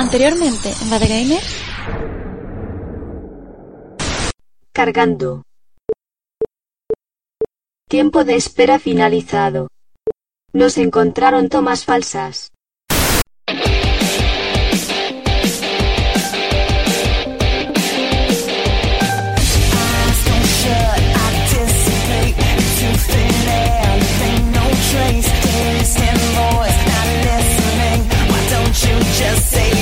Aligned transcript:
Anteriormente, 0.00 0.72
en 0.80 0.88
Bad 0.88 1.02
Gamer. 1.02 1.42
Cargando. 4.72 5.42
Tiempo 7.86 8.24
de 8.24 8.36
espera 8.36 8.78
finalizado. 8.78 9.68
Nos 10.54 10.78
encontraron 10.78 11.50
tomas 11.50 11.84
falsas. 11.84 12.50
just 29.20 29.50
say 29.50 29.79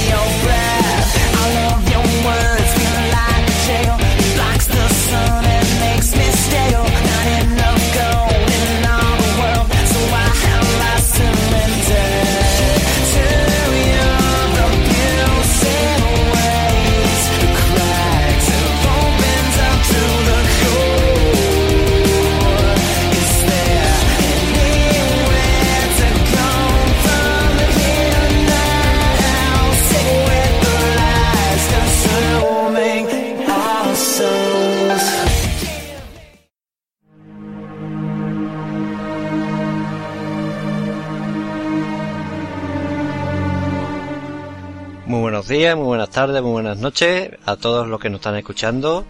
buenos 45.48 45.62
días, 45.62 45.76
muy 45.76 45.86
buenas 45.86 46.10
tardes, 46.10 46.42
muy 46.42 46.52
buenas 46.52 46.76
noches 46.76 47.30
a 47.46 47.56
todos 47.56 47.86
los 47.88 47.98
que 47.98 48.10
nos 48.10 48.18
están 48.18 48.36
escuchando. 48.36 49.06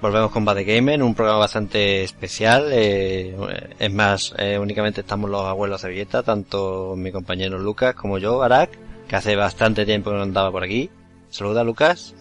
Volvemos 0.00 0.32
con 0.32 0.44
Bad 0.44 0.64
Gamer, 0.66 1.00
un 1.04 1.14
programa 1.14 1.38
bastante 1.38 2.02
especial. 2.02 2.70
eh, 2.72 3.36
es 3.78 3.92
más, 3.92 4.34
eh, 4.38 4.58
únicamente 4.58 5.02
estamos 5.02 5.30
los 5.30 5.44
abuelos 5.44 5.80
de 5.82 5.90
Villeta, 5.90 6.24
tanto 6.24 6.96
mi 6.96 7.12
compañero 7.12 7.60
Lucas 7.60 7.94
como 7.94 8.18
yo, 8.18 8.42
Arak, 8.42 8.70
que 9.06 9.14
hace 9.14 9.36
bastante 9.36 9.86
tiempo 9.86 10.10
que 10.10 10.16
no 10.16 10.22
andaba 10.24 10.50
por 10.50 10.64
aquí. 10.64 10.90
Saluda, 11.30 11.62
Lucas. 11.62 12.12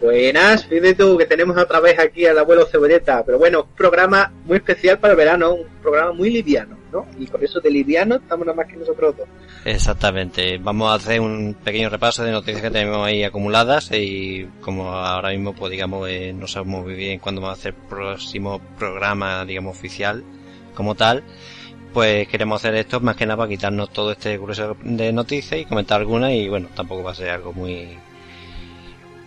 Buenas, 0.00 0.66
fíjate 0.66 0.94
tú 0.94 1.18
que 1.18 1.26
tenemos 1.26 1.56
otra 1.56 1.80
vez 1.80 1.98
aquí 1.98 2.26
al 2.26 2.38
abuelo 2.38 2.66
Cebolleta, 2.66 3.24
pero 3.24 3.38
bueno, 3.38 3.62
un 3.62 3.76
programa 3.76 4.32
muy 4.44 4.58
especial 4.58 5.00
para 5.00 5.14
el 5.14 5.18
verano, 5.18 5.54
un 5.54 5.66
programa 5.82 6.12
muy 6.12 6.30
liviano, 6.30 6.78
¿no? 6.92 7.06
Y 7.18 7.26
con 7.26 7.42
eso 7.42 7.58
de 7.60 7.70
liviano 7.70 8.16
estamos 8.16 8.46
nada 8.46 8.56
más 8.56 8.68
que 8.68 8.76
nosotros 8.76 9.16
dos. 9.16 9.28
Exactamente. 9.64 10.58
Vamos 10.58 10.90
a 10.90 10.94
hacer 10.94 11.20
un 11.20 11.54
pequeño 11.54 11.88
repaso 11.88 12.22
de 12.22 12.30
noticias 12.32 12.60
que 12.60 12.70
tenemos 12.70 13.06
ahí 13.06 13.24
acumuladas 13.24 13.90
y 13.92 14.46
como 14.60 14.90
ahora 14.92 15.30
mismo, 15.30 15.54
pues 15.54 15.72
digamos, 15.72 16.06
eh, 16.08 16.34
no 16.34 16.46
sabemos 16.46 16.84
muy 16.84 16.94
bien 16.94 17.18
cuándo 17.18 17.40
vamos 17.40 17.56
a 17.58 17.60
hacer 17.60 17.74
el 17.74 17.88
próximo 17.88 18.60
programa, 18.78 19.44
digamos, 19.46 19.74
oficial 19.74 20.22
como 20.74 20.94
tal. 20.94 21.24
Pues 21.94 22.28
queremos 22.28 22.60
hacer 22.60 22.74
esto 22.74 23.00
más 23.00 23.16
que 23.16 23.24
nada 23.24 23.38
para 23.38 23.48
quitarnos 23.48 23.90
todo 23.90 24.12
este 24.12 24.36
grueso 24.36 24.76
de 24.82 25.12
noticias 25.12 25.58
y 25.60 25.64
comentar 25.64 26.00
algunas 26.00 26.32
y 26.32 26.48
bueno, 26.48 26.68
tampoco 26.74 27.02
va 27.02 27.12
a 27.12 27.14
ser 27.14 27.30
algo 27.30 27.52
muy 27.54 27.96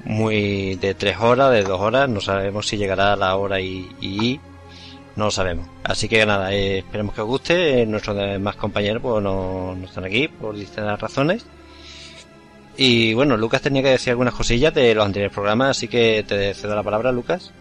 muy 0.06 0.76
de 0.76 0.94
tres 0.94 1.18
horas, 1.20 1.52
de 1.52 1.64
dos 1.64 1.82
horas, 1.82 2.08
no 2.10 2.22
sabemos 2.22 2.68
si 2.68 2.78
llegará 2.78 3.14
a 3.14 3.16
la 3.16 3.36
hora 3.36 3.60
y, 3.60 3.90
y 4.00 4.40
no 5.18 5.26
lo 5.26 5.32
sabemos. 5.32 5.68
Así 5.84 6.08
que 6.08 6.26
nada, 6.26 6.54
eh, 6.54 6.80
esperemos 6.80 7.14
que 7.14 7.22
os 7.22 7.28
guste. 7.28 7.82
Eh, 7.82 7.86
nuestros 7.86 8.16
demás 8.16 8.56
compañeros 8.56 9.02
pues 9.02 9.22
no, 9.22 9.76
no 9.76 9.86
están 9.86 10.06
aquí 10.06 10.28
por 10.28 10.56
distintas 10.56 11.00
razones. 11.02 11.46
Y 12.78 13.16
bueno, 13.16 13.36
Lucas 13.36 13.62
tenía 13.64 13.82
que 13.82 13.90
decir 13.90 14.12
algunas 14.12 14.36
cosillas 14.36 14.74
de 14.74 14.94
los 14.94 15.06
anteriores 15.06 15.34
programas, 15.34 15.72
así 15.72 15.88
que 15.88 16.24
te 16.28 16.54
cedo 16.54 16.76
la 16.76 16.84
palabra, 16.84 17.12
Lucas. 17.12 17.52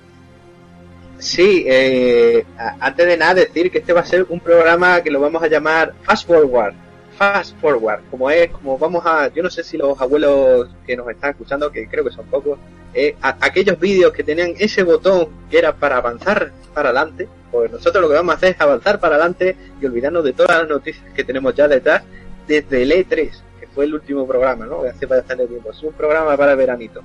Sí, 1.19 1.65
eh, 1.67 2.45
antes 2.79 3.07
de 3.07 3.17
nada 3.17 3.33
decir 3.35 3.71
que 3.71 3.79
este 3.79 3.95
va 3.95 4.03
a 4.03 4.07
ser 4.07 4.27
un 4.29 4.41
programa 4.41 5.01
que 5.01 5.11
lo 5.11 5.19
vamos 5.19 5.43
a 5.43 5.49
llamar 5.49 5.95
Fast 6.03 6.27
Forward. 6.27 6.75
Fast 7.17 7.57
Forward, 7.61 8.01
como 8.11 8.31
es, 8.31 8.51
como 8.51 8.77
vamos 8.79 9.05
a, 9.07 9.29
yo 9.33 9.43
no 9.43 9.51
sé 9.51 9.63
si 9.65 9.77
los 9.77 10.01
abuelos 10.01 10.69
que 10.87 10.97
nos 10.97 11.09
están 11.09 11.31
escuchando, 11.31 11.71
que 11.73 11.89
creo 11.89 12.05
que 12.05 12.11
son 12.11 12.27
pocos, 12.27 12.59
eh, 12.95 13.17
a- 13.23 13.37
aquellos 13.41 13.79
vídeos 13.79 14.13
que 14.13 14.23
tenían 14.23 14.55
ese 14.59 14.83
botón 14.83 15.29
que 15.51 15.59
era 15.59 15.75
para 15.75 15.97
avanzar 15.99 16.53
para 16.75 16.91
adelante, 16.91 17.29
pues 17.51 17.71
nosotros 17.73 18.03
lo 18.03 18.09
que 18.09 18.15
vamos 18.17 18.35
a 18.35 18.37
hacer 18.37 18.51
es 18.55 18.61
avanzar 18.61 19.01
para 19.01 19.17
adelante 19.17 19.57
y 19.81 19.87
olvidarnos 19.87 20.25
de 20.25 20.33
todas 20.33 20.59
las 20.59 20.69
noticias 20.69 21.05
que 21.15 21.25
tenemos 21.25 21.55
ya 21.55 21.69
detrás 21.69 22.03
desde 22.47 22.83
el 22.83 22.93
E3, 22.93 23.31
que 23.61 23.67
fue 23.69 23.85
el 23.87 23.95
último 23.95 24.27
programa, 24.27 24.67
¿no? 24.67 24.83
Hace 24.83 25.07
bastante 25.07 25.47
tiempo. 25.47 25.71
Es 25.71 25.83
un 25.83 25.93
programa 25.93 26.37
para 26.37 26.55
veranito. 26.55 27.01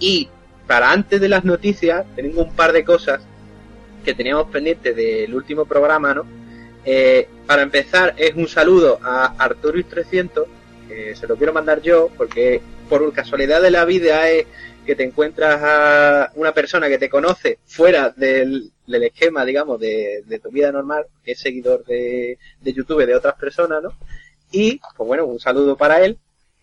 Y 0.00 0.28
para 0.66 0.90
antes 0.90 1.20
de 1.20 1.28
las 1.28 1.44
noticias, 1.44 2.04
tengo 2.16 2.42
un 2.42 2.52
par 2.54 2.72
de 2.72 2.84
cosas 2.84 3.20
que 4.04 4.14
teníamos 4.14 4.48
pendientes 4.48 4.94
del 4.96 5.34
último 5.34 5.64
programa, 5.66 6.14
¿no? 6.14 6.24
Eh, 6.88 7.28
para 7.46 7.62
empezar, 7.62 8.14
es 8.16 8.34
un 8.36 8.46
saludo 8.46 9.00
a 9.02 9.36
Arturus300, 9.36 10.46
que 10.88 11.16
se 11.16 11.26
lo 11.26 11.36
quiero 11.36 11.52
mandar 11.52 11.82
yo, 11.82 12.10
porque 12.16 12.62
por 12.88 13.12
casualidad 13.12 13.60
de 13.60 13.72
la 13.72 13.84
vida 13.84 14.30
es 14.30 14.46
que 14.86 14.94
te 14.94 15.02
encuentras 15.02 15.60
a 15.64 16.30
una 16.36 16.52
persona 16.52 16.88
que 16.88 16.98
te 16.98 17.10
conoce 17.10 17.58
fuera 17.66 18.10
del, 18.10 18.70
del 18.86 19.02
esquema, 19.02 19.44
digamos, 19.44 19.80
de, 19.80 20.22
de 20.26 20.38
tu 20.38 20.50
vida 20.50 20.70
normal, 20.70 21.06
que 21.24 21.32
es 21.32 21.40
seguidor 21.40 21.84
de, 21.84 22.38
de 22.60 22.72
YouTube 22.72 23.04
de 23.04 23.16
otras 23.16 23.34
personas, 23.34 23.82
¿no? 23.82 23.92
Y, 24.52 24.80
pues 24.96 25.08
bueno, 25.08 25.26
un 25.26 25.40
saludo 25.40 25.76
para 25.76 26.04
él. 26.04 26.16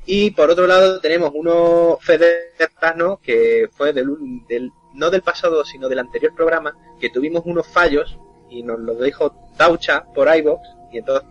Y 0.06 0.32
por 0.32 0.50
otro 0.50 0.68
lado 0.68 1.02
tenemos 1.02 1.32
unos 1.34 2.02
federtas, 2.02 2.96
¿no? 2.96 3.20
Que 3.22 3.68
fue 3.74 3.92
del, 3.92 4.16
del, 4.48 4.72
no 4.94 5.10
del 5.10 5.22
pasado, 5.22 5.66
sino 5.66 5.90
del 5.90 6.00
anterior 6.00 6.34
programa, 6.34 6.78
que 7.02 7.10
tuvimos 7.10 7.44
unos 7.46 7.68
fallos 7.68 8.18
y 8.54 8.64
nos 8.64 8.80
lo 8.80 8.96
dijo 8.96 9.36
Taucha 9.58 10.06
por 10.14 10.34
iVox 10.36 10.62
y 10.92 11.00
entonces 11.00 11.28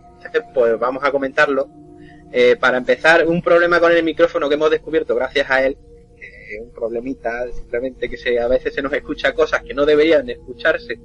pues 0.53 0.77
vamos 0.79 1.03
a 1.03 1.11
comentarlo. 1.11 1.67
Eh, 2.31 2.55
para 2.55 2.77
empezar, 2.77 3.27
un 3.27 3.41
problema 3.41 3.79
con 3.79 3.91
el 3.91 4.03
micrófono 4.03 4.49
que 4.49 4.55
hemos 4.55 4.71
descubierto 4.71 5.15
gracias 5.15 5.49
a 5.51 5.63
él, 5.63 5.77
eh, 6.17 6.59
un 6.61 6.71
problemita, 6.71 7.45
simplemente 7.51 8.09
que 8.09 8.17
se, 8.17 8.39
a 8.39 8.47
veces 8.47 8.73
se 8.73 8.81
nos 8.81 8.91
escucha 8.93 9.33
cosas 9.33 9.61
que 9.61 9.73
no 9.73 9.85
deberían 9.85 10.25
de 10.25 10.33
escucharse, 10.33 10.99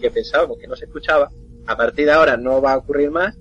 que 0.00 0.10
pensábamos 0.10 0.58
que 0.58 0.66
no 0.66 0.76
se 0.76 0.84
escuchaba. 0.84 1.30
A 1.66 1.76
partir 1.76 2.04
de 2.04 2.12
ahora 2.12 2.36
no 2.36 2.60
va 2.60 2.74
a 2.74 2.76
ocurrir 2.76 3.10
más. 3.10 3.36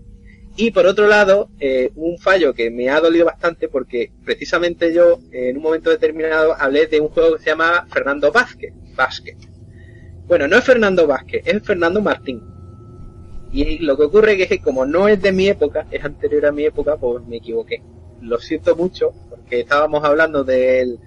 Y 0.55 0.71
por 0.71 0.85
otro 0.85 1.07
lado, 1.07 1.49
eh, 1.59 1.91
un 1.95 2.17
fallo 2.17 2.53
que 2.53 2.69
me 2.69 2.89
ha 2.89 3.01
dolido 3.01 3.25
bastante 3.25 3.67
porque 3.67 4.11
precisamente 4.23 4.93
yo 4.93 5.19
en 5.31 5.57
un 5.57 5.63
momento 5.63 5.89
determinado 5.89 6.55
hablé 6.57 6.87
de 6.87 7.01
un 7.01 7.09
juego 7.09 7.35
que 7.35 7.43
se 7.43 7.49
llama 7.49 7.87
Fernando 7.91 8.31
Vázquez. 8.31 8.73
Vázquez. 8.95 9.35
Bueno, 10.27 10.47
no 10.47 10.57
es 10.57 10.63
Fernando 10.65 11.07
Vázquez, 11.07 11.43
es 11.45 11.63
Fernando 11.63 12.01
Martín. 12.01 12.41
Y 13.51 13.79
lo 13.79 13.95
que 13.97 14.03
ocurre 14.03 14.41
es 14.41 14.49
que 14.49 14.59
como 14.61 14.85
no 14.85 15.07
es 15.07 15.21
de 15.21 15.31
mi 15.31 15.47
época, 15.47 15.85
es 15.91 16.03
anterior 16.03 16.45
a 16.47 16.51
mi 16.51 16.63
época, 16.65 16.97
pues 16.97 17.23
me 17.25 17.37
equivoqué. 17.37 17.81
Lo 18.21 18.39
siento 18.39 18.75
mucho, 18.75 19.11
porque 19.29 19.59
estábamos 19.61 20.03
hablando 20.03 20.43
de 20.43 20.97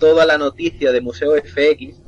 toda 0.00 0.26
la 0.26 0.38
noticia 0.38 0.90
de 0.92 1.00
Museo 1.00 1.36
FX. 1.36 2.02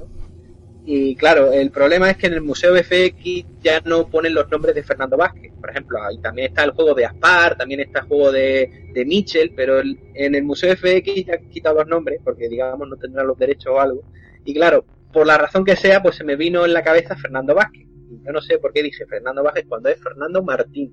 Y 0.85 1.17
claro, 1.17 1.53
el 1.53 1.71
problema 1.71 2.11
es 2.11 2.17
que 2.17 2.29
en 2.29 2.35
el 2.35 2.43
Museo 2.43 2.75
FX 2.77 3.45
ya 3.63 3.81
no 3.85 4.09
ponen 4.09 4.35
los 4.35 4.51
nombres 4.51 4.75
de 4.75 4.83
Fernando 4.85 5.17
Vázquez. 5.17 5.53
Por 5.61 5.71
ejemplo, 5.71 5.99
ahí 6.03 6.19
también 6.19 6.49
está 6.49 6.65
el 6.65 6.71
juego 6.73 6.95
de 6.95 7.07
Aspar, 7.07 7.57
también 7.57 7.81
está 7.81 8.01
el 8.01 8.07
juego 8.07 8.33
de, 8.33 8.91
de 8.93 9.05
Mitchell, 9.05 9.53
pero 9.55 9.81
el- 9.81 9.99
en 10.15 10.35
el 10.35 10.45
Museo 10.45 10.73
FX 10.73 11.27
ya 11.27 11.35
han 11.35 11.49
quitado 11.49 11.77
los 11.77 11.89
nombres, 11.89 12.21
porque 12.25 12.49
digamos 12.49 12.89
no 12.89 12.97
tendrán 12.97 13.27
los 13.27 13.39
derechos 13.39 13.73
o 13.75 13.81
algo. 13.81 14.03
Y 14.45 14.55
claro, 14.55 14.85
por 15.17 15.27
la 15.27 15.39
razón 15.39 15.65
que 15.65 15.77
sea, 15.77 16.03
pues 16.03 16.17
se 16.17 16.25
me 16.25 16.37
vino 16.37 16.67
en 16.67 16.75
la 16.75 16.83
cabeza 16.83 17.17
Fernando 17.17 17.55
Vázquez. 17.55 17.87
Yo 18.23 18.33
no 18.33 18.43
sé 18.43 18.59
por 18.59 18.71
qué 18.75 18.83
dije 18.83 19.07
Fernando 19.07 19.43
Vázquez 19.43 19.65
cuando 19.67 19.89
es 19.89 19.99
Fernando 19.99 20.43
Martín. 20.43 20.93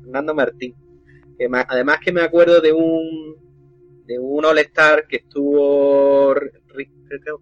Fernando 0.00 0.32
Martín. 0.32 0.76
Que 1.36 1.48
además 1.68 1.98
que 1.98 2.12
me 2.12 2.20
acuerdo 2.22 2.60
de 2.60 2.72
un 2.72 3.34
de 4.06 4.16
un 4.16 4.44
All 4.44 4.58
Star 4.58 5.08
que 5.08 5.16
estuvo 5.16 6.34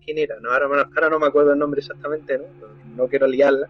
quién 0.03 0.17
era, 0.19 0.37
no, 0.41 0.51
ahora, 0.53 0.89
ahora 0.95 1.11
no 1.11 1.19
me 1.19 1.27
acuerdo 1.27 1.53
el 1.53 1.59
nombre 1.59 1.81
exactamente, 1.81 2.39
¿no? 2.39 2.45
No 2.97 3.09
quiero 3.09 3.27
liarla. 3.27 3.69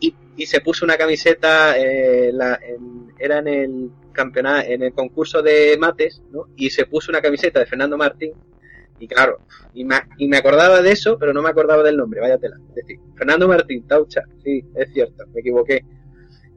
Y, 0.00 0.14
y 0.36 0.44
se 0.46 0.60
puso 0.60 0.84
una 0.84 0.98
camiseta, 0.98 1.78
eh, 1.78 2.30
la- 2.32 2.60
en- 2.62 3.12
era 3.18 3.38
en 3.38 3.48
el 3.48 3.90
campeonato, 4.12 4.68
en 4.68 4.82
el 4.82 4.92
concurso 4.92 5.40
de 5.40 5.76
mates, 5.78 6.22
¿no? 6.30 6.48
Y 6.56 6.68
se 6.70 6.84
puso 6.84 7.10
una 7.10 7.22
camiseta 7.22 7.58
de 7.60 7.66
Fernando 7.66 7.96
Martín. 7.96 8.32
Y 9.00 9.08
claro, 9.08 9.38
y 9.72 9.84
me, 9.84 10.36
acordaba 10.36 10.82
de 10.82 10.92
eso, 10.92 11.18
pero 11.18 11.32
no 11.32 11.40
me 11.40 11.48
acordaba 11.48 11.82
del 11.82 11.96
nombre, 11.96 12.20
vaya 12.20 12.36
tela. 12.36 12.58
Es 12.68 12.74
decir, 12.74 13.00
Fernando 13.16 13.48
Martín, 13.48 13.86
Taucha, 13.86 14.22
sí, 14.44 14.62
es 14.74 14.92
cierto, 14.92 15.24
me 15.32 15.40
equivoqué. 15.40 15.84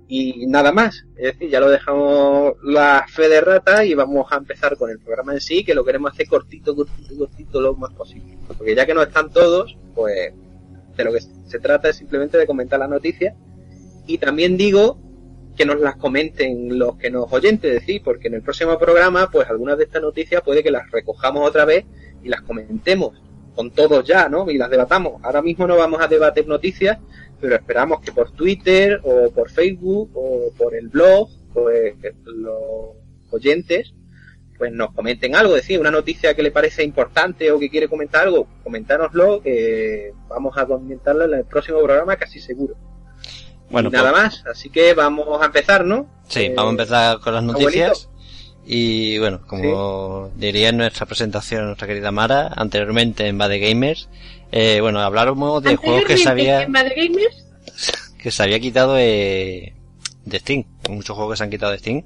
Y 0.09 0.45
nada 0.47 0.73
más, 0.73 1.05
es 1.15 1.33
decir, 1.33 1.49
ya 1.49 1.61
lo 1.61 1.69
dejamos 1.69 2.55
la 2.61 3.05
fe 3.07 3.29
de 3.29 3.39
rata 3.39 3.85
y 3.85 3.93
vamos 3.93 4.29
a 4.29 4.35
empezar 4.35 4.75
con 4.77 4.89
el 4.91 4.99
programa 4.99 5.33
en 5.33 5.39
sí, 5.39 5.63
que 5.63 5.73
lo 5.73 5.85
queremos 5.85 6.11
hacer 6.11 6.27
cortito, 6.27 6.75
cortito, 6.75 7.17
cortito, 7.17 7.61
lo 7.61 7.75
más 7.75 7.93
posible. 7.93 8.37
Porque 8.45 8.75
ya 8.75 8.85
que 8.85 8.93
no 8.93 9.01
están 9.01 9.31
todos, 9.31 9.77
pues 9.95 10.33
de 10.97 11.03
lo 11.05 11.13
que 11.13 11.21
se 11.21 11.59
trata 11.59 11.89
es 11.89 11.95
simplemente 11.95 12.37
de 12.37 12.45
comentar 12.45 12.77
las 12.77 12.89
noticias. 12.89 13.35
Y 14.05 14.17
también 14.17 14.57
digo 14.57 14.99
que 15.55 15.65
nos 15.65 15.79
las 15.79 15.95
comenten 15.95 16.77
los 16.79 16.97
que 16.97 17.11
nos 17.11 17.31
oyentes, 17.31 17.73
es 17.73 17.79
decir, 17.81 18.01
porque 18.03 18.27
en 18.27 18.35
el 18.35 18.41
próximo 18.41 18.77
programa, 18.77 19.29
pues 19.31 19.49
algunas 19.49 19.77
de 19.77 19.85
estas 19.85 20.01
noticias 20.01 20.41
puede 20.41 20.63
que 20.63 20.71
las 20.71 20.89
recojamos 20.91 21.47
otra 21.47 21.65
vez 21.65 21.85
y 22.23 22.29
las 22.29 22.41
comentemos 22.41 23.21
con 23.55 23.71
todos 23.71 24.03
ya, 24.03 24.29
¿no? 24.29 24.49
Y 24.49 24.57
las 24.57 24.69
debatamos. 24.69 25.23
Ahora 25.23 25.41
mismo 25.41 25.67
no 25.67 25.77
vamos 25.77 26.01
a 26.01 26.07
debatir 26.07 26.47
noticias, 26.47 26.97
pero 27.39 27.55
esperamos 27.55 28.01
que 28.01 28.11
por 28.11 28.31
Twitter 28.31 28.99
o 29.03 29.29
por 29.31 29.49
Facebook 29.49 30.09
o 30.15 30.51
por 30.57 30.75
el 30.75 30.87
blog, 30.89 31.29
pues 31.53 31.95
los 32.25 32.95
oyentes 33.31 33.93
pues 34.57 34.71
nos 34.71 34.93
comenten 34.93 35.35
algo, 35.35 35.55
decir, 35.55 35.79
una 35.79 35.91
noticia 35.91 36.35
que 36.35 36.43
le 36.43 36.51
parece 36.51 36.83
importante 36.83 37.51
o 37.51 37.59
que 37.59 37.69
quiere 37.69 37.89
comentar 37.89 38.27
algo, 38.27 38.47
comentárnoslo, 38.63 39.41
que 39.41 40.13
vamos 40.29 40.57
a 40.57 40.65
comentarlo 40.65 41.25
en 41.25 41.33
el 41.33 41.45
próximo 41.45 41.79
programa 41.81 42.15
casi 42.15 42.39
seguro. 42.39 42.75
Bueno, 43.69 43.89
nada 43.89 44.11
pues- 44.11 44.23
más, 44.23 44.43
así 44.45 44.69
que 44.69 44.93
vamos 44.93 45.41
a 45.41 45.45
empezar, 45.45 45.83
¿no? 45.85 46.07
Sí, 46.27 46.41
Eh, 46.41 46.53
vamos 46.55 46.69
a 46.69 46.73
empezar 46.73 47.19
con 47.19 47.33
las 47.33 47.43
noticias. 47.43 47.89
abuelito. 48.07 48.13
Y 48.65 49.17
bueno, 49.19 49.41
como 49.45 50.31
diría 50.37 50.69
en 50.69 50.77
nuestra 50.77 51.05
presentación 51.05 51.65
nuestra 51.65 51.85
querida 51.87 52.11
Mara, 52.11 52.51
anteriormente 52.55 53.27
en 53.27 53.37
Bad 53.37 53.51
Gamers, 53.59 54.07
eh, 54.51 54.79
bueno, 54.79 55.01
habláramos 55.01 55.61
de 55.63 55.75
juegos 55.75 56.05
que 56.05 56.17
se 56.17 56.29
había, 56.29 56.61
en 56.61 56.71
Bad 56.71 56.87
Gamers, 56.95 57.45
que 58.17 58.31
se 58.31 58.41
había 58.43 58.59
quitado 58.61 58.93
de, 58.93 59.73
de 60.25 60.39
Steam. 60.39 60.63
Muchos 60.89 61.15
juegos 61.15 61.33
que 61.33 61.37
se 61.39 61.43
han 61.43 61.49
quitado 61.49 61.71
de 61.73 61.79
Steam. 61.79 62.03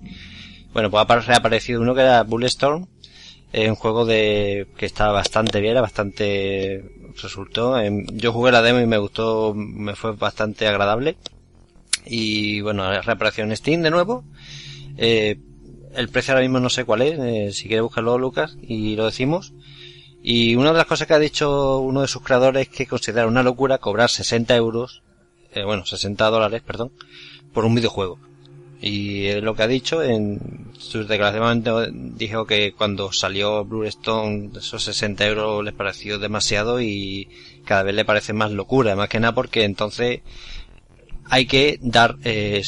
Bueno, 0.73 0.89
pues 0.89 1.01
ha 1.01 1.07
apar- 1.07 1.25
reaparecido 1.25 1.81
uno 1.81 1.93
que 1.93 2.01
era 2.01 2.23
Bulletstorm. 2.23 2.87
Es 3.53 3.69
un 3.69 3.75
juego 3.75 4.05
de 4.05 4.67
que 4.77 4.85
está 4.87 5.11
bastante 5.11 5.61
bien, 5.61 5.73
era 5.73 5.81
bastante 5.81 6.83
resultó. 7.21 7.75
Yo 8.13 8.33
jugué 8.33 8.51
la 8.51 8.61
demo 8.61 8.79
y 8.79 8.85
me 8.87 8.97
gustó, 8.97 9.53
me 9.55 9.95
fue 9.95 10.13
bastante 10.13 10.67
agradable. 10.67 11.17
Y 12.05 12.61
bueno, 12.61 12.83
ha 12.83 13.01
reaparecido 13.01 13.47
en 13.47 13.55
Steam 13.55 13.81
de 13.81 13.91
nuevo. 13.91 14.23
Eh, 14.97 15.39
el 15.95 16.09
precio 16.09 16.33
ahora 16.33 16.43
mismo 16.43 16.59
no 16.59 16.69
sé 16.69 16.85
cuál 16.85 17.01
es, 17.01 17.19
eh, 17.19 17.51
si 17.53 17.67
quiere 17.67 17.81
buscarlo 17.81 18.17
Lucas 18.17 18.57
y 18.61 18.95
lo 18.95 19.05
decimos. 19.05 19.53
Y 20.21 20.55
una 20.55 20.71
de 20.71 20.77
las 20.77 20.87
cosas 20.87 21.07
que 21.07 21.13
ha 21.13 21.19
dicho 21.19 21.79
uno 21.79 22.01
de 22.01 22.07
sus 22.07 22.21
creadores 22.21 22.67
es 22.67 22.75
que 22.75 22.85
considera 22.85 23.27
una 23.27 23.43
locura 23.43 23.77
cobrar 23.77 24.09
60 24.09 24.55
euros, 24.55 25.01
eh, 25.53 25.63
bueno, 25.63 25.85
60 25.85 26.29
dólares, 26.29 26.61
perdón, 26.65 26.91
por 27.53 27.65
un 27.65 27.75
videojuego. 27.75 28.19
Y 28.79 29.31
lo 29.41 29.55
que 29.55 29.63
ha 29.63 29.67
dicho 29.67 30.03
en 30.03 30.67
sus 30.77 31.07
declaraciones 31.07 31.89
dijo 31.93 32.45
que 32.45 32.73
cuando 32.73 33.11
salió 33.11 33.65
Bluestone 33.65 34.51
esos 34.55 34.83
60 34.83 35.25
euros 35.25 35.63
les 35.63 35.73
pareció 35.73 36.19
demasiado 36.19 36.79
y 36.79 37.27
cada 37.65 37.83
vez 37.83 37.95
le 37.95 38.05
parece 38.05 38.33
más 38.33 38.51
locura, 38.51 38.95
más 38.95 39.09
que 39.09 39.19
nada 39.19 39.33
porque 39.33 39.63
entonces 39.63 40.21
hay 41.29 41.45
que 41.45 41.79
dar 41.81 42.15
eh, 42.23 42.61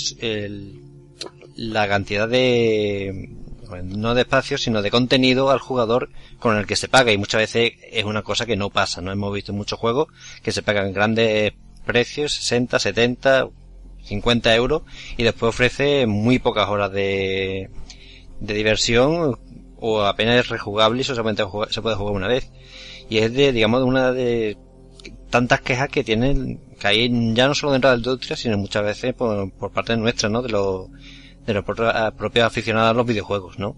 la 1.55 1.87
cantidad 1.87 2.27
de 2.27 3.35
no 3.83 4.15
de 4.15 4.21
espacio 4.21 4.57
sino 4.57 4.81
de 4.81 4.89
contenido 4.89 5.51
al 5.51 5.59
jugador 5.59 6.09
con 6.39 6.57
el 6.57 6.65
que 6.65 6.75
se 6.75 6.87
paga. 6.87 7.11
Y 7.11 7.17
muchas 7.17 7.41
veces 7.41 7.73
es 7.91 8.03
una 8.03 8.23
cosa 8.23 8.45
que 8.45 8.55
no 8.55 8.69
pasa 8.69 9.01
no 9.01 9.11
hemos 9.11 9.33
visto 9.33 9.53
muchos 9.53 9.79
juegos 9.79 10.07
que 10.41 10.51
se 10.51 10.63
pagan 10.63 10.93
grandes 10.93 11.53
precios 11.85 12.33
60 12.33 12.79
70 12.79 13.49
50 14.03 14.55
euros 14.55 14.83
y 15.17 15.23
después 15.23 15.49
ofrece 15.49 16.07
muy 16.07 16.39
pocas 16.39 16.69
horas 16.69 16.91
de, 16.91 17.69
de 18.39 18.53
diversión 18.53 19.37
o 19.77 20.01
apenas 20.01 20.39
es 20.39 20.49
rejugable 20.49 21.01
y 21.01 21.03
solamente 21.03 21.43
se 21.69 21.81
puede 21.81 21.95
jugar 21.95 22.15
una 22.15 22.27
vez. 22.27 22.49
Y 23.09 23.19
es 23.19 23.33
de 23.33 23.51
digamos 23.51 23.83
una 23.83 24.11
de 24.11 24.57
tantas 25.29 25.61
quejas 25.61 25.89
que 25.89 26.03
tienen 26.03 26.59
que 26.79 26.87
hay 26.87 27.33
ya 27.33 27.47
no 27.47 27.53
solo 27.53 27.73
dentro 27.73 27.89
de 27.89 27.97
la 27.97 27.99
industria 27.99 28.35
sino 28.35 28.57
muchas 28.57 28.83
veces 28.83 29.13
por, 29.13 29.51
por 29.51 29.71
parte 29.71 29.95
nuestra 29.97 30.29
no 30.29 30.41
de 30.41 30.49
los 30.49 30.87
de 31.45 31.53
los 31.53 31.63
propios 31.63 32.45
aficionados 32.45 32.91
a 32.91 32.93
los 32.93 33.05
videojuegos 33.05 33.59
no 33.59 33.75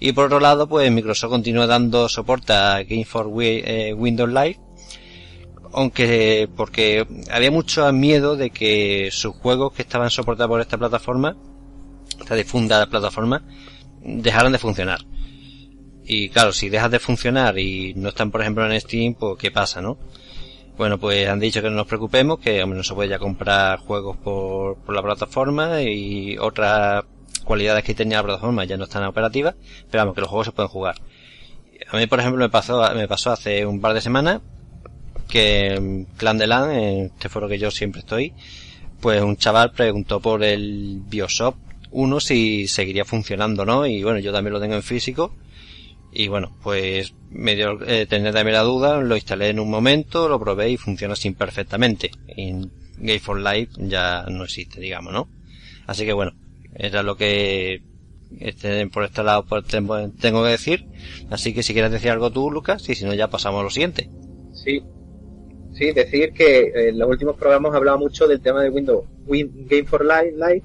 y 0.00 0.12
por 0.12 0.26
otro 0.26 0.40
lado 0.40 0.68
pues 0.68 0.90
Microsoft 0.90 1.30
continúa 1.30 1.66
dando 1.66 2.08
soporte 2.08 2.52
a 2.52 2.82
Game 2.82 3.04
for 3.04 3.28
eh, 3.40 3.94
Windows 3.94 4.30
Live 4.30 4.60
aunque 5.72 6.48
porque 6.56 7.06
había 7.30 7.50
mucho 7.50 7.90
miedo 7.92 8.36
de 8.36 8.50
que 8.50 9.10
sus 9.12 9.34
juegos 9.34 9.72
que 9.72 9.82
estaban 9.82 10.10
soportados 10.10 10.48
por 10.48 10.60
esta 10.60 10.78
plataforma 10.78 11.36
esta 12.18 12.34
difunda 12.34 12.86
plataforma 12.86 13.42
dejaran 14.02 14.52
de 14.52 14.58
funcionar. 14.58 15.00
Y 16.04 16.28
claro 16.28 16.52
si 16.52 16.68
dejas 16.68 16.90
de 16.90 16.98
funcionar 16.98 17.58
y 17.58 17.94
no 17.94 18.10
están 18.10 18.30
por 18.30 18.40
ejemplo 18.40 18.70
en 18.70 18.80
Steam 18.80 19.14
pues 19.14 19.38
qué 19.38 19.50
pasa 19.50 19.82
no 19.82 19.98
bueno, 20.76 20.98
pues 20.98 21.28
han 21.28 21.40
dicho 21.40 21.62
que 21.62 21.70
no 21.70 21.76
nos 21.76 21.86
preocupemos, 21.86 22.38
que 22.38 22.62
hombre, 22.62 22.76
no 22.76 22.84
se 22.84 22.94
puede 22.94 23.08
ya 23.08 23.18
comprar 23.18 23.78
juegos 23.78 24.16
por, 24.16 24.76
por 24.76 24.94
la 24.94 25.02
plataforma 25.02 25.82
y 25.82 26.36
otras 26.38 27.04
cualidades 27.44 27.84
que 27.84 27.94
tenía 27.94 28.18
la 28.18 28.24
plataforma 28.24 28.64
ya 28.64 28.76
no 28.76 28.84
están 28.84 29.04
operativas, 29.04 29.54
pero 29.90 30.02
vamos, 30.02 30.14
que 30.14 30.20
los 30.20 30.30
juegos 30.30 30.46
se 30.46 30.52
pueden 30.52 30.68
jugar. 30.68 30.96
A 31.90 31.96
mí, 31.96 32.06
por 32.06 32.20
ejemplo, 32.20 32.42
me 32.42 32.50
pasó, 32.50 32.82
me 32.94 33.08
pasó 33.08 33.30
hace 33.32 33.64
un 33.64 33.80
par 33.80 33.94
de 33.94 34.00
semanas 34.00 34.40
que 35.28 36.06
Clan 36.16 36.38
de 36.38 36.46
LAN, 36.46 36.70
en 36.70 37.06
este 37.06 37.28
foro 37.28 37.48
que 37.48 37.58
yo 37.58 37.70
siempre 37.70 38.00
estoy, 38.00 38.32
pues 39.00 39.22
un 39.22 39.36
chaval 39.36 39.72
preguntó 39.72 40.20
por 40.20 40.42
el 40.42 41.00
Bioshock 41.06 41.56
1 41.90 42.20
si 42.20 42.68
seguiría 42.68 43.04
funcionando 43.04 43.64
no, 43.64 43.86
y 43.86 44.02
bueno, 44.02 44.18
yo 44.18 44.32
también 44.32 44.52
lo 44.52 44.60
tengo 44.60 44.74
en 44.74 44.82
físico, 44.82 45.34
y 46.18 46.28
bueno, 46.28 46.56
pues 46.62 47.14
me 47.30 47.54
dio 47.56 47.78
eh, 47.86 48.06
también 48.06 48.52
la 48.52 48.62
duda, 48.62 49.00
lo 49.00 49.16
instalé 49.16 49.50
en 49.50 49.60
un 49.60 49.68
momento, 49.70 50.28
lo 50.28 50.40
probé 50.40 50.70
y 50.70 50.76
funciona 50.76 51.14
sin 51.14 51.34
perfectamente. 51.34 52.10
En 52.28 52.70
Game 52.98 53.18
for 53.20 53.38
Life 53.38 53.72
ya 53.76 54.24
no 54.30 54.44
existe, 54.44 54.80
digamos, 54.80 55.12
¿no? 55.12 55.28
Así 55.86 56.06
que 56.06 56.12
bueno, 56.14 56.32
era 56.74 57.02
lo 57.02 57.16
que 57.16 57.82
este, 58.40 58.86
por 58.88 59.04
este 59.04 59.22
lado 59.22 59.44
pues, 59.44 59.64
tengo 59.66 60.42
que 60.44 60.50
decir. 60.50 60.86
Así 61.30 61.52
que 61.52 61.62
si 61.62 61.72
quieres 61.74 61.92
decir 61.92 62.10
algo 62.10 62.30
tú, 62.30 62.50
Lucas, 62.50 62.88
y 62.88 62.94
si 62.94 63.04
no 63.04 63.12
ya 63.14 63.28
pasamos 63.28 63.60
a 63.60 63.64
lo 63.64 63.70
siguiente. 63.70 64.08
Sí. 64.54 64.82
Sí, 65.74 65.92
decir 65.92 66.32
que 66.32 66.72
en 66.88 66.98
los 66.98 67.08
últimos 67.10 67.36
programas 67.36 67.74
he 67.74 67.76
hablado 67.76 67.98
mucho 67.98 68.26
del 68.26 68.40
tema 68.40 68.62
de 68.62 68.70
Windows 68.70 69.04
Win- 69.26 69.66
Game 69.68 69.84
for 69.84 70.02
Live, 70.02 70.32
Live 70.32 70.62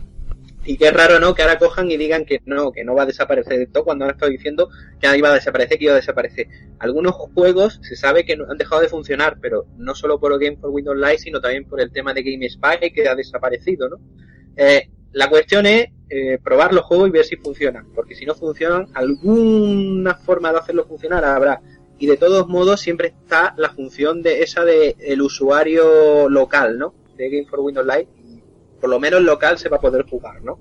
y 0.64 0.78
qué 0.78 0.92
raro, 0.92 1.20
¿no? 1.20 1.34
Que 1.34 1.42
ahora 1.42 1.58
cojan 1.58 1.90
y 1.90 1.98
digan 1.98 2.26
que 2.26 2.42
no, 2.46 2.72
que 2.72 2.84
no 2.84 2.94
va 2.94 3.04
a 3.04 3.08
desaparecer 3.08 3.58
de 3.58 3.68
todo 3.68 3.84
cuando 3.84 4.06
han 4.06 4.12
estado 4.12 4.32
diciendo 4.32 4.70
que 5.00 5.18
iba 5.18 5.30
a 5.30 5.34
desaparecer, 5.34 5.78
que 5.80 5.86
iba 5.86 5.94
a 5.94 5.98
desaparecer. 5.98 6.48
Algunos 6.78 7.16
juegos 7.16 7.80
se 7.82 7.96
sabe 7.96 8.26
que 8.26 8.34
han 8.34 8.58
dejado 8.58 8.82
de 8.82 8.90
funcionar, 8.90 9.38
pero 9.42 9.66
no 9.78 9.96
solo 9.96 10.20
por 10.20 10.38
Game 10.40 10.58
for 10.58 10.70
Windows 10.70 10.98
Live, 10.98 11.18
sino 11.18 11.42
también 11.42 11.66
por 11.66 11.82
el 11.82 11.92
tema 11.92 12.14
de 12.14 12.22
Game 12.22 12.48
Spy 12.48 12.92
que 12.94 13.08
ha 13.08 13.16
desaparecido, 13.16 13.90
¿no? 13.90 13.98
Eh, 14.56 14.90
la 15.14 15.30
cuestión 15.30 15.66
es 15.66 15.90
eh, 16.10 16.38
probar 16.44 16.74
los 16.74 16.86
juegos 16.86 17.10
y 17.10 17.12
ver 17.12 17.26
si 17.26 17.38
funcionan, 17.38 17.92
porque 17.94 18.16
si 18.16 18.26
no 18.26 18.36
funcionan, 18.36 18.88
alguna 18.94 20.16
forma 20.16 20.52
de 20.52 20.60
hacerlo 20.60 20.86
funcionar 20.86 21.26
habrá. 21.26 21.62
Y 21.98 22.06
de 22.08 22.18
todos 22.18 22.48
modos 22.48 22.80
siempre 22.80 23.10
está 23.10 23.54
la 23.58 23.70
función 23.70 24.22
de 24.22 24.42
esa 24.42 24.64
de 24.64 24.96
el 25.00 25.22
usuario 25.22 26.30
local, 26.30 26.78
¿no? 26.78 26.94
De 27.16 27.30
Game 27.30 27.48
for 27.48 27.60
Windows 27.60 27.86
Live, 27.86 28.08
por 28.82 28.90
lo 28.90 29.00
menos 29.00 29.22
local 29.22 29.58
se 29.58 29.70
va 29.70 29.78
a 29.78 29.82
poder 29.82 30.04
jugar, 30.04 30.44
¿no? 30.44 30.60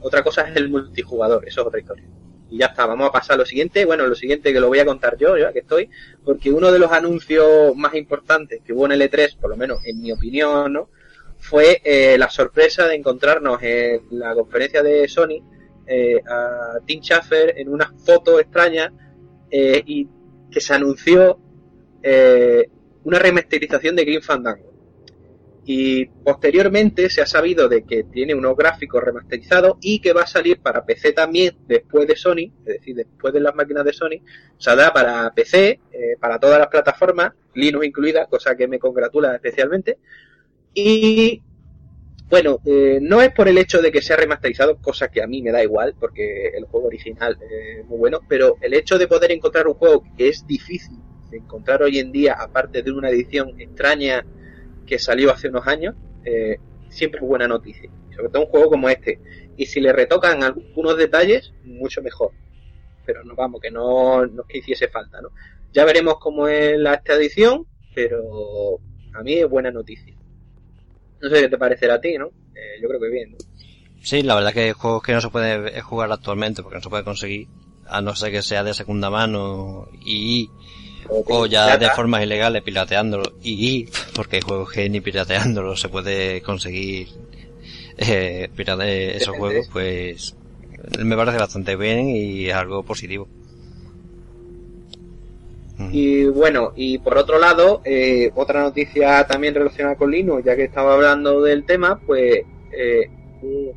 Otra 0.00 0.22
cosa 0.22 0.42
es 0.42 0.54
el 0.56 0.68
multijugador, 0.68 1.48
eso 1.48 1.62
es 1.62 1.66
otra 1.66 1.80
historia. 1.80 2.04
Y 2.50 2.58
ya 2.58 2.66
está, 2.66 2.84
vamos 2.84 3.08
a 3.08 3.12
pasar 3.12 3.34
a 3.34 3.38
lo 3.38 3.46
siguiente. 3.46 3.86
Bueno, 3.86 4.06
lo 4.06 4.14
siguiente 4.14 4.52
que 4.52 4.60
lo 4.60 4.68
voy 4.68 4.78
a 4.78 4.84
contar 4.84 5.16
yo, 5.16 5.36
ya 5.38 5.52
que 5.52 5.60
estoy, 5.60 5.88
porque 6.22 6.52
uno 6.52 6.70
de 6.70 6.78
los 6.78 6.92
anuncios 6.92 7.74
más 7.74 7.94
importantes 7.94 8.60
que 8.62 8.72
hubo 8.74 8.84
en 8.86 8.92
el 8.92 9.00
E3, 9.00 9.38
por 9.38 9.50
lo 9.50 9.56
menos 9.56 9.78
en 9.84 10.00
mi 10.02 10.12
opinión, 10.12 10.72
¿no? 10.72 10.90
Fue 11.38 11.80
eh, 11.84 12.16
la 12.18 12.28
sorpresa 12.28 12.86
de 12.86 12.96
encontrarnos 12.96 13.62
en 13.62 14.02
la 14.10 14.34
conferencia 14.34 14.82
de 14.82 15.08
Sony 15.08 15.42
eh, 15.86 16.20
a 16.26 16.78
Tim 16.84 17.00
Schafer 17.00 17.58
en 17.58 17.68
una 17.68 17.92
foto 18.04 18.38
extraña 18.38 18.92
eh, 19.50 19.82
y 19.86 20.08
que 20.50 20.60
se 20.60 20.74
anunció 20.74 21.40
una 23.04 23.18
remasterización 23.18 23.96
de 23.96 24.04
Green 24.04 24.22
Fandango. 24.22 24.73
Y 25.66 26.06
posteriormente 26.06 27.08
se 27.08 27.22
ha 27.22 27.26
sabido 27.26 27.68
de 27.68 27.84
que 27.84 28.04
tiene 28.04 28.34
unos 28.34 28.56
gráficos 28.56 29.02
remasterizados 29.02 29.78
y 29.80 30.00
que 30.00 30.12
va 30.12 30.22
a 30.22 30.26
salir 30.26 30.60
para 30.60 30.84
PC 30.84 31.12
también 31.12 31.56
después 31.66 32.06
de 32.06 32.16
Sony, 32.16 32.52
es 32.66 32.80
decir, 32.80 32.96
después 32.96 33.32
de 33.32 33.40
las 33.40 33.54
máquinas 33.54 33.84
de 33.84 33.92
Sony, 33.94 34.20
saldrá 34.58 34.92
para 34.92 35.32
PC, 35.32 35.80
eh, 35.90 36.16
para 36.20 36.38
todas 36.38 36.58
las 36.58 36.68
plataformas, 36.68 37.32
Linux 37.54 37.86
incluida, 37.86 38.26
cosa 38.26 38.54
que 38.56 38.68
me 38.68 38.78
congratula 38.78 39.34
especialmente. 39.34 39.98
Y 40.74 41.40
bueno, 42.28 42.60
eh, 42.64 42.98
no 43.00 43.22
es 43.22 43.32
por 43.32 43.48
el 43.48 43.56
hecho 43.58 43.80
de 43.80 43.92
que 43.92 44.02
sea 44.02 44.16
remasterizado, 44.16 44.76
cosa 44.76 45.08
que 45.08 45.22
a 45.22 45.26
mí 45.26 45.40
me 45.40 45.52
da 45.52 45.62
igual, 45.62 45.94
porque 45.98 46.48
el 46.48 46.64
juego 46.64 46.88
original 46.88 47.38
es 47.40 47.86
muy 47.86 47.98
bueno, 47.98 48.20
pero 48.28 48.56
el 48.60 48.74
hecho 48.74 48.98
de 48.98 49.06
poder 49.06 49.32
encontrar 49.32 49.66
un 49.66 49.74
juego 49.74 50.04
que 50.16 50.28
es 50.28 50.46
difícil 50.46 50.98
de 51.30 51.38
encontrar 51.38 51.82
hoy 51.82 51.98
en 51.98 52.12
día, 52.12 52.34
aparte 52.34 52.82
de 52.82 52.92
una 52.92 53.10
edición 53.10 53.60
extraña 53.60 54.24
que 54.86 54.98
salió 54.98 55.32
hace 55.32 55.48
unos 55.48 55.66
años, 55.66 55.94
eh, 56.24 56.58
siempre 56.88 57.20
es 57.20 57.26
buena 57.26 57.48
noticia. 57.48 57.90
sobre 58.14 58.28
todo 58.28 58.42
un 58.42 58.48
juego 58.48 58.70
como 58.70 58.88
este. 58.88 59.18
Y 59.56 59.66
si 59.66 59.80
le 59.80 59.92
retocan 59.92 60.42
algunos 60.42 60.96
detalles, 60.96 61.52
mucho 61.64 62.00
mejor. 62.02 62.30
Pero 63.04 63.24
no 63.24 63.34
vamos, 63.34 63.60
que 63.60 63.70
no, 63.70 64.24
no 64.26 64.42
es 64.42 64.48
que 64.48 64.58
hiciese 64.58 64.88
falta, 64.88 65.20
¿no? 65.20 65.30
Ya 65.72 65.84
veremos 65.84 66.18
cómo 66.20 66.46
es 66.46 66.78
la 66.78 66.94
esta 66.94 67.14
edición, 67.14 67.66
pero 67.94 68.78
a 69.14 69.22
mí 69.22 69.34
es 69.34 69.48
buena 69.48 69.70
noticia. 69.70 70.14
No 71.20 71.28
sé 71.28 71.42
qué 71.42 71.48
te 71.48 71.58
parecerá 71.58 71.94
a 71.94 72.00
ti, 72.00 72.16
¿no? 72.16 72.26
Eh, 72.54 72.80
yo 72.80 72.88
creo 72.88 73.00
que 73.00 73.10
bien, 73.10 73.32
¿no? 73.32 73.38
Sí, 74.00 74.22
la 74.22 74.34
verdad 74.34 74.52
que 74.52 74.60
hay 74.60 74.72
juegos 74.72 75.02
que 75.02 75.12
no 75.12 75.20
se 75.20 75.30
puede 75.30 75.80
jugar 75.80 76.12
actualmente 76.12 76.62
porque 76.62 76.76
no 76.76 76.82
se 76.82 76.90
puede 76.90 77.04
conseguir, 77.04 77.48
a 77.86 78.00
no 78.00 78.14
ser 78.14 78.30
que 78.30 78.42
sea 78.42 78.62
de 78.62 78.74
segunda 78.74 79.10
mano 79.10 79.88
y 80.04 80.50
o 81.08 81.46
ya 81.46 81.76
de 81.76 81.88
formas 81.90 82.22
ilegales 82.22 82.62
pirateándolo 82.62 83.34
y 83.42 83.86
porque 84.14 84.36
hay 84.36 84.42
juegos 84.42 84.72
que 84.72 84.88
ni 84.88 85.00
pirateándolo 85.00 85.76
se 85.76 85.88
puede 85.88 86.40
conseguir 86.42 87.08
eh, 87.98 88.48
pirate- 88.56 89.16
esos 89.16 89.36
juegos, 89.36 89.68
pues 89.72 90.34
me 90.98 91.16
parece 91.16 91.38
bastante 91.38 91.76
bien 91.76 92.08
y 92.08 92.46
es 92.48 92.54
algo 92.54 92.82
positivo. 92.82 93.28
Mm. 95.76 95.88
Y 95.92 96.24
bueno, 96.26 96.72
y 96.76 96.98
por 96.98 97.18
otro 97.18 97.38
lado, 97.38 97.80
eh, 97.84 98.30
otra 98.34 98.62
noticia 98.62 99.26
también 99.26 99.54
relacionada 99.54 99.96
con 99.96 100.10
Linux, 100.10 100.44
ya 100.44 100.54
que 100.54 100.64
estaba 100.64 100.94
hablando 100.94 101.42
del 101.42 101.64
tema, 101.64 102.00
pues 102.06 102.42
eh, 102.76 103.10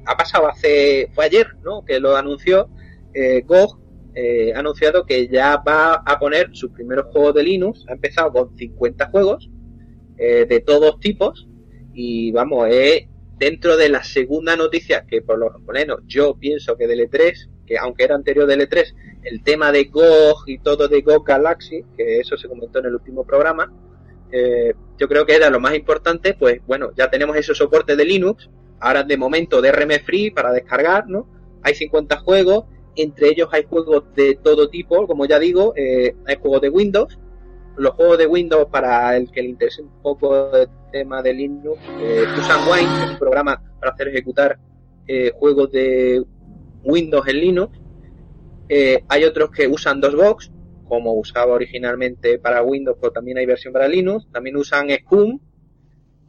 ha 0.06 0.16
pasado 0.16 0.48
hace, 0.48 1.10
fue 1.14 1.26
ayer, 1.26 1.48
¿no? 1.64 1.84
Que 1.84 2.00
lo 2.00 2.16
anunció 2.16 2.70
eh, 3.14 3.42
GOG, 3.46 3.78
eh, 4.20 4.52
ha 4.56 4.60
anunciado 4.60 5.06
que 5.06 5.28
ya 5.28 5.58
va 5.58 5.94
a 5.94 6.18
poner 6.18 6.50
sus 6.54 6.72
primeros 6.72 7.06
juegos 7.12 7.36
de 7.36 7.44
Linux, 7.44 7.86
ha 7.88 7.94
empezado 7.94 8.34
con 8.34 8.58
50 8.58 9.12
juegos 9.12 9.48
eh, 10.18 10.48
de 10.50 10.60
todos 10.60 11.00
tipos. 11.00 11.48
Y 11.94 12.32
vamos, 12.32 12.68
es 12.72 13.06
dentro 13.38 13.78
de 13.78 13.90
la 13.90 14.04
segunda 14.04 14.56
noticia 14.56 15.06
que 15.06 15.22
por 15.22 15.38
lo 15.38 15.52
menos 15.72 16.00
yo 16.08 16.36
pienso 16.36 16.76
que 16.76 16.88
del 16.88 17.02
E3, 17.02 17.48
que 17.68 17.78
aunque 17.78 18.06
era 18.06 18.16
anterior 18.16 18.48
del 18.48 18.68
E3, 18.68 18.96
el 19.22 19.44
tema 19.44 19.72
de 19.72 19.84
GOG 19.84 20.48
y 20.48 20.58
todo 20.60 20.88
de 20.88 21.02
GOG 21.02 21.24
Galaxy, 21.24 21.86
que 21.96 22.20
eso 22.20 22.38
se 22.38 22.48
comentó 22.48 22.80
en 22.80 22.88
el 22.88 22.96
último 22.96 23.24
programa, 23.24 23.72
eh, 24.32 24.74
yo 24.98 25.08
creo 25.08 25.28
que 25.28 25.36
era 25.36 25.52
lo 25.52 25.60
más 25.60 25.76
importante, 25.76 26.34
pues 26.34 26.60
bueno, 26.66 26.90
ya 26.98 27.12
tenemos 27.12 27.36
ese 27.38 27.54
soporte 27.54 27.96
de 27.96 28.04
Linux, 28.04 28.50
ahora 28.80 29.04
de 29.04 29.16
momento 29.16 29.62
DRM 29.62 30.00
free 30.04 30.32
para 30.32 30.52
descargar, 30.52 31.08
¿no? 31.08 31.28
Hay 31.62 31.76
50 31.76 32.18
juegos, 32.18 32.66
entre 32.98 33.30
ellos 33.30 33.50
hay 33.52 33.64
juegos 33.64 34.04
de 34.16 34.36
todo 34.36 34.70
tipo, 34.70 35.08
como 35.08 35.26
ya 35.26 35.40
digo, 35.40 35.74
eh, 35.76 36.16
hay 36.26 36.36
juegos 36.38 36.62
de 36.62 36.70
Windows, 36.70 37.18
los 37.78 37.94
juegos 37.94 38.18
de 38.18 38.28
Windows 38.28 38.68
para 38.72 39.16
el 39.16 39.30
que 39.32 39.42
le 39.42 39.50
interese 39.50 39.82
un 39.84 40.02
poco 40.02 40.56
el 40.56 40.68
tema 40.92 41.22
de 41.22 41.34
Linux, 41.34 41.80
eh, 42.02 42.26
usan 42.38 42.68
Wine, 42.68 42.98
que 42.98 43.06
es 43.06 43.12
un 43.12 43.20
programa 43.20 43.62
para 43.80 43.92
hacer 43.94 44.08
ejecutar 44.10 44.58
eh, 45.08 45.32
juegos 45.36 45.72
de 45.72 46.24
Windows 46.84 47.28
en 47.28 47.40
Linux. 47.40 47.80
Hay 49.08 49.24
otros 49.24 49.52
que 49.52 49.68
usan 49.68 50.02
DOSBox, 50.02 50.52
como 50.88 51.14
usaba 51.14 51.54
originalmente 51.54 52.40
para 52.40 52.64
Windows, 52.64 52.98
pero 53.00 53.14
también 53.14 53.38
hay 53.38 53.46
versión 53.46 53.72
para 53.74 53.88
Linux. 53.88 54.28
También 54.32 54.58
usan 54.58 54.90
Scum. 55.04 55.40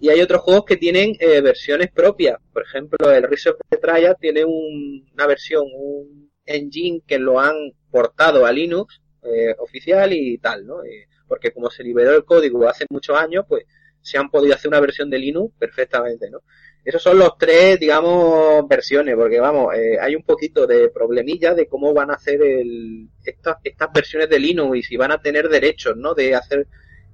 Y 0.00 0.10
hay 0.10 0.20
otros 0.20 0.42
juegos 0.42 0.64
que 0.64 0.76
tienen 0.76 1.14
versiones 1.42 1.90
propias. 1.90 2.38
Por 2.52 2.62
ejemplo, 2.62 3.10
el 3.10 3.25
Rise 3.25 3.50
of 3.50 3.56
the 3.68 3.78
Triad 3.78 4.16
tiene 4.20 4.44
un- 4.44 5.04
una 5.12 5.26
versión, 5.26 5.64
un 5.76 6.27
engine 6.49 7.02
que 7.07 7.19
lo 7.19 7.38
han 7.40 7.55
portado 7.90 8.47
a 8.47 8.52
Linux 8.52 9.00
eh, 9.23 9.55
oficial 9.59 10.12
y 10.12 10.38
tal, 10.38 10.67
¿no? 10.67 10.83
Eh, 10.85 11.09
porque 11.26 11.52
como 11.52 11.71
se 11.71 11.85
liberó 11.85 12.14
el 12.17 12.25
código 12.25 12.69
hace 12.69 12.87
muchos 12.90 13.17
años, 13.17 13.45
pues 13.49 13.64
se 14.00 14.19
han 14.19 14.31
podido 14.31 14.55
hacer 14.55 14.69
una 14.69 14.81
versión 14.81 15.11
de 15.11 15.19
Linux 15.19 15.55
perfectamente, 15.59 16.31
¿no? 16.31 16.43
Esos 16.85 17.02
son 17.02 17.19
los 17.19 17.37
tres, 17.37 17.78
digamos, 17.78 18.67
versiones, 18.67 19.14
porque 19.14 19.40
vamos, 19.40 19.75
eh, 19.75 19.99
hay 20.00 20.17
un 20.17 20.23
poquito 20.23 20.67
de 20.67 20.88
problemilla 20.88 21.52
de 21.52 21.67
cómo 21.67 21.93
van 21.93 22.11
a 22.11 22.14
hacer 22.14 22.40
el, 22.43 23.09
estas, 23.25 23.59
estas 23.62 23.93
versiones 23.93 24.31
de 24.31 24.38
Linux 24.38 24.78
y 24.78 24.83
si 24.83 24.97
van 24.97 25.12
a 25.12 25.21
tener 25.21 25.49
derechos, 25.49 25.97
¿no? 25.97 26.14
De 26.14 26.35
hacer 26.35 26.67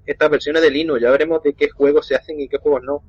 estas 0.06 0.30
versiones 0.30 0.62
de 0.62 0.70
Linux. 0.70 1.00
Ya 1.00 1.10
veremos 1.10 1.42
de 1.42 1.54
qué 1.54 1.70
juegos 1.70 2.06
se 2.06 2.14
hacen 2.14 2.38
y 2.40 2.48
qué 2.48 2.58
juegos 2.58 2.82
no. 2.84 3.02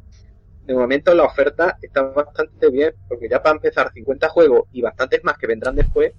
De 0.65 0.73
momento 0.73 1.13
la 1.13 1.23
oferta 1.23 1.77
está 1.81 2.01
bastante 2.01 2.69
bien, 2.69 2.93
porque 3.07 3.29
ya 3.29 3.41
para 3.41 3.55
empezar 3.55 3.91
50 3.93 4.29
juegos 4.29 4.67
y 4.71 4.81
bastantes 4.81 5.23
más 5.23 5.37
que 5.37 5.47
vendrán 5.47 5.75
después, 5.75 6.13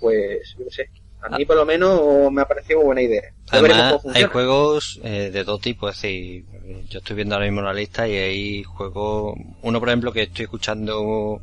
pues 0.00 0.54
yo 0.58 0.64
qué 0.64 0.70
sé. 0.70 0.90
A 1.22 1.38
mí 1.38 1.46
por 1.46 1.56
lo 1.56 1.64
menos 1.64 2.30
me 2.30 2.42
ha 2.42 2.44
parecido 2.46 2.82
buena 2.82 3.00
idea. 3.00 3.22
Además, 3.50 4.04
hay 4.12 4.24
juegos 4.24 5.00
eh, 5.02 5.30
de 5.32 5.44
todo 5.44 5.58
tipo, 5.58 5.88
es 5.88 5.96
decir, 5.96 6.44
yo 6.90 6.98
estoy 6.98 7.16
viendo 7.16 7.34
ahora 7.34 7.46
mismo 7.46 7.62
la 7.62 7.72
lista 7.72 8.06
y 8.06 8.16
hay 8.16 8.62
juegos, 8.62 9.34
uno 9.62 9.80
por 9.80 9.88
ejemplo 9.88 10.12
que 10.12 10.22
estoy 10.24 10.44
escuchando 10.44 11.40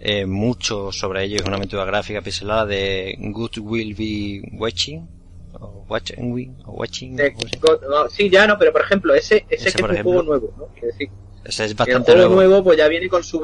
eh, 0.00 0.26
mucho 0.26 0.92
sobre 0.92 1.24
ello, 1.24 1.36
es 1.36 1.46
una 1.46 1.56
aventura 1.56 1.86
gráfica 1.86 2.20
pixelada 2.20 2.66
de 2.66 3.16
Good 3.18 3.58
Will 3.60 3.94
Be 3.94 4.42
Watching, 4.58 5.08
o 5.54 5.86
Watching, 5.88 6.56
o 6.66 6.72
Watching, 6.72 7.18
o 7.18 7.88
no, 7.88 8.08
sí, 8.10 8.28
ya 8.28 8.46
no, 8.46 8.58
pero 8.58 8.72
por 8.72 8.82
ejemplo, 8.82 9.14
ese, 9.14 9.46
ese, 9.48 9.68
Ese, 9.68 9.78
que 9.78 9.78
es 9.78 9.82
un 9.82 9.90
ejemplo. 9.90 10.12
juego 10.12 10.22
nuevo, 10.22 10.54
¿no? 10.58 10.86
Decir, 10.86 11.08
ese 11.44 11.64
es 11.64 11.70
el 11.72 11.76
bastante 11.76 12.12
juego 12.12 12.28
nuevo. 12.34 12.34
nuevo 12.50 12.64
pues 12.64 12.78
ya 12.78 12.88
viene 12.88 13.08
con 13.08 13.22
su 13.24 13.42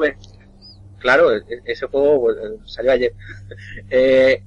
claro 0.99 1.35
e- 1.35 1.43
ese 1.65 1.85
juego 1.87 2.21
pues, 2.21 2.37
eh, 2.37 2.57
salió 2.65 2.91
ayer. 2.91 3.13
Eh, 3.89 4.41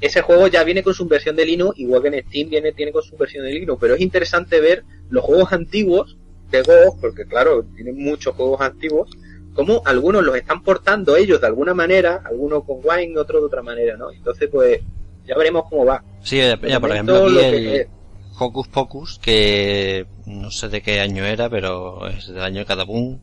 ese 0.00 0.20
juego 0.22 0.46
ya 0.46 0.62
viene 0.64 0.82
con 0.82 0.94
su 0.94 1.06
versión 1.08 1.34
de 1.36 1.44
Linux 1.44 1.78
igual 1.78 2.02
que 2.02 2.08
en 2.08 2.28
Steam 2.28 2.50
viene 2.50 2.72
tiene 2.72 2.92
con 2.92 3.02
su 3.02 3.16
versión 3.16 3.44
de 3.44 3.52
Linux 3.52 3.78
pero 3.80 3.94
es 3.94 4.00
interesante 4.00 4.60
ver 4.60 4.84
los 5.10 5.24
juegos 5.24 5.52
antiguos 5.52 6.16
de 6.50 6.62
Go 6.62 6.96
porque 7.00 7.24
claro 7.26 7.64
tienen 7.74 7.96
muchos 7.96 8.34
juegos 8.36 8.60
antiguos 8.60 9.10
como 9.54 9.82
algunos 9.84 10.22
los 10.24 10.36
están 10.36 10.62
portando 10.62 11.16
ellos 11.16 11.40
de 11.40 11.48
alguna 11.48 11.74
manera 11.74 12.22
algunos 12.24 12.62
con 12.64 12.76
Wine 12.84 13.18
otros 13.18 13.42
de 13.42 13.46
otra 13.46 13.62
manera 13.62 13.96
no 13.96 14.12
entonces 14.12 14.48
pues 14.50 14.80
ya 15.26 15.36
veremos 15.36 15.64
cómo 15.68 15.84
va. 15.84 16.02
Sí, 16.22 16.38
ya, 16.38 16.56
por 16.80 16.90
ejemplo 16.90 17.16
aquí 17.26 17.34
lo 17.34 17.40
el 17.40 17.50
que- 17.52 17.88
Hocus 18.38 18.68
Pocus, 18.68 19.18
que 19.18 20.06
no 20.26 20.50
sé 20.50 20.68
de 20.68 20.82
qué 20.82 21.00
año 21.00 21.24
era, 21.24 21.48
pero 21.50 22.06
es 22.08 22.28
del 22.28 22.42
año 22.42 22.60
de 22.60 22.66
Catapum. 22.66 23.18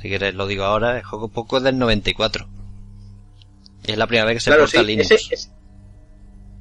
Si 0.00 0.08
quieres 0.08 0.34
lo 0.34 0.46
digo 0.46 0.64
ahora, 0.64 0.96
el 0.98 1.04
Hocus 1.10 1.30
Pocus 1.30 1.58
es 1.58 1.64
del 1.64 1.78
94. 1.78 2.48
Y 3.86 3.92
es 3.92 3.98
la 3.98 4.06
primera 4.06 4.26
vez 4.26 4.36
que 4.36 4.40
se 4.40 4.50
claro, 4.50 4.62
porta 4.64 4.80
sí, 4.80 4.86
Linux. 4.86 5.10
ese- 5.10 5.34
ese- 5.34 5.50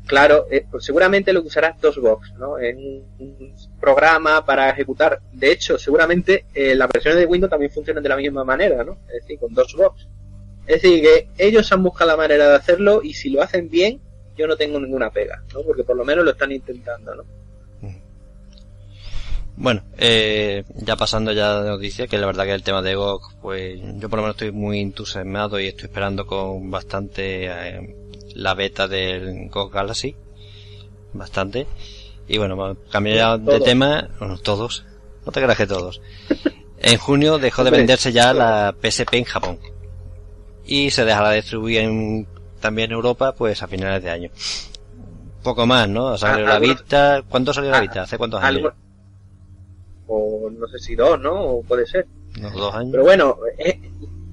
claro, 0.05 0.45
eh, 0.49 0.65
pues 0.71 0.85
seguramente 0.85 1.33
lo 1.33 1.41
que 1.41 1.47
usarás 1.49 1.79
DOSBox, 1.81 2.33
¿no? 2.39 2.57
Es 2.57 2.75
un, 2.75 3.03
un 3.19 3.55
programa 3.79 4.45
para 4.45 4.69
ejecutar. 4.69 5.19
De 5.33 5.51
hecho, 5.51 5.77
seguramente 5.77 6.45
eh, 6.53 6.75
las 6.75 6.87
versiones 6.89 7.19
de 7.19 7.25
Windows 7.25 7.49
también 7.51 7.71
funcionan 7.71 8.01
de 8.03 8.09
la 8.09 8.15
misma 8.15 8.43
manera, 8.43 8.83
¿no? 8.83 8.93
Es 9.07 9.21
decir, 9.23 9.39
con 9.39 9.53
DOSBox. 9.53 10.07
Es 10.65 10.81
decir, 10.81 11.01
que 11.01 11.29
ellos 11.37 11.71
han 11.71 11.83
buscado 11.83 12.11
la 12.11 12.17
manera 12.17 12.49
de 12.49 12.55
hacerlo 12.55 13.01
y 13.03 13.13
si 13.13 13.29
lo 13.29 13.41
hacen 13.41 13.69
bien, 13.69 14.01
yo 14.37 14.47
no 14.47 14.55
tengo 14.55 14.79
ninguna 14.79 15.09
pega, 15.11 15.41
¿no? 15.53 15.61
Porque 15.61 15.83
por 15.83 15.95
lo 15.97 16.05
menos 16.05 16.23
lo 16.25 16.31
están 16.31 16.51
intentando, 16.51 17.15
¿no? 17.15 17.23
Bueno, 19.59 19.81
eh, 19.97 20.63
ya 20.75 20.95
pasando 20.95 21.31
ya 21.31 21.61
de 21.61 21.69
noticias, 21.69 22.07
que 22.07 22.19
la 22.19 22.27
verdad 22.27 22.45
que 22.45 22.53
el 22.53 22.61
tema 22.61 22.83
de 22.83 22.93
GOG, 22.93 23.39
pues 23.41 23.79
yo 23.99 24.07
por 24.07 24.17
lo 24.17 24.23
menos 24.23 24.35
estoy 24.35 24.51
muy 24.51 24.79
entusiasmado 24.79 25.59
y 25.59 25.65
estoy 25.65 25.85
esperando 25.85 26.27
con 26.27 26.69
bastante 26.69 27.47
eh, 27.47 27.95
la 28.35 28.53
beta 28.53 28.87
del 28.87 29.49
GOG 29.49 29.71
Galaxy. 29.71 30.15
Bastante. 31.11 31.65
Y 32.27 32.37
bueno, 32.37 32.77
cambiar 32.91 33.17
ya 33.17 33.37
de 33.39 33.59
tema, 33.59 34.09
bueno, 34.19 34.37
todos, 34.37 34.85
no 35.25 35.31
te 35.31 35.41
creas 35.41 35.57
que 35.57 35.67
todos. 35.67 36.01
En 36.79 36.99
junio 36.99 37.39
dejó 37.39 37.63
de 37.63 37.71
venderse 37.71 38.11
ya 38.11 38.35
la 38.35 38.75
PSP 38.79 39.15
en 39.15 39.23
Japón. 39.23 39.57
Y 40.63 40.91
se 40.91 41.05
dejará 41.05 41.31
de 41.31 41.37
distribuir 41.37 41.79
en, 41.79 42.27
también 42.59 42.91
en 42.91 42.97
Europa, 42.97 43.33
pues 43.33 43.63
a 43.63 43.67
finales 43.67 44.03
de 44.03 44.11
año. 44.11 44.29
Poco 45.41 45.65
más, 45.65 45.89
¿no? 45.89 46.15
Salió 46.19 46.45
Ah, 46.45 46.49
la 46.49 46.59
Vita, 46.59 47.23
¿cuándo 47.27 47.51
salió 47.51 47.71
la 47.71 47.81
Vita? 47.81 48.03
¿Hace 48.03 48.19
cuántos 48.19 48.43
años? 48.43 48.73
O 50.07 50.49
no 50.49 50.67
sé 50.67 50.79
si 50.79 50.95
dos, 50.95 51.19
¿no? 51.19 51.33
O 51.41 51.63
puede 51.63 51.85
ser. 51.85 52.07
¿Unos 52.39 52.53
dos 52.53 52.73
años? 52.75 52.91
Pero 52.91 53.03
bueno, 53.03 53.37
eh, 53.57 53.79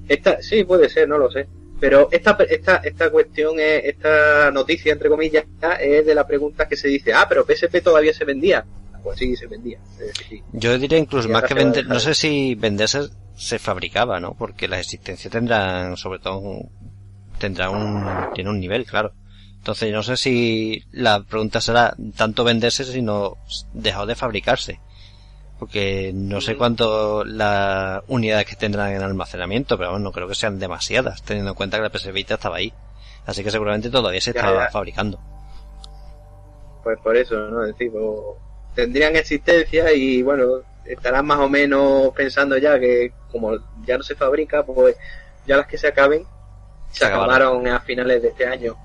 esta, 0.07 0.41
sí, 0.41 0.63
puede 0.63 0.89
ser, 0.89 1.07
no 1.09 1.17
lo 1.17 1.29
sé. 1.31 1.47
Pero 1.79 2.07
esta, 2.11 2.37
esta, 2.49 2.77
esta 2.77 3.09
cuestión, 3.11 3.59
es, 3.59 3.83
esta 3.85 4.49
noticia, 4.51 4.93
entre 4.93 5.09
comillas, 5.09 5.45
es 5.81 6.05
de 6.05 6.15
la 6.15 6.25
pregunta 6.25 6.67
que 6.67 6.77
se 6.77 6.87
dice, 6.87 7.13
ah, 7.13 7.25
pero 7.27 7.45
PSP 7.45 7.81
todavía 7.83 8.13
se 8.13 8.23
vendía. 8.25 8.65
Pues 9.03 9.19
sí, 9.19 9.35
se 9.35 9.45
vendía. 9.45 9.77
Yo 10.53 10.79
diría 10.79 10.97
incluso 10.97 11.29
más 11.29 11.43
que 11.43 11.53
vender, 11.53 11.85
no 11.85 11.99
sé 11.99 12.15
si 12.15 12.55
venderse 12.55 13.01
se 13.35 13.59
fabricaba, 13.59 14.19
¿no? 14.19 14.35
Porque 14.35 14.67
las 14.67 14.79
existencias 14.79 15.31
tendrán, 15.31 15.95
sobre 15.97 16.19
todo, 16.19 16.39
un- 16.39 16.69
tendrán 17.37 17.75
un, 17.75 18.33
tiene 18.33 18.49
un 18.49 18.59
nivel, 18.59 18.85
claro. 18.85 19.11
Entonces 19.57 19.91
no 19.91 20.01
sé 20.03 20.15
si 20.17 20.83
la 20.91 21.23
pregunta 21.23 21.59
será 21.59 21.95
tanto 22.15 22.43
venderse 22.43 22.83
sino 22.83 23.37
dejado 23.73 24.05
de 24.05 24.15
fabricarse. 24.15 24.79
Porque 25.59 26.11
no 26.13 26.41
sé 26.41 26.53
Mm. 26.53 26.57
cuánto 26.57 27.23
las 27.23 28.03
unidades 28.07 28.45
que 28.45 28.55
tendrán 28.55 28.91
en 28.91 29.01
almacenamiento, 29.01 29.77
pero 29.77 29.91
bueno, 29.91 30.03
no 30.05 30.11
creo 30.11 30.27
que 30.27 30.35
sean 30.35 30.59
demasiadas, 30.59 31.21
teniendo 31.23 31.51
en 31.51 31.55
cuenta 31.55 31.77
que 31.77 31.83
la 31.83 31.89
PS 31.89 32.11
Vita 32.11 32.33
estaba 32.35 32.57
ahí. 32.57 32.73
Así 33.25 33.43
que 33.43 33.51
seguramente 33.51 33.89
todavía 33.89 34.21
se 34.21 34.33
ya. 34.33 34.69
fabricando. 34.71 35.19
pues 36.83 36.99
por 36.99 37.15
eso, 37.17 37.35
¿no? 37.49 37.63
Es 37.65 37.71
decir, 37.73 37.91
pues, 37.91 38.05
tendrían 38.75 39.15
existencia 39.15 39.91
y 39.93 40.21
bueno, 40.21 40.61
estarán 40.85 41.25
más 41.25 41.39
o 41.39 41.49
menos 41.49 42.09
pensando 42.15 42.57
ya 42.57 42.79
que 42.79 43.11
como 43.31 43.57
ya 43.85 43.97
no 43.97 44.03
se 44.03 44.15
fabrica, 44.15 44.63
pues 44.63 44.95
ya 45.47 45.57
las 45.57 45.65
que 45.67 45.77
se 45.77 45.87
acaben 45.87 46.23
se, 46.91 46.99
Se 46.99 47.05
acabaron. 47.05 47.33
acabaron 47.35 47.67
a 47.69 47.79
finales 47.81 48.21
de 48.21 48.27
este 48.29 48.45
año. 48.45 48.75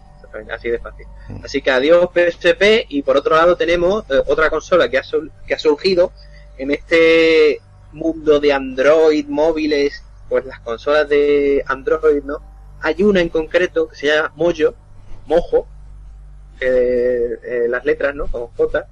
Así 0.54 0.70
de 0.70 0.78
fácil. 0.78 1.06
Mm. 1.28 1.44
Así 1.44 1.60
que 1.60 1.70
adiós 1.72 2.08
PSP 2.14 2.86
y 2.88 3.02
por 3.02 3.16
otro 3.16 3.34
lado 3.36 3.56
tenemos 3.56 4.04
eh, 4.10 4.22
otra 4.28 4.48
consola 4.48 4.88
que 4.88 4.96
ha, 4.96 5.02
que 5.46 5.54
ha 5.54 5.58
surgido 5.58 6.12
en 6.60 6.70
este 6.70 7.58
mundo 7.92 8.38
de 8.38 8.52
Android, 8.52 9.26
móviles, 9.26 10.04
pues 10.28 10.44
las 10.44 10.60
consolas 10.60 11.08
de 11.08 11.64
Android, 11.66 12.22
¿no? 12.22 12.36
Hay 12.82 13.02
una 13.02 13.22
en 13.22 13.30
concreto 13.30 13.88
que 13.88 13.96
se 13.96 14.08
llama 14.08 14.30
Mojo, 14.36 14.74
Mojo, 15.26 15.66
eh, 16.60 17.38
eh, 17.42 17.66
las 17.66 17.82
letras, 17.86 18.14
¿no? 18.14 18.26
Con 18.26 18.48
J. 18.48 18.86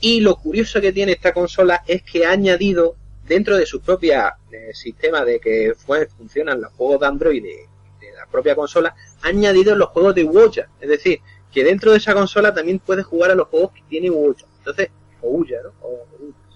Y 0.00 0.20
lo 0.20 0.36
curioso 0.36 0.78
que 0.82 0.92
tiene 0.92 1.12
esta 1.12 1.32
consola 1.32 1.84
es 1.86 2.02
que 2.02 2.26
ha 2.26 2.32
añadido 2.32 2.96
dentro 3.26 3.56
de 3.56 3.64
su 3.64 3.80
propia 3.80 4.36
eh, 4.50 4.74
sistema 4.74 5.24
de 5.24 5.40
que 5.40 5.72
fue, 5.74 6.06
funcionan 6.06 6.60
los 6.60 6.72
juegos 6.74 7.00
de 7.00 7.06
Android 7.06 7.42
de, 7.42 7.66
la 8.14 8.26
propia 8.26 8.54
consola, 8.54 8.94
ha 9.22 9.28
añadido 9.28 9.74
los 9.74 9.88
juegos 9.88 10.14
de 10.14 10.24
Ouya. 10.24 10.68
Es 10.82 10.88
decir, 10.90 11.20
que 11.50 11.64
dentro 11.64 11.92
de 11.92 11.96
esa 11.96 12.12
consola 12.12 12.52
también 12.52 12.78
puedes 12.78 13.06
jugar 13.06 13.30
a 13.30 13.34
los 13.34 13.48
juegos 13.48 13.72
que 13.72 13.82
tiene 13.88 14.10
Ouya. 14.10 14.44
Entonces, 14.58 14.90
o 15.22 15.38
Ouya, 15.38 15.60
¿no? 15.62 15.72
O, 15.82 16.06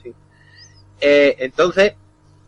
sí. 0.02 0.12
Eh, 1.00 1.36
entonces, 1.38 1.94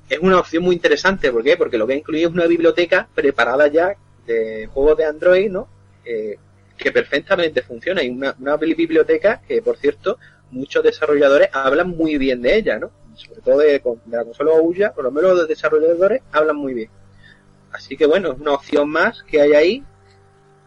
es 0.09 0.19
una 0.19 0.41
opción 0.41 0.63
muy 0.63 0.75
interesante. 0.75 1.31
¿Por 1.31 1.43
qué? 1.43 1.57
Porque 1.57 1.79
lo 1.79 1.87
que 1.87 1.95
ha 1.95 1.97
incluido 1.97 2.29
es 2.29 2.35
una 2.35 2.47
biblioteca 2.47 3.09
preparada 3.15 3.69
ya 3.69 3.97
de 4.27 4.67
juegos 4.73 4.99
de 4.99 5.05
Android, 5.05 5.51
¿no? 5.51 5.69
Eh, 6.05 6.39
que 6.77 6.93
perfectamente 6.93 7.63
funciona. 7.63 8.03
Y 8.03 8.11
una, 8.11 8.57
biblioteca 8.57 9.43
que, 9.47 9.61
por 9.63 9.77
cierto, 9.77 10.19
muchos 10.51 10.83
desarrolladores 10.83 11.51
hablan 11.53 11.91
muy 11.91 12.17
bien 12.19 12.41
de 12.43 12.57
ella, 12.57 12.79
¿no? 12.79 12.91
Sobre 13.15 13.41
todo 13.41 13.59
de, 13.59 13.73
de 13.73 14.17
la 14.17 14.25
consola 14.25 14.53
Ouya, 14.53 14.93
por 14.93 15.05
lo 15.05 15.11
menos 15.11 15.37
los 15.37 15.49
desarrolladores 15.49 16.23
hablan 16.33 16.57
muy 16.57 16.73
bien. 16.73 16.91
Así 17.73 17.97
que 17.97 18.07
bueno, 18.07 18.33
es 18.33 18.39
una 18.39 18.55
opción 18.55 18.89
más 18.89 19.23
que 19.25 19.41
hay 19.41 19.53
ahí 19.53 19.85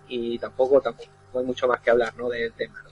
y 0.07 0.37
tampoco, 0.37 0.81
tampoco 0.81 1.09
hay 1.39 1.45
mucho 1.45 1.67
más 1.67 1.79
que 1.81 1.89
hablar, 1.89 2.13
¿no? 2.17 2.29
Del 2.29 2.53
tema. 2.53 2.83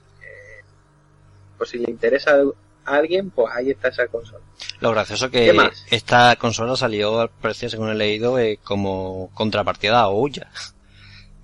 Eh, 1.60 1.60
por 1.60 1.68
si 1.68 1.78
le 1.78 1.92
interesa 1.92 2.38
a 2.86 2.96
alguien, 2.96 3.30
pues 3.32 3.48
ahí 3.54 3.70
está 3.72 3.89
esa 3.89 4.08
consola. 4.08 4.44
Lo 4.80 4.92
gracioso 4.92 5.30
¿Qué 5.30 5.51
que 5.51 5.96
esta 5.96 6.36
consola 6.38 6.75
salió 6.75 7.20
al 7.20 7.30
precio, 7.30 7.70
según 7.70 7.89
he 7.89 7.96
leído, 7.96 8.39
eh, 8.39 8.60
como 8.63 9.30
contrapartida 9.34 10.00
a 10.00 10.08
Ouya. 10.08 10.50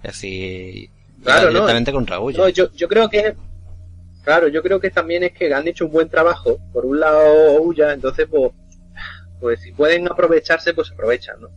Es 0.03 0.13
decir, 0.13 0.89
Claro, 1.23 1.41
iba 1.43 1.51
no. 1.51 1.53
directamente 1.59 1.91
contra 1.91 2.19
Ouya. 2.19 2.37
No, 2.39 2.49
yo, 2.49 2.71
yo 2.73 2.87
creo 2.87 3.09
que, 3.09 3.35
claro, 4.23 4.47
yo 4.47 4.61
creo 4.61 4.79
que 4.79 4.91
también 4.91 5.23
es 5.23 5.33
que 5.33 5.53
han 5.53 5.67
hecho 5.67 5.85
un 5.85 5.91
buen 5.91 6.09
trabajo. 6.09 6.57
Por 6.71 6.85
un 6.85 6.99
lado, 6.99 7.21
Ouya, 7.61 7.93
entonces, 7.93 8.27
pues, 8.29 8.51
pues 9.39 9.61
si 9.61 9.71
pueden 9.71 10.07
aprovecharse, 10.07 10.73
pues 10.73 10.91
aprovechan, 10.91 11.41
¿no? 11.41 11.49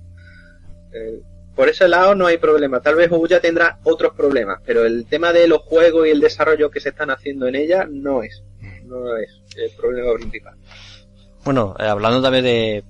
Eh, 0.93 1.21
por 1.55 1.69
ese 1.69 1.89
lado 1.89 2.15
no 2.15 2.27
hay 2.27 2.39
problema. 2.39 2.81
Tal 2.81 2.95
vez 2.95 3.11
Ouya 3.11 3.41
tendrá 3.41 3.79
otros 3.85 4.13
problemas, 4.15 4.61
pero 4.65 4.85
el 4.85 5.07
tema 5.07 5.33
de 5.33 5.49
los 5.49 5.63
juegos 5.63 6.07
y 6.07 6.11
el 6.11 6.21
desarrollo 6.21 6.71
que 6.71 6.81
se 6.81 6.91
están 6.91 7.11
haciendo 7.11 7.47
en 7.47 7.57
ella 7.57 7.87
no 7.91 8.23
es, 8.23 8.43
no 8.89 9.17
es 9.17 9.31
el 9.57 9.71
problema 9.77 10.15
principal. 10.15 10.55
Bueno, 11.45 11.75
eh, 11.79 11.85
hablando 11.85 12.23
también 12.23 12.45
de 12.45 12.85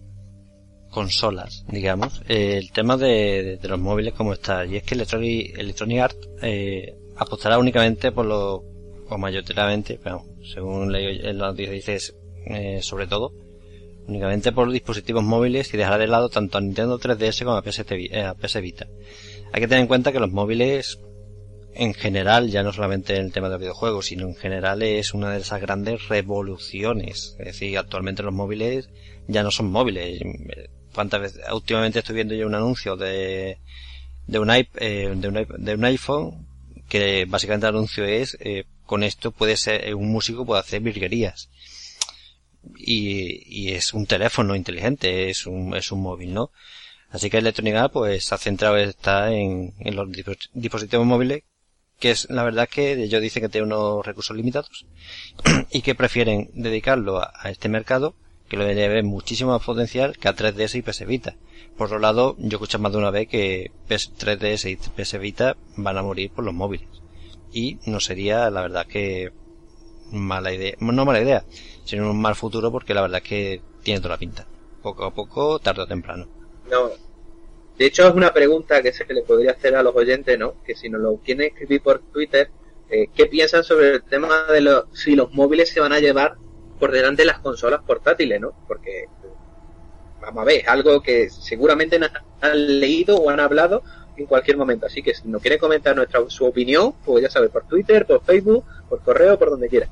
consolas, 0.90 1.64
digamos, 1.68 2.22
eh, 2.28 2.56
el 2.58 2.72
tema 2.72 2.96
de, 2.96 3.58
los 3.62 3.78
móviles 3.78 4.14
como 4.14 4.32
está, 4.32 4.64
y 4.64 4.76
es 4.76 4.82
que 4.82 4.94
Electronic, 4.94 5.58
Electronic 5.58 6.16
eh, 6.42 6.96
apostará 7.16 7.58
únicamente 7.58 8.10
por 8.10 8.26
lo, 8.26 8.64
o 9.08 9.18
mayoritariamente, 9.18 10.00
pero 10.02 10.24
según 10.52 10.92
la 10.92 11.32
noticia 11.32 11.72
dice 11.72 11.98
eh, 12.46 12.80
sobre 12.82 13.06
todo, 13.06 13.32
únicamente 14.06 14.52
por 14.52 14.70
dispositivos 14.70 15.22
móviles 15.22 15.72
y 15.74 15.76
dejará 15.76 15.98
de 15.98 16.06
lado 16.06 16.30
tanto 16.30 16.58
a 16.58 16.60
Nintendo 16.60 16.98
3DS 16.98 17.44
como 17.44 17.56
a 17.56 17.62
PS, 17.62 17.80
a 17.80 18.34
PS 18.34 18.60
Vita. 18.60 18.86
Hay 19.52 19.60
que 19.60 19.68
tener 19.68 19.82
en 19.82 19.86
cuenta 19.86 20.12
que 20.12 20.20
los 20.20 20.30
móviles 20.30 20.98
en 21.75 21.94
general, 21.94 22.50
ya 22.50 22.62
no 22.62 22.72
solamente 22.72 23.16
en 23.16 23.26
el 23.26 23.32
tema 23.32 23.48
de 23.48 23.54
los 23.54 23.60
videojuegos, 23.60 24.06
sino 24.06 24.26
en 24.26 24.34
general 24.34 24.82
es 24.82 25.14
una 25.14 25.33
de 25.33 25.40
esas 25.40 25.61
grandes 25.61 26.09
revoluciones. 26.09 27.37
Es 27.38 27.46
decir, 27.46 27.78
actualmente 27.78 28.22
los 28.22 28.35
móviles 28.35 28.88
ya 29.28 29.42
no 29.42 29.50
son 29.50 29.70
móviles. 29.70 30.20
¿Cuántas 30.94 31.20
veces? 31.20 31.42
Últimamente 31.52 32.00
estoy 32.00 32.16
viendo 32.16 32.35
yo 32.35 32.46
un 32.46 32.54
anuncio 32.54 32.96
de, 32.96 33.59
de 34.26 34.38
un, 34.38 34.50
eh, 34.50 34.66
de, 35.14 35.28
un, 35.28 35.46
de 35.59 35.74
un 35.74 35.85
iPhone 35.85 36.46
que 36.88 37.26
básicamente 37.26 37.66
el 37.66 37.74
anuncio 37.74 38.04
es 38.04 38.37
eh, 38.40 38.64
con 38.87 39.02
esto 39.02 39.31
puede 39.31 39.57
ser 39.57 39.87
eh, 39.87 39.94
un 39.94 40.11
músico 40.11 40.46
puede 40.46 40.61
hacer 40.61 40.81
virguerías 40.81 41.50
y, 42.76 43.42
y 43.46 43.72
es 43.72 43.92
un 43.92 44.07
teléfono 44.07 44.57
inteligente 44.57 45.28
es 45.31 45.46
un 45.46 45.76
es 45.76 45.92
un 45.92 46.00
móvil 46.00 46.33
no 46.33 46.50
así 47.11 47.28
que 47.31 47.38
Electronic 47.38 47.90
pues 47.92 48.33
ha 48.33 48.38
centrado 48.38 48.78
está 48.78 49.33
en, 49.33 49.74
en 49.81 49.96
los 49.96 50.09
dispos- 50.09 50.48
dispositivos 50.54 51.07
móviles 51.07 51.42
que 51.98 52.11
es 52.11 52.30
la 52.30 52.44
verdad 52.44 52.68
que 52.68 52.92
ellos 52.92 53.20
dicen 53.20 53.42
que 53.42 53.48
tienen 53.48 53.72
unos 53.72 54.06
recursos 54.06 54.37
limitados 54.37 54.87
y 55.70 55.82
que 55.82 55.94
prefieren 55.94 56.50
dedicarlo 56.54 57.20
a, 57.20 57.50
este 57.50 57.68
mercado 57.68 58.14
que 58.48 58.56
lo 58.56 58.64
le 58.64 58.88
ve 58.88 59.02
muchísimo 59.02 59.50
más 59.50 59.64
potencial 59.64 60.16
que 60.16 60.28
a 60.28 60.34
3DS 60.34 60.76
y 60.76 60.82
PS 60.82 61.06
Vita. 61.06 61.37
Por 61.76 61.87
otro 61.87 61.98
lado, 61.98 62.34
yo 62.38 62.46
he 62.46 62.54
escuchado 62.54 62.82
más 62.82 62.92
de 62.92 62.98
una 62.98 63.11
vez 63.11 63.28
que 63.28 63.70
PS 63.88 64.14
3DS 64.18 64.70
y 64.70 64.76
PS 64.76 65.18
Vita 65.18 65.56
van 65.76 65.98
a 65.98 66.02
morir 66.02 66.30
por 66.30 66.44
los 66.44 66.54
móviles. 66.54 66.88
Y 67.52 67.78
no 67.84 68.00
sería, 68.00 68.48
la 68.50 68.62
verdad, 68.62 68.87
que 68.87 69.32
mala 70.11 70.52
idea, 70.52 70.74
no 70.80 71.04
mala 71.04 71.20
idea, 71.20 71.44
sino 71.84 72.11
un 72.11 72.20
mal 72.20 72.37
futuro 72.37 72.72
porque 72.72 72.94
la 72.94 73.02
verdad 73.02 73.22
que 73.22 73.61
tiene 73.82 74.00
toda 74.00 74.14
la 74.14 74.18
pinta. 74.18 74.46
Poco 74.82 75.04
a 75.04 75.12
poco, 75.12 75.58
tarde 75.58 75.82
o 75.82 75.87
temprano. 75.87 76.26
No. 76.70 77.08
De 77.78 77.86
hecho, 77.86 78.08
es 78.08 78.14
una 78.14 78.34
pregunta 78.34 78.82
que 78.82 78.92
se 78.92 79.04
le 79.06 79.22
podría 79.22 79.52
hacer 79.52 79.76
a 79.76 79.82
los 79.82 79.94
oyentes, 79.94 80.36
¿no? 80.38 80.54
Que 80.64 80.74
si 80.74 80.88
nos 80.88 81.00
lo 81.00 81.16
quieren 81.18 81.46
escribir 81.46 81.80
por 81.80 82.00
Twitter, 82.00 82.50
eh, 82.90 83.06
¿qué 83.14 83.26
piensan 83.26 83.62
sobre 83.62 83.90
el 83.90 84.02
tema 84.02 84.44
de 84.52 84.60
los, 84.60 84.84
si 84.92 85.14
los 85.14 85.32
móviles 85.32 85.70
se 85.70 85.78
van 85.78 85.92
a 85.92 86.00
llevar 86.00 86.34
por 86.80 86.90
delante 86.90 87.22
de 87.22 87.26
las 87.26 87.38
consolas 87.38 87.80
portátiles, 87.86 88.40
¿no? 88.40 88.52
Porque, 88.66 89.04
vamos 90.20 90.42
a 90.42 90.44
ver, 90.44 90.62
es 90.62 90.68
algo 90.68 91.00
que 91.00 91.30
seguramente 91.30 91.96
han, 91.96 92.10
han 92.40 92.80
leído 92.80 93.16
o 93.16 93.30
han 93.30 93.38
hablado 93.38 93.82
en 94.16 94.26
cualquier 94.26 94.56
momento. 94.56 94.86
Así 94.86 95.02
que 95.02 95.14
si 95.14 95.28
nos 95.28 95.40
quiere 95.40 95.58
comentar 95.58 95.94
nuestra 95.94 96.20
su 96.28 96.46
opinión, 96.46 96.94
pues 97.04 97.22
ya 97.22 97.30
sabe, 97.30 97.48
por 97.48 97.64
Twitter, 97.68 98.06
por 98.06 98.24
Facebook, 98.24 98.64
por 98.88 99.02
correo, 99.02 99.38
por 99.38 99.50
donde 99.50 99.68
quiera. 99.68 99.88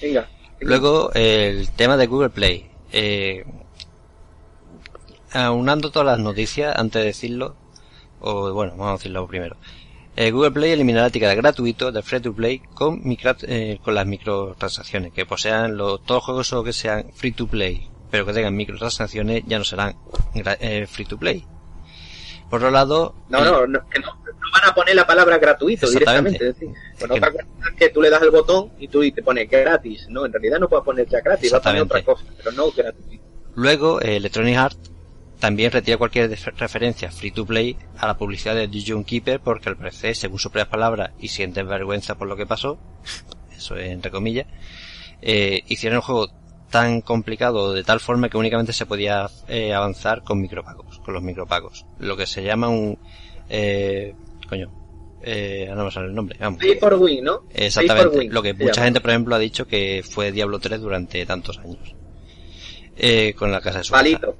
Venga. 0.00 0.28
Luego, 0.60 1.10
el 1.14 1.68
tema 1.70 1.96
de 1.96 2.06
Google 2.06 2.30
Play. 2.30 2.70
Eh, 2.92 3.44
aunando 5.34 5.90
todas 5.90 6.06
las 6.06 6.18
noticias, 6.18 6.74
antes 6.76 7.00
de 7.02 7.06
decirlo, 7.06 7.56
o 8.20 8.52
bueno, 8.52 8.72
vamos 8.72 8.88
a 8.90 8.92
decirlo 8.98 9.26
primero. 9.26 9.56
Eh, 10.14 10.30
Google 10.30 10.50
Play 10.50 10.72
eliminará 10.72 11.04
la 11.04 11.08
etiqueta 11.08 11.34
gratuito 11.34 11.90
de 11.90 12.02
Free 12.02 12.20
to 12.20 12.34
Play 12.34 12.58
con, 12.74 13.02
micro- 13.02 13.34
eh, 13.42 13.78
con 13.82 13.94
las 13.94 14.06
microtransacciones, 14.06 15.12
que 15.12 15.24
posean 15.24 15.76
los, 15.76 16.02
todos 16.04 16.28
los 16.28 16.48
juegos 16.48 16.66
que 16.66 16.72
sean 16.74 17.10
Free 17.14 17.32
to 17.32 17.46
Play, 17.46 17.88
pero 18.10 18.26
que 18.26 18.32
tengan 18.34 18.54
microtransacciones 18.54 19.42
ya 19.46 19.58
no 19.58 19.64
serán 19.64 19.96
eh, 20.34 20.86
Free 20.86 21.06
to 21.06 21.16
Play. 21.18 21.46
Por 22.50 22.58
otro 22.58 22.70
lado, 22.70 23.14
No, 23.30 23.38
el- 23.38 23.44
no, 23.46 23.66
no, 23.66 23.88
que 23.88 23.98
no, 24.00 24.08
no 24.08 24.50
van 24.52 24.70
a 24.70 24.74
poner 24.74 24.94
la 24.94 25.06
palabra 25.06 25.38
gratuito 25.38 25.86
directamente. 25.90 26.48
Es 26.50 26.58
decir, 26.58 26.68
bueno, 26.98 27.14
que- 27.14 27.20
otra 27.20 27.30
cosa 27.32 27.46
es 27.70 27.76
que 27.78 27.88
tú 27.88 28.02
le 28.02 28.10
das 28.10 28.20
el 28.20 28.30
botón 28.30 28.70
y 28.78 28.88
tú 28.88 29.02
y 29.02 29.12
te 29.12 29.22
pone 29.22 29.46
gratis. 29.46 30.06
No, 30.10 30.26
en 30.26 30.32
realidad 30.34 30.58
no 30.60 30.68
puedes 30.68 30.84
poner 30.84 31.08
ya 31.08 31.20
gratis, 31.22 31.50
va 31.54 31.56
a 31.56 31.62
poner 31.62 31.80
otra 31.82 32.04
cosa, 32.04 32.24
pero 32.36 32.52
no 32.52 32.70
gratuito. 32.70 33.24
Luego, 33.54 34.02
eh, 34.02 34.16
Electronic 34.16 34.56
Arts 34.58 34.91
también 35.42 35.72
retira 35.72 35.96
cualquier 35.96 36.30
referencia 36.56 37.10
free 37.10 37.32
to 37.32 37.44
play 37.44 37.76
a 37.98 38.06
la 38.06 38.16
publicidad 38.16 38.54
de 38.54 38.68
Dungeon 38.68 39.02
Keeper 39.02 39.40
porque 39.40 39.70
al 39.70 39.76
parecer, 39.76 40.14
según 40.14 40.38
sus 40.38 40.52
propias 40.52 40.68
palabras, 40.68 41.10
y 41.18 41.26
sienten 41.26 41.66
vergüenza 41.66 42.16
por 42.16 42.28
lo 42.28 42.36
que 42.36 42.46
pasó, 42.46 42.78
eso 43.56 43.74
es 43.74 43.90
entre 43.90 44.12
comillas, 44.12 44.46
eh, 45.20 45.64
hicieron 45.66 45.96
el 45.96 46.02
juego 46.02 46.28
tan 46.70 47.00
complicado 47.00 47.72
de 47.72 47.82
tal 47.82 47.98
forma 47.98 48.28
que 48.28 48.36
únicamente 48.36 48.72
se 48.72 48.86
podía 48.86 49.28
eh, 49.48 49.74
avanzar 49.74 50.22
con 50.22 50.40
micropagos, 50.40 51.00
con 51.00 51.12
los 51.12 51.24
micropagos. 51.24 51.86
Lo 51.98 52.16
que 52.16 52.28
se 52.28 52.44
llama 52.44 52.68
un, 52.68 52.96
eh, 53.48 54.14
coño, 54.48 54.70
eh, 55.24 55.68
no 55.74 55.84
me 55.84 55.90
sale 55.90 56.06
el 56.06 56.14
nombre, 56.14 56.38
vamos. 56.38 56.60
Pay 56.60 56.78
for 56.78 56.94
win, 56.94 57.24
¿no? 57.24 57.46
Exactamente. 57.52 58.16
win, 58.16 58.32
Lo 58.32 58.42
que 58.42 58.54
mucha 58.54 58.74
llama. 58.74 58.84
gente, 58.84 59.00
por 59.00 59.10
ejemplo, 59.10 59.34
ha 59.34 59.40
dicho 59.40 59.66
que 59.66 60.04
fue 60.08 60.30
Diablo 60.30 60.60
3 60.60 60.80
durante 60.80 61.26
tantos 61.26 61.58
años. 61.58 61.96
Eh, 62.96 63.34
con 63.36 63.50
la 63.50 63.60
casa 63.60 63.78
de 63.78 63.84
su 63.84 63.92
Palito. 63.92 64.36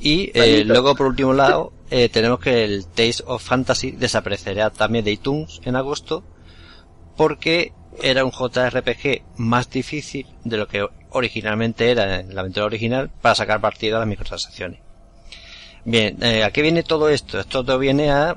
Y 0.00 0.30
eh, 0.34 0.64
luego, 0.64 0.94
por 0.94 1.06
último 1.06 1.32
lado, 1.32 1.72
eh, 1.90 2.08
tenemos 2.08 2.38
que 2.40 2.64
el 2.64 2.86
Taste 2.86 3.24
of 3.26 3.42
Fantasy 3.42 3.92
desaparecerá 3.92 4.70
también 4.70 5.04
de 5.04 5.12
iTunes 5.12 5.60
en 5.64 5.76
agosto 5.76 6.24
porque 7.16 7.72
era 8.02 8.24
un 8.24 8.30
JRPG 8.30 9.22
más 9.38 9.70
difícil 9.70 10.26
de 10.44 10.56
lo 10.56 10.68
que 10.68 10.86
originalmente 11.10 11.90
era 11.90 12.20
en 12.20 12.34
la 12.34 12.42
aventura 12.42 12.66
original 12.66 13.10
para 13.20 13.34
sacar 13.34 13.60
partido 13.60 13.96
a 13.96 14.00
las 14.00 14.08
microtransacciones. 14.08 14.80
Bien, 15.84 16.22
eh, 16.22 16.44
¿a 16.44 16.50
qué 16.52 16.62
viene 16.62 16.82
todo 16.82 17.08
esto? 17.08 17.40
Esto 17.40 17.64
todo 17.64 17.78
viene 17.78 18.10
a 18.10 18.36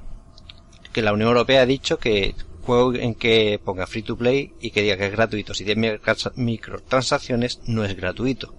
que 0.93 1.01
la 1.01 1.13
Unión 1.13 1.29
Europea 1.29 1.61
ha 1.61 1.65
dicho 1.65 1.99
que 1.99 2.33
juego 2.63 2.93
en 2.93 3.15
que 3.15 3.59
ponga 3.63 3.87
free 3.87 4.03
to 4.03 4.17
play 4.17 4.53
y 4.61 4.71
que 4.71 4.81
diga 4.81 4.97
que 4.97 5.07
es 5.07 5.11
gratuito 5.11 5.53
si 5.53 5.65
tiene 5.65 5.99
microtrans- 5.99 6.31
microtransacciones 6.35 7.59
no 7.65 7.83
es 7.83 7.95
gratuito. 7.95 8.53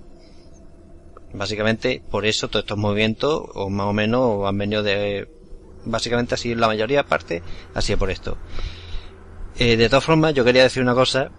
Básicamente, 1.35 2.03
por 2.11 2.27
eso 2.27 2.49
todos 2.49 2.65
estos 2.65 2.79
movimientos, 2.79 3.43
o 3.55 3.71
más 3.71 3.87
o 3.87 3.93
menos, 3.93 4.47
han 4.47 4.59
venido 4.59 4.83
de, 4.83 5.29
básicamente 5.85 6.35
así, 6.35 6.55
la 6.55 6.67
mayoría 6.67 7.05
parte, 7.05 7.43
así 7.75 7.97
por 7.97 8.11
esto. 8.11 8.37
Eh, 9.59 9.77
de 9.77 9.89
todas 9.89 10.05
formas, 10.05 10.35
yo 10.35 10.45
quería 10.45 10.63
decir 10.63 10.83
una 10.83 10.95
cosa 10.95 11.31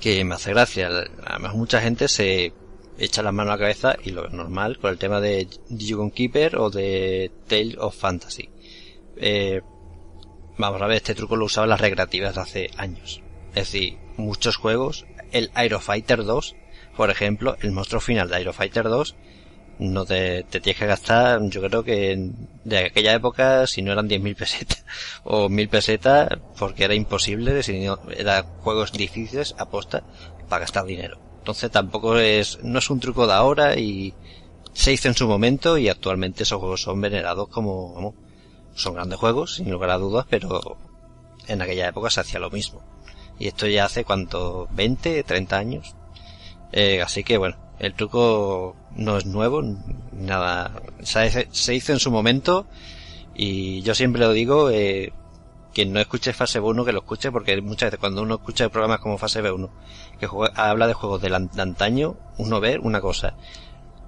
que 0.00 0.24
me 0.24 0.34
hace 0.34 0.50
gracia. 0.50 0.88
Además, 1.24 1.54
mucha 1.54 1.80
gente 1.80 2.08
se 2.08 2.52
echa 2.98 3.22
las 3.22 3.32
manos 3.32 3.52
a 3.52 3.56
la 3.56 3.60
cabeza 3.60 3.96
y 4.02 4.10
lo 4.10 4.28
normal 4.28 4.78
con 4.78 4.90
el 4.90 4.98
tema 4.98 5.20
de 5.20 5.48
Digimon 5.68 6.10
Keeper 6.10 6.56
o 6.56 6.70
de 6.70 7.30
Tale 7.48 7.76
of 7.78 7.96
Fantasy. 7.96 8.48
Eh, 9.16 9.60
vamos 10.58 10.80
a 10.80 10.86
ver, 10.86 10.96
este 10.96 11.14
truco 11.14 11.36
lo 11.36 11.46
usaban 11.46 11.70
las 11.70 11.80
recreativas 11.80 12.34
de 12.34 12.40
hace 12.40 12.70
años. 12.76 13.22
Es 13.54 13.72
decir, 13.72 13.98
muchos 14.16 14.56
juegos, 14.56 15.06
el 15.32 15.50
Aerofighter 15.54 16.24
2, 16.24 16.56
por 16.96 17.10
ejemplo, 17.10 17.56
el 17.60 17.72
monstruo 17.72 18.00
final 18.00 18.28
de 18.28 18.36
Aerofighter 18.36 18.84
2, 18.84 19.16
no 19.78 20.04
te, 20.04 20.44
te 20.44 20.60
tienes 20.60 20.78
que 20.78 20.86
gastar, 20.86 21.40
yo 21.48 21.60
creo 21.62 21.82
que 21.82 22.30
de 22.64 22.78
aquella 22.78 23.14
época, 23.14 23.66
si 23.66 23.82
no 23.82 23.92
eran 23.92 24.08
10.000 24.08 24.36
pesetas 24.36 24.84
o 25.24 25.48
1.000 25.48 25.68
pesetas, 25.68 26.28
porque 26.58 26.84
era 26.84 26.94
imposible, 26.94 27.62
si 27.62 27.80
no, 27.80 27.98
eran 28.16 28.44
juegos 28.58 28.92
difíciles, 28.92 29.54
aposta, 29.58 30.04
para 30.48 30.60
gastar 30.60 30.84
dinero. 30.84 31.18
Entonces 31.38 31.70
tampoco 31.70 32.18
es, 32.18 32.62
no 32.62 32.78
es 32.78 32.88
un 32.90 33.00
truco 33.00 33.26
de 33.26 33.32
ahora 33.32 33.76
y 33.76 34.14
se 34.72 34.92
hizo 34.92 35.08
en 35.08 35.14
su 35.14 35.26
momento 35.26 35.76
y 35.76 35.88
actualmente 35.88 36.44
esos 36.44 36.60
juegos 36.60 36.82
son 36.82 37.00
venerados 37.00 37.48
como, 37.48 38.14
son 38.74 38.94
grandes 38.94 39.18
juegos, 39.18 39.56
sin 39.56 39.70
lugar 39.70 39.90
a 39.90 39.98
dudas, 39.98 40.26
pero 40.28 40.78
en 41.48 41.60
aquella 41.60 41.88
época 41.88 42.10
se 42.10 42.20
hacía 42.20 42.38
lo 42.38 42.50
mismo. 42.50 42.82
Y 43.38 43.48
esto 43.48 43.66
ya 43.66 43.86
hace 43.86 44.04
cuánto, 44.04 44.68
20, 44.72 45.24
30 45.24 45.58
años. 45.58 45.96
Eh, 46.72 47.02
así 47.02 47.22
que 47.24 47.36
bueno, 47.38 47.56
el 47.78 47.94
truco 47.94 48.74
no 48.96 49.16
es 49.18 49.26
nuevo, 49.26 49.62
nada, 50.12 50.72
se, 51.02 51.48
se 51.50 51.74
hizo 51.74 51.92
en 51.92 51.98
su 51.98 52.10
momento 52.10 52.66
y 53.34 53.82
yo 53.82 53.94
siempre 53.94 54.20
lo 54.22 54.32
digo, 54.32 54.70
eh, 54.70 55.12
quien 55.74 55.92
no 55.92 56.00
escuche 56.00 56.32
fase 56.32 56.60
B1 56.60 56.84
que 56.84 56.92
lo 56.92 57.00
escuche 57.00 57.30
porque 57.32 57.60
muchas 57.62 57.88
veces 57.88 58.00
cuando 58.00 58.22
uno 58.22 58.34
escucha 58.36 58.68
programas 58.68 59.00
como 59.00 59.18
fase 59.18 59.42
B1 59.42 59.68
que 60.20 60.26
juega- 60.26 60.52
habla 60.70 60.86
de 60.86 60.94
juegos 60.94 61.20
de, 61.22 61.34
antaño, 61.58 62.16
uno 62.38 62.60
ve 62.60 62.78
una 62.78 63.00
cosa. 63.00 63.34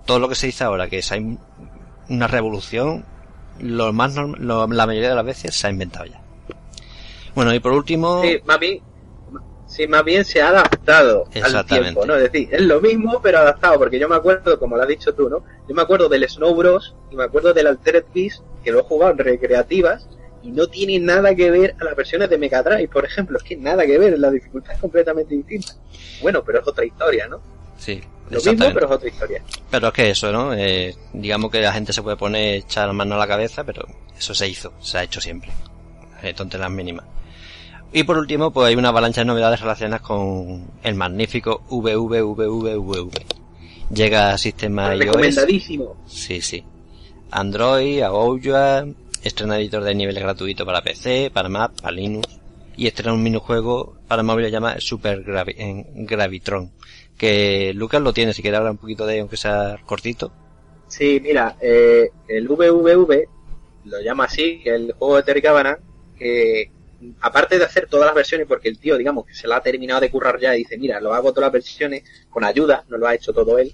Todo 0.07 0.19
lo 0.19 0.29
que 0.29 0.35
se 0.35 0.47
dice 0.47 0.65
ahora, 0.65 0.89
que 0.89 0.99
es 0.99 1.11
hay 1.13 1.39
una 2.09 2.27
revolución, 2.27 3.05
lo 3.61 3.93
más 3.93 4.15
norm- 4.15 4.37
lo- 4.39 4.67
la 4.67 4.87
mayoría 4.87 5.09
de 5.11 5.15
las 5.17 5.25
veces 5.25 5.55
se 5.55 5.67
ha 5.67 5.71
inventado 5.71 6.05
ya. 6.07 6.21
Bueno, 7.35 7.53
y 7.55 7.61
por 7.61 7.73
último, 7.73 8.23
sí, 9.75 9.89
más 9.89 10.05
bien 10.05 10.25
se 10.25 10.41
ha 10.41 10.51
adaptado 10.51 11.25
al 11.43 11.67
tiempo, 11.67 12.07
¿no? 12.07 12.15
Es 12.15 12.31
decir, 12.31 12.49
es 12.53 12.61
lo 12.61 12.81
mismo, 12.81 13.21
pero 13.21 13.39
adaptado, 13.39 13.79
porque 13.79 13.99
yo 13.99 14.09
me 14.09 14.15
acuerdo, 14.15 14.59
como 14.59 14.77
lo 14.77 14.83
has 14.83 14.89
dicho 14.89 15.15
tú, 15.15 15.29
¿no? 15.29 15.45
Yo 15.69 15.75
me 15.75 15.83
acuerdo 15.83 16.09
del 16.09 16.29
Snow 16.29 16.55
Bros. 16.55 16.95
y 17.11 17.17
me 17.17 17.25
acuerdo 17.25 17.53
del 17.53 17.67
Altered 17.67 18.05
Beast, 18.15 18.43
que 18.63 18.71
lo 18.71 18.81
he 18.81 18.83
jugado 18.83 19.13
en 19.13 19.19
recreativas, 19.19 20.09
y 20.45 20.53
no 20.53 20.69
tiene 20.69 21.01
nada 21.01 21.35
que 21.35 21.51
ver 21.51 21.75
a 21.81 21.85
las 21.85 21.97
versiones 21.97 22.31
de 22.31 22.39
Mega 22.39 22.63
Drive, 22.63 22.89
por 22.89 23.05
ejemplo, 23.05 23.37
es 23.37 23.43
que 23.43 23.57
nada 23.57 23.85
que 23.85 23.99
ver, 23.99 24.17
la 24.19 24.31
dificultad 24.31 24.75
es 24.75 24.81
completamente 24.81 25.35
distinta. 25.35 25.73
Bueno, 26.23 26.45
pero 26.45 26.61
es 26.61 26.69
otra 26.69 26.85
historia, 26.85 27.27
¿no? 27.27 27.41
sí, 27.77 28.01
Lo 28.31 28.41
mismo, 28.41 28.67
pero 28.73 28.87
es 28.87 28.93
otra 28.93 29.09
historia. 29.09 29.43
Pero 29.71 29.89
es 29.89 29.93
que 29.93 30.11
eso, 30.11 30.31
¿no? 30.31 30.55
Eh, 30.55 30.95
digamos 31.13 31.51
que 31.51 31.61
la 31.61 31.73
gente 31.73 31.93
se 31.93 32.03
puede 32.03 32.17
poner, 32.17 32.57
echar 32.57 32.93
mano 32.93 33.17
a 33.17 33.19
la 33.19 33.27
cabeza, 33.27 33.65
pero 33.65 33.87
eso 34.17 34.35
se 34.35 34.47
hizo, 34.47 34.73
se 34.81 34.99
ha 34.99 35.03
hecho 35.03 35.21
siempre. 35.21 35.51
Eh, 36.23 36.33
tonterías 36.33 36.71
mínimas. 36.71 37.07
Y 37.95 38.03
por 38.03 38.19
último, 38.19 38.51
pues 38.53 38.67
hay 38.69 38.75
una 38.77 38.89
avalancha 38.89 39.21
de 39.21 39.27
novedades 39.27 39.61
relacionadas 39.61 40.03
con 40.03 40.67
el 40.83 40.95
magnífico 40.97 41.63
VVVVVV. 41.71 43.11
Llega 43.95 44.33
a 44.33 44.39
sistema 44.39 44.95
iOS. 44.97 45.07
Recomendadísimo. 45.07 45.97
Sí, 46.07 46.41
sí. 46.41 46.65
Android, 47.31 48.03
Agouya, 48.03 48.85
estrena 49.23 49.59
editor 49.59 49.85
de 49.85 49.95
nivel 49.95 50.19
gratuito 50.19 50.67
para 50.67 50.83
PC, 50.83 51.31
para 51.33 51.49
Mac, 51.49 51.73
para 51.81 51.93
Linux. 51.95 52.29
Y 52.77 52.89
estrena 52.89 53.13
un 53.13 53.23
minijuego 53.23 53.95
para 54.09 54.25
móvil 54.25 54.51
llamado 54.51 54.81
Super 54.81 55.23
Gravi- 55.25 55.55
en 55.57 56.05
Gravitron. 56.07 56.73
Que 57.17 57.73
Lucas 57.75 58.03
lo 58.03 58.13
tiene, 58.13 58.33
si 58.35 58.43
quiere 58.43 58.57
hablar 58.57 58.73
un 58.73 58.79
poquito 58.79 59.07
de, 59.07 59.21
aunque 59.21 59.37
sea 59.37 59.79
cortito. 59.87 60.33
Sí, 60.89 61.21
mira, 61.23 61.57
eh, 61.61 62.11
el 62.27 62.49
VVV 62.49 63.29
lo 63.85 64.01
llama 64.01 64.25
así, 64.25 64.61
que 64.65 64.71
el 64.75 64.93
juego 64.99 65.17
de 65.17 65.23
Terry 65.23 65.43
Cavanagh, 65.43 65.79
que 66.19 66.71
aparte 67.21 67.59
de 67.59 67.65
hacer 67.65 67.87
todas 67.87 68.07
las 68.07 68.15
versiones, 68.15 68.47
porque 68.47 68.69
el 68.69 68.79
tío, 68.79 68.97
digamos, 68.97 69.27
que 69.27 69.35
se 69.35 69.49
la 69.49 69.57
ha 69.57 69.63
terminado 69.63 70.01
de 70.01 70.11
currar 70.11 70.39
ya 70.39 70.55
y 70.55 70.59
dice, 70.59 70.79
mira, 70.79 71.01
lo 71.01 71.15
hago 71.15 71.33
todas 71.33 71.47
las 71.47 71.53
versiones 71.53 72.05
con 72.31 72.45
ayuda, 72.45 72.85
no 72.89 72.99
lo 72.99 73.07
ha 73.07 73.15
hecho 73.15 73.33
todo 73.33 73.59
él. 73.59 73.73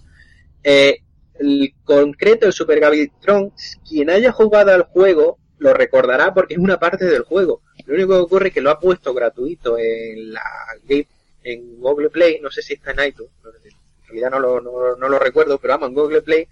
Eh, 0.63 1.01
el 1.39 1.73
concreto, 1.85 2.47
el 2.47 2.53
Super 2.53 2.81
Gravitron, 2.81 3.53
quien 3.89 4.11
haya 4.11 4.33
jugado 4.33 4.73
al 4.73 4.83
juego 4.83 5.39
lo 5.59 5.75
recordará 5.75 6.33
porque 6.35 6.55
es 6.55 6.61
una 6.61 6.79
parte 6.79 7.05
del 7.05 7.23
juego. 7.23 7.63
Lo 7.87 7.95
único 7.95 8.15
que 8.15 8.21
ocurre 8.21 8.49
es 8.49 8.55
que 8.55 8.61
lo 8.61 8.71
ha 8.71 8.81
puesto 8.81 9.15
gratuito 9.15 9.79
en 9.79 10.33
la 10.33 10.43
Game, 10.85 11.07
en 11.45 11.81
Google 11.81 12.11
Play, 12.11 12.41
no 12.41 12.51
sé 12.51 12.63
si 12.63 12.75
está 12.75 12.93
en 12.93 13.09
iTunes, 13.09 13.31
en 13.45 14.07
realidad 14.07 14.31
no 14.31 14.41
lo, 14.41 14.61
no, 14.61 14.97
no 14.97 15.09
lo 15.09 15.19
recuerdo, 15.19 15.59
pero 15.59 15.75
vamos, 15.75 15.91
en 15.91 15.95
Google 15.95 16.23
Play, 16.23 16.49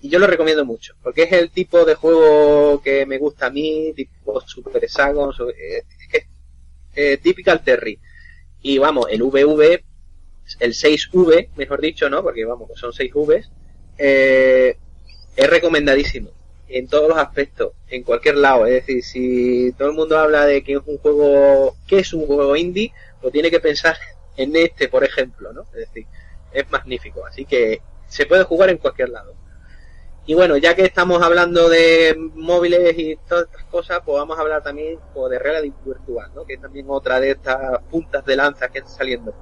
y 0.00 0.08
yo 0.08 0.18
lo 0.18 0.26
recomiendo 0.26 0.64
mucho, 0.64 0.94
porque 1.02 1.24
es 1.24 1.32
el 1.32 1.50
tipo 1.50 1.84
de 1.84 1.94
juego 1.94 2.82
que 2.82 3.06
me 3.06 3.18
gusta 3.18 3.46
a 3.46 3.50
mí, 3.50 3.92
tipo 3.94 4.40
Super 4.42 4.84
Hexagon, 4.84 5.32
eh, 6.96 7.18
Typical 7.18 7.62
Terry. 7.62 8.00
Y 8.62 8.78
vamos, 8.78 9.06
el 9.10 9.22
VV, 9.22 9.84
el 10.60 10.72
6V, 10.72 11.50
mejor 11.56 11.80
dicho, 11.80 12.10
¿no? 12.10 12.22
Porque 12.22 12.44
vamos, 12.44 12.70
son 12.74 12.92
6 12.92 13.12
Vs, 13.14 13.50
eh, 13.98 14.76
es 15.36 15.50
recomendadísimo 15.50 16.30
en 16.68 16.88
todos 16.88 17.08
los 17.08 17.18
aspectos, 17.18 17.72
en 17.88 18.02
cualquier 18.02 18.36
lado. 18.36 18.66
Es 18.66 18.86
decir, 18.86 19.04
si 19.04 19.72
todo 19.78 19.88
el 19.88 19.94
mundo 19.94 20.18
habla 20.18 20.46
de 20.46 20.64
que 20.64 20.72
es 20.72 20.80
un 20.84 20.98
juego, 20.98 21.76
que 21.86 22.00
es 22.00 22.12
un 22.12 22.26
juego 22.26 22.56
indie, 22.56 22.92
pues 23.20 23.32
tiene 23.32 23.50
que 23.50 23.60
pensar 23.60 23.96
en 24.36 24.56
este, 24.56 24.88
por 24.88 25.04
ejemplo, 25.04 25.52
¿no? 25.52 25.62
Es 25.62 25.88
decir, 25.88 26.06
es 26.52 26.70
magnífico. 26.70 27.24
Así 27.24 27.44
que 27.44 27.80
se 28.08 28.26
puede 28.26 28.44
jugar 28.44 28.70
en 28.70 28.78
cualquier 28.78 29.10
lado. 29.10 29.34
Y 30.26 30.34
bueno, 30.34 30.56
ya 30.56 30.74
que 30.74 30.82
estamos 30.82 31.22
hablando 31.22 31.68
de 31.68 32.16
móviles 32.34 32.98
y 32.98 33.16
todas 33.28 33.44
estas 33.44 33.64
cosas, 33.64 34.00
pues 34.04 34.18
vamos 34.18 34.36
a 34.36 34.40
hablar 34.40 34.62
también 34.62 34.98
pues, 35.14 35.30
de 35.30 35.38
realidad 35.38 35.74
virtual, 35.84 36.30
¿no? 36.34 36.44
Que 36.44 36.54
es 36.54 36.60
también 36.60 36.86
otra 36.88 37.20
de 37.20 37.30
estas 37.30 37.80
puntas 37.90 38.24
de 38.24 38.34
lanza 38.34 38.68
que 38.68 38.78
están 38.78 38.94
saliendo. 38.94 39.32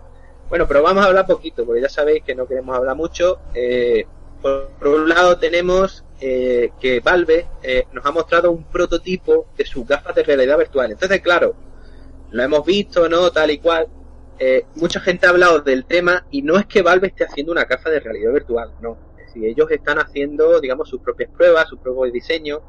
Bueno, 0.51 0.69
pero 0.69 0.83
vamos 0.83 1.03
a 1.03 1.09
hablar 1.09 1.27
poquito, 1.27 1.65
porque 1.65 1.81
ya 1.81 1.89
sabéis 1.89 2.23
que 2.23 2.35
no 2.35 2.47
queremos 2.47 2.77
hablar 2.77 2.97
mucho. 2.97 3.39
Eh, 3.55 4.07
por, 4.43 4.69
por 4.79 4.89
un 4.89 5.09
lado 5.09 5.39
tenemos 5.39 6.05
eh, 6.21 6.71
que 6.79 7.01
Valve 7.01 7.47
eh, 7.63 7.87
nos 7.93 8.05
ha 8.05 8.11
mostrado 8.11 8.51
un 8.51 8.65
prototipo 8.65 9.47
de 9.57 9.65
sus 9.65 9.87
gafas 9.87 10.15
de 10.15 10.23
realidad 10.23 10.59
virtual. 10.59 10.93
Entonces, 10.93 11.21
claro, 11.23 11.55
lo 12.31 12.43
hemos 12.43 12.65
visto, 12.65 13.09
¿no? 13.09 13.31
Tal 13.31 13.51
y 13.51 13.59
cual. 13.59 13.89
Eh, 14.39 14.67
mucha 14.75 15.01
gente 15.01 15.27
ha 15.27 15.31
hablado 15.31 15.61
del 15.61 15.85
tema 15.85 16.27
y 16.31 16.43
no 16.43 16.59
es 16.59 16.67
que 16.67 16.83
Valve 16.83 17.07
esté 17.07 17.25
haciendo 17.25 17.53
una 17.53 17.67
gafa 17.67 17.89
de 17.89 18.01
realidad 18.01 18.33
virtual, 18.33 18.73
no. 18.81 19.14
Decir, 19.35 19.49
ellos 19.49 19.71
están 19.71 19.99
haciendo, 19.99 20.61
digamos, 20.61 20.89
sus 20.89 21.01
propias 21.01 21.31
pruebas, 21.31 21.69
sus 21.69 21.79
propios 21.79 22.13
diseños. 22.13 22.61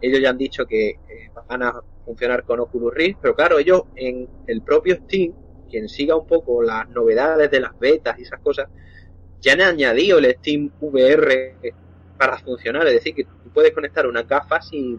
Ellos 0.00 0.20
ya 0.20 0.30
han 0.30 0.38
dicho 0.38 0.66
que 0.66 0.90
eh, 0.90 1.30
van 1.48 1.62
a 1.62 1.80
funcionar 2.04 2.44
con 2.44 2.60
Oculus 2.60 2.94
Rift, 2.94 3.18
pero 3.20 3.34
claro, 3.34 3.58
ellos 3.58 3.82
en 3.96 4.28
el 4.46 4.62
propio 4.62 4.96
Steam, 4.96 5.34
quien 5.68 5.88
siga 5.88 6.16
un 6.16 6.26
poco 6.26 6.62
las 6.62 6.88
novedades 6.88 7.50
de 7.50 7.60
las 7.60 7.78
betas 7.78 8.18
y 8.18 8.22
esas 8.22 8.40
cosas, 8.40 8.68
ya 9.40 9.52
han 9.54 9.60
añadido 9.60 10.18
el 10.18 10.34
Steam 10.36 10.70
VR 10.80 11.56
para 12.18 12.38
funcionar. 12.38 12.86
Es 12.86 12.94
decir, 12.94 13.14
que 13.14 13.24
tú 13.24 13.50
puedes 13.52 13.72
conectar 13.72 14.06
una 14.06 14.22
gafas 14.22 14.72
y 14.72 14.98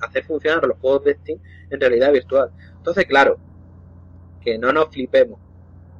hacer 0.00 0.24
funcionar 0.24 0.64
los 0.64 0.78
juegos 0.78 1.04
de 1.04 1.14
Steam 1.14 1.38
en 1.70 1.80
realidad 1.80 2.12
virtual. 2.12 2.50
Entonces, 2.76 3.06
claro, 3.06 3.38
que 4.40 4.58
no 4.58 4.72
nos 4.72 4.88
flipemos. 4.90 5.40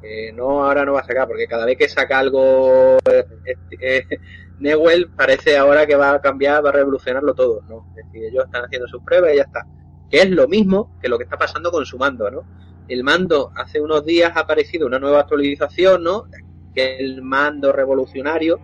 Que 0.04 0.32
no, 0.34 0.64
ahora 0.64 0.84
no 0.84 0.92
va 0.94 1.00
a 1.00 1.04
sacar, 1.04 1.26
porque 1.26 1.46
cada 1.46 1.64
vez 1.64 1.78
que 1.78 1.88
saca 1.88 2.18
algo, 2.18 2.98
eh, 3.10 3.24
eh, 3.80 4.04
Newell 4.58 5.10
parece 5.14 5.56
ahora 5.56 5.86
que 5.86 5.96
va 5.96 6.12
a 6.14 6.20
cambiar, 6.20 6.64
va 6.64 6.68
a 6.70 6.72
revolucionarlo 6.72 7.34
todo, 7.34 7.62
¿no? 7.66 7.86
Es 7.94 8.04
decir, 8.06 8.24
ellos 8.26 8.44
están 8.44 8.64
haciendo 8.64 8.86
sus 8.88 9.02
pruebas 9.02 9.32
y 9.32 9.36
ya 9.36 9.42
está. 9.44 9.62
Que 10.08 10.22
es 10.22 10.30
lo 10.30 10.46
mismo 10.48 10.92
que 11.00 11.08
lo 11.08 11.16
que 11.18 11.24
está 11.24 11.38
pasando 11.38 11.70
con 11.70 11.86
su 11.86 11.96
mando, 11.98 12.30
¿no? 12.30 12.46
El 12.86 13.02
mando, 13.02 13.50
hace 13.54 13.80
unos 13.80 14.04
días 14.04 14.32
ha 14.36 14.40
aparecido 14.40 14.86
una 14.86 14.98
nueva 14.98 15.20
actualización, 15.20 16.02
¿no? 16.04 16.24
Que 16.74 16.98
el 16.98 17.22
mando 17.22 17.72
revolucionario, 17.72 18.62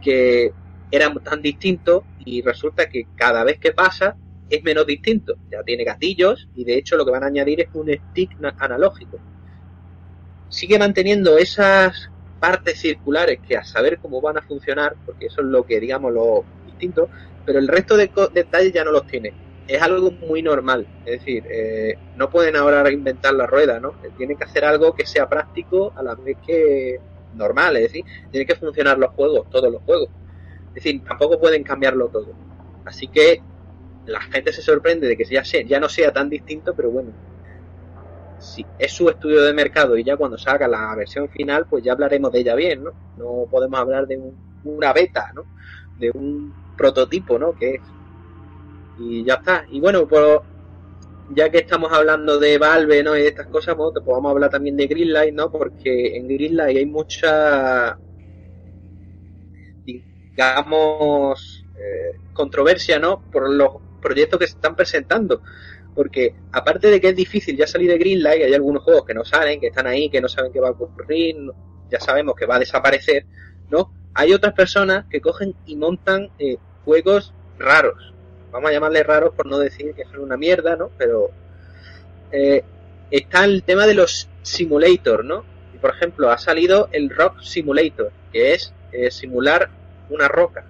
que 0.00 0.52
era 0.90 1.12
tan 1.24 1.42
distinto 1.42 2.08
y 2.18 2.42
resulta 2.42 2.88
que 2.88 3.06
cada 3.14 3.44
vez 3.44 3.58
que 3.58 3.72
pasa 3.72 4.18
es 4.48 4.62
menos 4.64 4.86
distinto. 4.86 5.38
Ya 5.50 5.62
tiene 5.64 5.84
gatillos 5.84 6.48
y 6.54 6.64
de 6.64 6.76
hecho 6.78 6.96
lo 6.96 7.04
que 7.04 7.12
van 7.12 7.24
a 7.24 7.26
añadir 7.28 7.60
es 7.62 7.68
un 7.72 7.88
stick 7.92 8.32
na- 8.38 8.54
analógico. 8.58 9.22
Sigue 10.48 10.78
manteniendo 10.78 11.38
esas 11.38 12.10
partes 12.38 12.78
circulares 12.78 13.40
que 13.46 13.56
a 13.56 13.64
saber 13.64 13.98
cómo 13.98 14.20
van 14.20 14.38
a 14.38 14.42
funcionar, 14.42 14.94
porque 15.04 15.26
eso 15.26 15.40
es 15.40 15.46
lo 15.46 15.64
que 15.64 15.80
digamos 15.80 16.12
lo 16.12 16.44
distinto, 16.64 17.08
pero 17.44 17.58
el 17.58 17.68
resto 17.68 17.96
de 17.96 18.10
detalles 18.32 18.72
ya 18.72 18.84
no 18.84 18.92
los 18.92 19.06
tiene. 19.06 19.34
Es 19.66 19.82
algo 19.82 20.12
muy 20.12 20.42
normal, 20.42 20.86
es 21.04 21.18
decir, 21.18 21.44
eh, 21.50 21.98
no 22.14 22.30
pueden 22.30 22.54
ahora 22.54 22.84
reinventar 22.84 23.34
la 23.34 23.46
rueda, 23.46 23.80
¿no? 23.80 23.96
Tienen 24.16 24.36
que 24.36 24.44
hacer 24.44 24.64
algo 24.64 24.94
que 24.94 25.06
sea 25.06 25.28
práctico 25.28 25.92
a 25.96 26.02
la 26.02 26.14
vez 26.14 26.36
que 26.46 27.00
normal, 27.34 27.76
es 27.76 27.84
decir, 27.84 28.04
tienen 28.30 28.46
que 28.46 28.54
funcionar 28.54 28.98
los 28.98 29.10
juegos, 29.10 29.48
todos 29.50 29.72
los 29.72 29.82
juegos. 29.82 30.08
decir, 30.72 31.02
tampoco 31.04 31.40
pueden 31.40 31.64
cambiarlo 31.64 32.08
todo. 32.08 32.32
Así 32.84 33.08
que 33.08 33.42
la 34.06 34.20
gente 34.20 34.52
se 34.52 34.62
sorprende 34.62 35.08
de 35.08 35.16
que 35.16 35.24
ya, 35.24 35.44
sea, 35.44 35.62
ya 35.62 35.80
no 35.80 35.88
sea 35.88 36.12
tan 36.12 36.28
distinto, 36.28 36.74
pero 36.76 36.90
bueno, 36.90 37.12
si 38.38 38.68
es 38.78 38.92
su 38.94 39.08
estudio 39.08 39.42
de 39.42 39.54
mercado 39.54 39.96
y 39.96 40.04
ya 40.04 40.16
cuando 40.16 40.38
salga 40.38 40.68
la 40.68 40.94
versión 40.96 41.28
final, 41.30 41.66
pues 41.68 41.84
ya 41.84 41.92
hablaremos 41.92 42.32
de 42.32 42.40
ella 42.40 42.54
bien, 42.54 42.82
¿no? 42.84 42.92
No 43.14 43.46
podemos 43.50 43.80
hablar 43.80 44.06
de 44.06 44.18
un- 44.18 44.40
una 44.62 44.92
beta, 44.92 45.30
¿no? 45.34 45.48
De 45.94 46.10
un 46.14 46.56
prototipo, 46.76 47.38
¿no? 47.38 47.54
Que 47.54 47.74
es. 47.76 47.94
Y 48.94 49.24
ya 49.24 49.34
está. 49.34 49.64
Y 49.68 49.80
bueno, 49.80 50.06
pues 50.08 50.40
ya 51.28 51.50
que 51.50 51.58
estamos 51.58 51.92
hablando 51.92 52.38
de 52.38 52.58
Valve, 52.58 53.02
¿no? 53.04 53.16
Y 53.16 53.22
de 53.22 53.28
estas 53.28 53.48
cosas, 53.48 53.76
bueno, 53.76 53.92
pues 53.94 54.04
vamos 54.06 54.30
a 54.30 54.32
hablar 54.32 54.50
también 54.50 54.76
de 54.76 54.86
Greenlight, 54.88 55.34
¿no? 55.34 55.50
Porque 55.52 56.16
en 56.16 56.28
Greenlight 56.28 56.78
hay 56.78 56.86
mucha, 56.86 57.98
digamos, 59.84 61.66
eh, 61.74 62.20
controversia, 62.32 62.98
¿no? 62.98 63.24
Por 63.30 63.50
los 63.50 63.68
proyectos 64.00 64.38
que 64.40 64.46
se 64.46 64.54
están 64.54 64.76
presentando. 64.76 65.42
Porque 65.96 66.34
aparte 66.52 66.88
de 66.88 67.00
que 67.00 67.08
es 67.08 67.16
difícil 67.16 67.56
ya 67.56 67.66
salir 67.66 67.90
de 67.90 67.96
Greenlight, 67.96 68.42
hay 68.42 68.52
algunos 68.52 68.84
juegos 68.84 69.06
que 69.06 69.14
no 69.14 69.24
salen, 69.24 69.58
que 69.58 69.68
están 69.68 69.86
ahí, 69.86 70.10
que 70.10 70.20
no 70.20 70.28
saben 70.28 70.52
qué 70.52 70.60
va 70.60 70.68
a 70.68 70.72
ocurrir, 70.72 71.36
ya 71.90 71.98
sabemos 71.98 72.36
que 72.36 72.44
va 72.44 72.56
a 72.56 72.58
desaparecer, 72.58 73.24
¿no? 73.70 73.92
Hay 74.12 74.34
otras 74.34 74.52
personas 74.52 75.06
que 75.10 75.22
cogen 75.22 75.54
y 75.64 75.74
montan 75.76 76.28
eh, 76.38 76.58
juegos 76.84 77.32
raros. 77.58 78.12
Vamos 78.52 78.70
a 78.70 78.74
llamarles 78.74 79.06
raros 79.06 79.34
por 79.34 79.46
no 79.46 79.58
decir 79.58 79.94
que 79.94 80.04
son 80.04 80.20
una 80.20 80.36
mierda, 80.36 80.76
¿no? 80.76 80.90
Pero 80.98 81.30
eh, 82.30 82.62
está 83.10 83.46
el 83.46 83.62
tema 83.62 83.86
de 83.86 83.94
los 83.94 84.28
simulator, 84.42 85.24
¿no? 85.24 85.44
Y 85.74 85.78
por 85.78 85.94
ejemplo, 85.94 86.30
ha 86.30 86.36
salido 86.36 86.90
el 86.92 87.08
Rock 87.08 87.40
Simulator, 87.40 88.12
que 88.32 88.52
es 88.52 88.74
eh, 88.92 89.10
simular 89.10 89.70
una 90.10 90.28
roca 90.28 90.66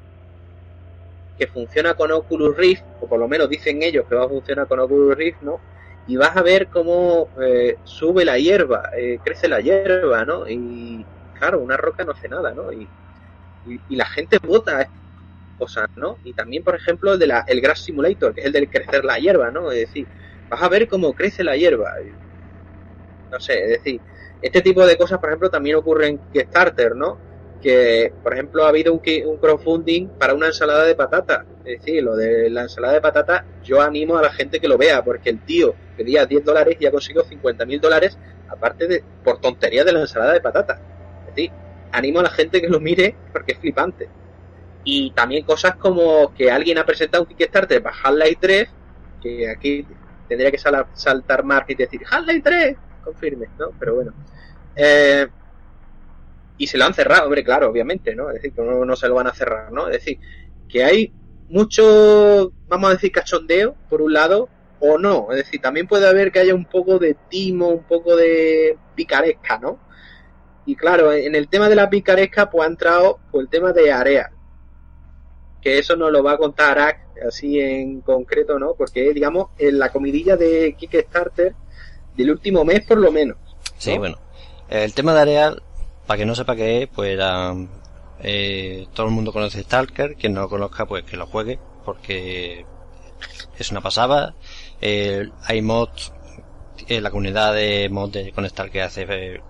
que 1.39 1.47
funciona 1.47 1.95
con 1.95 2.11
Oculus 2.13 2.57
Rift, 2.57 2.85
o 3.01 3.09
por 3.09 3.19
lo 3.19 3.29
menos 3.29 3.49
dicen 3.49 3.83
ellos 3.83 4.07
que 4.09 4.15
va 4.15 4.25
a 4.25 4.29
funcionar 4.29 4.67
con 4.67 4.81
Oculus 4.81 5.17
Rift, 5.17 5.43
¿no? 5.43 5.61
Y 6.07 6.17
vas 6.17 6.37
a 6.37 6.43
ver 6.43 6.69
cómo 6.69 7.29
eh, 7.41 7.77
sube 7.85 8.25
la 8.25 8.39
hierba, 8.39 8.91
eh, 8.97 9.19
crece 9.25 9.49
la 9.49 9.61
hierba, 9.61 10.25
¿no? 10.25 10.49
Y 10.49 11.05
claro, 11.39 11.61
una 11.61 11.77
roca 11.77 12.05
no 12.05 12.13
hace 12.13 12.29
nada, 12.29 12.55
¿no? 12.55 12.73
Y, 12.73 12.89
la 13.89 14.07
gente 14.07 14.39
vota 14.39 14.89
cosas, 15.59 15.89
¿no? 15.97 16.19
Y 16.23 16.35
también, 16.35 16.63
por 16.63 16.77
ejemplo, 16.77 17.15
el 17.15 17.19
de 17.19 17.27
la, 17.27 17.45
el 17.49 17.61
Grass 17.61 17.81
Simulator, 17.81 18.33
que 18.33 18.43
es 18.43 18.47
el 18.47 18.53
del 18.53 18.71
crecer 18.71 19.05
la 19.05 19.19
hierba, 19.19 19.51
¿no? 19.51 19.73
Es 19.73 19.89
decir, 19.89 20.07
vas 20.49 20.63
a 20.63 20.69
ver 20.69 20.87
cómo 20.87 21.13
crece 21.15 21.43
la 21.43 21.57
hierba. 21.57 21.93
No 23.33 23.41
sé, 23.41 23.65
es 23.65 23.71
decir, 23.71 24.01
este 24.41 24.63
tipo 24.63 24.87
de 24.87 24.97
cosas, 24.97 25.19
por 25.19 25.31
ejemplo, 25.31 25.51
también 25.51 25.77
ocurre 25.77 26.07
en 26.07 26.19
Kickstarter, 26.33 26.95
¿no? 26.95 27.19
Que, 27.67 28.13
por 28.23 28.33
ejemplo, 28.33 28.65
ha 28.65 28.69
habido 28.69 28.93
un, 28.93 29.01
un 29.27 29.37
crowdfunding 29.39 30.07
para 30.21 30.35
una 30.35 30.47
ensalada 30.47 30.85
de 30.85 30.95
patata. 30.95 31.45
Es 31.65 31.81
decir, 31.81 32.01
lo 32.01 32.15
de 32.15 32.49
la 32.49 32.63
ensalada 32.63 32.95
de 32.95 33.01
patata, 33.01 33.45
yo 33.65 33.81
animo 33.83 34.17
a 34.17 34.23
la 34.23 34.31
gente 34.31 34.61
que 34.61 34.69
lo 34.69 34.79
vea, 34.79 35.03
porque 35.03 35.31
el 35.31 35.41
tío 35.41 35.75
pedía 35.97 36.27
10 36.27 36.45
dólares 36.45 36.77
y 36.79 36.87
ha 36.87 36.93
conseguido 36.93 37.25
50 37.25 37.67
mil 37.67 37.81
dólares, 37.81 38.17
aparte 38.49 38.87
de 38.87 39.03
por 39.25 39.41
tonterías 39.41 39.85
de 39.85 39.93
la 39.93 40.01
ensalada 40.03 40.33
de 40.35 40.41
patata. 40.41 40.81
Es 41.29 41.35
decir, 41.35 41.51
animo 41.91 42.21
a 42.21 42.23
la 42.23 42.31
gente 42.31 42.61
que 42.61 42.69
lo 42.69 42.79
mire 42.79 43.17
porque 43.33 43.53
es 43.55 43.59
flipante. 43.59 44.09
Y 44.85 45.11
también 45.11 45.45
cosas 45.45 45.75
como 45.75 46.33
que 46.35 46.53
alguien 46.53 46.79
ha 46.79 46.87
presentado 46.87 47.25
un 47.25 47.29
Kickstarter 47.35 47.83
para 47.83 47.97
Half-Life 48.01 48.39
3, 48.41 48.69
que 49.21 49.51
aquí 49.51 49.85
tendría 50.29 50.53
que 50.53 50.59
sal- 50.59 50.87
saltar 50.93 51.43
Mark 51.43 51.67
y 51.71 51.75
decir 51.75 52.01
Half-Life 52.09 52.43
3, 52.45 52.77
confirme, 53.03 53.49
¿no? 53.59 53.71
Pero 53.77 53.97
bueno. 53.97 54.13
Eh, 54.77 55.27
y 56.59 56.67
se 56.67 56.79
lo 56.79 56.85
han 56.85 56.95
cerrado, 56.95 57.25
hombre, 57.25 57.45
claro, 57.45 57.69
obviamente, 57.69 58.15
¿no? 58.15 58.29
Es 58.29 58.37
decir, 58.37 58.53
que 58.53 58.63
no, 58.63 58.85
no 58.85 58.97
se 58.97 59.09
lo 59.09 59.15
van 59.15 59.27
a 59.27 59.35
cerrar, 59.35 59.73
¿no? 59.73 59.89
Es 59.89 59.95
decir, 59.95 60.19
que 60.69 60.85
hay 60.85 61.13
mucho, 61.49 62.53
vamos 62.69 62.91
a 62.91 62.95
decir, 62.95 63.13
cachondeo, 63.13 63.75
por 63.89 64.03
un 64.03 64.13
lado, 64.13 64.49
o 64.81 64.99
no. 64.99 65.29
Es 65.31 65.39
decir, 65.39 65.61
también 65.61 65.87
puede 65.87 66.09
haber 66.09 66.33
que 66.33 66.41
haya 66.41 66.55
un 66.55 66.65
poco 66.65 66.99
de 66.99 67.17
timo, 67.29 67.69
un 67.69 67.85
poco 67.85 68.17
de 68.17 68.77
picaresca, 68.95 69.59
¿no? 69.59 69.79
Y 70.65 70.75
claro, 70.75 71.13
en 71.13 71.35
el 71.35 71.49
tema 71.49 71.69
de 71.69 71.77
la 71.77 71.89
picaresca, 71.89 72.51
pues 72.51 72.67
ha 72.67 72.71
entrado 72.71 73.21
pues, 73.31 73.45
el 73.45 73.49
tema 73.51 73.73
de 73.73 73.93
Area. 73.93 74.33
Que 75.63 75.79
eso 75.79 75.97
nos 75.97 76.11
lo 76.11 76.23
va 76.23 76.33
a 76.33 76.39
contar 76.39 76.79
Arak 76.79 77.07
así 77.27 77.61
en 77.61 78.01
concreto, 78.01 78.59
¿no? 78.59 78.75
Porque 78.75 79.13
digamos, 79.13 79.51
en 79.59 79.79
la 79.79 79.91
comidilla 79.91 80.37
de 80.37 80.75
Kickstarter 80.77 81.55
del 82.17 82.31
último 82.31 82.65
mes, 82.65 82.85
por 82.85 82.99
lo 82.99 83.13
menos. 83.13 83.37
Sí, 83.79 83.95
¿no? 83.95 84.01
bueno. 84.01 84.19
El 84.69 84.93
tema 84.95 85.15
de 85.15 85.21
Areal, 85.21 85.63
para 86.07 86.19
que 86.19 86.27
no 86.27 86.35
sepa 86.35 86.57
qué 86.57 86.83
es, 86.83 86.89
pues 86.89 87.19
eh, 88.21 88.87
todo 88.95 89.07
el 89.07 89.13
mundo 89.13 89.33
conoce 89.33 89.63
Stalker, 89.63 90.15
quien 90.15 90.33
no 90.35 90.43
lo 90.43 90.49
conozca, 90.49 90.87
pues 90.87 91.05
que 91.05 91.17
lo 91.17 91.27
juegue, 91.27 91.59
porque 91.85 92.65
es 93.59 93.71
una 93.71 93.81
pasada. 93.81 94.35
Eh, 94.81 95.29
hay 95.45 95.63
mods, 95.63 96.13
eh, 96.89 97.01
la 97.01 97.11
comunidad 97.11 97.55
de 97.55 97.89
mods 97.91 98.13
de, 98.13 98.33
con 98.33 98.49
Stalker 98.49 98.83
hace, 98.83 99.41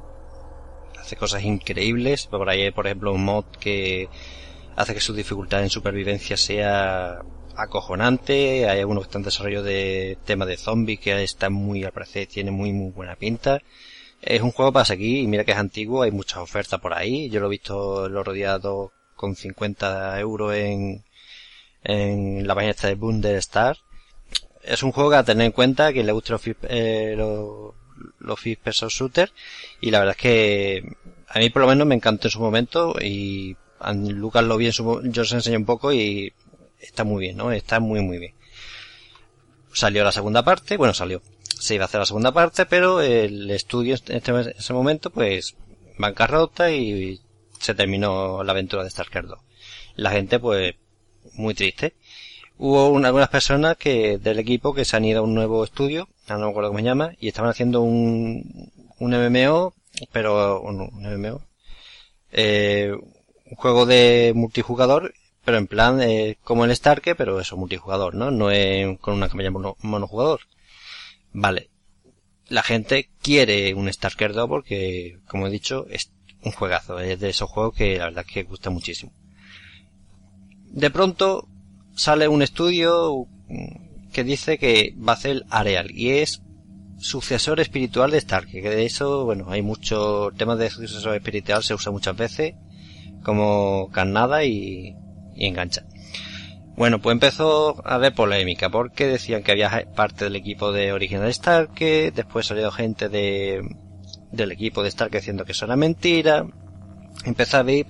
hace 0.98 1.16
cosas 1.16 1.42
increíbles. 1.42 2.26
Por 2.26 2.48
ahí 2.48 2.62
hay, 2.62 2.70
por 2.70 2.86
ejemplo, 2.86 3.12
un 3.12 3.24
mod 3.24 3.44
que 3.60 4.08
hace 4.76 4.94
que 4.94 5.00
su 5.00 5.14
dificultad 5.14 5.62
en 5.62 5.70
supervivencia 5.70 6.36
sea 6.36 7.20
acojonante. 7.56 8.68
Hay 8.68 8.80
algunos 8.80 9.04
que 9.04 9.08
están 9.08 9.20
en 9.20 9.26
desarrollo 9.26 9.62
de 9.62 10.18
tema 10.24 10.46
de 10.46 10.56
zombies 10.56 11.00
que 11.00 11.22
está 11.22 11.50
muy, 11.50 11.84
al 11.84 11.92
parecer, 11.92 12.26
tiene 12.26 12.50
muy, 12.50 12.72
muy 12.72 12.90
buena 12.92 13.16
pinta. 13.16 13.60
Es 14.26 14.42
un 14.42 14.50
juego 14.50 14.72
para 14.72 14.84
seguir 14.84 15.18
y 15.18 15.26
mira 15.28 15.44
que 15.44 15.52
es 15.52 15.56
antiguo, 15.56 16.02
hay 16.02 16.10
muchas 16.10 16.38
ofertas 16.38 16.80
por 16.80 16.92
ahí. 16.92 17.30
Yo 17.30 17.38
lo 17.38 17.46
he 17.46 17.50
visto 17.50 18.08
lo 18.08 18.24
rodeado 18.24 18.92
con 19.14 19.36
50 19.36 20.18
euros 20.18 20.52
en, 20.52 21.04
en 21.84 22.44
la 22.44 22.56
página 22.56 22.72
esta 22.72 22.88
de 22.88 22.96
Bundestar. 22.96 23.78
Es 24.64 24.82
un 24.82 24.90
juego 24.90 25.14
a 25.14 25.22
tener 25.22 25.46
en 25.46 25.52
cuenta, 25.52 25.92
que 25.92 26.02
le 26.02 26.10
guste 26.10 26.32
los, 26.32 26.42
eh, 26.64 27.14
los, 27.16 27.74
los 28.18 28.40
first 28.40 28.62
person 28.62 28.88
shooter 28.88 29.30
y 29.80 29.92
la 29.92 30.00
verdad 30.00 30.16
es 30.16 30.22
que 30.22 30.96
a 31.28 31.38
mí 31.38 31.48
por 31.50 31.62
lo 31.62 31.68
menos 31.68 31.86
me 31.86 31.94
encantó 31.94 32.26
en 32.26 32.32
su 32.32 32.40
momento 32.40 32.96
y 33.00 33.56
a 33.78 33.92
Lucas 33.92 34.42
lo 34.42 34.56
vi 34.56 34.66
en 34.66 34.72
su, 34.72 35.02
yo 35.04 35.22
os 35.22 35.32
enseñé 35.32 35.56
un 35.56 35.66
poco 35.66 35.92
y 35.92 36.32
está 36.80 37.04
muy 37.04 37.20
bien, 37.20 37.36
¿no? 37.36 37.52
Está 37.52 37.78
muy 37.78 38.00
muy 38.00 38.18
bien. 38.18 38.34
Salió 39.72 40.02
la 40.02 40.10
segunda 40.10 40.42
parte, 40.42 40.76
bueno 40.76 40.94
salió, 40.94 41.22
se 41.58 41.74
iba 41.74 41.84
a 41.84 41.86
hacer 41.86 42.00
la 42.00 42.06
segunda 42.06 42.32
parte, 42.32 42.66
pero 42.66 43.00
el 43.00 43.50
estudio 43.50 43.96
en 44.08 44.16
este, 44.16 44.54
ese 44.58 44.72
momento, 44.72 45.10
pues, 45.10 45.56
bancarrota 45.98 46.70
y 46.70 47.20
se 47.58 47.74
terminó 47.74 48.42
la 48.44 48.52
aventura 48.52 48.84
de 48.84 48.90
Stalker 48.90 49.26
2. 49.26 49.38
La 49.96 50.10
gente, 50.10 50.38
pues, 50.38 50.74
muy 51.34 51.54
triste. 51.54 51.94
Hubo 52.58 52.88
una- 52.88 53.08
algunas 53.08 53.28
personas 53.28 53.76
que, 53.76 54.18
del 54.18 54.38
equipo 54.38 54.74
que 54.74 54.84
se 54.84 54.96
han 54.96 55.04
ido 55.04 55.20
a 55.20 55.24
un 55.24 55.34
nuevo 55.34 55.64
estudio, 55.64 56.08
no 56.28 56.38
me 56.38 56.48
acuerdo 56.50 56.70
cómo 56.70 56.78
se 56.80 56.84
llama, 56.84 57.12
y 57.18 57.28
estaban 57.28 57.50
haciendo 57.50 57.80
un, 57.82 58.70
un 58.98 59.14
MMO, 59.14 59.74
pero, 60.12 60.60
un, 60.62 60.80
un 60.80 61.06
MMO, 61.06 61.42
eh, 62.32 62.92
un 62.92 63.56
juego 63.56 63.86
de 63.86 64.32
multijugador, 64.34 65.14
pero 65.44 65.58
en 65.58 65.66
plan, 65.66 66.02
eh, 66.02 66.36
como 66.42 66.64
el 66.64 66.74
Starke, 66.74 67.14
pero 67.14 67.40
eso, 67.40 67.56
multijugador, 67.56 68.14
¿no? 68.14 68.30
No 68.30 68.50
es 68.50 68.98
con 68.98 69.14
una 69.14 69.28
campaña 69.28 69.50
mono- 69.50 69.76
monojugador. 69.80 70.40
Vale. 71.38 71.68
La 72.48 72.62
gente 72.62 73.10
quiere 73.20 73.74
un 73.74 73.92
Stalker 73.92 74.32
2 74.32 74.48
porque, 74.48 75.18
como 75.28 75.46
he 75.46 75.50
dicho, 75.50 75.86
es 75.90 76.10
un 76.42 76.52
juegazo. 76.52 76.98
Es 76.98 77.20
de 77.20 77.28
esos 77.28 77.50
juegos 77.50 77.74
que 77.74 77.98
la 77.98 78.06
verdad 78.06 78.24
que 78.24 78.44
gusta 78.44 78.70
muchísimo. 78.70 79.12
De 80.70 80.90
pronto 80.90 81.46
sale 81.94 82.26
un 82.26 82.40
estudio 82.40 83.26
que 84.14 84.24
dice 84.24 84.56
que 84.56 84.94
va 84.96 85.12
a 85.12 85.16
hacer 85.16 85.44
Areal 85.50 85.90
y 85.90 86.10
es 86.10 86.40
sucesor 86.98 87.60
espiritual 87.60 88.12
de 88.12 88.20
Starker. 88.20 88.62
Que 88.62 88.70
de 88.70 88.86
eso, 88.86 89.26
bueno, 89.26 89.50
hay 89.50 89.60
muchos 89.60 90.34
temas 90.36 90.58
de 90.58 90.70
sucesor 90.70 91.16
espiritual, 91.16 91.62
se 91.62 91.74
usa 91.74 91.92
muchas 91.92 92.16
veces 92.16 92.54
como 93.22 93.90
carnada 93.92 94.42
y 94.44 94.96
engancha. 95.34 95.84
Bueno, 96.76 97.00
pues 97.00 97.14
empezó 97.14 97.82
a 97.86 97.94
haber 97.94 98.14
polémica 98.14 98.68
porque 98.68 99.06
decían 99.06 99.42
que 99.42 99.52
había 99.52 99.86
parte 99.94 100.24
del 100.24 100.36
equipo 100.36 100.72
de 100.72 100.92
Original 100.92 101.28
Stark, 101.30 101.74
después 101.74 102.46
salió 102.46 102.70
gente 102.70 103.08
de, 103.08 103.62
del 104.30 104.52
equipo 104.52 104.82
de 104.82 104.90
Stark 104.90 105.10
diciendo 105.10 105.44
que 105.44 105.52
eso 105.52 105.64
era 105.64 105.76
mentira. 105.76 106.46
Empezó 107.24 107.56
a 107.56 107.62
ver, 107.62 107.86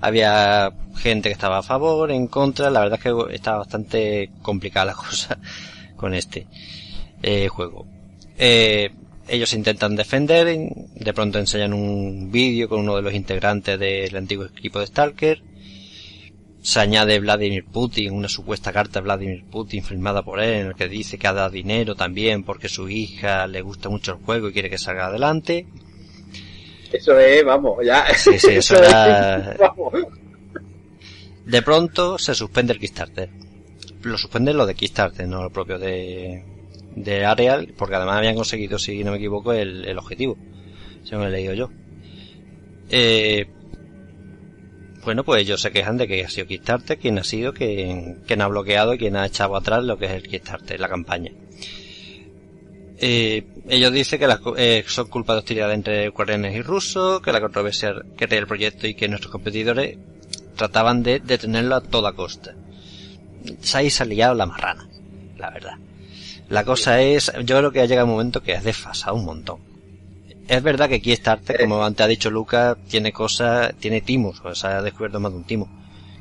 había 0.00 0.72
gente 0.96 1.28
que 1.28 1.32
estaba 1.34 1.58
a 1.58 1.62
favor, 1.62 2.10
en 2.10 2.26
contra, 2.26 2.68
la 2.68 2.80
verdad 2.80 2.98
es 2.98 3.04
que 3.04 3.34
estaba 3.34 3.58
bastante 3.58 4.30
complicada 4.42 4.86
la 4.86 4.94
cosa 4.94 5.38
con 5.96 6.14
este 6.14 6.48
eh, 7.22 7.48
juego. 7.48 7.86
Eh, 8.36 8.90
ellos 9.28 9.54
intentan 9.54 9.94
defender, 9.94 10.46
de 10.94 11.12
pronto 11.14 11.38
enseñan 11.38 11.72
un 11.72 12.30
vídeo 12.30 12.68
con 12.68 12.80
uno 12.80 12.96
de 12.96 13.02
los 13.02 13.14
integrantes 13.14 13.78
del 13.78 14.16
antiguo 14.16 14.44
equipo 14.46 14.80
de 14.80 14.86
Stalker, 14.86 15.42
se 16.66 16.80
añade 16.80 17.20
Vladimir 17.20 17.66
Putin, 17.66 18.14
una 18.14 18.26
supuesta 18.28 18.72
carta 18.72 18.98
de 19.00 19.04
Vladimir 19.04 19.44
Putin 19.44 19.84
firmada 19.84 20.22
por 20.22 20.40
él, 20.40 20.54
en 20.62 20.66
el 20.68 20.74
que 20.74 20.88
dice 20.88 21.18
que 21.18 21.26
ha 21.26 21.34
dado 21.34 21.50
dinero 21.50 21.94
también 21.94 22.42
porque 22.42 22.70
su 22.70 22.88
hija 22.88 23.46
le 23.46 23.60
gusta 23.60 23.90
mucho 23.90 24.12
el 24.12 24.24
juego 24.24 24.48
y 24.48 24.52
quiere 24.54 24.70
que 24.70 24.78
salga 24.78 25.06
adelante. 25.08 25.66
Eso 26.90 27.18
es, 27.18 27.44
vamos, 27.44 27.84
ya. 27.84 28.06
Sí, 28.16 28.38
sí, 28.38 28.52
eso 28.52 28.76
es, 28.82 28.88
era- 28.88 29.56
vamos. 29.60 29.92
De 31.44 31.60
pronto 31.60 32.16
se 32.18 32.34
suspende 32.34 32.72
el 32.72 32.78
Kickstarter. 32.80 33.28
Lo 34.02 34.16
suspende 34.16 34.54
lo 34.54 34.64
de 34.64 34.74
Kickstarter, 34.74 35.28
no 35.28 35.42
lo 35.42 35.50
propio 35.50 35.78
de, 35.78 36.44
de 36.96 37.26
Areal, 37.26 37.74
porque 37.76 37.96
además 37.96 38.16
habían 38.16 38.36
conseguido, 38.36 38.78
si 38.78 39.04
no 39.04 39.10
me 39.10 39.18
equivoco, 39.18 39.52
el, 39.52 39.84
el 39.84 39.98
objetivo. 39.98 40.38
Según 41.02 41.26
he 41.26 41.30
leído 41.30 41.52
yo. 41.52 41.70
Eh, 42.88 43.46
bueno, 45.04 45.24
pues 45.24 45.42
ellos 45.42 45.60
se 45.60 45.70
quejan 45.70 45.96
de 45.96 46.08
que 46.08 46.24
ha 46.24 46.30
sido 46.30 46.46
Kickstarter 46.46 46.98
quien 46.98 47.18
ha 47.18 47.24
sido 47.24 47.52
quien, 47.52 48.40
ha 48.40 48.46
bloqueado 48.48 48.94
y 48.94 48.98
quien 48.98 49.16
ha 49.16 49.26
echado 49.26 49.56
atrás 49.56 49.84
lo 49.84 49.98
que 49.98 50.06
es 50.06 50.12
el 50.12 50.22
Kickstarter, 50.22 50.80
la 50.80 50.88
campaña. 50.88 51.32
Eh, 52.98 53.44
ellos 53.68 53.92
dicen 53.92 54.18
que 54.18 54.26
las, 54.26 54.40
eh, 54.56 54.84
son 54.86 55.08
culpa 55.08 55.34
de 55.34 55.40
hostilidad 55.40 55.72
entre 55.72 56.08
ucranianos 56.08 56.56
y 56.56 56.62
rusos, 56.62 57.20
que 57.20 57.32
la 57.32 57.40
controversia 57.40 57.94
que 58.16 58.24
el 58.24 58.46
proyecto 58.46 58.86
y 58.86 58.94
que 58.94 59.08
nuestros 59.08 59.32
competidores 59.32 59.98
trataban 60.56 61.02
de 61.02 61.20
detenerlo 61.20 61.74
a 61.74 61.80
toda 61.80 62.12
costa. 62.12 62.54
Se 63.60 63.78
ha 63.78 64.04
liado 64.04 64.34
la 64.34 64.46
marrana, 64.46 64.88
la 65.36 65.50
verdad. 65.50 65.74
La 66.48 66.64
cosa 66.64 67.00
es, 67.00 67.32
yo 67.44 67.58
creo 67.58 67.72
que 67.72 67.80
ha 67.80 67.86
llegado 67.86 68.06
un 68.06 68.12
momento 68.12 68.42
que 68.42 68.54
has 68.54 68.64
desfasado 68.64 69.16
un 69.16 69.24
montón. 69.24 69.73
Es 70.46 70.62
verdad 70.62 70.88
que 70.88 71.00
Kickstarter, 71.00 71.58
como 71.60 71.82
antes 71.82 72.04
ha 72.04 72.08
dicho 72.08 72.30
Lucas, 72.30 72.76
tiene 72.88 73.12
cosas, 73.12 73.74
tiene 73.76 74.00
timos, 74.00 74.40
o 74.44 74.54
sea, 74.54 74.78
ha 74.78 74.82
descubierto 74.82 75.20
más 75.20 75.32
de 75.32 75.38
un 75.38 75.44
timo. 75.44 75.68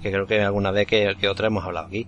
Que 0.01 0.11
creo 0.11 0.27
que 0.27 0.41
alguna 0.41 0.71
vez 0.71 0.87
que, 0.87 1.15
que 1.19 1.27
otra 1.27 1.47
hemos 1.47 1.63
hablado 1.65 1.87
aquí. 1.87 2.07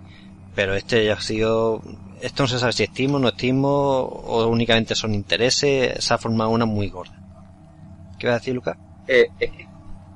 Pero 0.56 0.74
este 0.76 1.06
ya 1.06 1.14
ha 1.14 1.22
sido, 1.22 1.82
esto 2.22 2.44
no 2.44 2.48
se 2.48 2.60
sabe 2.60 2.72
si 2.72 2.84
es 2.84 2.94
timo, 2.94 3.20
no 3.20 3.30
es 3.30 3.36
timo, 3.36 3.70
o 3.70 4.48
únicamente 4.48 4.96
son 4.96 5.14
intereses, 5.14 6.04
se 6.04 6.14
ha 6.14 6.18
formado 6.18 6.52
una 6.52 6.66
muy 6.66 6.88
gorda. 6.90 7.18
¿Qué 8.18 8.28
vas 8.28 8.38
a 8.38 8.40
decir, 8.40 8.56
Lucas? 8.56 8.78
Eh, 9.08 9.28
es 9.38 9.52
que, 9.52 9.68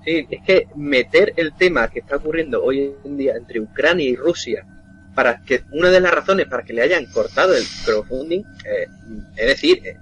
sí, 0.05 0.27
es 0.29 0.41
que 0.43 0.67
meter 0.75 1.33
el 1.35 1.53
tema 1.53 1.89
que 1.89 1.99
está 1.99 2.15
ocurriendo 2.15 2.63
hoy 2.63 2.93
en 3.03 3.17
día 3.17 3.35
entre 3.35 3.59
Ucrania 3.59 4.09
y 4.09 4.15
Rusia 4.15 4.65
para 5.13 5.41
que 5.41 5.63
una 5.71 5.89
de 5.89 5.99
las 5.99 6.13
razones 6.13 6.47
para 6.47 6.63
que 6.63 6.71
le 6.71 6.81
hayan 6.81 7.05
cortado 7.07 7.53
el 7.53 7.63
crowdfunding, 7.83 8.41
eh, 8.63 8.87
es 9.35 9.47
decir, 9.47 9.85
eh, 9.85 9.97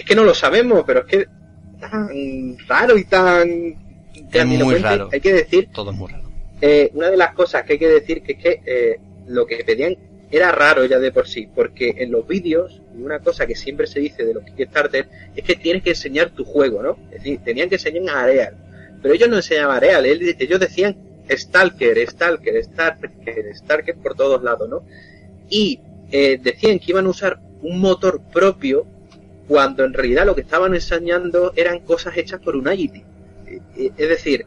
es 0.00 0.04
que 0.04 0.14
no 0.14 0.24
lo 0.24 0.34
sabemos, 0.34 0.84
pero 0.86 1.00
es 1.00 1.06
que 1.06 1.26
tan 1.80 2.56
raro 2.66 2.96
y 2.98 3.04
tan 3.04 3.76
grandilocuente, 4.30 4.82
raro. 4.82 5.08
Hay 5.12 5.20
que 5.20 5.32
decir, 5.32 5.68
Todo 5.72 5.90
es 5.92 5.96
muy 5.96 6.10
raro. 6.10 6.24
eh, 6.60 6.90
una 6.94 7.10
de 7.10 7.16
las 7.16 7.34
cosas 7.34 7.64
que 7.64 7.74
hay 7.74 7.78
que 7.78 7.88
decir 7.88 8.22
que 8.22 8.32
es 8.32 8.38
que 8.38 8.62
eh, 8.66 9.00
lo 9.26 9.46
que 9.46 9.62
pedían 9.64 9.96
era 10.30 10.52
raro 10.52 10.84
ya 10.84 10.98
de 10.98 11.10
por 11.12 11.26
sí, 11.28 11.48
porque 11.54 11.94
en 11.98 12.10
los 12.10 12.26
vídeos, 12.26 12.82
una 12.94 13.20
cosa 13.20 13.46
que 13.46 13.54
siempre 13.54 13.86
se 13.86 14.00
dice 14.00 14.24
de 14.24 14.34
los 14.34 14.44
Kickstarter, 14.44 15.08
es 15.34 15.42
que 15.44 15.56
tienes 15.56 15.82
que 15.82 15.90
enseñar 15.90 16.30
tu 16.30 16.44
juego, 16.44 16.82
¿no? 16.82 16.98
Es 17.10 17.18
decir, 17.22 17.40
tenían 17.44 17.68
que 17.68 17.76
enseñar 17.76 18.14
a 18.16 18.22
Areal. 18.24 18.54
Pero 19.00 19.14
ellos 19.14 19.28
no 19.28 19.36
enseñaban 19.36 19.76
Areal, 19.76 20.04
él- 20.04 20.36
ellos 20.38 20.60
decían 20.60 20.96
Stalker, 21.30 21.98
Stalker, 22.08 22.62
Stalker, 22.64 23.56
Stalker 23.56 23.94
por 23.96 24.14
todos 24.16 24.42
lados, 24.42 24.68
¿no? 24.68 24.82
Y 25.48 25.80
eh, 26.10 26.38
decían 26.42 26.78
que 26.78 26.90
iban 26.92 27.06
a 27.06 27.10
usar 27.10 27.40
un 27.62 27.78
motor 27.80 28.20
propio 28.32 28.86
cuando 29.48 29.84
en 29.84 29.94
realidad 29.94 30.26
lo 30.26 30.34
que 30.34 30.42
estaban 30.42 30.74
enseñando 30.74 31.52
eran 31.56 31.80
cosas 31.80 32.16
hechas 32.16 32.40
por 32.40 32.54
Unity. 32.54 33.02
Eh, 33.46 33.60
eh, 33.76 33.90
Es 33.96 34.08
decir, 34.08 34.46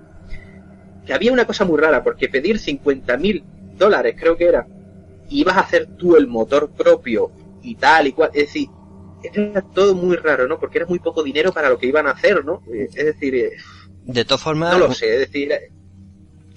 que 1.06 1.14
había 1.14 1.34
una 1.34 1.46
cosa 1.46 1.66
muy 1.66 1.80
rara, 1.80 2.04
porque 2.04 2.30
pedir 2.30 2.60
50 2.60 3.18
mil 3.18 3.44
dólares, 3.78 4.16
creo 4.18 4.38
que 4.38 4.46
era, 4.46 4.68
y 5.30 5.42
ibas 5.42 5.58
a 5.58 5.62
hacer 5.62 5.88
tú 5.98 6.16
el 6.16 6.28
motor 6.28 6.70
propio 6.70 7.32
y 7.64 7.76
tal 7.76 8.08
y 8.08 8.12
cual, 8.14 8.30
es 8.34 8.48
decir, 8.48 8.68
era 9.24 9.62
todo 9.62 9.96
muy 9.96 10.16
raro, 10.18 10.48
¿no? 10.48 10.60
Porque 10.60 10.78
era 10.78 10.88
muy 10.88 11.00
poco 11.00 11.24
dinero 11.24 11.52
para 11.52 11.70
lo 11.70 11.78
que 11.78 11.88
iban 11.88 12.08
a 12.08 12.12
hacer, 12.12 12.46
¿no? 12.46 12.62
Eh, 12.74 12.88
Es 12.94 13.06
decir, 13.06 13.52
De 14.06 14.26
todas 14.26 14.42
formas, 14.42 14.74
no 14.74 14.88
lo 14.88 14.94
sé, 14.94 15.14
es 15.14 15.20
decir, 15.20 15.52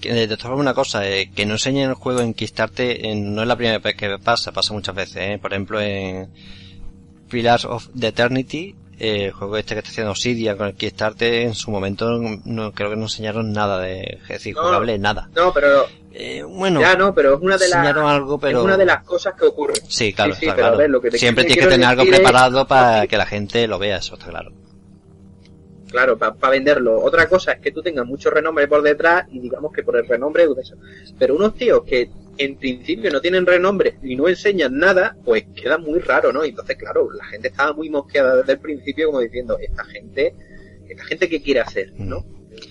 que 0.01 0.13
de 0.13 0.27
todas 0.27 0.43
formas 0.43 0.61
una 0.61 0.75
cosa, 0.75 1.09
eh, 1.09 1.31
que 1.35 1.47
no 1.47 1.55
enseñen 1.55 1.89
el 1.89 1.95
juego 1.95 2.21
en 2.21 2.35
Kickstarter 2.35 3.07
eh, 3.07 3.15
no 3.15 3.41
es 3.43 3.49
la 3.49 3.57
primera 3.57 3.79
vez 3.79 3.97
que 3.97 4.19
pasa, 4.19 4.53
pasa 4.53 4.75
muchas 4.75 4.95
veces, 4.95 5.17
eh. 5.17 5.39
Por 5.41 5.53
ejemplo, 5.53 5.81
en 5.81 6.29
Pillars 7.35 7.65
of 7.67 7.89
the 7.99 8.09
Eternity, 8.09 8.75
eh, 8.99 9.27
el 9.27 9.33
juego 9.33 9.57
este 9.57 9.75
que 9.75 9.81
está 9.81 9.91
haciendo 9.91 10.13
Obsidian 10.13 10.57
con 10.57 10.69
el 10.69 10.75
Kickstarter, 10.75 11.35
en 11.35 11.55
su 11.55 11.71
momento 11.71 12.19
no, 12.45 12.73
creo 12.73 12.91
que 12.91 12.97
no 12.97 13.03
enseñaron 13.03 13.53
nada 13.53 13.79
de, 13.81 14.19
es 14.23 14.29
decir, 14.29 14.55
No. 14.55 14.63
jugable, 14.63 14.99
nada. 14.99 15.29
no, 15.35 15.53
pero 15.53 15.87
Eh, 16.17 16.45
bueno, 16.45 16.81
ya 16.81 16.95
no, 16.95 17.13
pero 17.13 17.35
es 17.35 17.41
una 17.43 17.59
de 17.59 17.69
las 17.69 17.97
algo, 17.97 18.39
pero... 18.39 18.59
es 18.61 18.65
una 18.65 18.77
de 18.77 18.85
las 18.87 19.03
cosas 19.03 19.35
que 19.35 19.47
ocurren. 19.47 19.77
Sí, 19.89 20.13
claro, 20.13 20.33
Sí, 20.35 20.41
sí, 20.41 20.47
está 20.47 20.57
claro. 20.61 20.77
ver, 20.77 20.89
lo 20.91 21.01
que 21.01 21.11
te 21.11 21.19
Siempre 21.19 21.43
tienes 21.45 21.65
que 21.65 21.71
tener 21.73 21.87
algo 21.89 22.03
es- 22.05 22.09
preparado 22.09 22.67
para 22.69 23.07
que 23.09 23.17
la 23.17 23.27
gente 23.27 23.67
lo 23.67 23.81
vea, 23.81 23.97
eso 23.97 24.15
está 24.15 24.29
claro. 24.31 24.53
Claro, 25.91 26.19
para 26.19 26.51
venderlo. 26.51 27.01
Otra 27.03 27.29
cosa 27.29 27.53
es 27.53 27.61
que 27.61 27.71
tú 27.71 27.81
tengas 27.83 28.05
mucho 28.07 28.29
renombre 28.31 28.67
por 28.67 28.83
detrás 28.83 29.27
y 29.31 29.39
digamos 29.39 29.73
que 29.73 29.83
por 29.85 29.97
el 29.97 30.07
renombre 30.09 30.45
eso. 30.61 30.75
Pero 31.19 31.37
unos 31.37 31.55
tíos 31.55 31.83
que 31.87 32.11
en 32.39 32.57
principio 32.57 33.11
no 33.11 33.21
tienen 33.21 33.47
renombre 33.47 33.97
y 34.03 34.17
no 34.17 34.29
enseñan 34.29 34.79
nada, 34.79 35.17
pues 35.25 35.45
queda 35.55 35.79
muy 35.79 36.01
raro, 36.01 36.33
¿no? 36.33 36.45
Entonces, 36.45 36.77
claro, 36.77 37.11
la 37.13 37.25
gente 37.27 37.49
estaba 37.49 37.73
muy 37.73 37.91
mosqueada 37.91 38.37
desde 38.37 38.53
el 38.55 38.59
principio 38.61 39.07
como 39.07 39.21
diciendo, 39.21 39.59
esta 39.59 39.85
gente, 39.85 40.35
esta 40.89 41.05
gente 41.05 41.29
qué 41.29 41.43
quiere 41.43 41.61
hacer, 41.61 41.93
¿no? 41.99 42.25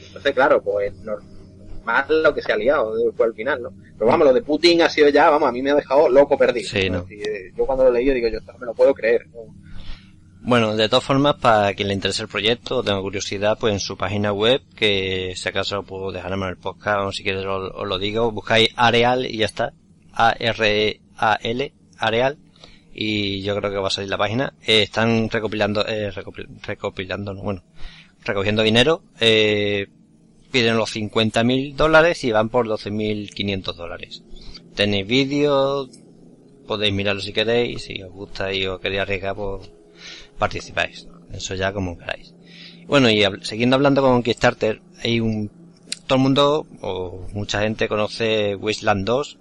Entonces, 0.08 0.34
claro, 0.34 0.62
pues 0.62 0.94
normal 0.96 2.24
lo 2.24 2.34
que 2.34 2.42
se 2.42 2.52
ha 2.52 2.58
liado 2.58 2.96
después 2.96 3.28
al 3.28 3.36
final, 3.36 3.62
¿no? 3.62 3.74
Pero 3.98 4.10
vamos, 4.10 4.28
lo 4.28 4.34
de 4.34 4.42
Putin 4.42 4.82
ha 4.82 4.90
sido 4.90 5.10
ya, 5.10 5.30
vamos, 5.30 5.50
a 5.50 5.52
mí 5.52 5.62
me 5.62 5.72
ha 5.72 5.76
dejado 5.76 6.10
loco 6.10 6.38
perdido. 6.38 6.70
Sí, 6.70 6.90
¿no? 6.90 7.06
Eh, 7.10 7.52
yo 7.56 7.66
cuando 7.66 7.86
lo 7.86 7.92
leí 7.92 8.10
digo, 8.10 8.28
yo 8.28 8.40
no 8.42 8.58
me 8.58 8.66
lo 8.66 8.74
puedo 8.74 8.94
creer. 8.94 9.28
¿no? 9.28 9.54
Bueno, 10.46 10.76
de 10.76 10.90
todas 10.90 11.06
formas, 11.06 11.36
para 11.36 11.74
quien 11.74 11.88
le 11.88 11.94
interese 11.94 12.22
el 12.24 12.28
proyecto 12.28 12.78
o 12.78 12.84
tenga 12.84 13.00
curiosidad, 13.00 13.58
pues 13.58 13.74
en 13.74 13.80
su 13.80 13.96
página 13.96 14.34
web, 14.34 14.62
que 14.76 15.34
si 15.38 15.48
acaso 15.50 15.76
lo 15.78 15.84
puedo 15.84 16.12
dejar 16.12 16.34
en 16.34 16.44
el 16.44 16.58
podcast, 16.58 17.00
o 17.00 17.12
si 17.14 17.24
quieres 17.24 17.46
os, 17.46 17.88
lo 17.88 17.98
digo, 17.98 18.30
buscáis 18.32 18.70
Areal 18.76 19.26
y 19.26 19.38
ya 19.38 19.46
está. 19.46 19.74
A-R-E-A-L, 20.12 21.74
Areal. 21.98 22.38
Y 22.94 23.42
yo 23.42 23.56
creo 23.56 23.72
que 23.72 23.78
va 23.78 23.88
a 23.88 23.92
salir 23.92 24.10
la 24.10 24.18
página. 24.18 24.54
Eh, 24.68 24.84
están 24.84 25.30
recopilando, 25.30 25.88
eh, 25.88 26.12
recopil- 26.12 26.48
recopilando, 26.62 27.34
no, 27.34 27.42
bueno, 27.42 27.64
recogiendo 28.26 28.62
dinero. 28.64 29.02
Eh, 29.22 29.88
piden 30.52 30.78
los 30.78 30.92
50.000 30.94 31.74
dólares 31.76 32.24
y 32.26 32.32
van 32.32 32.50
por 32.50 32.68
12.500 32.68 33.76
dólares. 33.76 34.24
Tenéis 34.76 35.08
vídeos, 35.08 35.90
podéis 36.68 36.94
mirarlo 36.94 37.22
si 37.22 37.32
queréis, 37.34 37.84
si 37.84 38.04
os 38.04 38.12
gusta 38.12 38.54
y 38.54 38.68
os 38.68 38.80
queréis 38.80 39.02
arriesgar, 39.02 39.36
pues 39.36 39.72
participáis. 40.46 41.08
Eso 41.40 41.56
ya 41.56 41.72
como 41.74 41.98
queráis. 41.98 42.28
Bueno, 42.92 43.10
y 43.10 43.20
hab- 43.26 43.42
siguiendo 43.44 43.76
hablando 43.76 44.02
con 44.02 44.24
Kickstarter, 44.24 44.82
hay 45.04 45.20
un... 45.20 45.50
Todo 46.08 46.18
el 46.18 46.24
mundo, 46.24 46.68
o 46.82 47.28
mucha 47.34 47.62
gente 47.62 47.88
conoce 47.88 48.56
Wasteland 48.56 49.06
2, 49.06 49.38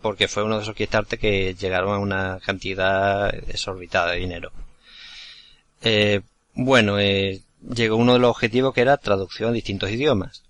porque 0.00 0.28
fue 0.28 0.44
uno 0.44 0.56
de 0.56 0.62
esos 0.62 0.74
Kickstarter 0.76 1.18
que 1.18 1.54
llegaron 1.54 1.92
a 1.94 1.98
una 1.98 2.38
cantidad 2.44 3.34
exorbitada 3.50 4.12
de 4.12 4.18
dinero. 4.20 4.52
Eh, 5.82 6.20
bueno, 6.54 6.98
eh, 7.00 7.40
llegó 7.78 7.96
uno 7.96 8.12
de 8.14 8.18
los 8.20 8.30
objetivos 8.30 8.72
que 8.74 8.82
era 8.82 8.96
traducción 8.96 9.50
a 9.50 9.52
distintos 9.52 9.90
idiomas. 9.90 10.44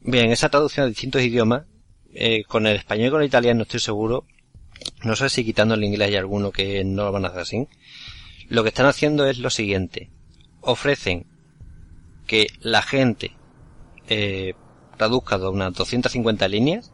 Bien, 0.00 0.30
esa 0.30 0.48
traducción 0.50 0.84
a 0.86 0.88
distintos 0.88 1.22
idiomas, 1.22 1.64
eh, 2.14 2.44
con 2.44 2.66
el 2.66 2.76
español 2.76 3.08
y 3.08 3.10
con 3.10 3.20
el 3.22 3.26
italiano 3.28 3.62
estoy 3.62 3.80
seguro, 3.80 4.24
no 5.02 5.16
sé 5.16 5.28
si 5.30 5.44
quitando 5.44 5.74
el 5.74 5.84
inglés 5.84 6.08
hay 6.08 6.16
alguno 6.16 6.50
que 6.52 6.84
no 6.84 7.04
lo 7.04 7.12
van 7.12 7.24
a 7.24 7.28
hacer 7.28 7.40
así. 7.40 7.66
Lo 8.48 8.62
que 8.62 8.68
están 8.68 8.86
haciendo 8.86 9.26
es 9.26 9.38
lo 9.38 9.50
siguiente. 9.50 10.10
Ofrecen 10.60 11.26
que 12.26 12.48
la 12.60 12.82
gente 12.82 13.32
eh, 14.08 14.54
traduzca 14.96 15.36
unas 15.48 15.74
250 15.74 16.48
líneas. 16.48 16.92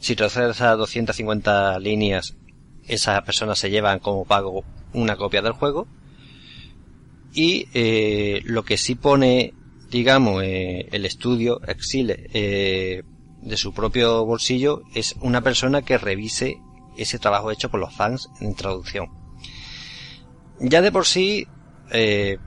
Si 0.00 0.16
traduce 0.16 0.48
esas 0.48 0.76
250 0.76 1.78
líneas, 1.78 2.36
esas 2.86 3.22
personas 3.22 3.58
se 3.58 3.70
llevan 3.70 4.00
como 4.00 4.24
pago 4.24 4.64
una 4.92 5.16
copia 5.16 5.42
del 5.42 5.52
juego. 5.52 5.86
Y 7.32 7.68
eh, 7.74 8.42
lo 8.44 8.64
que 8.64 8.76
sí 8.76 8.94
pone, 8.94 9.54
digamos, 9.88 10.42
eh, 10.42 10.88
el 10.90 11.06
estudio 11.06 11.60
Exile 11.66 12.28
de 12.30 13.56
su 13.56 13.72
propio 13.72 14.24
bolsillo 14.24 14.82
es 14.94 15.16
una 15.20 15.40
persona 15.40 15.82
que 15.82 15.98
revise 15.98 16.58
ese 16.96 17.18
trabajo 17.18 17.50
hecho 17.50 17.70
por 17.70 17.80
los 17.80 17.94
fans 17.94 18.28
en 18.40 18.54
traducción. 18.54 19.21
Ya 20.62 20.80
de 20.80 20.92
por 20.92 21.06
sí 21.06 21.46
eh, 21.90 22.38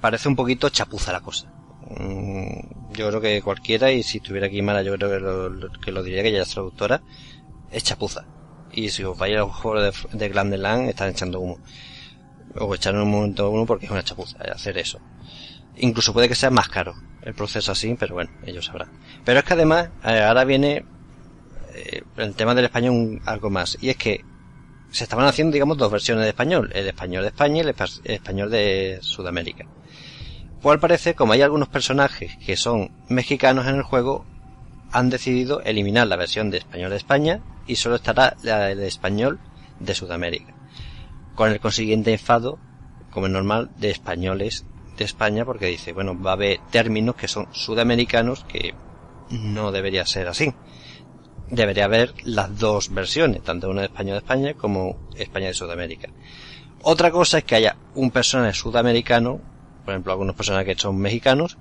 parece 0.00 0.28
un 0.28 0.36
poquito 0.36 0.68
chapuza 0.68 1.12
la 1.12 1.20
cosa. 1.20 1.50
Mm, 1.98 2.92
Yo 2.92 3.08
creo 3.08 3.20
que 3.20 3.42
cualquiera, 3.42 3.90
y 3.90 4.02
si 4.02 4.18
estuviera 4.18 4.46
aquí 4.46 4.62
Mara, 4.62 4.82
yo 4.82 4.94
creo 4.96 5.10
que 5.10 5.20
lo, 5.20 5.72
que 5.80 5.92
lo 5.92 6.02
diría 6.02 6.22
que 6.22 6.28
ella 6.28 6.42
es 6.42 6.50
traductora, 6.50 7.02
es 7.70 7.82
chapuza. 7.82 8.26
Y 8.70 8.90
si 8.90 9.02
os 9.02 9.16
vais 9.16 9.34
a 9.36 9.40
los 9.40 9.54
juegos 9.54 10.10
de, 10.12 10.18
de 10.18 10.28
Glandeland, 10.28 10.88
están 10.90 11.10
echando 11.10 11.40
humo. 11.40 11.58
O 12.56 12.74
echaron 12.74 13.02
un 13.02 13.10
momento 13.10 13.50
humo 13.50 13.66
porque 13.66 13.86
es 13.86 13.90
una 13.90 14.04
chapuza 14.04 14.38
hacer 14.54 14.78
eso. 14.78 15.00
Incluso 15.76 16.12
puede 16.12 16.28
que 16.28 16.34
sea 16.34 16.50
más 16.50 16.68
caro 16.68 16.94
el 17.22 17.34
proceso 17.34 17.72
así, 17.72 17.96
pero 17.98 18.14
bueno, 18.14 18.30
ellos 18.44 18.66
sabrán. 18.66 18.90
Pero 19.24 19.38
es 19.40 19.44
que 19.44 19.54
además, 19.54 19.88
eh, 20.04 20.20
ahora 20.22 20.44
viene 20.44 20.84
eh, 21.74 22.02
el 22.16 22.34
tema 22.34 22.54
del 22.54 22.66
español 22.66 23.20
algo 23.24 23.48
más. 23.50 23.78
Y 23.80 23.88
es 23.88 23.96
que 23.96 24.24
se 24.94 25.02
estaban 25.04 25.26
haciendo, 25.26 25.52
digamos, 25.54 25.76
dos 25.76 25.90
versiones 25.90 26.22
de 26.22 26.28
español. 26.30 26.70
El 26.72 26.86
español 26.86 27.22
de 27.22 27.28
España 27.28 27.56
y 27.56 27.60
el 27.60 27.74
espa- 27.74 28.00
el 28.04 28.14
español 28.14 28.48
de 28.50 28.98
Sudamérica. 29.02 29.66
Pues 30.62 30.72
al 30.74 30.80
parecer, 30.80 31.16
como 31.16 31.32
hay 31.32 31.42
algunos 31.42 31.68
personajes 31.68 32.36
que 32.46 32.56
son 32.56 32.92
mexicanos 33.08 33.66
en 33.66 33.74
el 33.74 33.82
juego, 33.82 34.24
han 34.92 35.10
decidido 35.10 35.60
eliminar 35.62 36.06
la 36.06 36.14
versión 36.16 36.50
de 36.50 36.58
español 36.58 36.90
de 36.90 36.96
España 36.96 37.40
y 37.66 37.74
solo 37.74 37.96
estará 37.96 38.36
la 38.44 38.70
español 38.70 39.40
de 39.80 39.94
Sudamérica. 39.96 40.54
Con 41.34 41.50
el 41.50 41.58
consiguiente 41.58 42.12
enfado, 42.12 42.60
como 43.10 43.26
es 43.26 43.32
normal, 43.32 43.70
de 43.78 43.90
españoles 43.90 44.64
de 44.96 45.04
España 45.04 45.44
porque 45.44 45.66
dice, 45.66 45.92
bueno, 45.92 46.16
va 46.20 46.30
a 46.30 46.34
haber 46.34 46.60
términos 46.70 47.16
que 47.16 47.26
son 47.26 47.48
sudamericanos 47.52 48.44
que 48.44 48.74
no 49.30 49.72
debería 49.72 50.06
ser 50.06 50.28
así. 50.28 50.54
Debería 51.50 51.84
haber 51.84 52.14
las 52.24 52.58
dos 52.58 52.92
versiones, 52.92 53.42
tanto 53.42 53.70
una 53.70 53.82
de 53.82 53.86
español 53.88 54.14
de 54.14 54.18
España 54.18 54.54
como 54.54 55.08
España 55.16 55.48
de 55.48 55.54
Sudamérica. 55.54 56.08
Otra 56.82 57.10
cosa 57.10 57.38
es 57.38 57.44
que 57.44 57.54
haya 57.54 57.76
un 57.94 58.10
personaje 58.10 58.54
sudamericano, 58.54 59.40
por 59.84 59.94
ejemplo, 59.94 60.12
algunos 60.12 60.36
personajes 60.36 60.76
que 60.76 60.80
son 60.80 60.98
mexicanos, 60.98 61.56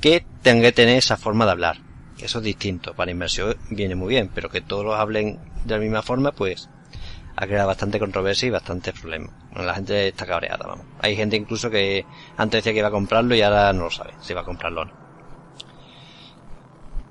que 0.00 0.24
tenga 0.42 0.62
que 0.62 0.72
tener 0.72 0.98
esa 0.98 1.16
forma 1.16 1.44
de 1.46 1.52
hablar. 1.52 1.78
Eso 2.18 2.38
es 2.38 2.44
distinto. 2.44 2.94
Para 2.94 3.10
inversión 3.10 3.56
viene 3.70 3.94
muy 3.94 4.08
bien, 4.08 4.30
pero 4.34 4.48
que 4.48 4.60
todos 4.60 4.84
los 4.84 4.94
hablen 4.94 5.38
de 5.64 5.74
la 5.74 5.80
misma 5.80 6.02
forma, 6.02 6.32
pues 6.32 6.68
ha 7.36 7.46
creado 7.46 7.68
bastante 7.68 7.98
controversia 7.98 8.48
y 8.48 8.50
bastantes 8.50 8.98
problemas. 8.98 9.30
Bueno, 9.50 9.66
la 9.66 9.74
gente 9.74 10.08
está 10.08 10.26
cabreada, 10.26 10.66
vamos. 10.66 10.86
Hay 11.00 11.16
gente 11.16 11.36
incluso 11.36 11.70
que 11.70 12.04
antes 12.36 12.58
decía 12.58 12.72
que 12.72 12.78
iba 12.78 12.88
a 12.88 12.92
comprarlo 12.92 13.34
y 13.34 13.42
ahora 13.42 13.72
no 13.72 13.84
lo 13.84 13.90
sabe 13.90 14.14
si 14.20 14.32
va 14.32 14.40
a 14.40 14.44
comprarlo 14.44 14.82
o 14.82 14.84
no. 14.86 14.92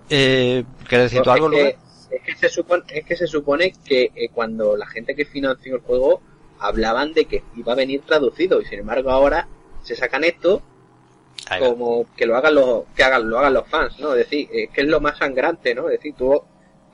Eh, 0.09 0.63
¿Quieres 0.87 1.11
decir 1.11 1.23
tú 1.23 1.31
algo, 1.31 1.49
Luis? 1.49 1.75
Es 2.15 2.21
que 2.23 2.35
se 2.35 2.49
supone, 2.49 2.83
es 2.89 3.05
que 3.05 3.15
se 3.15 3.27
supone 3.27 3.73
que 3.85 4.11
eh, 4.15 4.29
cuando 4.33 4.75
la 4.75 4.87
gente 4.87 5.15
que 5.15 5.25
financió 5.25 5.75
el 5.75 5.81
juego 5.81 6.21
hablaban 6.59 7.13
de 7.13 7.25
que 7.25 7.43
iba 7.55 7.73
a 7.73 7.75
venir 7.75 8.01
traducido 8.01 8.61
y 8.61 8.65
sin 8.65 8.79
embargo 8.79 9.11
ahora 9.11 9.47
se 9.83 9.95
sacan 9.95 10.23
esto 10.23 10.61
como 11.59 12.07
que 12.15 12.25
lo 12.25 12.35
hagan 12.37 12.55
los 12.55 12.85
que 12.95 13.03
hagan 13.03 13.29
lo 13.29 13.37
hagan 13.37 13.53
los 13.53 13.67
fans 13.67 13.99
no 13.99 14.13
es 14.13 14.19
decir 14.19 14.47
es 14.51 14.69
que 14.69 14.81
es 14.81 14.87
lo 14.87 14.99
más 15.01 15.17
sangrante 15.17 15.75
no 15.75 15.89
es 15.89 15.97
decir 15.97 16.15
tú 16.17 16.41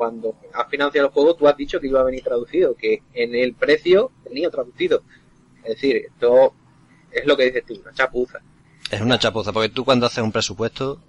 cuando 0.02 0.36
has 0.56 0.68
financiado 0.68 1.10
el 1.10 1.14
juego 1.14 1.36
tú 1.36 1.48
has 1.48 1.56
dicho 1.56 1.80
que 1.80 1.86
iba 1.86 2.02
a 2.02 2.04
venir 2.04 2.24
traducido 2.24 2.74
que 2.76 3.04
en 3.14 3.36
el 3.36 3.54
precio 3.54 4.12
venía 4.26 4.50
traducido. 4.50 5.04
Es 5.64 5.76
decir 5.76 5.98
esto 6.08 6.56
es 7.12 7.24
lo 7.28 7.38
que 7.38 7.46
dices 7.46 7.64
tú 7.68 7.80
una 7.80 7.94
chapuza. 7.94 8.40
Es 8.90 9.00
una 9.00 9.20
chapuza, 9.20 9.54
porque 9.54 9.70
tú 9.70 9.86
cuando 9.86 10.08
haces 10.08 10.24
un 10.24 10.32
presupuesto 10.32 11.00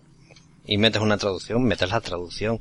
y 0.67 0.77
metes 0.77 1.01
una 1.01 1.17
traducción, 1.17 1.65
metes 1.65 1.89
la 1.89 2.03
traducción. 2.03 2.61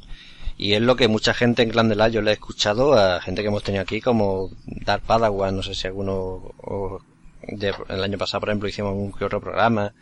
Y 0.61 0.73
es 0.75 0.81
lo 0.83 0.95
que 0.95 1.07
mucha 1.07 1.33
gente 1.33 1.63
en 1.63 1.69
Glandela 1.69 2.07
yo 2.09 2.21
le 2.21 2.29
he 2.29 2.33
escuchado 2.35 2.93
a 2.93 3.19
gente 3.19 3.41
que 3.41 3.47
hemos 3.47 3.63
tenido 3.63 3.81
aquí, 3.81 3.99
como 3.99 4.51
Dark 4.85 5.01
Padawan, 5.01 5.55
no 5.55 5.63
sé 5.63 5.73
si 5.73 5.87
alguno, 5.87 6.53
de- 7.47 7.73
el 7.89 8.03
año 8.03 8.19
pasado, 8.19 8.41
por 8.41 8.49
ejemplo, 8.49 8.69
hicimos 8.69 8.93
un 8.93 9.11
que 9.11 9.25
otro 9.25 9.41
programa. 9.41 9.95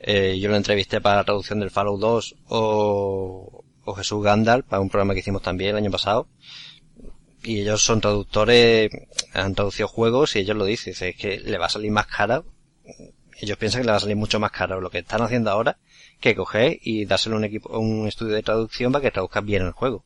Eh, 0.00 0.38
yo 0.40 0.48
lo 0.48 0.56
entrevisté 0.56 1.02
para 1.02 1.16
la 1.16 1.24
traducción 1.24 1.60
del 1.60 1.70
Fallout 1.70 2.00
2, 2.00 2.36
o, 2.48 3.62
o 3.84 3.94
Jesús 3.94 4.24
Gandalf, 4.24 4.64
para 4.66 4.80
un 4.80 4.88
programa 4.88 5.12
que 5.12 5.20
hicimos 5.20 5.42
también 5.42 5.72
el 5.72 5.76
año 5.76 5.90
pasado. 5.90 6.28
Y 7.42 7.60
ellos 7.60 7.84
son 7.84 8.00
traductores, 8.00 8.90
han 9.34 9.54
traducido 9.54 9.86
juegos 9.86 10.34
y 10.34 10.38
ellos 10.38 10.56
lo 10.56 10.64
dicen, 10.64 10.92
dice, 10.94 11.10
es 11.10 11.16
que 11.16 11.40
le 11.40 11.58
va 11.58 11.66
a 11.66 11.68
salir 11.68 11.90
más 11.90 12.06
cara 12.06 12.42
ellos 13.40 13.58
piensan 13.58 13.80
que 13.82 13.86
le 13.86 13.90
va 13.90 13.96
a 13.96 14.00
salir 14.00 14.16
mucho 14.16 14.38
más 14.40 14.52
caro 14.52 14.80
lo 14.80 14.90
que 14.90 14.98
están 14.98 15.20
haciendo 15.20 15.50
ahora 15.50 15.78
que 16.24 16.34
coger 16.34 16.78
y 16.80 17.04
dárselo 17.04 17.36
a 17.36 17.38
un 17.38 17.44
equipo, 17.44 17.74
a 17.74 17.78
un 17.78 18.08
estudio 18.08 18.34
de 18.34 18.42
traducción 18.42 18.92
para 18.92 19.02
que 19.02 19.10
traduzca 19.10 19.42
bien 19.42 19.62
el 19.62 19.72
juego. 19.72 20.04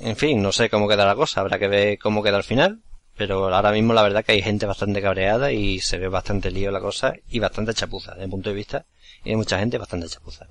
En 0.00 0.16
fin, 0.16 0.42
no 0.42 0.50
sé 0.50 0.68
cómo 0.68 0.88
queda 0.88 1.06
la 1.06 1.14
cosa, 1.14 1.40
habrá 1.40 1.60
que 1.60 1.68
ver 1.68 1.98
cómo 1.98 2.22
queda 2.22 2.36
al 2.36 2.44
final, 2.44 2.80
pero 3.16 3.54
ahora 3.54 3.70
mismo 3.70 3.94
la 3.94 4.02
verdad 4.02 4.24
que 4.24 4.32
hay 4.32 4.42
gente 4.42 4.66
bastante 4.66 5.00
cabreada 5.00 5.52
y 5.52 5.78
se 5.80 5.98
ve 5.98 6.08
bastante 6.08 6.50
lío 6.50 6.72
la 6.72 6.80
cosa 6.80 7.14
y 7.28 7.38
bastante 7.38 7.72
chapuza 7.72 8.12
desde 8.12 8.26
mi 8.26 8.32
punto 8.32 8.50
de 8.50 8.56
vista 8.56 8.84
y 9.22 9.30
hay 9.30 9.36
mucha 9.36 9.60
gente 9.60 9.78
bastante 9.78 10.08
chapuza. 10.08 10.46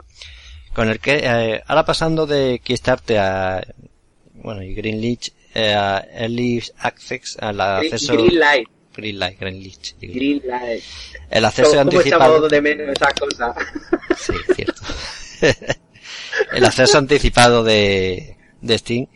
Con 0.73 0.89
el 0.89 0.99
que, 0.99 1.17
eh, 1.23 1.63
ahora 1.67 1.85
pasando 1.85 2.25
de 2.25 2.61
Kickstarter 2.63 3.19
a, 3.19 3.61
bueno, 4.35 4.63
y 4.63 4.73
Greenlich, 4.73 5.33
eh, 5.53 5.73
a 5.73 6.03
Early 6.13 6.63
Access, 6.79 7.37
al 7.39 7.59
acceso, 7.59 8.15
Green 8.95 9.19
Light. 9.19 9.39
Green 9.39 10.41
el 11.29 11.45
acceso 11.45 11.69
¿Cómo, 11.69 11.83
cómo 11.83 11.97
anticipado. 11.97 12.47
de 12.47 12.61
menos 12.61 12.87
esas 12.89 13.13
cosas 13.13 13.55
Sí, 14.17 14.33
cierto. 14.55 14.81
el 16.53 16.65
acceso 16.65 16.97
anticipado 16.97 17.63
de, 17.63 18.37
de 18.61 18.77
Steam. 18.77 19.07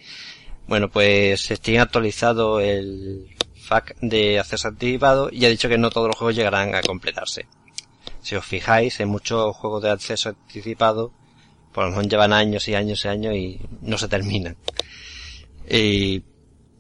Bueno, 0.68 0.90
pues 0.90 1.42
Steam 1.42 1.80
ha 1.80 1.84
actualizado 1.84 2.60
el 2.60 3.30
FAQ 3.56 3.96
de 4.02 4.40
acceso 4.40 4.68
anticipado 4.68 5.30
y 5.32 5.46
ha 5.46 5.50
dicho 5.50 5.70
que 5.70 5.78
no 5.78 5.90
todos 5.90 6.08
los 6.08 6.18
juegos 6.18 6.36
llegarán 6.36 6.76
a 6.76 6.82
completarse. 6.82 7.46
Si 8.22 8.36
os 8.36 8.46
fijáis, 8.46 9.00
en 9.00 9.10
muchos 9.10 9.56
juegos 9.56 9.84
de 9.84 9.92
acceso 9.92 10.30
anticipado, 10.30 11.14
por 11.72 11.86
lo 11.86 11.92
menos 11.92 12.08
llevan 12.08 12.34
años 12.34 12.68
y 12.68 12.76
años 12.76 13.06
y 13.06 13.08
años 13.08 13.36
y 13.36 13.62
no 13.82 13.98
se 13.98 14.08
terminan. 14.08 14.58
Y, 15.70 16.24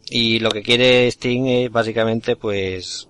y 0.09 0.39
lo 0.39 0.49
que 0.51 0.63
quiere 0.63 1.09
Steam 1.11 1.45
es 1.47 1.71
básicamente 1.71 2.35
pues 2.35 3.07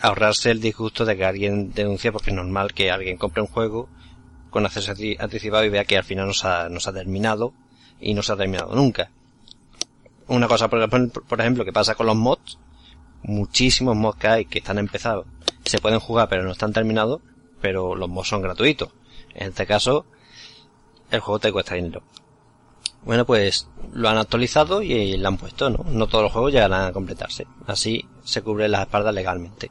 ahorrarse 0.00 0.50
el 0.50 0.60
disgusto 0.60 1.04
de 1.04 1.16
que 1.16 1.24
alguien 1.24 1.72
denuncie 1.72 2.12
porque 2.12 2.30
es 2.30 2.36
normal 2.36 2.72
que 2.74 2.90
alguien 2.90 3.16
compre 3.16 3.42
un 3.42 3.48
juego 3.48 3.88
con 4.50 4.66
acceso 4.66 4.90
anti- 4.90 5.16
anticipado 5.18 5.64
y 5.64 5.68
vea 5.70 5.84
que 5.84 5.96
al 5.96 6.04
final 6.04 6.26
no 6.26 6.34
se 6.34 6.46
ha, 6.46 6.64
ha 6.66 6.92
terminado 6.92 7.54
y 8.00 8.12
no 8.14 8.22
se 8.22 8.32
ha 8.32 8.36
terminado 8.36 8.74
nunca. 8.74 9.10
Una 10.28 10.48
cosa, 10.48 10.68
por 10.68 11.40
ejemplo, 11.40 11.64
que 11.64 11.72
pasa 11.72 11.94
con 11.94 12.06
los 12.06 12.16
mods, 12.16 12.58
muchísimos 13.22 13.96
mods 13.96 14.18
que 14.18 14.26
hay 14.28 14.44
que 14.44 14.58
están 14.58 14.78
empezados, 14.78 15.26
se 15.64 15.78
pueden 15.78 16.00
jugar 16.00 16.28
pero 16.28 16.42
no 16.42 16.52
están 16.52 16.72
terminados, 16.72 17.20
pero 17.60 17.94
los 17.94 18.08
mods 18.08 18.28
son 18.28 18.42
gratuitos. 18.42 18.90
En 19.34 19.48
este 19.48 19.66
caso, 19.66 20.04
el 21.10 21.20
juego 21.20 21.38
te 21.38 21.52
cuesta 21.52 21.74
dinero. 21.74 22.02
Bueno, 23.04 23.26
pues 23.26 23.68
lo 23.92 24.08
han 24.08 24.16
actualizado 24.18 24.80
y 24.82 25.16
lo 25.16 25.28
han 25.28 25.36
puesto, 25.36 25.70
¿no? 25.70 25.84
No 25.90 26.06
todos 26.06 26.22
los 26.24 26.32
juegos 26.32 26.52
llegarán 26.52 26.86
a 26.86 26.92
completarse. 26.92 27.46
Así 27.66 28.08
se 28.24 28.42
cubre 28.42 28.68
las 28.68 28.82
espaldas 28.82 29.14
legalmente. 29.14 29.70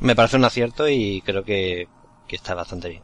Me 0.00 0.14
parece 0.14 0.36
un 0.36 0.44
acierto 0.44 0.88
y 0.88 1.20
creo 1.22 1.44
que, 1.44 1.88
que 2.28 2.36
está 2.36 2.54
bastante 2.54 2.88
bien. 2.88 3.02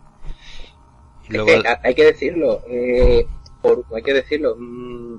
Luego, 1.28 1.50
Es 1.50 1.62
que 1.62 1.68
ha- 1.68 1.80
hay 1.82 1.94
que 1.94 2.04
decirlo, 2.04 2.62
eh, 2.68 3.26
por, 3.62 3.84
hay 3.94 4.02
que 4.02 4.12
decirlo. 4.14 4.56
mm, 4.58 5.16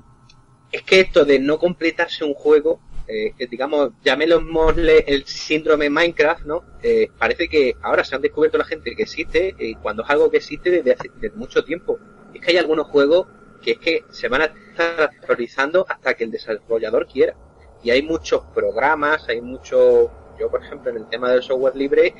es 0.72 0.82
que 0.82 1.00
esto 1.00 1.24
de 1.24 1.38
no 1.38 1.58
completarse 1.58 2.24
un 2.24 2.34
juego, 2.34 2.80
eh, 3.08 3.32
digamos, 3.50 3.90
llamémosle 4.04 5.04
el 5.06 5.26
síndrome 5.26 5.90
Minecraft, 5.90 6.44
¿no? 6.46 6.64
Eh, 6.82 7.08
parece 7.18 7.48
que 7.48 7.74
ahora 7.82 8.04
se 8.04 8.14
han 8.14 8.22
descubierto 8.22 8.58
la 8.58 8.64
gente 8.64 8.94
que 8.96 9.02
existe, 9.02 9.54
eh, 9.58 9.74
cuando 9.82 10.04
es 10.04 10.10
algo 10.10 10.30
que 10.30 10.38
existe 10.38 10.70
desde 10.70 10.92
hace 10.92 11.10
desde 11.20 11.36
mucho 11.36 11.64
tiempo. 11.64 11.98
Es 12.34 12.40
que 12.40 12.52
hay 12.52 12.56
algunos 12.58 12.86
juegos 12.88 13.26
que 13.66 13.72
es 13.72 13.78
que 13.78 14.04
se 14.12 14.28
van 14.28 14.42
a 14.42 14.44
estar 14.44 15.02
actualizando 15.02 15.84
hasta 15.88 16.14
que 16.14 16.22
el 16.22 16.30
desarrollador 16.30 17.08
quiera. 17.08 17.34
Y 17.82 17.90
hay 17.90 18.00
muchos 18.00 18.44
programas, 18.54 19.28
hay 19.28 19.40
muchos, 19.40 20.08
yo 20.38 20.48
por 20.48 20.64
ejemplo 20.64 20.92
en 20.92 20.98
el 20.98 21.08
tema 21.08 21.32
del 21.32 21.42
software 21.42 21.74
libre, 21.74 22.14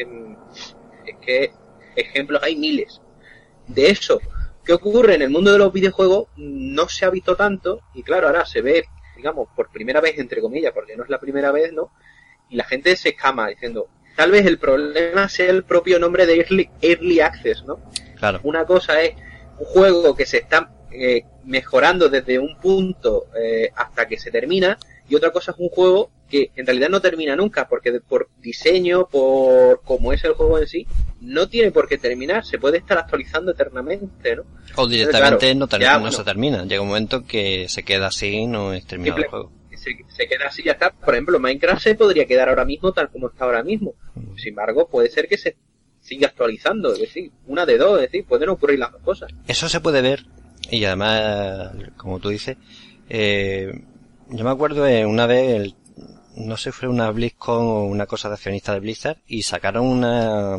es 1.06 1.16
que 1.20 1.52
ejemplos 1.94 2.42
hay 2.42 2.56
miles 2.56 3.00
de 3.68 3.86
eso. 3.86 4.20
¿Qué 4.64 4.72
ocurre 4.72 5.14
en 5.14 5.22
el 5.22 5.30
mundo 5.30 5.52
de 5.52 5.58
los 5.58 5.72
videojuegos? 5.72 6.28
No 6.36 6.88
se 6.88 7.04
ha 7.04 7.10
visto 7.10 7.36
tanto 7.36 7.80
y 7.94 8.02
claro, 8.02 8.26
ahora 8.26 8.44
se 8.44 8.60
ve, 8.60 8.84
digamos, 9.16 9.48
por 9.54 9.70
primera 9.70 10.00
vez, 10.00 10.18
entre 10.18 10.40
comillas, 10.40 10.72
porque 10.72 10.96
no 10.96 11.04
es 11.04 11.10
la 11.10 11.20
primera 11.20 11.52
vez, 11.52 11.72
¿no? 11.72 11.92
Y 12.48 12.56
la 12.56 12.64
gente 12.64 12.96
se 12.96 13.10
escama 13.10 13.46
diciendo, 13.46 13.88
tal 14.16 14.32
vez 14.32 14.46
el 14.46 14.58
problema 14.58 15.28
sea 15.28 15.48
el 15.50 15.62
propio 15.62 16.00
nombre 16.00 16.26
de 16.26 16.40
Early, 16.40 16.70
early 16.82 17.20
Access, 17.20 17.64
¿no? 17.64 17.78
claro, 18.18 18.40
Una 18.42 18.64
cosa 18.64 19.00
es 19.00 19.14
un 19.58 19.66
juego 19.66 20.16
que 20.16 20.26
se 20.26 20.38
está 20.38 20.72
eh, 20.90 21.22
mejorando 21.44 22.08
desde 22.08 22.38
un 22.38 22.56
punto 22.58 23.26
eh, 23.40 23.70
hasta 23.76 24.06
que 24.06 24.18
se 24.18 24.30
termina 24.30 24.78
y 25.08 25.14
otra 25.14 25.30
cosa 25.30 25.52
es 25.52 25.58
un 25.58 25.68
juego 25.68 26.10
que 26.28 26.50
en 26.56 26.66
realidad 26.66 26.88
no 26.88 27.00
termina 27.00 27.36
nunca 27.36 27.68
porque 27.68 27.92
de- 27.92 28.00
por 28.00 28.28
diseño, 28.40 29.06
por 29.08 29.80
cómo 29.84 30.12
es 30.12 30.24
el 30.24 30.32
juego 30.32 30.58
en 30.58 30.66
sí, 30.66 30.86
no 31.20 31.48
tiene 31.48 31.70
por 31.70 31.86
qué 31.88 31.98
terminar, 31.98 32.44
se 32.44 32.58
puede 32.58 32.78
estar 32.78 32.98
actualizando 32.98 33.52
eternamente, 33.52 34.34
¿no? 34.36 34.42
o 34.74 34.86
directamente 34.88 35.38
claro, 35.46 35.58
no, 35.60 35.68
ter- 35.68 35.80
ya, 35.80 35.98
no 35.98 36.10
se 36.10 36.24
termina. 36.24 36.64
Llega 36.64 36.80
un 36.82 36.88
momento 36.88 37.24
que 37.24 37.68
se 37.68 37.84
queda 37.84 38.08
así 38.08 38.26
y 38.28 38.46
no 38.46 38.72
es 38.72 38.84
terminado 38.86 39.22
el 39.22 39.28
juego. 39.28 39.52
Se, 39.76 39.92
se 40.08 40.26
queda 40.26 40.46
así 40.48 40.62
ya 40.64 40.72
está. 40.72 40.90
Por 40.90 41.14
ejemplo, 41.14 41.38
Minecraft 41.38 41.80
se 41.82 41.94
podría 41.94 42.24
quedar 42.26 42.48
ahora 42.48 42.64
mismo 42.64 42.92
tal 42.92 43.08
como 43.10 43.28
está 43.28 43.44
ahora 43.44 43.62
mismo. 43.62 43.94
Sin 44.36 44.48
embargo, 44.48 44.88
puede 44.88 45.08
ser 45.10 45.28
que 45.28 45.38
se 45.38 45.56
siga 46.00 46.26
actualizando, 46.28 46.92
es 46.94 47.00
decir, 47.00 47.30
una 47.46 47.64
de 47.66 47.78
dos, 47.78 47.96
es 48.00 48.10
decir, 48.10 48.24
pueden 48.26 48.48
ocurrir 48.48 48.78
las 48.80 48.90
dos 48.90 49.02
cosas. 49.02 49.30
Eso 49.46 49.68
se 49.68 49.80
puede 49.80 50.02
ver 50.02 50.24
y 50.70 50.84
además, 50.84 51.72
como 51.96 52.18
tú 52.18 52.28
dices, 52.30 52.56
eh, 53.08 53.84
yo 54.30 54.44
me 54.44 54.50
acuerdo 54.50 54.84
una 55.08 55.26
vez, 55.26 55.54
el- 55.54 55.74
no 56.36 56.56
sé, 56.56 56.72
fue 56.72 56.88
una 56.88 57.10
BlizzCon 57.10 57.64
o 57.66 57.84
una 57.84 58.06
cosa 58.06 58.28
de 58.28 58.34
accionista 58.34 58.74
de 58.74 58.80
Blizzard 58.80 59.18
y 59.26 59.42
sacaron 59.42 59.86
una, 59.86 60.58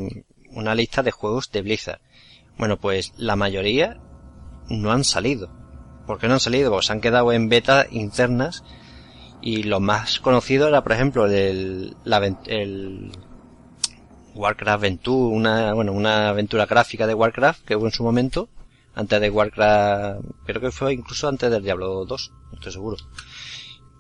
una 0.52 0.74
lista 0.76 1.04
de 1.04 1.12
juegos 1.12 1.52
de 1.52 1.62
Blizzard. 1.62 2.00
Bueno, 2.58 2.78
pues 2.78 3.14
la 3.18 3.36
mayoría 3.36 3.98
no 4.70 4.92
han 4.92 5.04
salido. 5.04 5.50
¿Por 6.08 6.18
qué 6.20 6.28
no 6.28 6.34
han 6.36 6.40
salido? 6.40 6.72
Porque 6.72 6.88
se 6.88 6.94
han 6.94 7.02
quedado 7.02 7.32
en 7.32 7.50
beta 7.50 7.86
internas 7.92 8.64
y 9.42 9.64
lo 9.64 9.80
más 9.80 10.20
conocido 10.20 10.68
era, 10.68 10.82
por 10.82 10.94
ejemplo, 10.94 11.28
el, 11.28 11.96
el 12.48 13.12
Warcraft 14.34 14.82
Venture, 14.82 15.36
una, 15.36 15.74
bueno, 15.74 15.92
una 15.92 16.30
aventura 16.30 16.66
gráfica 16.66 17.08
de 17.08 17.14
Warcraft 17.14 17.66
que 17.66 17.76
hubo 17.76 17.86
en 17.86 17.92
su 17.92 18.04
momento, 18.04 18.50
Antes 18.98 19.22
de 19.22 19.30
Warcraft, 19.30 20.26
creo 20.48 20.60
que 20.60 20.72
fue 20.72 20.94
incluso 20.94 21.28
antes 21.28 21.52
del 21.52 21.62
Diablo 21.62 22.04
2, 22.06 22.32
no 22.50 22.54
estoy 22.58 22.72
seguro. 22.72 22.98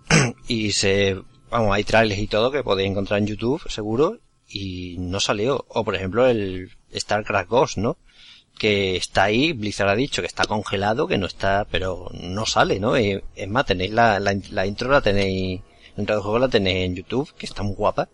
y 0.47 0.71
se, 0.71 1.21
vamos, 1.51 1.75
hay 1.75 1.83
trailers 1.83 2.19
y 2.19 2.25
todo 2.25 2.49
que 2.49 2.63
podéis 2.63 2.89
encontrar 2.89 3.19
en 3.19 3.27
YouTube, 3.27 3.61
seguro, 3.69 4.17
y 4.49 4.95
no 4.97 5.19
salió. 5.19 5.63
O 5.69 5.83
por 5.83 5.93
ejemplo 5.93 6.25
el 6.25 6.71
StarCraft 6.91 7.47
Ghost, 7.47 7.77
¿no? 7.77 7.97
Que 8.57 8.95
está 8.95 9.25
ahí, 9.25 9.53
Blizzard 9.53 9.89
ha 9.89 9.95
dicho 9.95 10.23
que 10.23 10.27
está 10.27 10.45
congelado, 10.45 11.07
que 11.07 11.19
no 11.19 11.27
está, 11.27 11.67
pero 11.69 12.09
no 12.13 12.47
sale, 12.47 12.79
¿no? 12.79 12.97
Eh, 12.97 13.23
es 13.35 13.47
más, 13.47 13.67
tenéis 13.67 13.91
la, 13.91 14.19
la, 14.19 14.65
intro 14.65 14.89
la 14.89 15.01
tenéis, 15.01 15.61
la 15.95 16.01
intro 16.01 16.15
del 16.15 16.23
juego 16.23 16.39
la 16.39 16.49
tenéis 16.49 16.85
en 16.87 16.95
YouTube, 16.95 17.31
que 17.37 17.45
está 17.45 17.61
muy 17.61 17.75
guapa, 17.75 18.09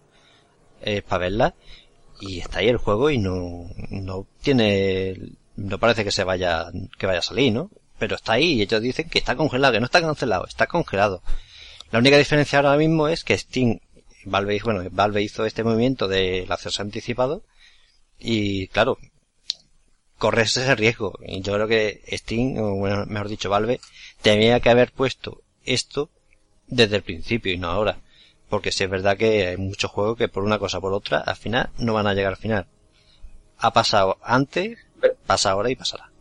eh, 0.81 1.01
para 1.01 1.19
verla, 1.19 1.55
y 2.19 2.39
está 2.39 2.59
ahí 2.59 2.67
el 2.67 2.75
juego 2.75 3.09
y 3.09 3.19
no, 3.19 3.69
no 3.89 4.27
tiene, 4.41 5.15
no 5.55 5.77
parece 5.79 6.03
que 6.03 6.11
se 6.11 6.23
vaya, 6.23 6.67
que 6.97 7.05
vaya 7.05 7.19
a 7.19 7.23
salir, 7.23 7.53
¿no? 7.53 7.69
Pero 7.99 8.15
está 8.15 8.33
ahí 8.33 8.53
y 8.53 8.61
ellos 8.61 8.81
dicen 8.81 9.09
que 9.09 9.19
está 9.19 9.35
congelado, 9.35 9.73
que 9.73 9.79
no 9.79 9.85
está 9.85 10.01
cancelado, 10.01 10.45
está 10.45 10.67
congelado. 10.67 11.21
La 11.91 11.99
única 11.99 12.17
diferencia 12.17 12.59
ahora 12.59 12.75
mismo 12.75 13.07
es 13.07 13.23
que 13.23 13.37
Steam, 13.37 13.79
Valve, 14.25 14.61
bueno, 14.63 14.83
Valve 14.91 15.21
hizo 15.21 15.45
este 15.45 15.63
movimiento 15.63 16.07
del 16.07 16.51
acceso 16.51 16.81
anticipado 16.81 17.43
y 18.17 18.67
claro, 18.69 18.97
corres 20.17 20.55
ese 20.57 20.75
riesgo. 20.75 21.19
Y 21.25 21.41
yo 21.41 21.53
creo 21.53 21.67
que 21.67 22.01
Steam, 22.11 22.57
o 22.57 22.75
bueno, 22.75 23.05
mejor 23.07 23.29
dicho 23.29 23.49
Valve, 23.49 23.79
tenía 24.21 24.59
que 24.59 24.69
haber 24.69 24.91
puesto 24.91 25.41
esto 25.65 26.09
desde 26.67 26.95
el 26.95 27.03
principio 27.03 27.53
y 27.53 27.57
no 27.57 27.69
ahora. 27.69 27.99
Porque 28.49 28.71
si 28.71 28.83
es 28.83 28.89
verdad 28.89 29.17
que 29.17 29.47
hay 29.47 29.57
muchos 29.57 29.91
juegos 29.91 30.17
que 30.17 30.29
por 30.29 30.43
una 30.43 30.59
cosa 30.59 30.77
o 30.77 30.81
por 30.81 30.93
otra, 30.93 31.19
al 31.19 31.35
final 31.35 31.69
no 31.77 31.93
van 31.93 32.07
a 32.07 32.13
llegar 32.13 32.33
al 32.33 32.37
final. 32.37 32.67
Ha 33.57 33.73
pasado 33.73 34.17
antes, 34.23 34.77
pasa 35.25 35.51
ahora 35.51 35.69
y 35.69 35.75
pasará. 35.75 36.11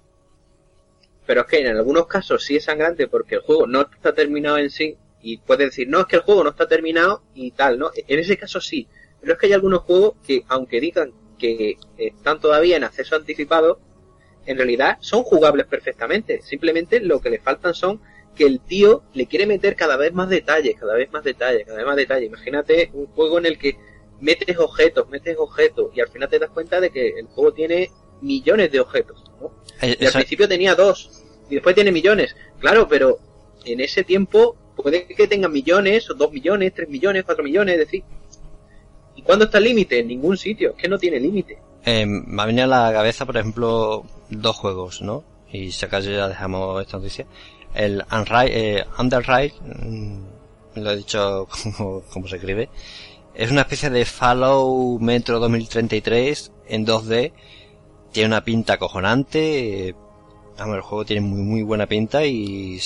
Pero 1.27 1.43
es 1.43 1.47
que 1.47 1.61
en 1.61 1.77
algunos 1.77 2.07
casos 2.07 2.45
sí 2.45 2.57
es 2.57 2.65
sangrante 2.65 3.09
porque 3.09 3.37
el 3.37 3.41
juego 3.43 3.67
no 3.67 3.83
está 3.83 4.13
terminado 4.15 4.59
en 4.59 4.71
sí 4.71 4.97
y 5.21 5.39
puede 5.39 5.67
decir, 5.67 5.89
no, 5.89 6.01
es 6.01 6.07
que 6.07 6.17
el 6.17 6.23
juego 6.23 6.43
no 6.43 6.51
está 6.51 6.67
terminado 6.67 7.23
y 7.35 7.53
tal, 7.53 7.79
¿no? 7.79 7.91
En 7.95 8.19
ese 8.19 8.37
caso 8.37 8.61
sí. 8.61 8.89
Pero 9.21 9.35
es 9.35 9.39
que 9.39 9.47
hay 9.47 9.53
algunos 9.53 9.83
juegos 9.83 10.15
que, 10.27 10.43
aunque 10.49 10.81
digan 10.81 11.13
que 11.39 11.77
están 11.97 12.41
todavía 12.41 12.77
en 12.77 12.85
acceso 12.85 13.15
anticipado, 13.15 13.81
en 14.47 14.57
realidad 14.57 14.99
son 15.01 15.23
jugables 15.23 15.67
perfectamente. 15.67 16.43
Simplemente 16.43 17.01
lo 17.01 17.21
que 17.21 17.31
le 17.31 17.39
faltan 17.39 17.75
son 17.75 18.01
que 18.35 18.45
el 18.45 18.61
tío 18.61 19.05
le 19.15 19.27
quiere 19.27 19.47
meter 19.47 19.77
cada 19.77 19.97
vez 19.97 20.13
más 20.13 20.29
detalles, 20.29 20.75
cada 20.79 20.95
vez 20.95 21.13
más 21.13 21.23
detalles, 21.23 21.65
cada 21.65 21.79
vez 21.79 21.87
más 21.87 21.97
detalles. 21.97 22.29
Imagínate 22.29 22.91
un 22.95 23.07
juego 23.07 23.39
en 23.39 23.47
el 23.47 23.59
que 23.59 23.77
metes 24.21 24.59
objetos, 24.59 25.09
metes 25.09 25.37
objetos 25.39 25.91
y 25.95 26.01
al 26.01 26.09
final 26.09 26.29
te 26.29 26.39
das 26.39 26.51
cuenta 26.51 26.81
de 26.81 26.91
que 26.91 27.09
el 27.19 27.27
juego 27.27 27.53
tiene 27.53 27.91
millones 28.23 28.71
de 28.73 28.81
objetos, 28.81 29.23
¿no? 29.41 29.51
Eh, 29.81 29.97
Y 30.01 30.07
al 30.07 30.13
principio 30.13 30.49
tenía 30.49 30.75
dos 30.75 31.23
y 31.51 31.55
después 31.55 31.75
tiene 31.75 31.93
millones. 31.93 32.35
Claro, 32.59 32.89
pero 32.89 33.19
en 33.65 33.81
ese 33.81 34.05
tiempo 34.05 34.57
puede 34.77 35.07
que 35.07 35.29
tenga 35.29 35.49
millones, 35.49 36.11
o 36.11 36.15
dos 36.15 36.33
millones, 36.33 36.73
tres 36.75 36.89
millones, 36.89 37.25
cuatro 37.25 37.45
millones, 37.45 37.75
es 37.75 37.81
decir. 37.81 38.05
¿Y 39.15 39.23
cuándo 39.23 39.45
está 39.45 39.59
el 39.59 39.65
límite? 39.65 39.99
En 39.99 40.09
ningún 40.09 40.37
sitio, 40.37 40.71
es 40.71 40.77
que 40.77 40.89
no 40.89 40.99
tiene 40.99 41.21
límite. 41.21 41.59
Eh, 41.85 42.07
me 42.07 42.43
ha 42.43 42.47
venido 42.47 42.65
a 42.65 42.69
la 42.69 42.93
cabeza, 42.93 43.27
por 43.27 43.37
ejemplo, 43.37 44.05
dos 44.31 44.57
juegos, 44.57 45.03
¿no? 45.03 45.25
Y 45.53 45.73
si 45.73 45.85
acaso 45.85 46.11
ya 46.11 46.29
dejamos 46.29 46.81
esta 46.81 46.97
noticia. 46.97 47.27
El 47.75 48.05
Unri 48.11 48.47
eh, 48.49 48.85
Underride, 48.99 49.55
mm, 49.61 50.25
lo 50.77 50.91
he 50.91 50.97
dicho 50.97 51.47
como, 51.77 52.03
como 52.03 52.29
se 52.29 52.37
escribe, 52.37 52.69
es 53.35 53.51
una 53.51 53.63
especie 53.63 53.91
de 53.91 54.05
Fallout 54.05 55.01
Metro 55.01 55.39
2033 55.39 56.53
en 56.69 56.87
2D. 56.87 57.33
Tiene 58.13 58.29
una 58.29 58.45
pinta 58.45 58.75
acojonante. 58.75 59.89
el 59.89 60.81
juego 60.83 61.05
tiene 61.05 61.23
muy, 61.23 61.43
muy 61.43 61.63
buena 61.63 61.87
pinta 61.87 62.25
y 62.25 62.79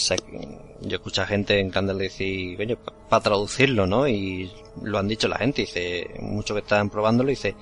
yo 0.81 0.97
escucho 0.97 1.23
a 1.23 1.27
gente 1.27 1.59
en 1.59 1.71
Candle 1.71 2.05
decir, 2.05 2.79
para 3.09 3.23
traducirlo, 3.23 3.87
¿no? 3.87 4.09
Y 4.09 4.51
lo 4.83 4.99
han 4.99 5.09
dicho 5.09 5.29
la 5.29 5.39
gente, 5.39 5.63
dice, 5.63 6.11
muchos 6.21 6.55
que 6.55 6.63
están 6.63 6.91
probándolo, 6.91 7.31
dice, 7.31 7.55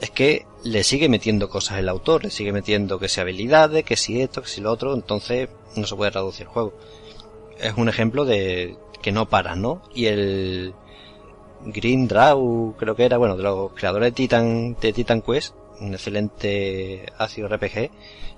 es 0.00 0.10
que 0.10 0.46
le 0.62 0.84
sigue 0.84 1.08
metiendo 1.08 1.48
cosas 1.48 1.78
el 1.78 1.88
autor, 1.88 2.24
le 2.24 2.30
sigue 2.30 2.52
metiendo 2.52 2.98
que 2.98 3.08
si 3.08 3.20
habilidades, 3.20 3.84
que 3.84 3.96
si 3.96 4.20
esto, 4.20 4.42
que 4.42 4.48
si 4.48 4.60
lo 4.60 4.70
otro, 4.70 4.94
entonces 4.94 5.48
no 5.76 5.86
se 5.86 5.96
puede 5.96 6.10
traducir 6.10 6.42
el 6.42 6.52
juego. 6.52 6.74
Es 7.58 7.74
un 7.76 7.88
ejemplo 7.88 8.24
de 8.24 8.76
que 9.02 9.12
no 9.12 9.28
para, 9.28 9.56
¿no? 9.56 9.82
Y 9.94 10.06
el 10.06 10.74
Green 11.64 12.06
Draw, 12.06 12.74
creo 12.78 12.94
que 12.94 13.04
era, 13.04 13.16
bueno, 13.16 13.36
de 13.36 13.42
los 13.42 13.72
creadores 13.72 14.08
de 14.08 14.12
Titan, 14.12 14.76
de 14.80 14.92
Titan 14.92 15.22
Quest, 15.22 15.54
un 15.80 15.94
excelente 15.94 17.06
ácido 17.18 17.48
RPG, 17.48 17.90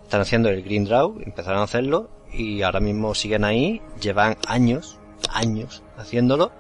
están 0.03 0.21
haciendo 0.21 0.49
el 0.49 0.63
Green 0.63 0.85
Draw, 0.85 1.21
empezaron 1.25 1.61
a 1.61 1.65
hacerlo 1.65 2.09
y 2.33 2.63
ahora 2.63 2.81
mismo 2.81 3.15
siguen 3.15 3.45
ahí, 3.45 3.83
llevan 4.01 4.37
años, 4.47 4.99
años 5.31 5.83
haciéndolo 5.97 6.53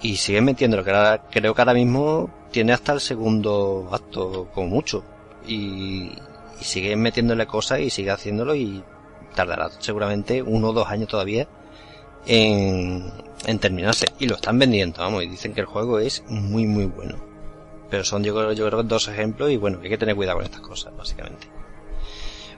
y 0.00 0.16
siguen 0.16 0.44
metiéndolo, 0.44 0.84
que 0.84 0.90
ahora, 0.90 1.22
creo 1.30 1.54
que 1.54 1.60
ahora 1.62 1.74
mismo 1.74 2.30
tiene 2.50 2.72
hasta 2.72 2.92
el 2.92 3.00
segundo 3.00 3.88
acto 3.92 4.48
como 4.54 4.68
mucho 4.68 5.04
y, 5.46 6.12
y 6.60 6.64
siguen 6.64 7.00
metiéndole 7.00 7.46
cosas 7.46 7.80
y 7.80 7.90
sigue 7.90 8.10
haciéndolo 8.10 8.54
y 8.54 8.82
tardará 9.34 9.70
seguramente 9.78 10.42
uno 10.42 10.68
o 10.68 10.72
dos 10.72 10.88
años 10.88 11.08
todavía 11.08 11.48
en, 12.26 13.10
en 13.46 13.58
terminarse 13.58 14.06
y 14.18 14.26
lo 14.26 14.36
están 14.36 14.58
vendiendo, 14.58 15.00
vamos, 15.00 15.24
y 15.24 15.28
dicen 15.28 15.52
que 15.54 15.60
el 15.60 15.66
juego 15.66 15.98
es 15.98 16.22
muy 16.28 16.66
muy 16.66 16.86
bueno. 16.86 17.33
Pero 17.94 18.02
son 18.02 18.24
yo, 18.24 18.52
yo 18.54 18.66
creo 18.66 18.82
dos 18.82 19.06
ejemplos 19.06 19.52
y 19.52 19.56
bueno, 19.56 19.78
hay 19.80 19.88
que 19.88 19.96
tener 19.96 20.16
cuidado 20.16 20.38
con 20.38 20.46
estas 20.46 20.62
cosas, 20.62 20.96
básicamente. 20.96 21.46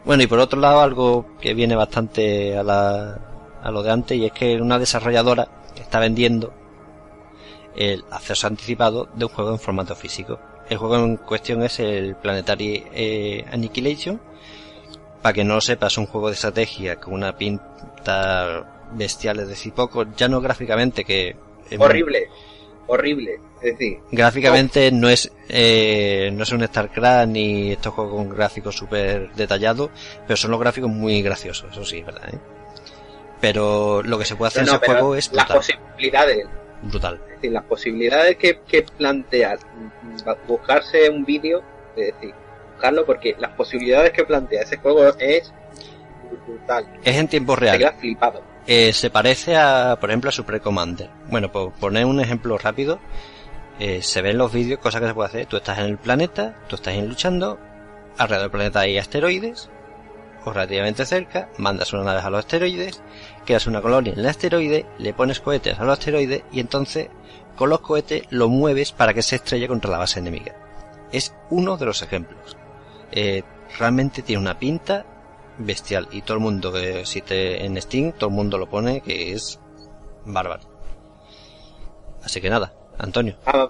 Bueno, 0.02 0.22
y 0.22 0.26
por 0.26 0.38
otro 0.38 0.58
lado, 0.58 0.80
algo 0.80 1.26
que 1.42 1.52
viene 1.52 1.76
bastante 1.76 2.56
a, 2.56 2.62
la, 2.62 3.20
a 3.62 3.70
lo 3.70 3.82
de 3.82 3.90
antes, 3.90 4.16
y 4.16 4.24
es 4.24 4.32
que 4.32 4.58
una 4.58 4.78
desarrolladora 4.78 5.46
está 5.78 6.00
vendiendo 6.00 6.54
el 7.76 8.02
acceso 8.10 8.46
anticipado 8.46 9.10
de 9.12 9.26
un 9.26 9.30
juego 9.30 9.50
en 9.50 9.58
formato 9.58 9.94
físico. 9.94 10.40
El 10.70 10.78
juego 10.78 10.96
en 10.96 11.18
cuestión 11.18 11.62
es 11.62 11.80
el 11.80 12.16
Planetary 12.16 12.86
eh, 12.94 13.44
Annihilation. 13.52 14.18
Para 15.20 15.34
que 15.34 15.44
no 15.44 15.56
lo 15.56 15.60
sepa, 15.60 15.88
es 15.88 15.98
un 15.98 16.06
juego 16.06 16.28
de 16.28 16.32
estrategia 16.32 16.96
con 16.96 17.12
una 17.12 17.36
pinta 17.36 18.86
bestial, 18.92 19.40
es 19.40 19.48
decir, 19.48 19.74
poco, 19.74 20.06
ya 20.16 20.28
no 20.28 20.40
gráficamente, 20.40 21.04
que... 21.04 21.36
muy- 21.76 22.00
Horrible. 22.88 23.40
Es 23.62 23.72
decir, 23.78 23.98
Gráficamente 24.12 24.90
no 24.92 25.08
es 25.08 25.32
eh, 25.48 26.30
no 26.32 26.42
es 26.42 26.52
un 26.52 26.64
StarCraft 26.66 27.28
ni 27.28 27.72
estos 27.72 27.94
juegos 27.94 28.14
con 28.14 28.28
gráficos 28.28 28.76
súper 28.76 29.32
detallados, 29.32 29.90
pero 30.26 30.36
son 30.36 30.50
los 30.52 30.60
gráficos 30.60 30.90
muy 30.90 31.22
graciosos, 31.22 31.72
eso 31.72 31.84
sí, 31.84 31.98
es 31.98 32.06
verdad. 32.06 32.34
¿eh? 32.34 32.38
Pero 33.40 34.02
lo 34.02 34.18
que 34.18 34.24
se 34.24 34.36
puede 34.36 34.48
hacer 34.48 34.64
no, 34.66 34.72
en 34.72 34.76
ese 34.76 34.86
juego 34.86 35.14
es 35.16 35.32
las 35.32 35.46
brutal. 35.48 35.56
posibilidades, 35.56 36.46
brutal. 36.82 37.20
es 37.26 37.34
decir, 37.34 37.52
las 37.52 37.64
posibilidades 37.64 38.36
que, 38.36 38.60
que 38.66 38.82
plantea 38.82 39.56
mm, 39.56 40.46
buscarse 40.48 41.08
un 41.10 41.24
vídeo, 41.24 41.62
es 41.96 42.14
decir, 42.14 42.34
buscarlo 42.72 43.04
porque 43.04 43.34
las 43.38 43.52
posibilidades 43.52 44.12
que 44.12 44.24
plantea 44.24 44.62
ese 44.62 44.76
juego 44.78 45.06
es 45.18 45.52
brutal. 46.46 46.86
Es 47.04 47.16
en 47.16 47.28
tiempo 47.28 47.54
Te 47.54 47.60
real. 47.60 47.78
quedas 47.78 47.94
flipado. 48.00 48.42
Eh, 48.66 48.92
se 48.92 49.10
parece 49.10 49.56
a, 49.56 49.96
por 50.00 50.10
ejemplo, 50.10 50.30
a 50.30 50.32
Super 50.32 50.60
Commander. 50.60 51.10
Bueno, 51.30 51.52
por 51.52 51.72
poner 51.72 52.04
un 52.04 52.20
ejemplo 52.20 52.58
rápido, 52.58 52.98
eh, 53.78 54.02
se 54.02 54.22
ven 54.22 54.38
los 54.38 54.52
vídeos, 54.52 54.80
cosas 54.80 55.00
que 55.00 55.08
se 55.08 55.14
puede 55.14 55.28
hacer. 55.28 55.46
Tú 55.46 55.56
estás 55.56 55.78
en 55.78 55.86
el 55.86 55.98
planeta, 55.98 56.56
tú 56.68 56.76
estás 56.76 56.96
luchando, 56.96 57.58
alrededor 58.18 58.44
del 58.44 58.50
planeta 58.50 58.80
hay 58.80 58.98
asteroides, 58.98 59.70
o 60.44 60.52
relativamente 60.52 61.04
cerca, 61.04 61.48
mandas 61.58 61.92
una 61.92 62.04
nave 62.04 62.20
a 62.20 62.30
los 62.30 62.38
asteroides, 62.40 63.02
creas 63.44 63.66
una 63.66 63.82
colonia 63.82 64.12
en 64.12 64.20
el 64.20 64.26
asteroide, 64.26 64.86
le 64.98 65.12
pones 65.12 65.40
cohetes 65.40 65.78
a 65.78 65.84
los 65.84 65.98
asteroides 65.98 66.44
y 66.52 66.60
entonces 66.60 67.08
con 67.56 67.68
los 67.68 67.80
cohetes 67.80 68.22
lo 68.30 68.48
mueves 68.48 68.92
para 68.92 69.12
que 69.12 69.22
se 69.22 69.36
estrelle 69.36 69.66
contra 69.66 69.90
la 69.90 69.98
base 69.98 70.20
enemiga. 70.20 70.54
Es 71.10 71.34
uno 71.50 71.76
de 71.76 71.86
los 71.86 72.00
ejemplos. 72.02 72.56
Eh, 73.10 73.42
realmente 73.78 74.22
tiene 74.22 74.42
una 74.42 74.58
pinta 74.58 75.04
bestial 75.58 76.08
y 76.10 76.22
todo 76.22 76.34
el 76.36 76.42
mundo 76.42 76.72
que 76.72 77.00
existe 77.00 77.64
en 77.64 77.80
Steam, 77.80 78.12
todo 78.12 78.30
el 78.30 78.36
mundo 78.36 78.58
lo 78.58 78.68
pone 78.68 79.00
que 79.00 79.32
es 79.32 79.58
bárbaro. 80.24 80.62
Así 82.22 82.40
que 82.40 82.50
nada, 82.50 82.72
Antonio. 82.98 83.36
Ah, 83.46 83.68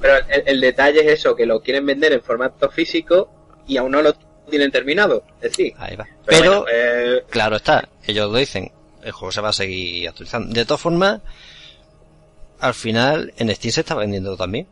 pero 0.00 0.14
el, 0.28 0.42
el 0.46 0.60
detalle 0.60 1.00
es 1.00 1.20
eso, 1.20 1.36
que 1.36 1.46
lo 1.46 1.60
quieren 1.60 1.84
vender 1.86 2.12
en 2.12 2.22
formato 2.22 2.70
físico 2.70 3.30
y 3.66 3.76
aún 3.76 3.92
no 3.92 4.02
lo 4.02 4.14
tienen 4.48 4.70
terminado. 4.70 5.22
Es 5.40 5.50
decir, 5.52 5.74
Ahí 5.78 5.96
va. 5.96 6.06
pero, 6.26 6.40
Pero, 6.40 6.50
bueno, 6.62 6.64
eh, 6.72 7.24
claro 7.28 7.56
está, 7.56 7.88
ellos 8.06 8.30
lo 8.30 8.38
dicen, 8.38 8.72
el 9.02 9.12
juego 9.12 9.32
se 9.32 9.40
va 9.40 9.50
a 9.50 9.52
seguir 9.52 10.08
actualizando. 10.08 10.52
De 10.52 10.64
todas 10.64 10.80
formas, 10.80 11.20
al 12.58 12.74
final 12.74 13.32
en 13.36 13.54
Steam 13.54 13.72
se 13.72 13.80
está 13.80 13.94
vendiendo 13.94 14.36
también. 14.36 14.66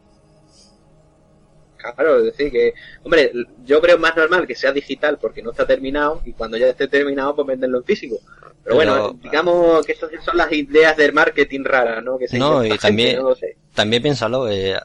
Claro, 1.94 2.18
es 2.18 2.24
decir 2.24 2.50
que, 2.50 2.74
hombre, 3.02 3.32
yo 3.64 3.80
creo 3.80 3.98
más 3.98 4.16
normal 4.16 4.46
que 4.46 4.54
sea 4.54 4.72
digital 4.72 5.18
porque 5.20 5.42
no 5.42 5.50
está 5.50 5.66
terminado 5.66 6.22
y 6.24 6.32
cuando 6.32 6.56
ya 6.56 6.68
esté 6.68 6.88
terminado 6.88 7.34
pues 7.34 7.46
venderlo 7.48 7.78
en 7.78 7.84
físico. 7.84 8.16
Pero, 8.40 8.54
Pero- 8.62 8.74
bueno, 8.74 9.18
digamos 9.22 9.86
que 9.86 9.92
estas 9.92 10.10
son 10.24 10.36
las 10.36 10.52
ideas 10.52 10.96
del 10.96 11.12
marketing 11.12 11.64
raras, 11.64 12.02
¿no? 12.04 12.18
Que 12.18 12.28
se 12.28 12.38
No, 12.38 12.64
y 12.64 12.68
gente, 12.68 12.82
también- 12.82 13.22
no 13.22 13.34
sé. 13.34 13.56
También 13.74 14.02
piénsalo, 14.02 14.48
eh, 14.50 14.78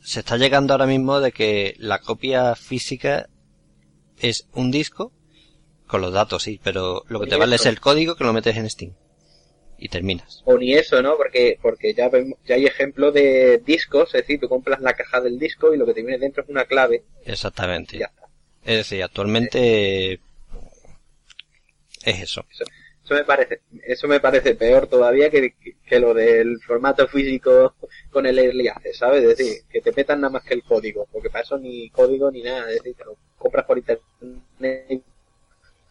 se 0.00 0.20
está 0.20 0.36
llegando 0.36 0.74
ahora 0.74 0.86
mismo 0.86 1.20
de 1.20 1.32
que 1.32 1.74
la 1.78 2.00
copia 2.00 2.54
física 2.54 3.28
es 4.18 4.46
un 4.52 4.70
disco 4.70 5.12
Con 5.86 6.00
los 6.00 6.12
datos, 6.12 6.42
sí, 6.42 6.58
pero 6.64 7.04
lo 7.08 7.20
que 7.20 7.26
te 7.26 7.36
vale 7.36 7.56
es 7.56 7.66
el 7.66 7.78
código 7.78 8.16
que 8.16 8.24
lo 8.24 8.32
metes 8.32 8.56
en 8.56 8.68
Steam. 8.68 8.94
Y 9.84 9.88
terminas. 9.90 10.40
O 10.46 10.56
ni 10.56 10.72
eso, 10.72 11.02
¿no? 11.02 11.14
Porque, 11.18 11.58
porque 11.60 11.92
ya 11.92 12.08
vemos, 12.08 12.38
ya 12.46 12.54
hay 12.54 12.64
ejemplos 12.64 13.12
de 13.12 13.58
discos, 13.58 14.14
es 14.14 14.22
decir, 14.22 14.40
tú 14.40 14.48
compras 14.48 14.80
la 14.80 14.94
caja 14.94 15.20
del 15.20 15.38
disco 15.38 15.74
y 15.74 15.76
lo 15.76 15.84
que 15.84 15.92
te 15.92 16.00
viene 16.00 16.16
dentro 16.16 16.42
es 16.42 16.48
una 16.48 16.64
clave 16.64 17.04
Exactamente. 17.26 17.98
ya 17.98 18.06
está. 18.06 18.26
Es 18.64 18.76
decir, 18.78 19.02
actualmente 19.02 20.14
es 22.02 22.22
eso. 22.22 22.46
Eso 23.04 23.14
me 23.14 23.24
parece, 23.24 23.60
eso 23.86 24.08
me 24.08 24.20
parece 24.20 24.54
peor 24.54 24.86
todavía 24.86 25.28
que, 25.28 25.52
que 25.86 26.00
lo 26.00 26.14
del 26.14 26.58
formato 26.62 27.06
físico 27.06 27.74
con 28.08 28.24
el 28.24 28.38
early 28.38 28.68
access, 28.68 28.96
¿sabes? 28.96 29.22
Es 29.22 29.36
decir, 29.36 29.64
que 29.70 29.82
te 29.82 29.92
metan 29.92 30.22
nada 30.22 30.32
más 30.32 30.44
que 30.44 30.54
el 30.54 30.62
código, 30.62 31.06
porque 31.12 31.28
para 31.28 31.44
eso 31.44 31.58
ni 31.58 31.90
código 31.90 32.30
ni 32.30 32.42
nada, 32.42 32.70
es 32.70 32.76
decir, 32.76 32.94
te 32.96 33.04
lo 33.04 33.18
compras 33.36 33.66
por 33.66 33.76
internet. 33.76 35.02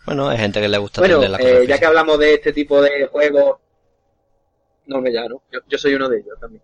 Bueno, 0.05 0.27
hay 0.27 0.37
gente 0.37 0.59
que 0.59 0.67
le 0.67 0.77
gusta 0.79 1.01
Bueno, 1.01 1.19
tener 1.19 1.29
la 1.29 1.37
eh, 1.37 1.65
ya 1.67 1.79
que 1.79 1.85
hablamos 1.85 2.19
de 2.19 2.33
este 2.33 2.51
tipo 2.51 2.81
de 2.81 3.05
juegos, 3.05 3.59
no 4.85 5.01
me 5.01 5.11
ya, 5.11 5.27
¿no? 5.27 5.41
Yo, 5.51 5.59
yo 5.67 5.77
soy 5.77 5.95
uno 5.95 6.09
de 6.09 6.19
ellos 6.19 6.39
también. 6.39 6.63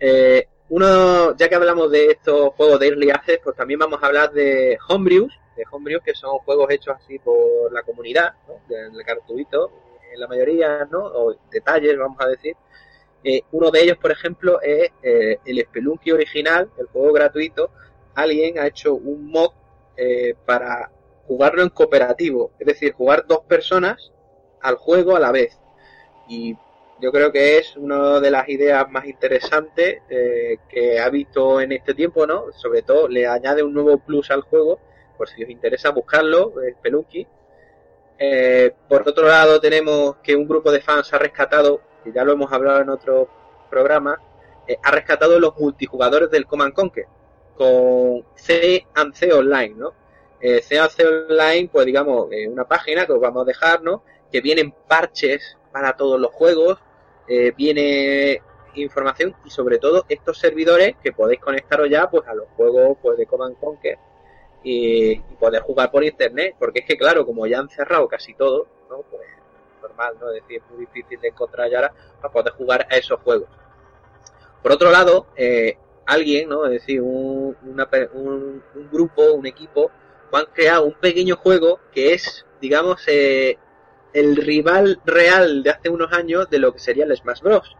Eh, 0.00 0.46
uno, 0.70 1.36
ya 1.36 1.48
que 1.48 1.54
hablamos 1.54 1.90
de 1.90 2.06
estos 2.12 2.54
juegos 2.54 2.78
de 2.78 2.88
early 2.88 3.10
access, 3.10 3.40
pues 3.42 3.56
también 3.56 3.80
vamos 3.80 4.02
a 4.02 4.06
hablar 4.06 4.32
de 4.32 4.78
homebrews, 4.88 5.32
de 5.56 5.64
homebrews 5.70 6.02
que 6.02 6.14
son 6.14 6.38
juegos 6.38 6.70
hechos 6.70 6.96
así 6.96 7.18
por 7.18 7.72
la 7.72 7.82
comunidad, 7.82 8.34
¿no? 8.46 8.60
De, 8.68 8.90
de 8.90 9.04
gratuito, 9.04 9.70
en 10.12 10.20
la 10.20 10.28
mayoría, 10.28 10.86
¿no? 10.90 11.04
O 11.04 11.34
detalles, 11.50 11.96
vamos 11.98 12.18
a 12.20 12.28
decir. 12.28 12.54
Eh, 13.24 13.42
uno 13.52 13.70
de 13.70 13.82
ellos, 13.82 13.98
por 13.98 14.12
ejemplo, 14.12 14.60
es 14.60 14.90
eh, 15.02 15.38
el 15.44 15.60
Spelunky 15.64 16.12
original, 16.12 16.70
el 16.78 16.86
juego 16.86 17.12
gratuito. 17.12 17.70
Alguien 18.14 18.58
ha 18.58 18.66
hecho 18.66 18.94
un 18.94 19.26
mod 19.30 19.50
para 20.46 20.92
jugarlo 21.26 21.62
en 21.62 21.68
cooperativo, 21.70 22.52
es 22.60 22.66
decir, 22.66 22.92
jugar 22.92 23.26
dos 23.26 23.40
personas 23.40 24.12
al 24.60 24.76
juego 24.76 25.16
a 25.16 25.20
la 25.20 25.32
vez. 25.32 25.58
Y 26.28 26.56
yo 27.00 27.12
creo 27.12 27.30
que 27.30 27.58
es 27.58 27.76
una 27.76 28.20
de 28.20 28.30
las 28.30 28.48
ideas 28.48 28.90
más 28.90 29.06
interesantes 29.06 30.02
eh, 30.08 30.58
que 30.68 30.98
ha 30.98 31.08
visto 31.10 31.60
en 31.60 31.72
este 31.72 31.94
tiempo, 31.94 32.26
¿no? 32.26 32.52
Sobre 32.52 32.82
todo 32.82 33.08
le 33.08 33.26
añade 33.26 33.62
un 33.62 33.72
nuevo 33.72 33.98
plus 33.98 34.30
al 34.30 34.42
juego, 34.42 34.80
por 35.16 35.28
si 35.28 35.44
os 35.44 35.50
interesa 35.50 35.90
buscarlo, 35.90 36.60
es 36.62 36.74
Spelunky. 36.74 37.26
Eh, 38.18 38.74
por 38.88 39.08
otro 39.08 39.28
lado, 39.28 39.60
tenemos 39.60 40.16
que 40.22 40.34
un 40.34 40.48
grupo 40.48 40.72
de 40.72 40.80
fans 40.80 41.12
ha 41.12 41.18
rescatado, 41.18 41.80
que 42.02 42.12
ya 42.12 42.24
lo 42.24 42.32
hemos 42.32 42.52
hablado 42.52 42.80
en 42.80 42.88
otro 42.88 43.28
programa, 43.70 44.20
eh, 44.66 44.76
ha 44.82 44.90
rescatado 44.90 45.38
los 45.38 45.56
multijugadores 45.56 46.30
del 46.30 46.46
Command 46.46 46.74
Conquer 46.74 47.06
con 47.56 48.24
C 48.34 48.86
and 48.94 49.14
Online, 49.32 49.74
¿no? 49.76 49.92
Eh, 50.40 50.60
C 50.62 50.78
and 50.78 50.90
Online, 51.30 51.68
pues 51.72 51.86
digamos, 51.86 52.28
una 52.48 52.64
página 52.64 53.06
que 53.06 53.12
os 53.12 53.20
vamos 53.20 53.42
a 53.42 53.46
dejar, 53.46 53.82
¿no? 53.82 54.02
Que 54.30 54.40
vienen 54.40 54.72
parches 54.86 55.56
para 55.72 55.96
todos 55.96 56.20
los 56.20 56.32
juegos, 56.32 56.78
eh, 57.28 57.52
viene 57.56 58.42
información 58.74 59.34
y 59.44 59.50
sobre 59.50 59.78
todo 59.78 60.04
estos 60.08 60.38
servidores 60.38 60.96
que 61.02 61.12
podéis 61.12 61.40
conectaros 61.40 61.88
ya 61.90 62.08
pues 62.08 62.26
a 62.28 62.34
los 62.34 62.46
juegos 62.56 62.96
pues 63.02 63.18
de 63.18 63.26
Command 63.26 63.58
Conquer 63.58 63.98
y, 64.62 65.16
poder 65.38 65.62
jugar 65.62 65.90
por 65.90 66.04
internet, 66.04 66.56
porque 66.58 66.80
es 66.80 66.84
que 66.86 66.96
claro, 66.96 67.24
como 67.24 67.46
ya 67.46 67.60
han 67.60 67.68
cerrado 67.68 68.08
casi 68.08 68.34
todo, 68.34 68.66
¿no? 68.90 69.02
Pues 69.10 69.22
normal, 69.80 70.16
¿no? 70.20 70.30
Es 70.30 70.42
decir, 70.42 70.62
es 70.62 70.70
muy 70.70 70.84
difícil 70.84 71.20
de 71.20 71.28
encontrar 71.28 71.70
ya 71.70 71.92
para 72.20 72.32
poder 72.32 72.52
jugar 72.54 72.86
a 72.90 72.96
esos 72.96 73.20
juegos. 73.20 73.48
Por 74.62 74.72
otro 74.72 74.90
lado, 74.90 75.26
eh, 75.36 75.78
alguien, 76.06 76.48
¿no? 76.48 76.66
Es 76.66 76.72
decir, 76.72 77.00
un, 77.00 77.56
una 77.62 77.88
un, 78.12 78.62
un 78.74 78.90
grupo, 78.90 79.32
un 79.32 79.46
equipo, 79.46 79.90
han 80.32 80.46
creado 80.46 80.84
un 80.84 80.94
pequeño 80.94 81.36
juego 81.36 81.80
que 81.92 82.14
es, 82.14 82.44
digamos, 82.60 83.02
eh, 83.06 83.56
el 84.12 84.36
rival 84.36 85.00
real 85.04 85.62
de 85.62 85.70
hace 85.70 85.88
unos 85.88 86.12
años 86.12 86.48
de 86.50 86.58
lo 86.58 86.72
que 86.72 86.78
sería 86.78 87.04
el 87.04 87.16
Smash 87.16 87.40
Bros. 87.40 87.76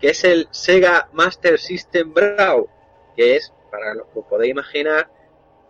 Que 0.00 0.10
es 0.10 0.24
el 0.24 0.48
Sega 0.50 1.08
Master 1.12 1.58
System 1.58 2.12
Brawl, 2.12 2.66
que 3.16 3.36
es, 3.36 3.52
para 3.70 3.94
lo 3.94 4.04
que 4.12 4.18
os 4.18 4.26
podéis 4.26 4.50
imaginar, 4.50 5.10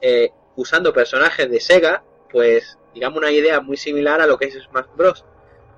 eh, 0.00 0.30
usando 0.56 0.92
personajes 0.92 1.50
de 1.50 1.60
Sega, 1.60 2.02
pues 2.30 2.78
digamos 2.94 3.18
una 3.18 3.30
idea 3.30 3.60
muy 3.60 3.76
similar 3.76 4.20
a 4.20 4.26
lo 4.26 4.38
que 4.38 4.46
es 4.46 4.54
Smash 4.54 4.86
Bros. 4.96 5.24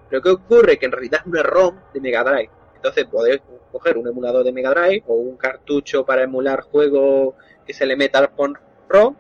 Pero 0.08 0.22
¿qué 0.22 0.30
ocurre? 0.30 0.78
Que 0.78 0.86
en 0.86 0.92
realidad 0.92 1.20
es 1.22 1.26
una 1.26 1.42
ROM 1.42 1.76
de 1.92 2.00
Mega 2.00 2.22
Drive. 2.22 2.50
Entonces 2.76 3.06
podéis 3.06 3.40
coger 3.72 3.98
un 3.98 4.06
emulador 4.06 4.44
de 4.44 4.52
Mega 4.52 4.70
Drive 4.70 5.04
o 5.06 5.14
un 5.14 5.36
cartucho 5.36 6.04
para 6.04 6.22
emular 6.22 6.62
juegos 6.62 7.34
que 7.66 7.72
se 7.72 7.86
le 7.86 7.96
meta 7.96 8.30
por 8.30 8.60
ROM 8.88 9.16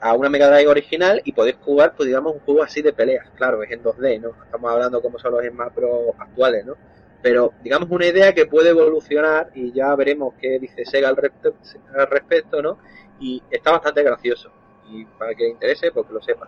a 0.00 0.14
una 0.14 0.28
Mega 0.28 0.48
Drive 0.48 0.68
original 0.68 1.22
y 1.24 1.32
podéis 1.32 1.56
jugar, 1.56 1.94
pues 1.96 2.06
digamos, 2.06 2.34
un 2.34 2.40
juego 2.40 2.62
así 2.62 2.82
de 2.82 2.92
peleas. 2.92 3.28
Claro, 3.36 3.62
es 3.62 3.70
en 3.70 3.82
2D, 3.82 4.20
¿no? 4.20 4.30
Estamos 4.44 4.70
hablando 4.70 5.00
como 5.00 5.18
son 5.18 5.32
los 5.32 5.44
Smash 5.44 5.74
Bros 5.74 6.14
actuales, 6.18 6.64
¿no? 6.66 6.74
Pero 7.22 7.52
digamos 7.62 7.90
una 7.90 8.06
idea 8.06 8.34
que 8.34 8.46
puede 8.46 8.70
evolucionar 8.70 9.50
y 9.54 9.72
ya 9.72 9.94
veremos 9.94 10.34
qué 10.40 10.58
dice 10.58 10.84
Sega 10.84 11.08
al, 11.08 11.16
al 11.96 12.06
respecto, 12.08 12.62
¿no? 12.62 12.78
Y 13.18 13.42
está 13.50 13.72
bastante 13.72 14.02
gracioso. 14.02 14.50
Y 14.88 15.04
para 15.04 15.34
que 15.34 15.44
le 15.44 15.50
interese, 15.50 15.90
pues 15.90 16.06
que 16.06 16.12
lo 16.12 16.22
sepa. 16.22 16.46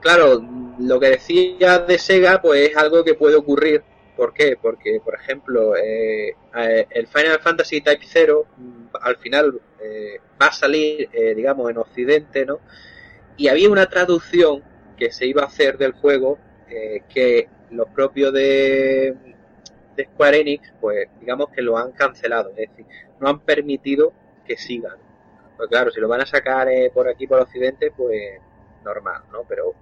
Claro, 0.00 0.42
lo 0.80 0.98
que 0.98 1.10
decía 1.10 1.78
de 1.78 1.98
Sega, 1.98 2.42
pues 2.42 2.70
es 2.70 2.76
algo 2.76 3.04
que 3.04 3.14
puede 3.14 3.36
ocurrir. 3.36 3.84
¿Por 4.16 4.34
qué? 4.34 4.56
Porque, 4.60 5.00
por 5.02 5.14
ejemplo, 5.14 5.74
eh, 5.76 6.36
eh, 6.54 6.86
el 6.90 7.06
Final 7.06 7.40
Fantasy 7.40 7.80
Type 7.80 8.04
0 8.06 8.46
mm, 8.56 8.86
al 9.00 9.16
final 9.16 9.60
eh, 9.80 10.20
va 10.40 10.46
a 10.46 10.52
salir, 10.52 11.08
eh, 11.12 11.34
digamos, 11.34 11.70
en 11.70 11.78
Occidente, 11.78 12.44
¿no? 12.44 12.60
Y 13.36 13.48
había 13.48 13.70
una 13.70 13.86
traducción 13.86 14.62
que 14.96 15.10
se 15.10 15.26
iba 15.26 15.42
a 15.42 15.46
hacer 15.46 15.78
del 15.78 15.92
juego 15.92 16.38
que 17.08 17.48
los 17.70 17.86
propios 17.90 18.32
de, 18.32 19.14
de 19.94 20.04
Square 20.04 20.40
Enix, 20.40 20.72
pues 20.80 21.06
digamos 21.20 21.50
que 21.50 21.60
lo 21.60 21.76
han 21.76 21.92
cancelado, 21.92 22.48
es 22.56 22.70
decir, 22.70 22.86
no 23.20 23.28
han 23.28 23.40
permitido 23.40 24.14
que 24.46 24.56
sigan. 24.56 24.96
Pues 25.58 25.68
claro, 25.68 25.90
si 25.90 26.00
lo 26.00 26.08
van 26.08 26.22
a 26.22 26.26
sacar 26.26 26.68
por 26.94 27.08
aquí, 27.08 27.26
por 27.26 27.40
Occidente, 27.40 27.92
pues 27.94 28.40
normal, 28.82 29.22
¿no? 29.30 29.44
Pero 29.46 29.74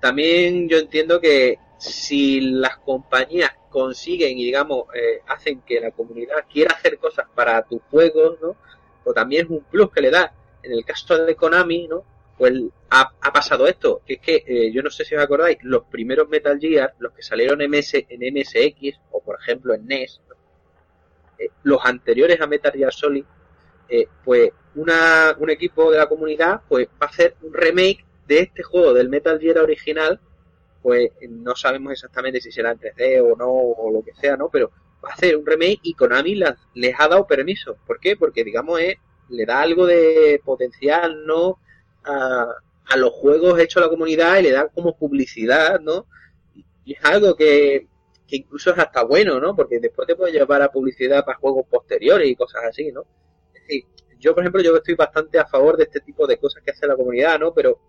también 0.00 0.68
yo 0.68 0.78
entiendo 0.78 1.20
que 1.20 1.58
si 1.84 2.40
las 2.40 2.78
compañías 2.78 3.52
consiguen 3.70 4.38
y 4.38 4.44
digamos 4.44 4.84
eh, 4.94 5.20
hacen 5.26 5.62
que 5.62 5.80
la 5.80 5.90
comunidad 5.90 6.46
quiera 6.50 6.74
hacer 6.74 6.98
cosas 6.98 7.26
para 7.34 7.62
tus 7.62 7.82
juegos, 7.90 8.38
¿no? 8.40 8.56
Pues 9.02 9.14
también 9.14 9.44
es 9.44 9.50
un 9.50 9.64
plus 9.64 9.90
que 9.90 10.00
le 10.00 10.10
da. 10.10 10.32
En 10.62 10.72
el 10.72 10.84
caso 10.84 11.24
de 11.24 11.36
Konami, 11.36 11.88
¿no? 11.88 12.04
Pues 12.38 12.52
ha, 12.90 13.12
ha 13.20 13.32
pasado 13.32 13.66
esto, 13.66 14.00
que 14.06 14.14
es 14.14 14.20
que 14.20 14.44
eh, 14.46 14.72
yo 14.72 14.82
no 14.82 14.90
sé 14.90 15.04
si 15.04 15.14
os 15.14 15.22
acordáis, 15.22 15.58
los 15.62 15.84
primeros 15.84 16.28
Metal 16.28 16.58
Gear, 16.58 16.94
los 16.98 17.12
que 17.12 17.22
salieron 17.22 17.60
en, 17.60 17.70
MS, 17.70 17.94
en 18.08 18.34
MSX 18.34 18.98
o 19.10 19.22
por 19.22 19.38
ejemplo 19.40 19.74
en 19.74 19.86
NES, 19.86 20.20
eh, 21.38 21.48
los 21.62 21.84
anteriores 21.84 22.40
a 22.40 22.46
Metal 22.46 22.72
Gear 22.72 22.92
Solid, 22.92 23.24
eh, 23.88 24.06
pues 24.24 24.50
una, 24.74 25.36
un 25.38 25.50
equipo 25.50 25.90
de 25.92 25.98
la 25.98 26.08
comunidad 26.08 26.62
pues 26.68 26.88
va 27.00 27.06
a 27.06 27.10
hacer 27.10 27.36
un 27.42 27.52
remake 27.52 28.04
de 28.26 28.40
este 28.40 28.62
juego 28.62 28.94
del 28.94 29.08
Metal 29.08 29.38
Gear 29.38 29.58
original, 29.58 30.20
pues 30.84 31.10
no 31.30 31.56
sabemos 31.56 31.94
exactamente 31.94 32.40
si 32.42 32.52
será 32.52 32.72
en 32.72 32.78
3D 32.78 33.20
o 33.22 33.36
no, 33.36 33.48
o 33.50 33.92
lo 33.92 34.04
que 34.04 34.14
sea, 34.14 34.36
¿no? 34.38 34.50
Pero 34.50 34.70
va 35.04 35.10
a 35.10 35.14
hacer 35.14 35.36
un 35.36 35.46
remake 35.46 35.80
y 35.84 35.94
Konami 35.94 36.36
las- 36.36 36.58
les 36.74 36.94
ha 37.00 37.08
dado 37.08 37.26
permiso. 37.26 37.78
¿Por 37.88 38.00
qué? 38.00 38.16
Porque, 38.18 38.44
digamos, 38.44 38.80
es, 38.80 38.96
le 39.30 39.46
da 39.46 39.62
algo 39.62 39.86
de 39.86 40.42
potencial, 40.44 41.26
¿no? 41.26 41.58
A, 42.04 42.46
a 42.86 42.98
los 42.98 43.12
juegos 43.12 43.58
hechos 43.60 43.82
a 43.82 43.86
la 43.86 43.90
comunidad 43.90 44.38
y 44.40 44.44
le 44.44 44.52
da 44.52 44.68
como 44.68 44.96
publicidad, 44.98 45.80
¿no? 45.80 46.06
Y 46.84 46.94
es 46.94 47.04
algo 47.04 47.36
que, 47.36 47.88
que 48.28 48.36
incluso 48.36 48.72
es 48.72 48.78
hasta 48.78 49.04
bueno, 49.04 49.40
¿no? 49.40 49.56
Porque 49.56 49.80
después 49.80 50.06
te 50.08 50.16
puede 50.16 50.32
llevar 50.32 50.62
a 50.62 50.70
publicidad 50.72 51.24
para 51.24 51.38
juegos 51.38 51.66
posteriores 51.70 52.28
y 52.28 52.36
cosas 52.36 52.62
así, 52.68 52.92
¿no? 52.92 53.02
Es 53.54 53.62
decir, 53.62 53.84
yo, 54.20 54.34
por 54.34 54.42
ejemplo, 54.44 54.62
yo 54.62 54.76
estoy 54.76 54.94
bastante 54.96 55.38
a 55.38 55.46
favor 55.46 55.76
de 55.76 55.84
este 55.84 56.00
tipo 56.00 56.26
de 56.26 56.38
cosas 56.38 56.62
que 56.62 56.72
hace 56.72 56.86
la 56.86 56.96
comunidad, 56.96 57.38
¿no? 57.40 57.54
Pero 57.54 57.80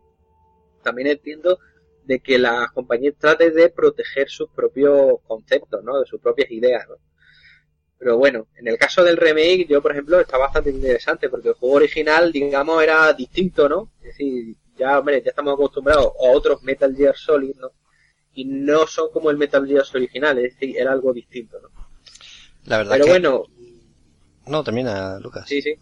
también 0.83 1.07
entiendo 1.09 1.59
de 2.05 2.19
que 2.19 2.37
las 2.37 2.71
compañías 2.71 3.15
traten 3.17 3.53
de 3.53 3.69
proteger 3.69 4.29
sus 4.29 4.49
propios 4.49 5.19
conceptos, 5.27 5.83
¿no? 5.83 5.99
De 5.99 6.05
sus 6.05 6.19
propias 6.21 6.51
ideas, 6.51 6.87
¿no? 6.87 6.95
Pero 7.97 8.17
bueno, 8.17 8.47
en 8.57 8.67
el 8.67 8.77
caso 8.77 9.03
del 9.03 9.17
remake, 9.17 9.67
yo 9.67 9.81
por 9.81 9.91
ejemplo, 9.91 10.19
está 10.19 10.37
bastante 10.37 10.69
interesante 10.69 11.29
porque 11.29 11.49
el 11.49 11.53
juego 11.55 11.75
original, 11.75 12.31
digamos, 12.31 12.83
era 12.83 13.11
distinto, 13.13 13.67
¿no? 13.69 13.91
Es 13.99 14.07
decir, 14.17 14.55
ya, 14.77 14.99
hombre, 14.99 15.21
ya 15.23 15.29
estamos 15.29 15.53
acostumbrados 15.53 16.07
a 16.07 16.31
otros 16.31 16.61
Metal 16.63 16.93
Gear 16.95 17.15
Solid, 17.15 17.55
¿no? 17.55 17.71
Y 18.33 18.45
no 18.45 18.85
son 18.85 19.09
como 19.11 19.29
el 19.31 19.37
Metal 19.37 19.65
Gear 19.65 19.85
original, 19.93 20.37
es 20.39 20.53
decir, 20.59 20.77
era 20.77 20.91
algo 20.91 21.13
distinto, 21.13 21.57
¿no? 21.61 21.69
La 22.65 22.77
verdad 22.79 22.93
Pero 22.93 23.05
que... 23.05 23.11
bueno, 23.11 23.43
No, 24.47 24.63
termina, 24.63 25.17
Lucas. 25.19 25.47
sí, 25.47 25.61
sí. 25.61 25.73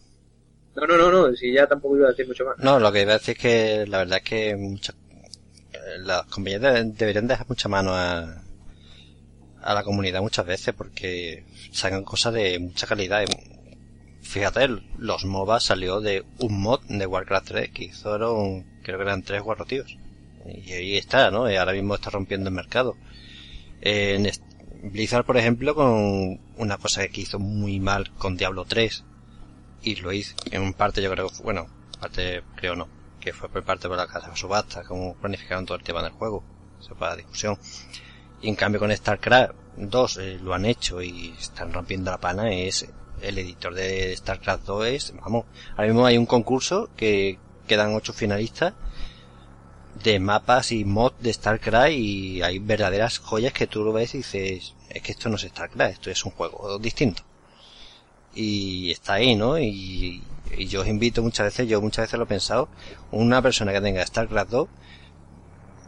No, 0.76 0.88
no, 0.88 0.97
no, 0.97 1.11
no, 1.11 1.36
si 1.36 1.53
ya 1.53 1.67
tampoco 1.67 1.97
iba 1.97 2.07
a 2.07 2.11
decir 2.11 2.28
mucho 2.28 2.45
más. 2.45 2.57
No, 2.59 2.80
lo 2.80 2.91
que 2.91 3.01
iba 3.01 3.13
a 3.13 3.17
decir 3.17 3.36
es 3.38 3.41
que 3.41 3.86
la 3.88 3.99
verdad 3.99 4.19
es 4.19 4.24
que 4.24 4.55
muchas- 4.55 4.95
las 5.99 6.25
compañías 6.25 6.61
de- 6.61 6.84
deberían 6.86 7.27
dejar 7.27 7.47
mucha 7.47 7.69
mano 7.69 7.91
a, 7.93 8.41
a 9.61 9.73
la 9.73 9.84
comunidad 9.84 10.21
muchas 10.21 10.45
veces 10.45 10.73
porque 10.73 11.45
sacan 11.71 12.03
cosas 12.03 12.34
de 12.34 12.59
mucha 12.59 12.88
calidad. 12.88 13.23
Fíjate, 14.21 14.67
los 14.97 15.25
MOBA 15.25 15.59
salió 15.59 15.99
de 15.99 16.23
un 16.39 16.61
mod 16.61 16.81
de 16.88 17.05
Warcraft 17.05 17.47
3 17.47 17.69
que 17.71 17.86
hizo, 17.86 18.15
creo 18.81 18.97
que 18.97 19.03
eran 19.03 19.23
tres 19.23 19.41
guarrotíos. 19.41 19.97
y 20.45 20.71
ahí 20.73 20.97
está, 20.97 21.29
¿no? 21.31 21.49
Y 21.51 21.55
ahora 21.55 21.73
mismo 21.73 21.95
está 21.95 22.09
rompiendo 22.09 22.49
el 22.49 22.55
mercado. 22.55 22.95
Eh, 23.81 24.15
en 24.15 24.91
Blizzard, 24.91 25.25
por 25.25 25.38
ejemplo, 25.38 25.75
con 25.75 26.39
una 26.57 26.77
cosa 26.77 27.07
que 27.07 27.21
hizo 27.21 27.39
muy 27.39 27.79
mal 27.79 28.11
con 28.17 28.38
Diablo 28.38 28.65
3, 28.65 29.03
y 29.81 29.95
lo 29.97 30.11
hizo, 30.13 30.36
en 30.51 30.73
parte 30.73 31.01
yo 31.01 31.11
creo, 31.11 31.29
bueno, 31.43 31.67
parte 31.99 32.43
creo 32.55 32.75
no, 32.75 32.88
que 33.24 33.32
fue 33.32 33.47
por 33.47 33.63
parte 33.63 33.88
de 33.88 33.95
la 33.95 34.05
casa 34.05 34.30
de 34.30 34.36
subasta, 34.36 34.84
como 34.84 35.15
planificaron 35.15 35.65
todo 35.65 35.78
el 35.78 35.84
tema 35.84 36.03
del 36.03 36.11
juego, 36.11 36.43
eso 36.80 36.93
para 36.95 37.15
discusión. 37.15 37.57
Y 38.41 38.49
en 38.49 38.55
cambio 38.55 38.82
con 38.82 38.91
StarCraft 38.91 39.53
2 39.78 40.17
eh, 40.17 40.39
lo 40.41 40.53
han 40.53 40.65
hecho 40.65 41.01
y 41.01 41.34
están 41.39 41.71
rompiendo 41.71 42.11
la 42.11 42.19
pana, 42.19 42.51
es 42.51 42.86
el 43.21 43.38
editor 43.38 43.74
de 43.74 44.13
StarCraft 44.17 44.65
2 44.65 44.86
es, 44.88 45.13
vamos, 45.21 45.45
ahora 45.71 45.88
mismo 45.88 46.05
hay 46.05 46.17
un 46.17 46.26
concurso 46.26 46.89
que 46.97 47.39
quedan 47.65 47.95
ocho 47.95 48.11
finalistas 48.11 48.74
de 50.03 50.19
mapas 50.19 50.74
y 50.74 50.84
mods 50.84 51.15
de 51.21 51.32
StarCraft 51.32 51.91
y 51.93 52.41
hay 52.41 52.59
verdaderas 52.59 53.19
joyas 53.19 53.53
que 53.53 53.67
tú 53.67 53.86
lo 53.86 53.93
ves 53.93 54.15
y 54.15 54.17
dices, 54.17 54.76
es 54.89 55.01
que 55.01 55.13
esto 55.13 55.30
no 55.30 55.38
es 55.38 55.43
StarCraft, 55.43 55.93
esto 55.93 56.11
es 56.11 56.26
un 56.26 56.32
juego 56.32 56.78
distinto. 56.78 57.24
Y 58.36 58.91
está 58.91 59.13
ahí, 59.13 59.36
¿no? 59.36 59.59
Y, 59.59 60.21
yo 60.67 60.81
os 60.81 60.88
invito 60.88 61.23
muchas 61.23 61.47
veces, 61.47 61.67
yo 61.67 61.81
muchas 61.81 62.05
veces 62.05 62.17
lo 62.17 62.25
he 62.25 62.27
pensado, 62.27 62.69
una 63.11 63.41
persona 63.41 63.73
que 63.73 63.81
tenga 63.81 64.05
StarCraft 64.05 64.51
2, 64.51 64.67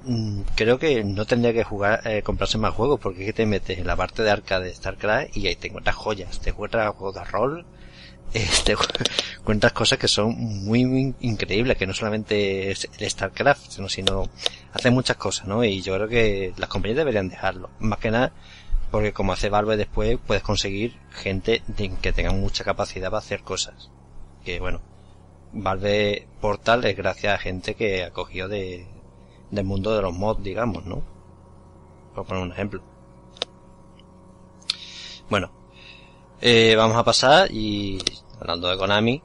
mm, 0.06 0.42
creo 0.56 0.80
que 0.80 1.04
no 1.04 1.26
tendría 1.26 1.54
que 1.54 1.64
jugar, 1.64 2.02
eh, 2.06 2.24
comprarse 2.24 2.58
más 2.58 2.74
juegos, 2.74 3.00
porque 3.00 3.22
es 3.22 3.26
que 3.28 3.34
te 3.34 3.46
metes 3.46 3.78
en 3.78 3.86
la 3.86 3.96
parte 3.96 4.24
de 4.24 4.32
arcade 4.32 4.66
de 4.66 4.74
StarCraft 4.74 5.38
y 5.38 5.48
ahí 5.48 5.56
te 5.56 5.68
encuentras 5.68 5.96
joyas, 5.96 6.40
te 6.40 6.50
encuentras 6.50 6.96
juegos 6.96 7.16
de 7.16 7.24
rol, 7.26 7.66
eh, 8.34 8.48
te 8.64 8.76
encuentras 9.40 9.74
cosas 9.74 10.00
que 10.00 10.08
son 10.08 10.36
muy, 10.36 10.86
muy 10.86 11.14
increíbles, 11.22 11.78
que 11.78 11.86
no 11.88 11.94
solamente 11.94 12.72
es 12.72 12.90
el 12.98 13.10
StarCraft, 13.10 13.72
sino, 13.72 13.88
sino 13.90 14.30
hacen 14.74 14.94
muchas 14.94 15.18
cosas, 15.18 15.48
¿no? 15.48 15.64
Y 15.64 15.82
yo 15.82 15.94
creo 15.96 16.08
que 16.08 16.54
las 16.58 16.70
compañías 16.70 16.98
deberían 16.98 17.30
dejarlo. 17.30 17.70
Más 17.80 18.00
que 18.00 18.10
nada, 18.12 18.34
porque 18.96 19.12
como 19.12 19.34
hace 19.34 19.50
Valve 19.50 19.76
después, 19.76 20.18
puedes 20.26 20.42
conseguir 20.42 20.98
gente 21.12 21.62
que 22.02 22.14
tenga 22.14 22.32
mucha 22.32 22.64
capacidad 22.64 23.10
para 23.10 23.18
hacer 23.18 23.42
cosas. 23.42 23.92
Que 24.46 24.62
bueno, 24.62 24.80
Valve 25.52 26.30
Portal 26.40 26.86
es 26.86 26.96
gracias 26.96 27.36
a 27.36 27.38
gente 27.38 27.76
que 27.76 28.06
ha 28.06 28.12
cogido 28.12 28.48
de, 28.48 28.88
del 29.52 29.66
mundo 29.66 29.94
de 29.94 30.02
los 30.02 30.14
mods, 30.14 30.42
digamos, 30.42 30.86
¿no? 30.86 31.04
Por 32.16 32.26
poner 32.26 32.44
un 32.44 32.54
ejemplo. 32.54 32.82
Bueno, 35.30 35.52
eh, 36.40 36.76
vamos 36.78 36.96
a 36.96 37.04
pasar 37.04 37.52
y 37.52 38.00
hablando 38.40 38.70
de 38.70 38.78
Konami, 38.78 39.22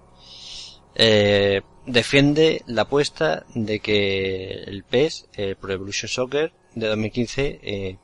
eh, 0.97 1.63
defiende 1.87 2.65
la 2.67 2.83
apuesta 2.83 3.47
de 3.55 3.79
que 3.79 4.65
el 4.65 4.83
PES, 4.83 5.29
el 5.35 5.55
Pro 5.55 5.73
Evolution 5.73 6.09
Soccer 6.09 6.53
de 6.75 6.89
2015, 6.89 7.61
eh, 7.63 7.99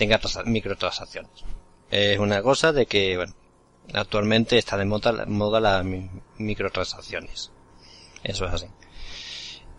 tenga 0.00 0.18
microtransacciones. 0.46 1.30
Es 1.90 2.18
una 2.18 2.42
cosa 2.42 2.72
de 2.72 2.86
que, 2.86 3.16
bueno, 3.16 3.34
actualmente 3.92 4.56
está 4.58 4.76
de 4.76 4.84
moda, 4.86 5.26
moda 5.26 5.60
las 5.60 5.84
mi- 5.84 6.08
microtransacciones. 6.38 7.50
Eso 8.24 8.46
es 8.46 8.52
así. 8.52 8.66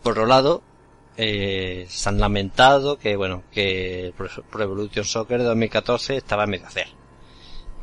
Por 0.03 0.11
otro 0.13 0.26
lado, 0.28 0.61
eh, 1.17 1.86
se 1.89 2.09
han 2.09 2.19
lamentado 2.19 2.97
que, 2.97 3.15
bueno, 3.15 3.43
que 3.51 4.13
Pro 4.15 4.63
Evolution 4.63 5.05
Soccer 5.05 5.39
de 5.39 5.45
2014 5.45 6.17
estaba 6.17 6.43
a 6.43 6.47
medio 6.47 6.65
hacer 6.67 6.88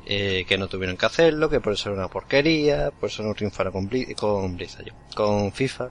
eh, 0.06 0.44
que 0.48 0.56
no 0.58 0.68
tuvieron 0.68 0.96
que 0.96 1.06
hacerlo, 1.06 1.50
que 1.50 1.60
por 1.60 1.74
eso 1.74 1.90
era 1.90 1.98
una 1.98 2.08
porquería, 2.08 2.90
por 2.92 3.10
eso 3.10 3.22
no 3.22 3.34
triunfaron 3.34 3.72
con, 3.72 3.90
Bli- 3.90 4.14
con 4.16 4.56
con 5.14 5.52
FIFA. 5.52 5.90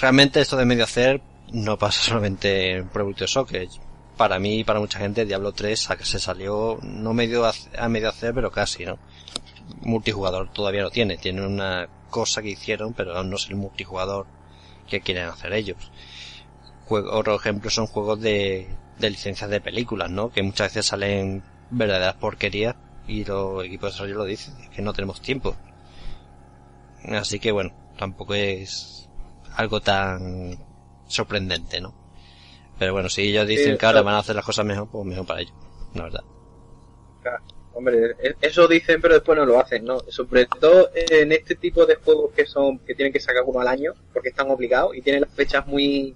Realmente 0.00 0.40
esto 0.40 0.56
de 0.56 0.64
medio 0.64 0.84
hacer 0.84 1.20
no 1.52 1.76
pasa 1.78 2.00
solamente 2.08 2.76
en 2.76 2.88
Pro 2.88 3.02
Evolution 3.02 3.28
Soccer. 3.28 3.68
Para 4.16 4.38
mí 4.38 4.60
y 4.60 4.64
para 4.64 4.78
mucha 4.80 4.98
gente 4.98 5.24
Diablo 5.24 5.52
3 5.52 5.80
sa- 5.80 5.96
se 6.04 6.18
salió 6.18 6.78
no 6.82 7.14
medio 7.14 7.44
a, 7.46 7.88
medio 7.88 8.08
hacer, 8.08 8.34
pero 8.34 8.50
casi, 8.50 8.84
¿no? 8.84 8.98
Multijugador 9.82 10.50
todavía 10.52 10.82
no 10.82 10.90
tiene, 10.90 11.16
tiene 11.16 11.46
una 11.46 11.88
cosa 12.10 12.42
que 12.42 12.50
hicieron, 12.50 12.92
pero 12.92 13.22
no 13.24 13.36
es 13.36 13.48
el 13.48 13.56
multijugador 13.56 14.26
que 14.88 15.00
quieren 15.00 15.28
hacer 15.28 15.52
ellos. 15.54 15.90
Otro 16.88 17.36
ejemplo 17.36 17.70
son 17.70 17.86
juegos 17.86 18.20
de, 18.20 18.68
de 18.98 19.10
licencias 19.10 19.48
de 19.48 19.60
películas, 19.62 20.10
¿no? 20.10 20.30
Que 20.30 20.42
muchas 20.42 20.68
veces 20.68 20.86
salen 20.86 21.42
verdaderas 21.70 22.14
porquerías 22.16 22.76
y 23.08 23.24
los 23.24 23.64
equipos 23.64 23.88
de 23.88 23.92
desarrollo 23.92 24.18
lo 24.18 24.24
dicen, 24.24 24.54
que 24.70 24.82
no 24.82 24.92
tenemos 24.92 25.22
tiempo. 25.22 25.56
Así 27.08 27.40
que 27.40 27.50
bueno, 27.50 27.72
tampoco 27.96 28.34
es 28.34 29.08
algo 29.56 29.80
tan 29.80 30.58
sorprendente, 31.08 31.80
¿no? 31.80 31.94
Pero 32.78 32.92
bueno, 32.92 33.08
si 33.08 33.22
ellos 33.28 33.46
dicen 33.46 33.72
Sí, 33.74 33.78
que 33.78 33.86
ahora 33.86 34.02
van 34.02 34.14
a 34.14 34.18
hacer 34.18 34.34
las 34.36 34.44
cosas 34.44 34.64
mejor, 34.64 34.88
pues 34.90 35.04
mejor 35.04 35.26
para 35.26 35.40
ellos, 35.40 35.54
la 35.94 36.02
verdad. 36.04 36.24
Claro, 37.22 37.42
Hombre, 37.74 38.16
e- 38.22 38.34
eso 38.40 38.66
dicen, 38.68 39.00
pero 39.00 39.14
después 39.14 39.38
no 39.38 39.46
lo 39.46 39.58
hacen, 39.58 39.84
¿no? 39.84 40.00
Sobre 40.08 40.46
todo 40.46 40.90
en 40.94 41.32
este 41.32 41.54
tipo 41.54 41.86
de 41.86 41.94
juegos 41.96 42.32
que 42.32 42.44
son 42.46 42.78
que 42.80 42.94
tienen 42.94 43.12
que 43.12 43.20
sacar 43.20 43.42
uno 43.46 43.60
al 43.60 43.68
año, 43.68 43.92
porque 44.12 44.28
están 44.30 44.50
obligados 44.50 44.94
y 44.96 45.00
tienen 45.02 45.22
las 45.22 45.32
fechas 45.32 45.66
muy 45.66 46.14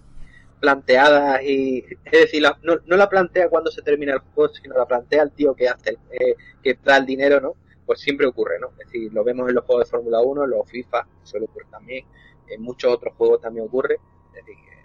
planteadas 0.61 1.43
y 1.43 1.85
es 2.05 2.11
decir, 2.13 2.43
la- 2.43 2.59
no, 2.63 2.77
no 2.87 2.97
la 2.97 3.09
plantea 3.09 3.49
cuando 3.49 3.71
se 3.71 3.83
termina 3.83 4.15
el 4.15 4.21
juego, 4.21 4.53
sino 4.55 4.77
la 4.77 4.87
plantea 4.87 5.23
el 5.23 5.31
tío 5.33 5.55
que 5.55 5.69
hace, 5.69 5.91
el- 5.91 5.99
eh, 6.11 6.35
que 6.63 6.79
da 6.83 6.97
el 6.97 7.07
dinero, 7.07 7.41
¿no? 7.41 7.55
Pues 7.85 8.01
siempre 8.01 8.27
ocurre, 8.27 8.59
¿no? 8.59 8.69
Es 8.79 8.87
decir, 8.87 9.13
lo 9.13 9.23
vemos 9.23 9.49
en 9.49 9.55
los 9.55 9.65
juegos 9.65 9.85
de 9.87 9.91
Fórmula 9.91 10.21
1, 10.21 10.45
en 10.45 10.51
los 10.51 10.69
FIFA, 10.69 11.07
suele 11.23 11.45
ocurrir 11.47 11.69
también, 11.71 12.05
en 12.49 12.63
muchos 12.63 12.93
otros 12.93 13.15
juegos 13.17 13.41
también 13.41 13.67
ocurre, 13.67 13.95
es 14.29 14.45
decir, 14.45 14.55
que 14.65 14.76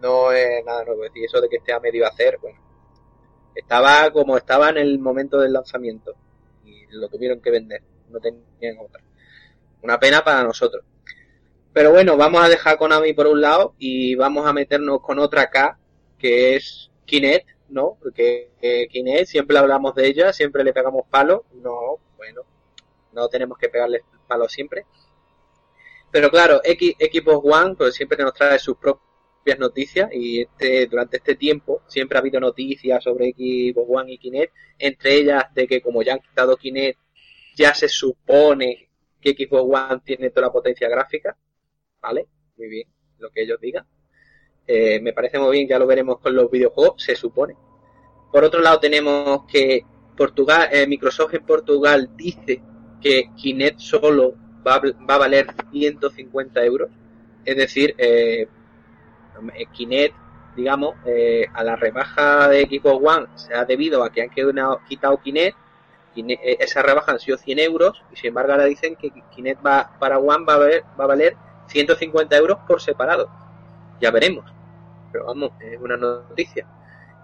no 0.00 0.32
es 0.32 0.64
nada 0.64 0.84
nuevo, 0.84 1.02
decir, 1.02 1.24
eso 1.24 1.40
de 1.40 1.48
que 1.48 1.56
esté 1.56 1.72
a 1.72 1.80
medio 1.80 2.06
hacer, 2.06 2.38
bueno, 2.40 2.60
estaba 3.54 4.10
como 4.10 4.36
estaba 4.36 4.70
en 4.70 4.78
el 4.78 4.98
momento 4.98 5.38
del 5.38 5.52
lanzamiento 5.52 6.14
y 6.64 6.86
lo 6.90 7.08
tuvieron 7.08 7.40
que 7.40 7.50
vender, 7.50 7.82
no 8.08 8.20
tenían 8.20 8.78
otra. 8.78 9.02
Una 9.82 9.98
pena 9.98 10.24
para 10.24 10.42
nosotros. 10.42 10.84
Pero 11.72 11.90
bueno, 11.90 12.16
vamos 12.16 12.42
a 12.42 12.48
dejar 12.48 12.78
Konami 12.78 13.12
por 13.12 13.26
un 13.26 13.40
lado 13.40 13.74
y 13.78 14.14
vamos 14.14 14.46
a 14.46 14.52
meternos 14.52 15.00
con 15.00 15.18
otra 15.18 15.50
K, 15.50 15.78
que 16.18 16.54
es 16.54 16.90
Kinect, 17.04 17.48
¿no? 17.68 17.98
Porque 18.00 18.52
eh, 18.62 18.86
Kinect, 18.88 19.26
siempre 19.26 19.58
hablamos 19.58 19.94
de 19.94 20.06
ella, 20.06 20.32
siempre 20.32 20.62
le 20.62 20.72
pegamos 20.72 21.02
palo. 21.10 21.44
No, 21.52 21.98
bueno, 22.16 22.42
no 23.12 23.28
tenemos 23.28 23.58
que 23.58 23.68
pegarle 23.68 24.04
palo 24.28 24.48
siempre. 24.48 24.86
Pero 26.12 26.30
claro, 26.30 26.60
X, 26.62 26.94
One, 27.26 27.74
pues 27.74 27.94
siempre 27.96 28.22
nos 28.22 28.34
trae 28.34 28.58
sus 28.60 28.76
noticias 29.58 30.08
y 30.12 30.40
este, 30.42 30.86
durante 30.86 31.18
este 31.18 31.34
tiempo 31.36 31.82
siempre 31.86 32.16
ha 32.16 32.20
habido 32.20 32.40
noticias 32.40 33.02
sobre 33.04 33.32
Xbox 33.32 33.86
One 33.90 34.12
y 34.12 34.18
Kinect, 34.18 34.52
entre 34.78 35.14
ellas 35.16 35.44
de 35.54 35.66
que 35.66 35.80
como 35.82 36.02
ya 36.02 36.14
han 36.14 36.20
quitado 36.20 36.56
Kinect, 36.56 36.98
ya 37.56 37.74
se 37.74 37.88
supone 37.88 38.88
que 39.20 39.30
Xbox 39.32 39.90
One 39.90 40.00
tiene 40.04 40.30
toda 40.30 40.46
la 40.48 40.52
potencia 40.52 40.88
gráfica, 40.88 41.36
¿vale? 42.00 42.26
Muy 42.56 42.68
bien, 42.68 42.88
lo 43.18 43.30
que 43.30 43.42
ellos 43.42 43.60
digan. 43.60 43.86
Eh, 44.66 45.00
me 45.00 45.12
parece 45.12 45.38
muy 45.38 45.52
bien, 45.52 45.68
ya 45.68 45.78
lo 45.78 45.86
veremos 45.86 46.18
con 46.20 46.34
los 46.34 46.50
videojuegos, 46.50 47.02
se 47.02 47.14
supone. 47.14 47.54
Por 48.32 48.44
otro 48.44 48.60
lado 48.60 48.80
tenemos 48.80 49.44
que 49.46 49.82
Portugal, 50.16 50.68
eh, 50.72 50.86
Microsoft 50.86 51.34
en 51.34 51.44
Portugal 51.44 52.10
dice 52.16 52.62
que 53.00 53.30
Kinect 53.36 53.78
solo 53.78 54.34
va, 54.66 54.76
a- 54.76 54.80
va 55.08 55.14
a 55.16 55.18
valer 55.18 55.46
150 55.70 56.64
euros. 56.64 56.90
Es 57.44 57.56
decir, 57.56 57.94
eh, 57.98 58.48
Kinect, 59.72 60.14
digamos, 60.56 60.94
eh, 61.04 61.46
a 61.52 61.64
la 61.64 61.76
rebaja 61.76 62.48
de 62.48 62.62
Xbox 62.62 63.04
One 63.06 63.26
se 63.34 63.54
ha 63.54 63.64
debido 63.64 64.02
a 64.04 64.10
que 64.10 64.22
han 64.22 64.30
quitado 64.88 65.18
Kinect. 65.18 65.56
Kine- 66.14 66.38
eh, 66.42 66.56
esa 66.60 66.80
rebaja 66.82 67.12
han 67.12 67.18
sido 67.18 67.36
100 67.36 67.58
euros 67.58 68.04
y 68.12 68.16
sin 68.16 68.28
embargo 68.28 68.52
ahora 68.52 68.64
dicen 68.66 68.94
que 68.96 69.10
Kinect 69.34 69.64
va, 69.66 69.96
para 69.98 70.18
One 70.18 70.44
va 70.44 70.54
a, 70.54 70.58
valer, 70.58 70.84
va 70.98 71.04
a 71.04 71.08
valer 71.08 71.36
150 71.66 72.36
euros 72.36 72.58
por 72.68 72.80
separado. 72.80 73.28
Ya 74.00 74.10
veremos. 74.10 74.44
Pero 75.10 75.26
vamos, 75.26 75.50
es 75.60 75.80
una 75.80 75.96
noticia. 75.96 76.66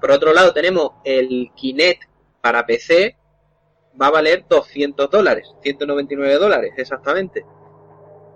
Por 0.00 0.10
otro 0.10 0.32
lado 0.32 0.52
tenemos 0.52 0.92
el 1.04 1.50
Kinect 1.54 2.04
para 2.40 2.64
PC 2.66 3.16
va 4.00 4.06
a 4.06 4.10
valer 4.10 4.46
200 4.48 5.10
dólares, 5.10 5.52
199 5.62 6.34
dólares 6.36 6.72
exactamente. 6.76 7.44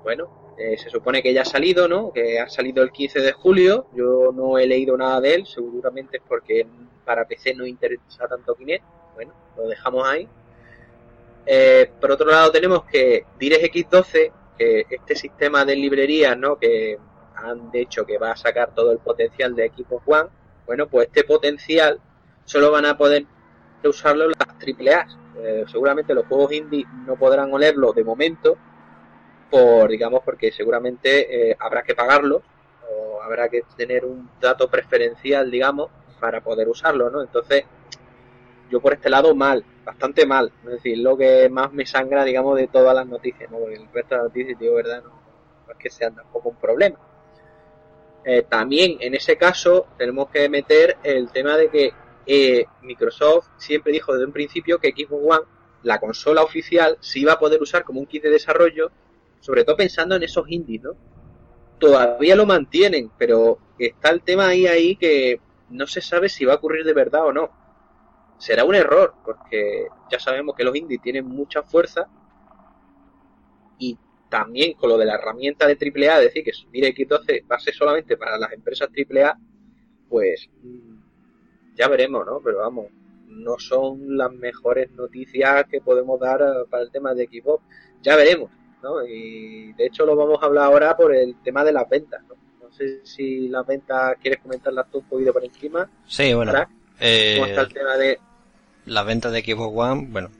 Bueno, 0.03 0.29
eh, 0.57 0.77
se 0.79 0.91
supone 0.91 1.23
que 1.23 1.33
ya 1.33 1.43
ha 1.43 1.47
salido, 1.47 1.89
¿no? 1.89 2.13
Que 2.13 2.39
ha 2.39 2.49
salido 2.49 2.83
el 2.83 2.93
15 2.93 3.21
de 3.21 3.33
julio. 3.33 3.87
Yo 3.95 4.31
no 4.33 4.59
he 4.59 4.67
leído 4.67 4.97
nada 4.97 5.21
de 5.21 5.35
él, 5.35 5.47
seguramente 5.47 6.19
es 6.19 6.23
porque 6.27 6.67
para 7.05 7.27
PC 7.27 7.55
no 7.55 7.67
interesa 7.67 8.29
tanto 8.29 8.55
Kinect. 8.55 8.85
Bueno, 9.15 9.33
lo 9.57 9.69
dejamos 9.69 10.07
ahí. 10.09 10.29
Eh, 11.47 11.91
por 12.01 12.13
otro 12.13 12.31
lado 12.31 12.51
tenemos 12.51 12.85
que 12.85 13.25
DirectX 13.39 13.91
12, 13.91 14.33
que 14.57 14.87
este 14.89 15.15
sistema 15.15 15.65
de 15.65 15.77
librerías, 15.77 16.37
¿no? 16.39 16.57
Que 16.57 16.99
han 17.35 17.71
dicho 17.71 18.07
que 18.07 18.19
va 18.19 18.33
a 18.33 18.37
sacar 18.37 18.75
todo 18.75 18.93
el 18.93 18.99
potencial 18.99 19.55
de 19.55 19.71
Xbox 19.71 20.03
One. 20.07 20.29
Bueno, 20.67 20.87
pues 20.87 21.09
este 21.09 21.25
potencial 21.25 22.01
solo 22.45 22.71
van 22.71 22.87
a 22.87 22.97
poder 22.97 23.27
usarlo 23.83 24.29
las 24.29 24.39
AAA. 24.39 25.07
Eh, 25.37 25.65
seguramente 25.71 26.15
los 26.15 26.27
juegos 26.27 26.53
indie 26.53 26.87
no 27.07 27.17
podrán 27.17 27.53
olerlo 27.53 27.93
de 27.93 28.05
momento, 28.05 28.57
por 29.51 29.91
digamos 29.91 30.23
porque 30.25 30.53
seguramente 30.53 31.51
eh, 31.51 31.57
habrá 31.59 31.83
que 31.83 31.95
pagarlo 31.95 32.43
o 32.91 33.23
habrá 33.23 33.49
que 33.49 33.63
tener 33.77 34.05
un 34.05 34.29
dato 34.41 34.69
preferencial, 34.69 35.51
digamos, 35.51 35.91
para 36.21 36.41
poder 36.43 36.69
usarlo, 36.69 37.11
¿no? 37.11 37.23
Entonces, 37.23 37.65
yo 38.71 38.81
por 38.81 38.93
este 38.95 39.11
lado 39.11 39.35
mal, 39.35 39.65
bastante 39.85 40.27
mal, 40.27 40.53
es 40.65 40.71
decir, 40.71 40.99
lo 40.99 41.17
que 41.17 41.49
más 41.49 41.73
me 41.73 41.87
sangra, 41.87 42.25
digamos, 42.25 42.57
de 42.57 42.67
todas 42.69 42.95
las 42.95 43.07
noticias, 43.07 43.51
¿no? 43.51 43.59
Porque 43.59 43.77
el 43.77 43.89
resto 43.93 44.15
de 44.15 44.23
las 44.23 44.29
noticias, 44.29 44.59
digo, 44.59 44.75
verdad, 44.75 45.03
no, 45.03 45.13
es 45.71 45.77
que 45.77 45.91
sean 45.91 46.15
tampoco 46.15 46.51
un 46.51 46.57
problema. 46.57 46.99
Eh, 48.25 48.43
también 48.49 48.97
en 49.01 49.15
ese 49.15 49.37
caso 49.37 49.87
tenemos 49.99 50.31
que 50.31 50.49
meter 50.49 50.97
el 51.03 51.31
tema 51.31 51.59
de 51.59 51.69
que 51.69 51.93
eh, 52.27 52.65
Microsoft 52.81 53.49
siempre 53.59 53.93
dijo 53.93 54.13
desde 54.15 54.25
un 54.25 54.33
principio 54.33 54.79
que 54.79 54.93
Xbox 54.93 55.39
One, 55.39 55.47
la 55.83 56.01
consola 56.01 56.43
oficial, 56.43 56.97
se 57.01 57.19
iba 57.19 57.35
a 57.35 57.39
poder 57.39 57.61
usar 57.61 57.85
como 57.85 58.01
un 58.01 58.07
kit 58.07 58.23
de 58.23 58.31
desarrollo, 58.31 58.91
sobre 59.45 59.63
todo 59.63 59.77
pensando 59.77 60.17
en 60.17 60.23
esos 60.23 60.49
indies, 60.49 60.83
¿no? 60.83 60.93
Todavía 61.79 62.35
lo 62.35 62.47
mantienen, 62.47 63.11
pero 63.19 63.59
está 63.79 64.09
el 64.09 64.23
tema 64.23 64.47
ahí 64.47 64.67
ahí 64.67 64.97
que 64.97 65.39
no 65.69 65.87
se 65.87 66.01
sabe 66.01 66.31
si 66.31 66.47
va 66.47 66.55
a 66.55 66.57
ocurrir 66.57 66.83
de 66.83 66.95
verdad 66.95 67.27
o 67.27 67.33
no. 67.35 67.51
Será 68.39 68.65
un 68.65 68.75
error, 68.75 69.13
porque 69.23 69.87
ya 70.11 70.19
sabemos 70.19 70.57
que 70.57 70.65
los 70.65 70.75
indies 70.75 71.03
tienen 71.03 71.27
mucha 71.27 71.63
fuerza 71.63 72.09
y 73.79 73.99
también 74.31 74.73
con 74.79 74.89
lo 74.89 74.97
de 74.97 75.05
la 75.05 75.17
herramienta 75.17 75.67
de 75.67 75.75
AAA, 75.75 76.21
decir, 76.21 76.43
que 76.43 76.53
DirectX12 76.73 77.47
va 77.47 77.57
a 77.57 77.61
ser 77.61 77.75
solamente 77.75 78.17
para 78.17 78.39
las 78.39 78.51
empresas 78.51 78.89
AAA, 78.89 79.39
pues 80.09 80.49
mm, 80.63 81.75
ya 81.75 81.87
veremos, 81.89 82.25
¿no? 82.25 82.41
Pero 82.43 82.61
vamos, 82.61 82.87
no 83.27 83.59
son 83.59 84.17
las 84.17 84.33
mejores 84.33 84.91
noticias 84.93 85.67
que 85.67 85.83
podemos 85.83 86.19
dar 86.19 86.41
eh, 86.41 86.65
para 86.71 86.85
el 86.85 86.91
tema 86.91 87.13
de 87.13 87.27
Xbox. 87.27 87.63
Ya 88.01 88.17
veremos, 88.17 88.51
¿no? 88.85 89.05
Y 89.05 89.73
de 89.73 89.87
hecho 89.87 90.07
lo 90.07 90.15
vamos 90.15 90.39
a 90.41 90.47
hablar 90.47 90.67
ahora 90.67 90.97
por 90.97 91.15
el 91.15 91.37
tema 91.43 91.65
de 91.65 91.73
las 91.73 91.89
ventas, 91.89 92.23
¿no? 92.29 92.35
No 92.63 92.71
sé 92.71 93.05
si 93.05 93.49
las 93.49 93.67
ventas 93.67 94.17
quieres 94.21 94.41
comentarlas 94.41 94.91
tú 94.91 94.99
un 94.99 95.09
poquito 95.09 95.33
por 95.33 95.45
encima. 95.45 95.91
Sí, 96.07 96.33
bueno. 96.35 96.53
Eh, 97.01 97.37
¿Cómo 97.39 97.47
está 97.47 97.63
el 97.63 97.73
tema 97.73 97.97
de 97.97 98.19
las 98.87 99.07
ventas 99.07 99.33
de 99.33 99.43
Xbox 99.43 99.73
One, 99.75 100.07
bueno, 100.11 100.31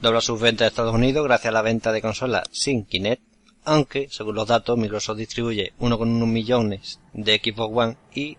dobla 0.00 0.20
sus 0.20 0.40
ventas 0.40 0.62
en 0.62 0.68
Estados 0.68 0.94
Unidos 0.94 1.24
gracias 1.24 1.50
a 1.50 1.52
la 1.52 1.62
venta 1.62 1.92
de 1.92 2.00
consolas 2.00 2.48
sin 2.50 2.84
Kinect, 2.84 3.22
aunque, 3.64 4.08
según 4.10 4.34
los 4.34 4.48
datos, 4.48 4.78
Microsoft 4.78 5.18
distribuye 5.18 5.74
1,1 5.78 6.26
millones 6.26 7.00
de 7.12 7.36
Xbox 7.36 7.76
One 7.76 7.96
y 8.14 8.38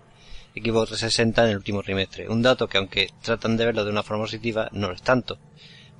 Xbox 0.56 0.90
360 0.90 1.44
en 1.44 1.50
el 1.52 1.58
último 1.58 1.84
trimestre. 1.84 2.28
Un 2.28 2.42
dato 2.42 2.68
que, 2.68 2.80
aunque 2.80 3.10
tratan 3.22 3.56
de 3.56 3.66
verlo 3.66 3.86
de 3.86 3.92
una 3.92 4.02
forma 4.02 4.24
positiva, 4.24 4.70
no 4.72 4.88
lo 4.88 4.96
es 4.96 5.04
tanto, 5.04 5.38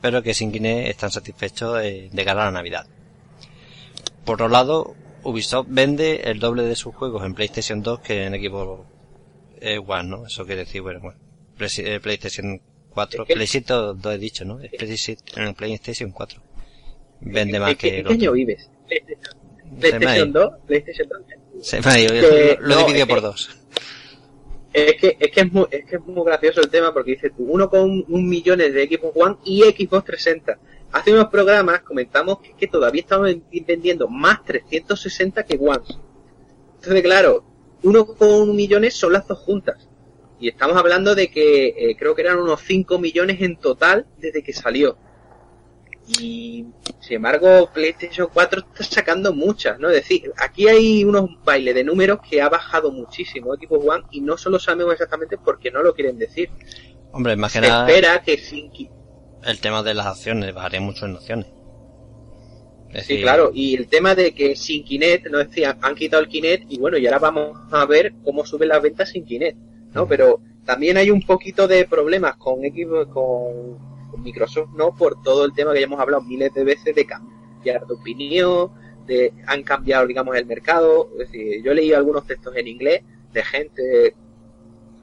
pero 0.02 0.24
que 0.24 0.34
sin 0.34 0.52
Kinect 0.52 0.88
están 0.90 1.12
satisfechos 1.12 1.80
eh, 1.84 2.10
de 2.12 2.26
cara 2.26 2.42
a 2.42 2.46
la 2.46 2.52
Navidad. 2.52 2.88
Por 4.26 4.36
otro 4.36 4.50
lado, 4.50 4.96
Ubisoft 5.24 5.68
vende 5.70 6.22
el 6.26 6.40
doble 6.40 6.64
de 6.64 6.76
sus 6.76 6.94
juegos 6.96 7.26
en 7.26 7.34
PlayStation 7.34 7.82
2 7.82 8.00
que 8.02 8.26
en 8.26 8.34
Xbox 8.34 8.88
eh, 9.62 9.80
One, 9.86 10.04
¿no? 10.10 10.26
Eso 10.26 10.46
quiere 10.46 10.62
decir, 10.62 10.82
bueno, 10.82 11.00
bueno 11.02 11.18
eh, 11.60 12.00
PlayStation 12.02 12.62
4, 12.92 13.24
Es 13.24 13.28
que- 13.28 13.34
PlayStation 13.34 14.02
2 14.02 14.14
he 14.14 14.18
dicho, 14.18 14.46
¿no? 14.46 14.60
Es 14.60 14.72
PlayStation, 14.72 15.18
en 15.48 15.54
PlayStation 15.56 16.12
4. 16.12 16.42
Vende 17.22 17.60
más 17.60 17.72
¿En 17.72 17.76
qué, 17.78 17.90
que 17.90 18.00
en 18.00 18.06
qué 18.08 18.14
año 18.14 18.32
vives? 18.32 18.70
PlayStation, 18.88 19.34
Se 19.34 19.70
me 19.70 19.76
ha 19.76 20.00
PlayStation 20.00 20.30
ido. 20.30 20.50
2, 20.52 20.60
PlayStation 20.68 21.10
2. 21.10 21.68
Se 21.68 21.82
me 21.82 21.88
ha 21.92 22.00
ido, 22.00 22.14
lo, 22.62 22.74
he 22.80 22.84
dividido 22.86 23.08
por 23.08 23.22
dos. 23.22 23.50
Es 24.72 24.96
que, 25.02 25.18
es 25.20 25.32
que 25.32 25.42
es 25.42 25.52
muy, 25.52 25.66
es 25.72 25.84
que 25.86 25.96
es 25.96 26.06
muy 26.06 26.24
gracioso 26.26 26.62
el 26.62 26.70
tema 26.70 26.94
porque 26.94 27.12
dice 27.12 27.32
tú, 27.32 27.44
uno 27.44 27.70
con 27.70 28.06
un 28.08 28.30
millones 28.30 28.74
de 28.74 28.88
Xbox 28.88 29.18
One 29.18 29.36
y 29.44 29.64
Xbox 29.64 30.06
360. 30.06 30.60
Hace 30.92 31.14
unos 31.14 31.28
programas 31.28 31.82
comentamos 31.82 32.40
que, 32.40 32.54
que 32.56 32.68
todavía 32.68 33.02
estamos 33.02 33.28
ven- 33.28 33.44
vendiendo 33.68 34.08
más 34.08 34.44
360 34.44 35.44
que 35.46 35.56
One. 35.58 35.84
Entonces, 36.76 37.02
claro, 37.04 37.44
uno 37.84 38.06
con 38.06 38.30
un 38.32 38.56
millones 38.56 38.96
son 38.96 39.14
las 39.14 39.28
dos 39.28 39.40
juntas. 39.40 39.88
Y 40.40 40.48
estamos 40.48 40.78
hablando 40.78 41.16
de 41.16 41.30
que 41.30 41.68
eh, 41.78 41.96
creo 41.98 42.16
que 42.16 42.22
eran 42.22 42.40
unos 42.40 42.62
5 42.62 42.98
millones 42.98 43.42
en 43.42 43.58
total 43.58 44.08
desde 44.18 44.42
que 44.42 44.54
salió. 44.54 44.98
Y 46.20 46.66
sin 47.02 47.18
embargo, 47.18 47.70
PlayStation 47.72 48.30
4 48.34 48.62
está 48.74 48.84
sacando 48.84 49.32
muchas, 49.34 49.80
¿no? 49.80 49.90
Es 49.90 49.96
decir, 49.96 50.32
aquí 50.38 50.68
hay 50.68 51.04
unos 51.04 51.30
bailes 51.44 51.76
de 51.76 51.84
números 51.84 52.20
que 52.28 52.42
ha 52.42 52.50
bajado 52.50 52.92
muchísimo 52.92 53.54
Xbox 53.54 53.86
One 53.88 54.04
y 54.12 54.22
no 54.22 54.36
solo 54.38 54.58
sabemos 54.60 54.94
exactamente 54.94 55.38
porque 55.38 55.70
no 55.70 55.84
lo 55.84 55.94
quieren 55.94 56.18
decir. 56.18 56.50
Hombre, 57.12 57.36
más 57.36 57.54
que 57.54 57.60
Se 57.62 57.68
nada, 57.68 57.88
espera 57.88 58.24
que 58.24 58.38
sin 58.38 58.72
el 59.44 59.60
tema 59.60 59.84
de 59.84 59.94
las 59.94 60.08
acciones, 60.08 60.54
bajaría 60.54 60.82
mucho 60.82 61.06
en 61.06 61.16
acciones. 61.16 61.48
Es 62.90 63.06
Sí, 63.06 63.14
decir, 63.14 63.22
claro, 63.22 63.52
y 63.54 63.76
el 63.76 63.88
tema 63.88 64.16
de 64.16 64.34
que 64.34 64.56
sin 64.56 64.84
Kinect, 64.84 65.28
no 65.28 65.38
decía, 65.38 65.78
han 65.82 65.96
quitado 65.96 66.24
el 66.24 66.30
Kinect 66.30 66.72
y 66.72 66.80
bueno, 66.80 66.98
y 66.98 67.06
ahora 67.06 67.20
vamos 67.20 67.60
a 67.72 67.86
ver 67.86 68.14
cómo 68.24 68.46
suben 68.46 68.70
las 68.70 68.82
ventas 68.82 69.10
sin 69.10 69.26
Kinect, 69.26 69.58
¿no? 69.94 70.08
Pero 70.08 70.42
también 70.66 70.98
hay 70.98 71.12
un 71.12 71.22
poquito 71.22 71.68
de 71.68 71.86
problemas 71.86 72.36
con 72.38 72.62
Xbox, 72.62 73.12
con, 73.14 73.78
con 74.10 74.24
Microsoft, 74.24 74.70
¿no? 74.76 74.96
Por 74.96 75.22
todo 75.22 75.46
el 75.46 75.54
tema 75.54 75.74
que 75.74 75.80
ya 75.80 75.86
hemos 75.86 76.00
hablado 76.00 76.24
miles 76.24 76.52
de 76.54 76.64
veces 76.64 76.96
de 76.96 77.06
cambiar 77.06 77.86
de 77.86 77.94
opinión, 77.94 78.72
de 79.06 79.34
han 79.46 79.62
cambiado, 79.64 80.08
digamos, 80.08 80.36
el 80.36 80.48
mercado. 80.48 81.10
Es 81.14 81.32
decir, 81.32 81.64
yo 81.64 81.74
leído 81.74 81.98
algunos 81.98 82.26
textos 82.26 82.56
en 82.56 82.68
inglés 82.68 83.04
de 83.34 83.44
gente 83.44 84.16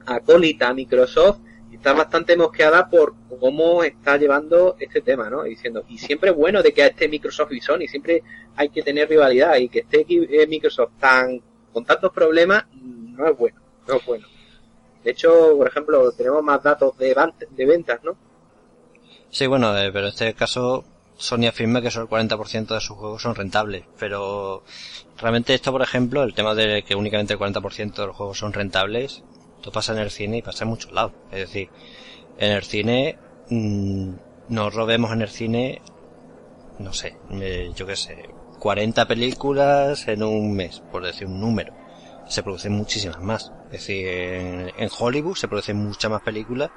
acólita 0.05 0.69
a 0.69 0.73
Microsoft 0.73 1.39
está 1.77 1.93
bastante 1.93 2.35
mosqueada 2.35 2.89
por 2.89 3.13
cómo 3.39 3.83
está 3.83 4.17
llevando 4.17 4.75
este 4.79 5.01
tema, 5.01 5.29
¿no? 5.29 5.43
Diciendo, 5.43 5.83
y 5.87 5.97
siempre 5.97 6.31
es 6.31 6.35
bueno 6.35 6.61
de 6.61 6.73
que 6.73 6.85
esté 6.85 7.07
Microsoft 7.07 7.53
y 7.53 7.61
Sony, 7.61 7.87
siempre 7.87 8.23
hay 8.55 8.69
que 8.69 8.81
tener 8.81 9.07
rivalidad 9.07 9.55
y 9.57 9.69
que 9.69 9.79
esté 9.79 10.05
eh, 10.09 10.47
Microsoft 10.47 10.91
tan 10.99 11.41
con 11.71 11.85
tantos 11.85 12.11
problemas 12.11 12.65
no 12.73 13.27
es 13.27 13.37
bueno, 13.37 13.61
no 13.87 13.95
es 13.95 14.05
bueno. 14.05 14.27
De 15.03 15.11
hecho, 15.11 15.55
por 15.55 15.67
ejemplo, 15.67 16.11
tenemos 16.11 16.43
más 16.43 16.61
datos 16.63 16.97
de, 16.97 17.15
de 17.51 17.65
ventas, 17.65 18.03
¿no? 18.03 18.17
Sí, 19.29 19.45
bueno, 19.45 19.77
eh, 19.77 19.91
pero 19.91 20.07
en 20.07 20.09
este 20.09 20.33
caso 20.33 20.83
Sony 21.17 21.47
afirma 21.47 21.81
que 21.81 21.91
solo 21.91 22.05
el 22.05 22.27
40% 22.27 22.73
de 22.73 22.81
sus 22.81 22.97
juegos 22.97 23.21
son 23.21 23.35
rentables, 23.35 23.83
pero 23.99 24.63
realmente 25.17 25.53
esto, 25.53 25.71
por 25.71 25.83
ejemplo, 25.83 26.23
el 26.23 26.33
tema 26.33 26.55
de 26.55 26.83
que 26.83 26.95
únicamente 26.95 27.33
el 27.33 27.39
40% 27.39 27.95
de 27.95 28.07
los 28.07 28.15
juegos 28.15 28.39
son 28.39 28.53
rentables, 28.53 29.23
esto 29.57 29.71
pasa 29.71 29.93
en 29.93 29.99
el 29.99 30.11
cine 30.11 30.37
y 30.37 30.41
pasa 30.41 30.63
en 30.63 30.69
muchos 30.69 30.91
lados. 30.91 31.13
Es 31.31 31.39
decir, 31.39 31.69
en 32.37 32.51
el 32.51 32.63
cine, 32.63 33.17
mm, 33.49 34.11
nos 34.49 34.73
robemos 34.73 35.11
en 35.11 35.21
el 35.21 35.29
cine, 35.29 35.81
no 36.79 36.93
sé, 36.93 37.17
eh, 37.31 37.71
yo 37.75 37.85
qué 37.85 37.95
sé, 37.95 38.29
40 38.59 39.07
películas 39.07 40.07
en 40.07 40.23
un 40.23 40.55
mes, 40.55 40.81
por 40.91 41.03
decir 41.03 41.27
un 41.27 41.39
número. 41.39 41.73
Se 42.27 42.43
producen 42.43 42.73
muchísimas 42.73 43.21
más. 43.21 43.51
Es 43.65 43.71
decir, 43.71 44.07
en, 44.07 44.71
en 44.77 44.89
Hollywood 44.97 45.35
se 45.35 45.47
producen 45.47 45.77
muchas 45.77 46.11
más 46.11 46.21
películas 46.21 46.71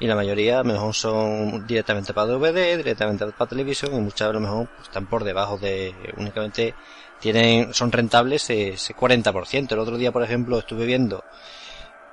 y 0.00 0.06
la 0.06 0.14
mayoría 0.14 0.60
a 0.60 0.62
lo 0.62 0.72
mejor 0.72 0.94
son 0.94 1.66
directamente 1.66 2.14
para 2.14 2.28
DVD, 2.28 2.76
directamente 2.76 3.26
para 3.26 3.48
televisión 3.48 3.94
y 3.94 4.00
muchas 4.00 4.28
a 4.28 4.32
lo 4.32 4.40
mejor 4.40 4.68
pues, 4.68 4.88
están 4.88 5.06
por 5.06 5.24
debajo 5.24 5.58
de 5.58 5.94
únicamente 6.16 6.74
tienen 7.20 7.74
son 7.74 7.90
rentables 7.90 8.48
ese 8.50 8.94
40%. 8.94 9.72
El 9.72 9.78
otro 9.78 9.96
día, 9.96 10.12
por 10.12 10.22
ejemplo, 10.22 10.58
estuve 10.58 10.86
viendo 10.86 11.24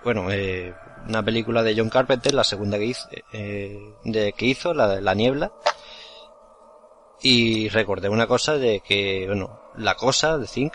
bueno, 0.06 0.32
eh, 0.32 0.74
una 1.10 1.22
película 1.22 1.62
de 1.64 1.76
John 1.76 1.90
Carpenter, 1.90 2.34
la 2.34 2.46
segunda 2.46 2.78
que 2.78 2.86
hizo, 2.86 3.10
eh, 3.34 3.78
de, 4.06 4.32
que 4.32 4.46
hizo 4.46 4.74
la, 4.74 5.02
la 5.02 5.14
niebla 5.14 5.52
y 7.22 7.70
recordé 7.70 8.10
una 8.10 8.28
cosa 8.28 8.58
de 8.58 8.82
que, 8.82 9.26
bueno, 9.28 9.60
La 9.78 9.96
Cosa 9.96 10.38
de 10.38 10.48
Think 10.48 10.74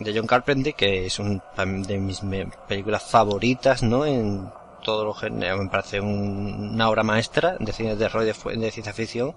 de 0.00 0.14
John 0.16 0.26
Carpenter, 0.26 0.74
que 0.74 1.06
es 1.06 1.18
un, 1.18 1.40
de 1.86 1.98
mis 1.98 2.22
películas 2.68 3.02
favoritas, 3.04 3.82
¿no? 3.82 4.04
En 4.04 4.48
todos 4.82 5.04
los 5.06 5.18
géneros, 5.20 5.60
me 5.60 5.68
parece 5.70 6.00
un- 6.00 6.72
una 6.74 6.88
obra 6.90 7.02
maestra 7.04 7.56
de 7.58 7.72
cine 7.72 7.90
de 7.90 7.96
terror 7.96 8.22
y 8.22 8.26
de, 8.26 8.56
de 8.58 8.70
ciencia 8.70 8.92
ficción. 8.92 9.34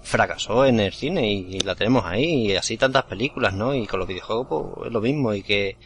Fracasó 0.00 0.64
en 0.66 0.80
el 0.80 0.92
cine 0.92 1.30
y, 1.30 1.60
la 1.60 1.74
tenemos 1.74 2.04
ahí, 2.06 2.46
y 2.52 2.56
así 2.56 2.76
tantas 2.76 3.04
películas, 3.04 3.54
¿no? 3.54 3.74
Y 3.74 3.86
con 3.86 4.00
los 4.00 4.08
videojuegos 4.08 4.46
pues, 4.74 4.86
es 4.88 4.92
lo 4.92 5.00
mismo, 5.00 5.32
y 5.34 5.42
que 5.42 5.76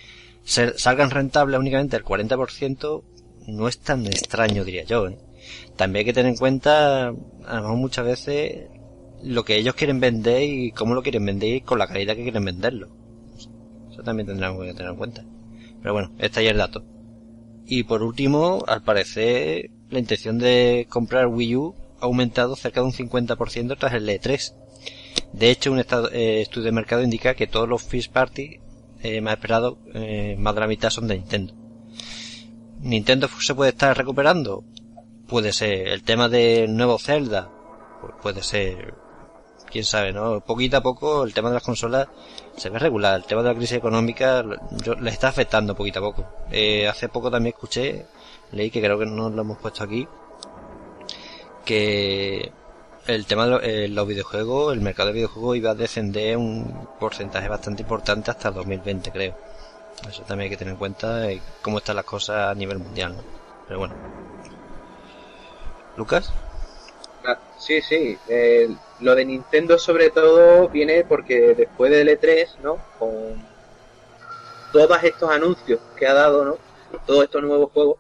se- 0.47 0.79
salgan 0.79 1.11
rentables 1.11 1.59
únicamente 1.61 1.97
el 1.97 2.05
40% 2.05 3.03
no 3.49 3.69
es 3.69 3.79
tan 3.79 4.07
extraño, 4.07 4.65
diría 4.65 4.85
yo. 4.85 5.09
¿eh? 5.09 5.19
También 5.77 6.01
hay 6.01 6.05
que 6.07 6.13
tener 6.13 6.31
en 6.33 6.39
cuenta, 6.39 7.09
a 7.09 7.61
muchas 7.75 8.05
veces, 8.07 8.69
lo 9.23 9.45
que 9.45 9.57
ellos 9.57 9.75
quieren 9.75 10.01
vender 10.01 10.43
y 10.43 10.71
cómo 10.73 10.95
lo 10.95 11.03
quieren 11.03 11.27
vender 11.27 11.55
y 11.57 11.61
con 11.61 11.79
la 11.79 11.87
calidad 11.87 12.17
que 12.17 12.23
quieren 12.23 12.45
venderlo. 12.45 12.89
Eso 13.91 14.03
también 14.03 14.27
tendremos 14.27 14.65
que 14.65 14.73
tener 14.75 14.91
en 14.93 14.97
cuenta. 14.97 15.25
Pero 15.83 15.93
bueno, 15.93 16.13
este 16.19 16.41
ahí 16.41 16.47
el 16.47 16.59
dato. 16.59 16.85
Y 17.67 17.83
por 17.83 18.03
último, 18.03 18.65
al 18.67 18.83
parecer, 18.83 19.71
la 19.91 19.99
intención 19.99 20.39
de 20.39 20.87
comprar 20.89 21.27
Wii 21.27 21.57
U 21.57 21.75
ha 22.01 22.05
aumentado 22.05 22.55
cerca 22.57 22.81
de 22.81 22.87
un 22.87 22.93
50% 22.93 23.77
tras 23.79 23.95
el 23.95 24.09
E3. 24.09 24.55
De 25.33 25.51
hecho, 25.51 25.73
un 25.73 25.79
eh, 25.81 26.41
estudio 26.41 26.67
de 26.67 26.73
mercado 26.73 27.03
indica 27.03 27.35
que 27.35 27.47
todos 27.47 27.69
los 27.69 27.83
first 27.83 28.13
party 28.13 28.61
eh, 29.07 29.21
más 29.21 29.35
esperados, 29.35 29.77
eh, 29.95 30.37
más 30.39 30.55
de 30.55 30.61
la 30.61 30.67
mitad 30.67 30.91
son 30.91 31.07
de 31.07 31.17
Nintendo. 31.17 31.55
¿Nintendo 32.81 33.29
se 33.41 33.55
puede 33.55 33.71
estar 33.71 33.97
recuperando? 33.97 34.65
Puede 35.27 35.53
ser. 35.53 35.89
El 35.89 36.03
tema 36.03 36.29
del 36.29 36.77
nuevo 36.77 36.99
Zelda, 36.99 37.51
pues 38.01 38.15
puede 38.21 38.43
ser 38.43 38.95
quién 39.71 39.85
sabe, 39.85 40.13
¿no? 40.13 40.41
Poquito 40.41 40.77
a 40.77 40.83
poco 40.83 41.25
el 41.25 41.35
tema 41.35 41.49
de 41.49 41.55
las 41.55 41.63
consolas 41.63 42.09
se 42.57 42.71
ve 42.71 42.79
regular. 42.79 43.17
El 43.17 43.25
tema 43.25 43.43
de 43.43 43.49
la 43.49 43.55
crisis 43.55 43.79
económica 43.79 44.43
le 44.43 45.11
está 45.11 45.29
afectando 45.29 45.75
poquito 45.75 45.99
a 46.01 46.03
poco. 46.03 46.27
Eh, 46.51 46.87
hace 46.89 47.09
poco 47.09 47.31
también 47.31 47.55
escuché, 47.55 48.07
leí 48.53 48.71
que 48.71 48.81
creo 48.81 48.99
que 48.99 49.07
no 49.07 49.31
lo 49.31 49.43
hemos 49.43 49.59
puesto 49.59 49.85
aquí, 49.85 50.07
que 51.65 52.53
el 53.07 53.27
tema 53.27 53.47
de 53.47 53.85
eh, 53.85 53.89
los 53.89 54.07
videojuegos, 54.07 54.73
el 54.73 54.81
mercado 54.81 55.09
de 55.09 55.15
videojuegos 55.15 55.57
iba 55.57 55.71
a 55.71 55.75
descender 55.75 56.37
un 56.37 56.89
porcentaje 56.99 57.49
bastante 57.49 57.83
importante 57.83 58.31
hasta 58.31 58.49
el 58.49 58.55
2020, 58.55 59.11
creo. 59.13 59.35
Eso 60.09 60.23
también 60.23 60.47
hay 60.47 60.51
que 60.51 60.57
tener 60.57 60.73
en 60.73 60.79
cuenta 60.79 61.31
eh, 61.31 61.41
cómo 61.63 61.79
están 61.79 61.97
las 61.97 62.05
cosas 62.05 62.51
a 62.51 62.55
nivel 62.55 62.79
mundial, 62.79 63.17
¿no? 63.17 63.23
Pero 63.67 63.79
bueno. 63.79 63.95
Lucas? 65.97 66.33
Ah, 67.25 67.39
Sí, 67.59 67.81
sí. 67.81 68.19
eh, 68.29 68.69
lo 69.01 69.15
de 69.15 69.25
Nintendo 69.25 69.79
sobre 69.79 70.11
todo 70.11 70.69
viene 70.69 71.05
porque 71.05 71.55
después 71.55 71.91
del 71.91 72.09
E3, 72.09 72.59
¿no? 72.63 72.79
Con 72.99 73.11
todos 74.73 75.03
estos 75.05 75.31
anuncios 75.31 75.81
que 75.97 76.07
ha 76.07 76.15
dado, 76.15 76.45
¿no? 76.45 76.57
Todos 77.07 77.25
estos 77.25 77.43
nuevos 77.43 77.71
juegos, 77.73 77.99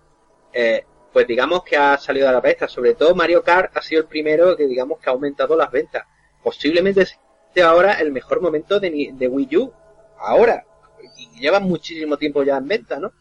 eh, 0.52 0.84
pues 1.16 1.26
digamos 1.26 1.64
que 1.64 1.78
ha 1.78 1.96
salido 1.96 2.28
a 2.28 2.32
la 2.32 2.42
palestra. 2.42 2.68
Sobre 2.68 2.92
todo 2.92 3.14
Mario 3.14 3.42
Kart 3.42 3.74
ha 3.74 3.80
sido 3.80 4.02
el 4.02 4.06
primero 4.06 4.54
que 4.54 4.66
digamos 4.66 4.98
que 4.98 5.08
ha 5.08 5.14
aumentado 5.14 5.56
las 5.56 5.70
ventas. 5.70 6.04
Posiblemente 6.42 7.06
sea 7.54 7.70
ahora 7.70 7.94
el 7.94 8.12
mejor 8.12 8.42
momento 8.42 8.78
de, 8.78 9.12
de 9.14 9.26
Wii 9.26 9.56
U. 9.56 9.72
Ahora. 10.18 10.66
Y 11.16 11.40
llevan 11.40 11.62
muchísimo 11.62 12.18
tiempo 12.18 12.42
ya 12.42 12.58
en 12.58 12.68
venta, 12.68 13.00
¿no? 13.00 13.14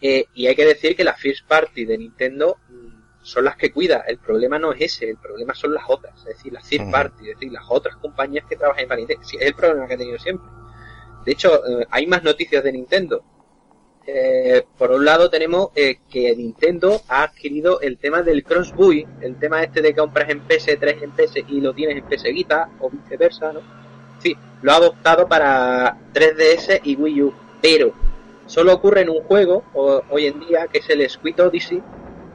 Eh, 0.00 0.26
y 0.32 0.46
hay 0.46 0.54
que 0.54 0.64
decir 0.64 0.94
que 0.94 1.02
las 1.02 1.18
first 1.18 1.44
party 1.48 1.86
de 1.86 1.98
Nintendo 1.98 2.58
mm, 2.68 3.24
son 3.24 3.46
las 3.46 3.56
que 3.56 3.72
cuida. 3.72 4.04
El 4.06 4.18
problema 4.18 4.60
no 4.60 4.72
es 4.72 4.80
ese, 4.80 5.10
el 5.10 5.16
problema 5.16 5.54
son 5.56 5.74
las 5.74 5.86
otras, 5.88 6.16
es 6.20 6.36
decir, 6.36 6.52
las 6.52 6.68
third 6.68 6.82
Ujú. 6.82 6.92
party, 6.92 7.30
es 7.30 7.36
decir, 7.36 7.52
las 7.52 7.64
otras 7.68 7.96
compañías 7.96 8.44
que 8.48 8.54
trabajan 8.54 8.86
para 8.86 8.98
Nintendo. 8.98 9.26
Sí, 9.26 9.38
es 9.40 9.46
el 9.48 9.54
problema 9.56 9.88
que 9.88 9.94
he 9.94 9.98
tenido 9.98 10.20
siempre. 10.20 10.48
De 11.24 11.32
hecho, 11.32 11.66
eh, 11.66 11.84
hay 11.90 12.06
más 12.06 12.22
noticias 12.22 12.62
de 12.62 12.70
Nintendo. 12.70 13.24
Eh, 14.10 14.64
por 14.78 14.90
un 14.90 15.04
lado 15.04 15.28
tenemos 15.28 15.68
eh, 15.76 15.98
que 16.10 16.34
Nintendo 16.34 17.02
ha 17.08 17.24
adquirido 17.24 17.82
el 17.82 17.98
tema 17.98 18.22
del 18.22 18.42
cross 18.42 18.72
buy, 18.72 19.06
el 19.20 19.36
tema 19.36 19.62
este 19.62 19.82
de 19.82 19.90
que 19.90 20.00
compras 20.00 20.30
en 20.30 20.48
PS3 20.48 21.02
en 21.02 21.10
PS 21.10 21.44
y 21.46 21.60
lo 21.60 21.74
tienes 21.74 21.98
en 21.98 22.04
PS 22.04 22.22
Vita 22.32 22.70
o 22.80 22.88
viceversa, 22.88 23.52
¿no? 23.52 23.60
Sí, 24.18 24.34
lo 24.62 24.72
ha 24.72 24.76
adoptado 24.76 25.28
para 25.28 25.94
3DS 26.14 26.80
y 26.84 26.96
Wii 26.96 27.22
U, 27.22 27.34
pero 27.60 27.92
solo 28.46 28.72
ocurre 28.72 29.02
en 29.02 29.10
un 29.10 29.20
juego 29.24 29.64
hoy 29.74 30.24
en 30.24 30.40
día 30.40 30.68
que 30.68 30.78
es 30.78 30.88
el 30.88 31.06
Squid 31.06 31.38
Odyssey, 31.42 31.82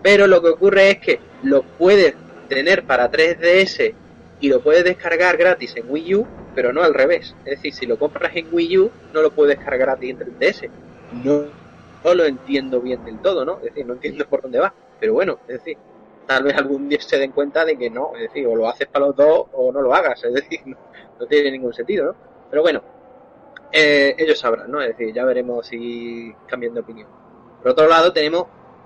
pero 0.04 0.28
lo 0.28 0.44
que 0.44 0.50
ocurre 0.50 0.92
es 0.92 1.00
que 1.00 1.20
lo 1.42 1.64
puedes 1.64 2.14
tener 2.50 2.84
para 2.84 3.12
3DS 3.12 3.96
y 4.42 4.48
lo 4.48 4.62
puedes 4.62 4.84
descargar 4.84 5.38
gratis 5.38 5.76
en 5.76 5.90
Wii 5.90 6.16
U, 6.18 6.28
pero 6.54 6.72
no 6.72 6.84
al 6.84 6.94
revés. 6.94 7.34
Es 7.46 7.56
decir, 7.56 7.74
si 7.74 7.88
lo 7.88 7.98
compras 7.98 8.36
en 8.36 8.50
Wii 8.52 8.78
U, 8.78 8.92
no 9.12 9.24
lo 9.24 9.32
puedes 9.32 9.58
descargar 9.58 9.88
gratis 9.88 10.12
en 10.12 10.20
3DS. 10.20 10.70
No, 11.24 11.63
no 12.04 12.14
lo 12.14 12.26
entiendo 12.26 12.82
bien 12.82 13.04
del 13.06 13.20
todo, 13.20 13.46
¿no? 13.46 13.58
Es 13.58 13.64
decir, 13.66 13.86
no 13.86 13.94
entiendo 13.94 14.28
por 14.28 14.42
dónde 14.42 14.60
va. 14.60 14.74
Pero 15.00 15.14
bueno, 15.14 15.40
es 15.48 15.56
decir, 15.60 15.78
tal 16.28 16.44
vez 16.44 16.56
algún 16.58 16.90
día 16.90 17.00
se 17.02 17.18
den 17.18 17.32
cuenta 17.32 17.66
de 17.66 17.78
que 17.78 17.90
no, 17.90 18.14
es 18.16 18.22
decir, 18.24 18.48
o 18.48 18.56
lo 18.56 18.68
haces 18.68 18.88
para 18.88 19.08
los 19.08 19.16
dos 19.16 19.48
o 19.54 19.72
no 19.72 19.82
lo 19.82 19.94
hagas. 19.94 20.24
Es 20.24 20.34
decir, 20.34 20.60
no, 21.20 21.26
tiene 21.28 21.52
ningún 21.52 21.74
sentido, 21.74 22.06
¿no? 22.08 22.16
Pero 22.50 22.62
bueno, 22.62 22.82
eh, 23.72 24.16
ellos 24.18 24.40
sabrán, 24.40 24.70
¿no? 24.72 24.82
Es 24.82 24.90
decir, 24.90 25.14
ya 25.14 25.26
veremos 25.26 25.66
si 25.68 26.34
cambian 26.48 26.74
de 26.74 26.82
opinión. 26.82 27.08
Por 27.62 27.72
otro 27.72 27.88
lado, 27.88 28.12
tenemos 28.14 28.46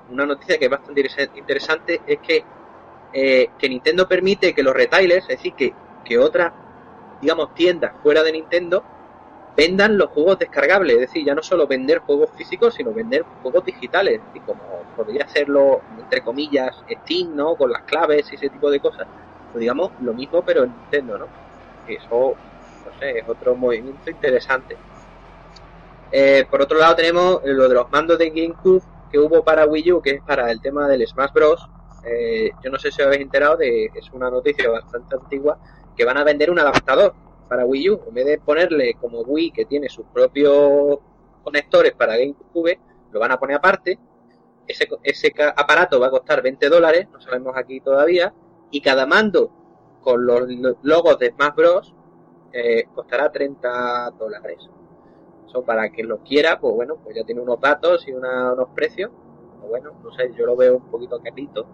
una 0.09 0.25
noticia 0.25 0.57
que 0.57 0.65
es 0.65 0.71
bastante 0.71 1.01
interesa- 1.01 1.31
interesante, 1.37 2.01
es 2.07 2.19
que, 2.19 2.43
eh, 3.13 3.49
que 3.57 3.69
Nintendo 3.69 4.07
permite 4.07 4.53
que 4.53 4.63
los 4.63 4.73
retailers, 4.73 5.23
es 5.23 5.37
decir, 5.37 5.53
que, 5.53 5.73
que 6.05 6.17
otras, 6.17 6.53
digamos, 7.21 7.53
tiendas 7.53 7.93
fuera 8.01 8.23
de 8.23 8.31
Nintendo 8.31 8.83
vendan 9.57 9.97
los 9.97 10.11
juegos 10.11 10.37
descargables, 10.37 10.93
es 10.93 11.01
decir, 11.01 11.25
ya 11.25 11.33
no 11.33 11.41
solo 11.41 11.65
vender 11.65 11.97
juegos 11.99 12.29
físicos, 12.37 12.75
sino 12.75 12.93
vender 12.93 13.23
juegos 13.41 13.65
digitales, 13.65 14.19
es 14.19 14.25
decir, 14.27 14.43
como 14.45 14.61
podría 14.95 15.23
hacerlo, 15.23 15.81
entre 15.97 16.21
comillas, 16.21 16.77
Steam, 17.03 17.35
¿no? 17.35 17.55
Con 17.55 17.71
las 17.71 17.81
claves 17.81 18.31
y 18.31 18.35
ese 18.35 18.49
tipo 18.49 18.69
de 18.69 18.79
cosas. 18.79 19.07
Pues 19.51 19.59
digamos, 19.59 19.91
lo 20.01 20.13
mismo, 20.13 20.43
pero 20.43 20.63
en 20.63 20.75
Nintendo, 20.77 21.17
¿no? 21.17 21.27
Y 21.87 21.95
eso, 21.95 22.35
no 22.85 22.99
sé, 22.99 23.17
es 23.17 23.27
otro 23.27 23.55
movimiento 23.55 24.11
interesante. 24.11 24.77
Eh, 26.11 26.45
por 26.49 26.61
otro 26.61 26.77
lado 26.77 26.95
tenemos 26.95 27.41
lo 27.43 27.67
de 27.67 27.73
los 27.73 27.91
mandos 27.91 28.19
de 28.19 28.29
GameCube 28.29 28.83
que 29.11 29.17
hubo 29.17 29.43
para 29.43 29.65
Wii 29.65 29.91
U, 29.93 30.01
que 30.03 30.11
es 30.11 30.21
para 30.21 30.51
el 30.51 30.61
tema 30.61 30.87
del 30.87 31.05
Smash 31.07 31.33
Bros. 31.33 31.67
Eh, 32.05 32.51
yo 32.63 32.69
no 32.69 32.77
sé 32.77 32.91
si 32.91 33.01
os 33.01 33.07
habéis 33.07 33.23
enterado 33.23 33.57
de, 33.57 33.85
es 33.85 34.11
una 34.11 34.29
noticia 34.29 34.69
bastante 34.69 35.15
antigua, 35.15 35.57
que 35.95 36.05
van 36.05 36.17
a 36.17 36.23
vender 36.23 36.51
un 36.51 36.59
adaptador 36.59 37.15
para 37.47 37.65
Wii 37.65 37.89
U. 37.91 38.01
En 38.07 38.13
vez 38.13 38.25
de 38.25 38.37
ponerle 38.39 38.93
como 38.95 39.21
Wii, 39.21 39.51
que 39.51 39.65
tiene 39.65 39.89
sus 39.89 40.05
propios 40.07 40.99
conectores 41.43 41.93
para 41.93 42.17
GameCube, 42.17 42.79
lo 43.11 43.19
van 43.19 43.31
a 43.31 43.39
poner 43.39 43.57
aparte. 43.57 43.97
Ese, 44.67 44.87
ese 45.03 45.33
aparato 45.55 45.99
va 45.99 46.07
a 46.07 46.11
costar 46.11 46.41
20 46.41 46.67
dólares, 46.69 47.07
no 47.11 47.21
sabemos 47.21 47.55
aquí 47.55 47.79
todavía, 47.79 48.33
y 48.69 48.81
cada 48.81 49.05
mando 49.05 49.49
con 50.01 50.25
los 50.25 50.41
lo- 50.49 50.77
logos 50.83 51.17
de 51.19 51.31
Smash 51.31 51.55
Bros. 51.55 51.93
eh, 52.53 52.85
costará 52.95 53.31
30 53.31 54.09
dólares. 54.17 54.57
Eso 55.47 55.63
para 55.63 55.89
quien 55.89 56.07
lo 56.07 56.19
quiera, 56.19 56.59
pues 56.59 56.73
bueno, 56.73 56.95
pues 57.03 57.15
ya 57.15 57.23
tiene 57.25 57.41
unos 57.41 57.59
datos 57.61 58.07
y 58.07 58.11
una- 58.13 58.53
unos 58.53 58.69
precios. 58.73 59.11
Pues 59.59 59.69
bueno, 59.69 59.91
no 60.03 60.11
sé, 60.13 60.31
yo 60.33 60.45
lo 60.45 60.55
veo 60.55 60.77
un 60.77 60.89
poquito 60.89 61.21
carito. 61.21 61.65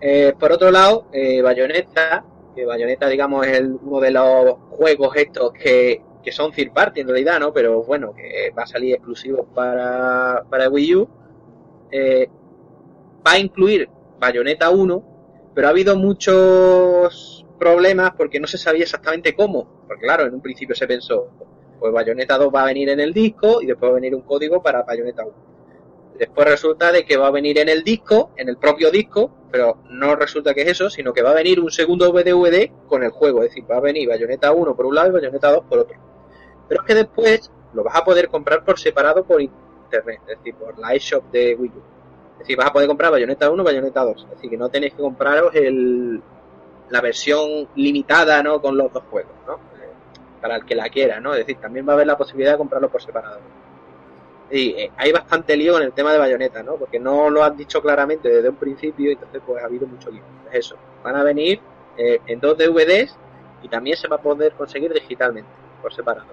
Eh, 0.00 0.34
por 0.38 0.52
otro 0.52 0.70
lado, 0.70 1.06
eh, 1.12 1.40
Bayonetta, 1.40 2.24
que 2.54 2.64
Bayonetta, 2.66 3.08
digamos, 3.08 3.46
es 3.46 3.58
el- 3.58 3.78
uno 3.82 4.00
de 4.00 4.10
los 4.10 4.54
juegos 4.70 5.16
estos 5.16 5.52
que, 5.52 6.02
que 6.22 6.32
son 6.32 6.52
third 6.52 6.72
party 6.72 7.00
en 7.00 7.08
realidad, 7.08 7.40
¿no? 7.40 7.52
Pero 7.52 7.82
bueno, 7.84 8.14
que 8.14 8.50
va 8.56 8.62
a 8.62 8.66
salir 8.66 8.94
exclusivo 8.94 9.44
para, 9.54 10.44
para 10.48 10.68
Wii 10.68 10.94
U. 10.96 11.08
Eh, 11.90 12.28
va 13.26 13.32
a 13.32 13.38
incluir 13.38 13.88
Bayonetta 14.18 14.70
1, 14.70 15.50
pero 15.54 15.66
ha 15.66 15.70
habido 15.70 15.96
muchos 15.96 17.46
problemas 17.58 18.12
porque 18.16 18.40
no 18.40 18.46
se 18.46 18.58
sabía 18.58 18.82
exactamente 18.84 19.34
cómo. 19.34 19.84
Porque 19.86 20.02
claro, 20.04 20.24
en 20.26 20.34
un 20.34 20.40
principio 20.40 20.74
se 20.74 20.86
pensó, 20.86 21.28
pues 21.78 21.92
Bayonetta 21.92 22.38
2 22.38 22.52
va 22.54 22.62
a 22.62 22.66
venir 22.66 22.88
en 22.88 23.00
el 23.00 23.12
disco 23.12 23.60
y 23.62 23.66
después 23.66 23.90
va 23.90 23.92
a 23.92 24.00
venir 24.00 24.14
un 24.14 24.22
código 24.22 24.62
para 24.62 24.82
Bayonetta 24.82 25.24
1. 25.24 25.34
Después 26.18 26.46
resulta 26.48 26.92
de 26.92 27.04
que 27.04 27.16
va 27.16 27.26
a 27.28 27.30
venir 27.30 27.58
en 27.58 27.68
el 27.68 27.82
disco, 27.82 28.30
en 28.36 28.48
el 28.48 28.56
propio 28.56 28.90
disco, 28.90 29.30
pero 29.54 29.78
no 29.88 30.16
resulta 30.16 30.52
que 30.52 30.62
es 30.62 30.68
eso, 30.70 30.90
sino 30.90 31.12
que 31.12 31.22
va 31.22 31.30
a 31.30 31.34
venir 31.34 31.60
un 31.60 31.70
segundo 31.70 32.10
DVD 32.10 32.72
con 32.88 33.04
el 33.04 33.10
juego, 33.10 33.44
es 33.44 33.50
decir, 33.50 33.64
va 33.70 33.76
a 33.76 33.80
venir 33.80 34.08
Bayonetta 34.08 34.50
1 34.50 34.74
por 34.74 34.84
un 34.84 34.96
lado 34.96 35.10
y 35.10 35.12
Bayonetta 35.12 35.52
2 35.52 35.64
por 35.66 35.78
otro. 35.78 35.96
Pero 36.68 36.80
es 36.80 36.86
que 36.88 36.94
después 36.96 37.52
lo 37.72 37.84
vas 37.84 37.94
a 37.94 38.02
poder 38.02 38.28
comprar 38.28 38.64
por 38.64 38.80
separado 38.80 39.22
por 39.22 39.40
internet, 39.40 40.22
es 40.26 40.38
decir, 40.38 40.56
por 40.56 40.76
la 40.76 40.92
eShop 40.94 41.30
de 41.30 41.54
Wii 41.54 41.70
U. 41.70 41.82
Es 42.32 42.38
decir, 42.40 42.56
vas 42.56 42.66
a 42.66 42.72
poder 42.72 42.88
comprar 42.88 43.12
Bayonetta 43.12 43.48
1 43.48 43.62
Bayonetta 43.62 44.02
2. 44.02 44.24
Es 44.24 44.30
decir, 44.30 44.50
que 44.50 44.56
no 44.56 44.68
tenéis 44.70 44.92
que 44.94 45.02
compraros 45.02 45.54
el, 45.54 46.20
la 46.90 47.00
versión 47.00 47.68
limitada, 47.76 48.42
¿no? 48.42 48.60
Con 48.60 48.76
los 48.76 48.92
dos 48.92 49.04
juegos, 49.08 49.36
¿no? 49.46 49.54
Eh, 49.54 49.92
Para 50.40 50.56
el 50.56 50.64
que 50.64 50.74
la 50.74 50.88
quiera, 50.88 51.20
¿no? 51.20 51.32
Es 51.32 51.46
decir, 51.46 51.58
también 51.60 51.86
va 51.86 51.92
a 51.92 51.94
haber 51.94 52.08
la 52.08 52.18
posibilidad 52.18 52.50
de 52.50 52.58
comprarlo 52.58 52.90
por 52.90 53.00
separado. 53.00 53.38
Y 54.54 54.68
eh, 54.68 54.92
hay 54.96 55.10
bastante 55.10 55.56
lío 55.56 55.76
en 55.78 55.82
el 55.82 55.92
tema 55.92 56.12
de 56.12 56.18
Bayonetta, 56.18 56.62
¿no? 56.62 56.76
Porque 56.76 57.00
no 57.00 57.28
lo 57.28 57.42
han 57.42 57.56
dicho 57.56 57.82
claramente 57.82 58.28
desde 58.28 58.48
un 58.48 58.54
principio 58.54 59.10
entonces 59.10 59.42
pues 59.44 59.60
ha 59.60 59.66
habido 59.66 59.84
mucho 59.84 60.12
lío. 60.12 60.22
Es 60.48 60.66
eso. 60.66 60.76
Van 61.02 61.16
a 61.16 61.24
venir 61.24 61.60
eh, 61.96 62.20
en 62.24 62.38
dos 62.38 62.56
DVDs 62.56 63.16
y 63.62 63.68
también 63.68 63.96
se 63.96 64.06
va 64.06 64.14
a 64.14 64.22
poder 64.22 64.52
conseguir 64.52 64.92
digitalmente, 64.92 65.50
por 65.82 65.92
separado. 65.92 66.28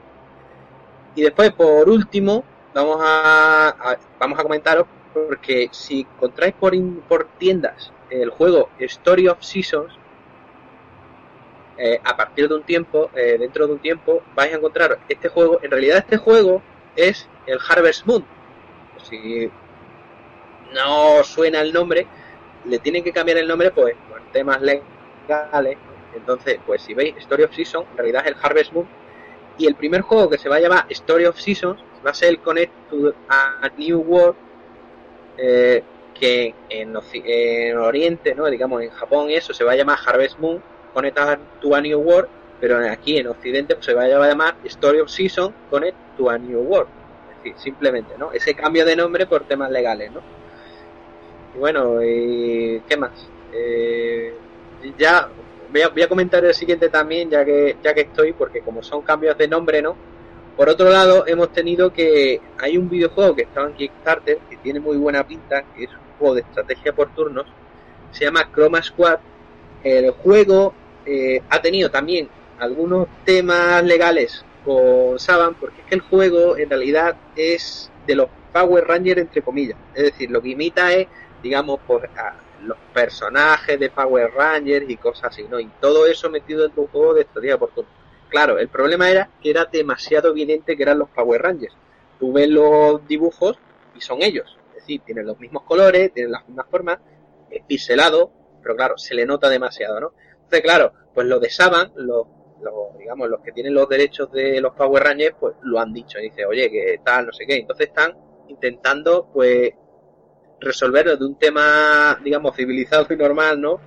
Y 1.16 1.24
después, 1.24 1.52
por 1.54 1.90
último, 1.90 2.44
vamos 2.76 2.98
a, 3.02 3.98
vamos 4.20 4.40
a 4.40 4.44
comentaros 4.44 4.86
porque 5.16 5.70
si 5.72 6.02
encontráis 6.02 6.54
por, 6.54 6.74
por 7.08 7.26
tiendas 7.40 7.92
el 8.12 8.30
juego 8.30 8.70
Story 8.78 9.30
of 9.30 9.42
Seasons, 9.42 9.94
eh, 11.76 12.00
a 12.04 12.16
partir 12.16 12.48
de 12.48 12.54
un 12.54 12.64
tiempo, 12.64 13.10
dentro 13.16 13.66
de 13.66 13.74
un 13.74 13.80
tiempo, 13.80 14.22
vais 14.36 14.54
a 14.54 14.58
encontrar 14.58 15.00
este 15.10 15.28
juego. 15.28 15.58
En 15.64 15.72
realidad, 15.72 15.98
este 15.98 16.18
juego 16.18 16.62
es 16.96 17.28
el 17.46 17.60
Harvest 17.68 18.06
Moon. 18.06 18.26
Si 19.10 19.50
no 20.74 21.24
suena 21.24 21.62
el 21.62 21.74
nombre, 21.74 22.08
le 22.66 22.80
tienen 22.80 23.04
que 23.04 23.12
cambiar 23.12 23.38
el 23.38 23.48
nombre 23.48 23.72
pues 23.72 23.96
por 24.10 24.22
temas 24.32 24.62
legales. 24.62 25.78
Entonces, 26.16 26.60
pues 26.66 26.82
si 26.82 26.94
veis 26.94 27.16
Story 27.18 27.44
of 27.44 27.54
Seasons, 27.54 27.88
en 27.92 27.98
realidad 27.98 28.24
es 28.26 28.34
el 28.34 28.38
Harvest 28.42 28.74
Moon. 28.74 28.88
Y 29.58 29.68
el 29.68 29.76
primer 29.76 30.02
juego 30.02 30.30
que 30.30 30.38
se 30.38 30.50
va 30.50 30.58
a 30.58 30.60
llamar 30.60 30.86
Story 30.90 31.26
of 31.26 31.40
Seasons 31.40 31.82
va 32.06 32.12
a 32.12 32.14
ser 32.14 32.30
el 32.30 32.40
Connect 32.40 32.74
to 32.90 33.14
a 33.30 33.70
New 33.78 34.00
World, 34.00 34.36
eh, 35.38 35.84
que 36.20 36.54
en, 36.70 36.98
en 37.14 37.78
Oriente, 37.78 38.36
¿no? 38.36 38.48
digamos 38.48 38.82
en 38.82 38.90
Japón 38.90 39.30
eso, 39.30 39.54
se 39.54 39.64
va 39.64 39.74
a 39.74 39.76
llamar 39.76 39.98
Harvest 40.06 40.40
Moon, 40.40 40.62
Connect 40.94 41.18
to 41.62 41.76
a 41.76 41.82
New 41.82 42.00
World, 42.00 42.30
pero 42.60 42.78
aquí 42.90 43.18
en 43.18 43.28
Occidente 43.28 43.76
pues, 43.76 43.86
se 43.86 43.94
va 43.94 44.04
a 44.04 44.08
llamar 44.08 44.56
Story 44.66 45.00
of 45.00 45.10
Seasons, 45.10 45.54
Connect 45.70 45.98
to 46.18 46.30
a 46.30 46.38
New 46.38 46.60
World. 46.60 47.01
Simplemente, 47.58 48.16
¿no? 48.18 48.32
Ese 48.32 48.54
cambio 48.54 48.86
de 48.86 48.96
nombre 48.96 49.26
por 49.26 49.44
temas 49.44 49.72
legales, 49.72 50.12
¿no? 50.12 50.22
Bueno, 51.58 52.04
y 52.04 52.82
¿qué 52.88 52.98
más? 52.98 53.12
Eh, 53.54 54.34
ya 54.98 55.28
voy 55.72 55.82
a, 55.82 55.90
voy 55.90 56.02
a 56.02 56.08
comentar 56.08 56.44
el 56.46 56.54
siguiente 56.54 56.90
también, 56.90 57.30
ya 57.30 57.44
que, 57.44 57.78
ya 57.84 57.94
que 57.94 58.02
estoy, 58.02 58.34
porque 58.34 58.62
como 58.62 58.84
son 58.84 59.02
cambios 59.02 59.38
de 59.38 59.48
nombre, 59.48 59.82
¿no? 59.82 59.96
Por 60.56 60.70
otro 60.70 60.90
lado, 60.90 61.26
hemos 61.28 61.52
tenido 61.52 61.92
que 61.92 62.42
hay 62.60 62.78
un 62.78 62.90
videojuego 62.90 63.36
que 63.36 63.44
estaba 63.44 63.68
en 63.68 63.74
Kickstarter, 63.74 64.38
que 64.50 64.58
tiene 64.58 64.80
muy 64.80 64.98
buena 64.98 65.26
pinta, 65.26 65.64
que 65.76 65.86
es 65.86 65.90
un 65.90 66.18
juego 66.20 66.36
de 66.36 66.42
estrategia 66.42 66.94
por 66.94 67.10
turnos, 67.16 67.48
se 68.12 68.26
llama 68.26 68.50
Chroma 68.54 68.82
Squad. 68.82 69.20
El 69.84 70.12
juego 70.12 70.74
eh, 71.06 71.42
ha 71.50 71.62
tenido 71.62 71.90
también 71.90 72.30
algunos 72.60 73.08
temas 73.26 73.84
legales 73.84 74.46
con 74.64 75.20
Saban, 75.20 75.56
porque 75.56 75.82
es 75.82 75.88
que 75.88 75.96
el 75.96 76.02
juego 76.02 76.58
en 76.58 76.70
realidad 76.70 77.16
es 77.36 77.92
de 78.06 78.16
los 78.16 78.30
Power 78.54 78.86
Rangers 78.86 79.22
entre 79.22 79.42
comillas. 79.42 79.78
Es 79.94 80.04
decir, 80.04 80.30
lo 80.30 80.42
que 80.42 80.50
imita 80.50 80.94
es, 80.94 81.08
digamos, 81.42 81.80
por 81.82 82.06
a 82.06 82.36
los 82.64 82.78
personajes 82.94 83.80
de 83.80 83.90
Power 83.90 84.32
Rangers 84.34 84.90
y 84.90 84.98
cosas 84.98 85.26
así, 85.26 85.44
¿no? 85.50 85.60
Y 85.60 85.70
todo 85.80 86.06
eso 86.06 86.30
metido 86.30 86.66
en 86.66 86.72
un 86.76 86.88
juego 86.88 87.14
de 87.14 87.22
estrategia 87.22 87.58
por 87.58 87.72
turno. 87.72 87.90
Claro, 88.30 88.60
el 88.60 88.70
problema 88.70 89.10
era 89.10 89.30
que 89.42 89.50
era 89.50 89.66
demasiado 89.66 90.30
evidente 90.30 90.78
que 90.78 90.84
eran 90.84 91.00
los 91.00 91.10
Power 91.10 91.42
Rangers. 91.42 91.76
Tú 92.20 92.32
ves 92.34 92.50
los 92.50 93.06
dibujos 93.08 93.58
y 93.96 94.02
son 94.02 94.22
ellos. 94.22 94.58
Es 94.70 94.76
decir, 94.76 95.02
tienen 95.06 95.26
los 95.26 95.40
mismos 95.40 95.64
colores, 95.64 96.14
tienen 96.14 96.32
las 96.32 96.48
mismas 96.48 96.68
formas, 96.70 97.00
es 97.50 97.64
pixelado, 97.66 98.32
pero 98.62 98.76
claro, 98.76 98.98
se 98.98 99.16
le 99.16 99.26
nota 99.26 99.50
demasiado, 99.50 100.00
¿no? 100.00 100.14
Entonces, 100.34 100.62
claro, 100.62 100.94
pues 101.14 101.28
lo 101.28 101.40
de 101.40 101.50
Saban, 101.50 101.92
los, 101.96 102.28
los, 102.62 102.98
digamos, 102.98 103.30
los 103.30 103.42
que 103.42 103.52
tienen 103.52 103.74
los 103.74 103.88
derechos 103.90 104.32
de 104.32 104.62
los 104.62 104.74
Power 104.74 105.04
Rangers, 105.04 105.36
pues 105.40 105.56
lo 105.64 105.80
han 105.80 105.94
dicho. 105.94 106.20
Dice, 106.20 106.46
oye, 106.46 106.70
que 106.70 107.00
tal, 107.04 107.28
no 107.28 107.34
sé 107.34 107.46
qué. 107.46 107.58
Entonces 107.58 107.88
están 107.88 108.16
intentando, 108.48 109.30
pues, 109.34 109.74
resolverlo 110.60 111.18
de 111.18 111.26
un 111.26 111.38
tema, 111.38 112.20
digamos, 112.24 112.56
civilizado 112.56 113.06
y 113.10 113.18
normal, 113.18 113.60
¿no? 113.60 113.82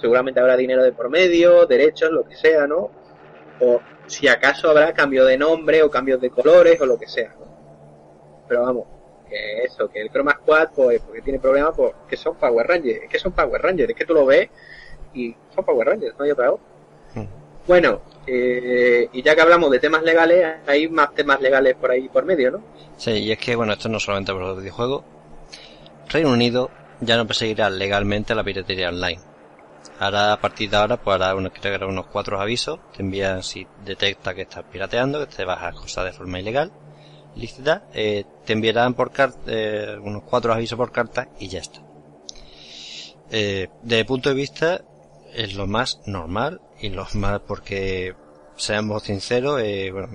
Seguramente 0.00 0.40
habrá 0.40 0.56
dinero 0.56 0.82
de 0.82 0.92
por 0.92 1.10
medio, 1.10 1.66
derechos, 1.66 2.10
lo 2.10 2.24
que 2.24 2.36
sea, 2.36 2.66
¿no? 2.66 2.90
O 3.60 3.80
si 4.06 4.28
acaso 4.28 4.70
habrá 4.70 4.92
cambio 4.94 5.24
de 5.24 5.36
nombre 5.36 5.82
o 5.82 5.90
cambios 5.90 6.20
de 6.20 6.30
colores 6.30 6.80
o 6.80 6.86
lo 6.86 6.98
que 6.98 7.08
sea, 7.08 7.34
¿no? 7.38 8.44
Pero 8.48 8.62
vamos, 8.62 8.86
que 9.28 9.64
eso, 9.64 9.88
que 9.88 10.00
el 10.00 10.10
Chroma 10.10 10.32
Squad, 10.40 10.70
pues, 10.74 11.00
porque 11.02 11.22
tiene 11.22 11.38
problemas, 11.38 11.74
pues, 11.76 11.92
que 12.08 12.16
son 12.16 12.36
Power 12.36 12.66
Rangers, 12.66 13.02
es 13.04 13.08
que 13.08 13.18
son 13.18 13.32
Power 13.32 13.60
Rangers, 13.60 13.90
es 13.90 13.96
que 13.96 14.04
tú 14.04 14.14
lo 14.14 14.26
ves 14.26 14.48
y 15.14 15.34
son 15.54 15.64
Power 15.64 15.86
Rangers, 15.86 16.16
no 16.18 16.24
hay 16.24 16.30
otra 16.30 16.50
cosa. 16.50 16.64
Bueno, 17.70 18.00
eh, 18.26 19.08
y 19.12 19.22
ya 19.22 19.36
que 19.36 19.42
hablamos 19.42 19.70
de 19.70 19.78
temas 19.78 20.02
legales, 20.02 20.56
hay 20.66 20.88
más 20.88 21.14
temas 21.14 21.40
legales 21.40 21.76
por 21.76 21.92
ahí 21.92 22.08
por 22.08 22.24
medio, 22.24 22.50
¿no? 22.50 22.64
Sí, 22.96 23.12
y 23.12 23.30
es 23.30 23.38
que, 23.38 23.54
bueno, 23.54 23.74
esto 23.74 23.88
no 23.88 24.00
solamente 24.00 24.32
por 24.32 24.42
los 24.42 24.58
videojuegos. 24.58 25.04
Reino 26.08 26.32
Unido 26.32 26.68
ya 27.00 27.16
no 27.16 27.28
perseguirá 27.28 27.70
legalmente 27.70 28.34
la 28.34 28.42
piratería 28.42 28.88
online. 28.88 29.20
Ahora, 30.00 30.32
a 30.32 30.40
partir 30.40 30.68
de 30.68 30.78
ahora, 30.78 30.96
pues 30.96 31.14
hará 31.14 31.32
unos, 31.36 31.52
que 31.52 31.68
hará 31.68 31.86
unos 31.86 32.06
cuatro 32.08 32.40
avisos. 32.40 32.80
Te 32.92 33.04
envían 33.04 33.44
si 33.44 33.64
detecta 33.84 34.34
que 34.34 34.42
estás 34.42 34.64
pirateando, 34.64 35.20
que 35.20 35.32
te 35.32 35.44
bajas 35.44 35.76
cosas 35.76 36.06
de 36.06 36.12
forma 36.12 36.40
ilegal, 36.40 36.72
lícita. 37.36 37.84
Eh, 37.94 38.24
te 38.44 38.52
enviarán 38.52 38.94
por 38.94 39.12
carta, 39.12 39.38
eh, 39.46 39.96
unos 40.02 40.24
cuatro 40.24 40.52
avisos 40.52 40.76
por 40.76 40.90
carta 40.90 41.28
y 41.38 41.46
ya 41.46 41.60
está. 41.60 41.80
Eh, 43.30 43.68
desde 43.84 44.00
el 44.00 44.06
punto 44.06 44.28
de 44.28 44.34
vista, 44.34 44.80
es 45.32 45.54
lo 45.54 45.68
más 45.68 46.00
normal 46.06 46.60
y 46.80 46.88
lo 46.90 47.06
más 47.14 47.40
porque, 47.40 48.14
seamos 48.56 49.04
sinceros, 49.04 49.60
eh, 49.62 49.90
bueno, 49.92 50.08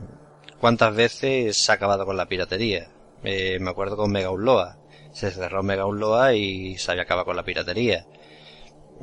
¿cuántas 0.59 0.95
veces 0.95 1.57
se 1.57 1.71
ha 1.71 1.75
acabado 1.75 2.05
con 2.05 2.17
la 2.17 2.27
piratería? 2.27 2.87
Eh, 3.23 3.57
me 3.59 3.69
acuerdo 3.71 3.97
con 3.97 4.11
Mega 4.11 4.31
Upload. 4.31 4.75
Se 5.11 5.31
cerró 5.31 5.63
Mega 5.63 5.85
Upload 5.85 6.33
y 6.33 6.77
se 6.77 6.91
había 6.91 7.03
acabado 7.03 7.25
con 7.25 7.35
la 7.35 7.43
piratería. 7.43 8.05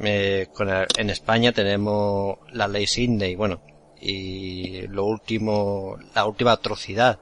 Eh, 0.03 0.49
con 0.55 0.69
el- 0.69 0.87
en 0.97 1.11
España 1.11 1.53
tenemos 1.53 2.39
la 2.53 2.69
ley 2.69 2.87
Sydney, 2.87 3.35
bueno, 3.37 3.63
y 4.01 4.87
lo 4.89 5.05
último, 5.05 5.97
la 6.15 6.25
última 6.27 6.53
atrocidad, 6.53 7.19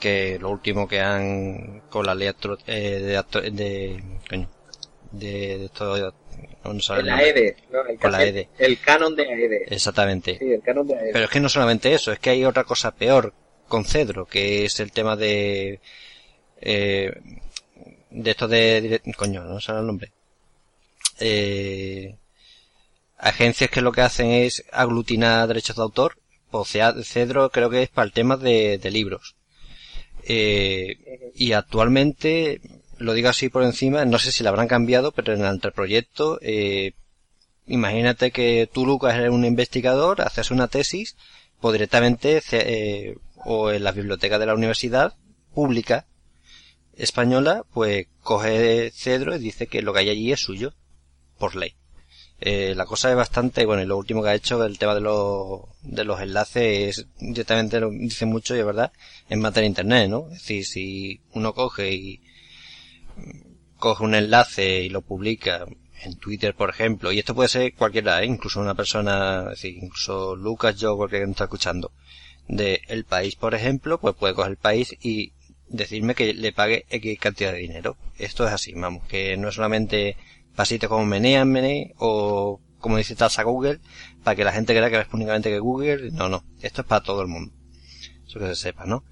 que 0.00 0.38
lo 0.38 0.50
último 0.50 0.86
que 0.88 1.00
han 1.00 1.82
con 1.90 2.06
la 2.06 2.14
ley 2.14 2.28
atro- 2.28 2.58
eh, 2.66 3.00
de, 3.00 3.50
de, 3.50 4.02
de, 4.30 4.46
de 5.58 5.64
esto, 5.66 6.12
no 6.64 6.72
el 6.72 7.98
Con 7.98 8.12
la 8.12 8.28
el 8.28 8.80
canon 8.80 9.16
de 9.16 9.22
AEDE. 9.22 9.64
Exactamente. 9.68 10.38
Sí, 10.38 10.52
el 10.52 10.62
canon 10.62 10.86
de 10.86 10.94
AEDE. 10.94 11.12
Pero 11.12 11.24
es 11.24 11.30
que 11.30 11.40
no 11.40 11.48
solamente 11.48 11.92
eso, 11.92 12.12
es 12.12 12.18
que 12.18 12.30
hay 12.30 12.44
otra 12.44 12.64
cosa 12.64 12.94
peor 12.94 13.32
con 13.68 13.84
Cedro, 13.84 14.26
que 14.26 14.64
es 14.64 14.80
el 14.80 14.92
tema 14.92 15.16
de, 15.16 15.80
eh, 16.60 17.12
de 18.10 18.30
esto 18.30 18.48
de, 18.48 19.00
coño, 19.16 19.44
no 19.44 19.60
sé 19.60 19.72
el 19.72 19.86
nombre. 19.86 20.12
Eh, 21.20 22.16
agencias 23.18 23.70
que 23.70 23.80
lo 23.80 23.92
que 23.92 24.00
hacen 24.02 24.30
es 24.30 24.64
aglutinar 24.72 25.48
derechos 25.48 25.76
de 25.76 25.82
autor. 25.82 26.18
O 26.50 26.64
sea, 26.64 26.94
Cedro 27.04 27.50
creo 27.50 27.68
que 27.70 27.82
es 27.82 27.88
para 27.90 28.06
el 28.06 28.12
tema 28.12 28.36
de, 28.36 28.78
de 28.78 28.90
libros. 28.90 29.36
Eh, 30.24 31.32
y 31.34 31.52
actualmente, 31.52 32.60
lo 32.98 33.12
digo 33.12 33.28
así 33.28 33.48
por 33.48 33.62
encima, 33.62 34.04
no 34.04 34.18
sé 34.18 34.32
si 34.32 34.42
la 34.42 34.50
habrán 34.50 34.68
cambiado, 34.68 35.12
pero 35.12 35.32
en 35.32 35.40
el 35.40 35.46
anteproyecto, 35.46 36.38
eh, 36.42 36.92
imagínate 37.66 38.30
que 38.30 38.68
tú, 38.72 38.86
Lucas, 38.86 39.14
eres 39.14 39.30
un 39.30 39.44
investigador, 39.44 40.20
haces 40.20 40.50
una 40.50 40.68
tesis, 40.68 41.16
pues 41.60 41.72
directamente, 41.72 42.42
eh, 42.52 43.16
o 43.44 43.70
en 43.70 43.84
la 43.84 43.92
biblioteca 43.92 44.38
de 44.38 44.46
la 44.46 44.54
universidad 44.54 45.14
pública 45.54 46.06
española, 46.96 47.64
pues 47.72 48.06
coge 48.22 48.90
Cedro 48.94 49.36
y 49.36 49.38
dice 49.38 49.68
que 49.68 49.82
lo 49.82 49.92
que 49.92 50.00
hay 50.00 50.10
allí 50.10 50.32
es 50.32 50.40
suyo, 50.40 50.74
por 51.38 51.54
ley. 51.54 51.74
Eh, 52.40 52.74
la 52.76 52.86
cosa 52.86 53.10
es 53.10 53.16
bastante, 53.16 53.66
bueno, 53.66 53.82
y 53.82 53.86
lo 53.86 53.96
último 53.96 54.22
que 54.22 54.28
ha 54.28 54.34
hecho, 54.34 54.64
el 54.64 54.78
tema 54.78 54.94
de 54.94 55.00
los, 55.00 55.62
de 55.82 56.04
los 56.04 56.20
enlaces, 56.20 56.98
es, 56.98 57.06
directamente 57.18 57.80
lo 57.80 57.90
dice 57.90 58.26
mucho 58.26 58.54
y 58.54 58.60
es 58.60 58.66
verdad, 58.66 58.92
en 59.28 59.40
materia 59.40 59.62
de 59.62 59.68
internet, 59.68 60.08
¿no? 60.08 60.26
Es 60.26 60.42
decir, 60.42 60.64
si 60.64 61.20
uno 61.32 61.52
coge 61.52 61.92
y 61.92 62.20
coge 63.78 64.04
un 64.04 64.14
enlace 64.14 64.82
y 64.82 64.88
lo 64.88 65.02
publica 65.02 65.66
en 66.02 66.16
Twitter, 66.16 66.54
por 66.54 66.70
ejemplo, 66.70 67.12
y 67.12 67.18
esto 67.18 67.34
puede 67.34 67.48
ser 67.48 67.74
cualquiera, 67.74 68.22
¿eh? 68.22 68.26
incluso 68.26 68.60
una 68.60 68.74
persona, 68.74 69.52
incluso 69.62 70.36
Lucas, 70.36 70.76
yo, 70.76 70.96
cualquiera 70.96 71.24
que 71.24 71.30
está 71.30 71.44
escuchando, 71.44 71.92
de 72.48 72.82
El 72.88 73.04
País, 73.04 73.36
por 73.36 73.54
ejemplo, 73.54 73.98
pues 73.98 74.14
puede 74.14 74.34
coger 74.34 74.52
El 74.52 74.56
País 74.56 74.96
y 75.02 75.32
decirme 75.68 76.14
que 76.14 76.32
le 76.34 76.52
pague 76.52 76.86
X 76.88 77.18
cantidad 77.18 77.52
de 77.52 77.58
dinero. 77.58 77.96
Esto 78.18 78.46
es 78.46 78.52
así, 78.52 78.72
vamos, 78.74 79.06
que 79.06 79.36
no 79.36 79.48
es 79.48 79.54
solamente 79.54 80.16
pasitos 80.56 80.88
como 80.88 81.04
menean, 81.04 81.50
mené, 81.50 81.94
o 81.98 82.60
como 82.78 82.96
dice 82.96 83.16
tasa 83.16 83.42
Google, 83.42 83.80
para 84.24 84.36
que 84.36 84.44
la 84.44 84.52
gente 84.52 84.74
crea 84.74 84.90
que 84.90 85.00
es 85.00 85.06
únicamente 85.12 85.50
que 85.50 85.58
Google, 85.58 86.10
no, 86.12 86.28
no, 86.28 86.44
esto 86.62 86.82
es 86.82 86.86
para 86.86 87.02
todo 87.02 87.22
el 87.22 87.28
mundo. 87.28 87.52
Eso 88.26 88.38
que 88.38 88.46
se 88.46 88.56
sepa, 88.56 88.84
¿no? 88.84 89.04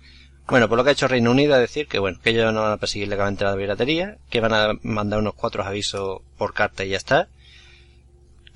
Bueno, 0.48 0.68
por 0.68 0.78
lo 0.78 0.84
que 0.84 0.90
ha 0.90 0.92
hecho 0.92 1.08
Reino 1.08 1.32
Unido 1.32 1.54
es 1.56 1.60
decir 1.60 1.88
que 1.88 1.98
bueno, 1.98 2.20
que 2.22 2.30
ellos 2.30 2.52
no 2.52 2.62
van 2.62 2.72
a 2.72 2.76
perseguir 2.76 3.08
legalmente 3.08 3.44
la 3.44 3.56
piratería, 3.56 4.18
que 4.30 4.40
van 4.40 4.54
a 4.54 4.78
mandar 4.82 5.18
unos 5.18 5.34
cuatro 5.34 5.64
avisos 5.64 6.20
por 6.38 6.54
carta 6.54 6.84
y 6.84 6.90
ya 6.90 6.96
está. 6.96 7.28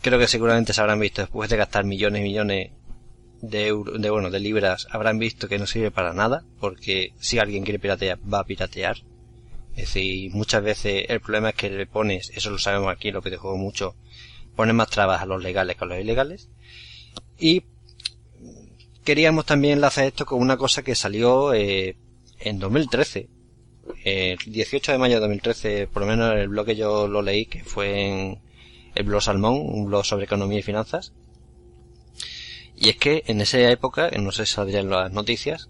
Creo 0.00 0.18
que 0.18 0.28
seguramente 0.28 0.72
se 0.72 0.80
habrán 0.80 1.00
visto 1.00 1.22
después 1.22 1.50
de 1.50 1.56
gastar 1.56 1.84
millones 1.84 2.20
y 2.20 2.24
millones 2.24 2.70
de 3.42 3.66
euros, 3.66 4.00
de 4.00 4.10
bueno, 4.10 4.30
de 4.30 4.38
libras, 4.38 4.86
habrán 4.90 5.18
visto 5.18 5.48
que 5.48 5.58
no 5.58 5.66
sirve 5.66 5.90
para 5.90 6.12
nada, 6.12 6.44
porque 6.60 7.12
si 7.18 7.38
alguien 7.38 7.64
quiere 7.64 7.80
piratear, 7.80 8.18
va 8.32 8.40
a 8.40 8.44
piratear. 8.44 8.98
Es 9.72 9.94
decir, 9.94 10.32
muchas 10.32 10.62
veces 10.62 11.06
el 11.08 11.20
problema 11.20 11.50
es 11.50 11.54
que 11.56 11.70
le 11.70 11.86
pones, 11.86 12.30
eso 12.34 12.50
lo 12.50 12.58
sabemos 12.58 12.92
aquí, 12.92 13.10
lo 13.10 13.22
que 13.22 13.30
te 13.30 13.36
juego 13.36 13.56
mucho, 13.56 13.96
pones 14.54 14.74
más 14.74 14.90
trabas 14.90 15.22
a 15.22 15.26
los 15.26 15.42
legales 15.42 15.76
que 15.76 15.84
a 15.84 15.88
los 15.88 15.98
ilegales. 15.98 16.48
Y 17.38 17.64
queríamos 19.04 19.46
también 19.46 19.74
enlazar 19.74 20.04
esto 20.04 20.26
con 20.26 20.40
una 20.40 20.56
cosa 20.56 20.82
que 20.82 20.94
salió 20.94 21.52
eh, 21.54 21.96
en 22.38 22.58
2013. 22.58 23.28
El 24.04 24.38
18 24.46 24.92
de 24.92 24.98
mayo 24.98 25.14
de 25.14 25.20
2013, 25.20 25.88
por 25.88 26.02
lo 26.02 26.08
menos 26.08 26.32
en 26.32 26.38
el 26.38 26.48
blog 26.48 26.66
que 26.66 26.76
yo 26.76 27.08
lo 27.08 27.22
leí, 27.22 27.46
que 27.46 27.64
fue 27.64 28.06
en 28.06 28.40
el 28.94 29.04
blog 29.04 29.22
Salmón, 29.22 29.60
un 29.60 29.86
blog 29.86 30.04
sobre 30.04 30.24
economía 30.24 30.60
y 30.60 30.62
finanzas. 30.62 31.12
Y 32.76 32.88
es 32.88 32.96
que 32.96 33.24
en 33.26 33.40
esa 33.40 33.58
época, 33.70 34.10
no 34.18 34.32
sé 34.32 34.46
si 34.46 34.54
saldrían 34.54 34.88
las 34.88 35.12
noticias, 35.12 35.68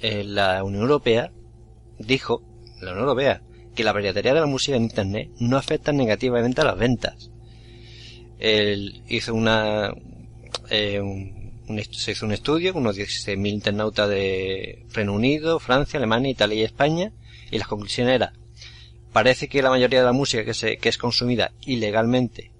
eh, 0.00 0.24
la 0.24 0.62
Unión 0.62 0.82
Europea 0.82 1.32
dijo, 1.98 2.42
la 2.80 2.90
Unión 2.90 3.08
Europea, 3.08 3.42
que 3.74 3.84
la 3.84 3.94
piratería 3.94 4.34
de 4.34 4.40
la 4.40 4.46
música 4.46 4.76
en 4.76 4.84
Internet 4.84 5.30
no 5.38 5.56
afecta 5.56 5.92
negativamente 5.92 6.60
a 6.60 6.64
las 6.64 6.78
ventas. 6.78 7.30
Él 8.38 9.02
hizo 9.08 9.34
una, 9.34 9.94
eh, 10.70 11.00
se 11.92 12.12
hizo 12.12 12.26
un 12.26 12.32
estudio 12.32 12.72
con 12.72 12.82
unos 12.82 12.96
16.000 12.96 13.48
internautas 13.52 14.08
de 14.08 14.84
Reino 14.92 15.12
Unido, 15.14 15.58
Francia, 15.60 15.98
Alemania, 15.98 16.30
Italia 16.30 16.56
y 16.56 16.62
España, 16.64 17.12
y 17.50 17.58
las 17.58 17.68
conclusiones 17.68 18.14
era, 18.14 18.32
parece 19.12 19.48
que 19.48 19.62
la 19.62 19.70
mayoría 19.70 20.00
de 20.00 20.06
la 20.06 20.12
música 20.12 20.44
que, 20.44 20.54
se, 20.54 20.76
que 20.78 20.88
es 20.88 20.98
consumida 20.98 21.52
ilegalmente 21.66 22.50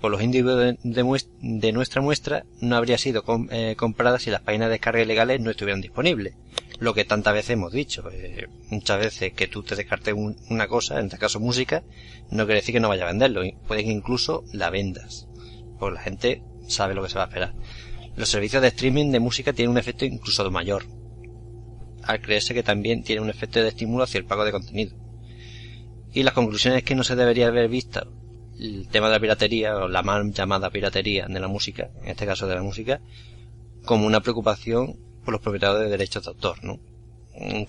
por 0.00 0.10
los 0.10 0.20
individuos 0.22 0.74
de, 0.82 1.72
nuestra 1.72 2.02
muestra 2.02 2.44
no 2.60 2.74
habría 2.76 2.98
sido 2.98 3.22
com- 3.22 3.46
eh, 3.52 3.76
comprada 3.76 4.18
si 4.18 4.30
las 4.30 4.40
páginas 4.40 4.66
de 4.66 4.72
descarga 4.72 5.00
ilegales 5.00 5.40
no 5.40 5.50
estuvieran 5.50 5.80
disponibles. 5.80 6.34
Lo 6.80 6.92
que 6.92 7.04
tantas 7.04 7.34
veces 7.34 7.50
hemos 7.50 7.72
dicho. 7.72 8.10
eh, 8.12 8.48
muchas 8.68 8.98
veces 8.98 9.32
que 9.32 9.46
tú 9.46 9.62
te 9.62 9.76
descartes 9.76 10.14
un- 10.14 10.36
una 10.50 10.66
cosa, 10.66 10.98
en 10.98 11.04
este 11.06 11.18
caso 11.18 11.38
música, 11.38 11.84
no 12.32 12.46
quiere 12.46 12.60
decir 12.62 12.72
que 12.74 12.80
no 12.80 12.88
vaya 12.88 13.04
a 13.04 13.12
venderlo. 13.12 13.42
Puede 13.68 13.84
que 13.84 13.92
incluso 13.92 14.42
la 14.52 14.70
vendas. 14.70 15.28
Pues 15.78 15.94
la 15.94 16.00
gente 16.00 16.42
sabe 16.66 16.94
lo 16.94 17.04
que 17.04 17.08
se 17.08 17.18
va 17.18 17.24
a 17.24 17.28
esperar. 17.28 17.54
Los 18.16 18.28
servicios 18.28 18.62
de 18.62 18.68
streaming 18.68 19.10
de 19.10 19.20
música 19.20 19.52
tienen 19.52 19.70
un 19.70 19.78
efecto 19.78 20.04
incluso 20.04 20.48
mayor, 20.50 20.84
al 22.02 22.20
creerse 22.20 22.54
que 22.54 22.62
también 22.62 23.02
tiene 23.02 23.22
un 23.22 23.30
efecto 23.30 23.60
de 23.60 23.68
estímulo 23.68 24.04
hacia 24.04 24.18
el 24.18 24.24
pago 24.24 24.44
de 24.44 24.52
contenido. 24.52 24.96
Y 26.12 26.22
las 26.22 26.34
conclusiones 26.34 26.78
es 26.78 26.84
que 26.84 26.94
no 26.94 27.04
se 27.04 27.16
debería 27.16 27.48
haber 27.48 27.68
visto 27.68 28.12
el 28.58 28.86
tema 28.88 29.06
de 29.08 29.14
la 29.14 29.20
piratería, 29.20 29.76
o 29.76 29.88
la 29.88 30.02
mal 30.02 30.32
llamada 30.32 30.70
piratería 30.70 31.26
de 31.26 31.40
la 31.40 31.48
música, 31.48 31.90
en 32.02 32.10
este 32.10 32.26
caso 32.26 32.46
de 32.46 32.54
la 32.54 32.62
música, 32.62 33.00
como 33.84 34.06
una 34.06 34.20
preocupación 34.20 34.98
por 35.24 35.32
los 35.32 35.40
propietarios 35.40 35.80
de 35.80 35.88
derechos 35.88 36.24
de 36.24 36.30
autor, 36.30 36.62
¿no? 36.62 36.80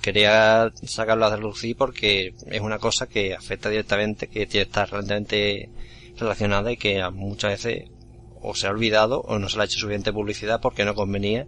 Quería 0.02 0.72
sacarlo 0.84 1.26
a 1.26 1.36
relucir 1.36 1.78
porque 1.78 2.36
es 2.48 2.61
una 2.61 2.80
cosa 2.80 3.07
que 3.07 3.34
afecta 3.34 3.70
directamente, 3.70 4.28
que 4.28 4.44
estar 4.44 4.91
realmente 4.91 5.70
relacionada 6.18 6.72
y 6.72 6.78
que 6.78 7.02
muchas 7.11 7.64
veces 7.64 7.90
o 8.44 8.53
se 8.53 8.68
ha 8.68 8.72
olvidado 8.72 9.22
o 9.22 9.40
no 9.40 9.49
se 9.49 9.57
le 9.57 9.64
ha 9.64 9.65
hecho 9.65 9.80
suficiente 9.80 10.11
publicidad 10.11 10.60
porque 10.61 10.86
no 10.86 10.94
convenía 10.94 11.48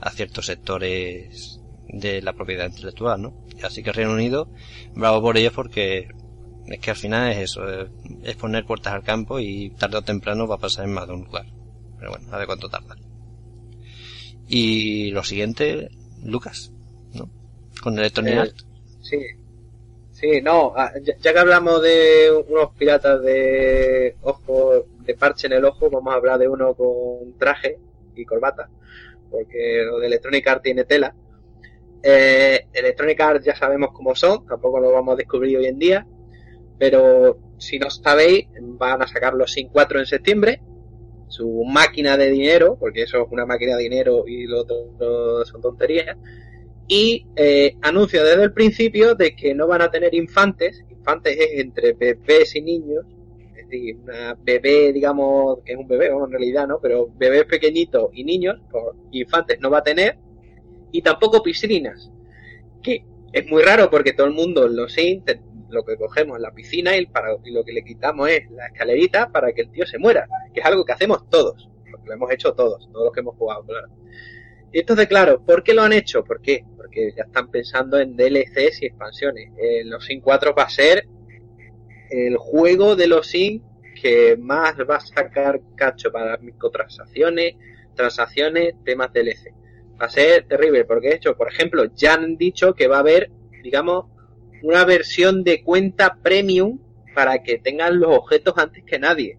a 0.00 0.10
ciertos 0.10 0.46
sectores 0.46 1.60
de 1.88 2.22
la 2.22 2.32
propiedad 2.32 2.66
intelectual, 2.66 3.20
¿no? 3.20 3.34
Así 3.62 3.82
que 3.82 3.92
Reino 3.92 4.12
Unido, 4.12 4.48
bravo 4.94 5.20
por 5.20 5.36
ellos 5.36 5.52
porque 5.52 6.08
es 6.66 6.80
que 6.80 6.90
al 6.90 6.96
final 6.96 7.32
es 7.32 7.38
eso, 7.38 7.62
es, 8.22 8.36
poner 8.36 8.64
puertas 8.64 8.92
al 8.92 9.02
campo 9.02 9.40
y 9.40 9.70
tarde 9.70 9.98
o 9.98 10.02
temprano 10.02 10.46
va 10.46 10.56
a 10.56 10.58
pasar 10.58 10.84
en 10.84 10.92
más 10.92 11.08
de 11.08 11.14
un 11.14 11.24
lugar. 11.24 11.46
Pero 11.98 12.12
bueno, 12.12 12.28
a 12.30 12.38
ver 12.38 12.46
cuánto 12.46 12.68
tarda. 12.68 12.96
Y 14.46 15.10
lo 15.10 15.24
siguiente, 15.24 15.90
Lucas, 16.22 16.72
¿no? 17.14 17.30
Con 17.82 17.98
Electronic 17.98 18.34
Eh. 18.34 18.52
Sí, 19.02 19.18
sí, 20.18 20.40
no, 20.42 20.72
ah, 20.76 20.92
ya, 21.02 21.32
que 21.32 21.38
hablamos 21.38 21.80
de 21.82 22.44
unos 22.48 22.74
piratas 22.76 23.22
de 23.22 24.16
ojo, 24.22 24.86
de 25.00 25.14
parche 25.14 25.46
en 25.46 25.52
el 25.54 25.64
ojo, 25.64 25.88
vamos 25.90 26.12
a 26.12 26.16
hablar 26.16 26.38
de 26.38 26.48
uno 26.48 26.74
con 26.74 27.38
traje 27.38 27.78
y 28.16 28.24
corbata, 28.24 28.68
porque 29.30 29.84
lo 29.84 30.00
de 30.00 30.06
Electronic 30.08 30.46
Arts 30.46 30.62
tiene 30.62 30.84
tela. 30.84 31.14
Eh, 32.02 32.66
Electronic 32.72 33.20
Arts 33.20 33.44
ya 33.44 33.54
sabemos 33.54 33.90
cómo 33.92 34.14
son, 34.16 34.44
tampoco 34.46 34.80
lo 34.80 34.90
vamos 34.90 35.14
a 35.14 35.16
descubrir 35.16 35.58
hoy 35.58 35.66
en 35.66 35.78
día, 35.78 36.06
pero 36.78 37.38
si 37.58 37.78
no 37.78 37.88
sabéis, 37.90 38.48
van 38.60 39.02
a 39.02 39.06
sacar 39.06 39.34
los 39.34 39.52
Sin 39.52 39.68
4 39.68 40.00
en 40.00 40.06
septiembre, 40.06 40.62
su 41.28 41.64
máquina 41.64 42.16
de 42.16 42.30
dinero, 42.30 42.76
porque 42.78 43.02
eso 43.02 43.22
es 43.22 43.28
una 43.30 43.46
máquina 43.46 43.76
de 43.76 43.82
dinero 43.84 44.24
y 44.26 44.46
lo 44.46 44.62
otro 44.62 45.44
son 45.44 45.60
tonterías, 45.60 46.16
y 46.88 47.26
eh, 47.36 47.76
anuncia 47.82 48.24
desde 48.24 48.44
el 48.44 48.52
principio 48.52 49.14
de 49.14 49.36
que 49.36 49.54
no 49.54 49.66
van 49.66 49.82
a 49.82 49.90
tener 49.90 50.14
infantes, 50.14 50.82
infantes 50.90 51.36
es 51.38 51.60
entre 51.60 51.92
bebés 51.92 52.56
y 52.56 52.62
niños, 52.62 53.04
es 53.54 53.68
decir, 53.68 53.96
una 54.02 54.34
bebé, 54.42 54.92
digamos, 54.94 55.58
que 55.64 55.72
es 55.72 55.78
un 55.78 55.86
bebé, 55.86 56.08
vamos, 56.08 56.28
en 56.28 56.32
realidad, 56.32 56.66
¿no? 56.66 56.80
Pero 56.80 57.08
bebés 57.14 57.44
pequeñitos 57.44 58.08
y 58.14 58.24
niños, 58.24 58.56
pues, 58.70 58.84
infantes 59.12 59.60
no 59.60 59.70
va 59.70 59.78
a 59.78 59.82
tener, 59.82 60.16
y 60.90 61.02
tampoco 61.02 61.42
piscinas, 61.42 62.10
que 62.82 63.04
es 63.32 63.46
muy 63.46 63.62
raro 63.62 63.90
porque 63.90 64.14
todo 64.14 64.26
el 64.26 64.32
mundo 64.32 64.66
en 64.66 64.76
los 64.76 64.94
Sims 64.94 65.24
lo 65.68 65.84
que 65.84 65.96
cogemos 65.96 66.38
es 66.38 66.42
la 66.42 66.52
piscina 66.52 66.96
y, 66.96 67.04
para, 67.04 67.36
y 67.44 67.50
lo 67.50 67.62
que 67.62 67.72
le 67.72 67.84
quitamos 67.84 68.30
es 68.30 68.50
la 68.50 68.68
escalerita 68.68 69.30
para 69.30 69.52
que 69.52 69.62
el 69.62 69.70
tío 69.70 69.84
se 69.84 69.98
muera, 69.98 70.26
que 70.54 70.60
es 70.60 70.66
algo 70.66 70.82
que 70.82 70.92
hacemos 70.92 71.28
todos, 71.28 71.68
lo 72.06 72.14
hemos 72.14 72.30
hecho 72.32 72.54
todos, 72.54 72.88
todos 72.90 73.04
los 73.04 73.12
que 73.12 73.20
hemos 73.20 73.36
jugado, 73.36 73.64
claro. 73.64 73.88
Y 74.72 74.80
entonces, 74.80 75.06
claro, 75.08 75.42
¿por 75.44 75.62
qué 75.62 75.72
lo 75.72 75.82
han 75.82 75.92
hecho? 75.92 76.22
¿Por 76.24 76.40
qué? 76.40 76.64
Porque 76.76 77.12
ya 77.16 77.24
están 77.24 77.50
pensando 77.50 77.98
en 77.98 78.16
DLCs 78.16 78.82
y 78.82 78.86
expansiones. 78.86 79.50
Eh, 79.58 79.84
los 79.84 80.04
Sims 80.04 80.22
4 80.22 80.54
va 80.54 80.64
a 80.64 80.70
ser 80.70 81.06
el 82.10 82.36
juego 82.36 82.96
de 82.96 83.06
los 83.06 83.26
Sims 83.28 83.62
que 84.00 84.36
más 84.36 84.74
va 84.88 84.96
a 84.96 85.00
sacar 85.00 85.60
cacho 85.74 86.12
para 86.12 86.36
microtransacciones, 86.38 87.56
transacciones, 87.94 88.74
temas 88.84 89.12
DLC. 89.12 89.52
Va 90.00 90.06
a 90.06 90.10
ser 90.10 90.46
terrible, 90.46 90.84
porque 90.84 91.08
de 91.08 91.14
hecho, 91.16 91.36
por 91.36 91.50
ejemplo, 91.50 91.84
ya 91.96 92.14
han 92.14 92.36
dicho 92.36 92.74
que 92.74 92.86
va 92.86 92.96
a 92.96 93.00
haber, 93.00 93.30
digamos, 93.62 94.06
una 94.62 94.84
versión 94.84 95.42
de 95.42 95.62
cuenta 95.62 96.18
premium 96.22 96.78
para 97.14 97.42
que 97.42 97.58
tengan 97.58 97.98
los 97.98 98.16
objetos 98.16 98.54
antes 98.56 98.84
que 98.84 98.98
nadie. 98.98 99.38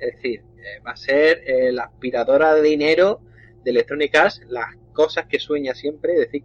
Es 0.00 0.16
decir, 0.16 0.40
eh, 0.58 0.80
va 0.84 0.92
a 0.92 0.96
ser 0.96 1.42
eh, 1.46 1.72
la 1.72 1.84
aspiradora 1.84 2.54
de 2.54 2.62
dinero 2.62 3.20
de 3.64 3.70
Electronic 3.70 4.12
las 4.48 4.76
cosas 4.92 5.26
que 5.26 5.38
sueña 5.38 5.74
siempre, 5.74 6.14
decir, 6.14 6.42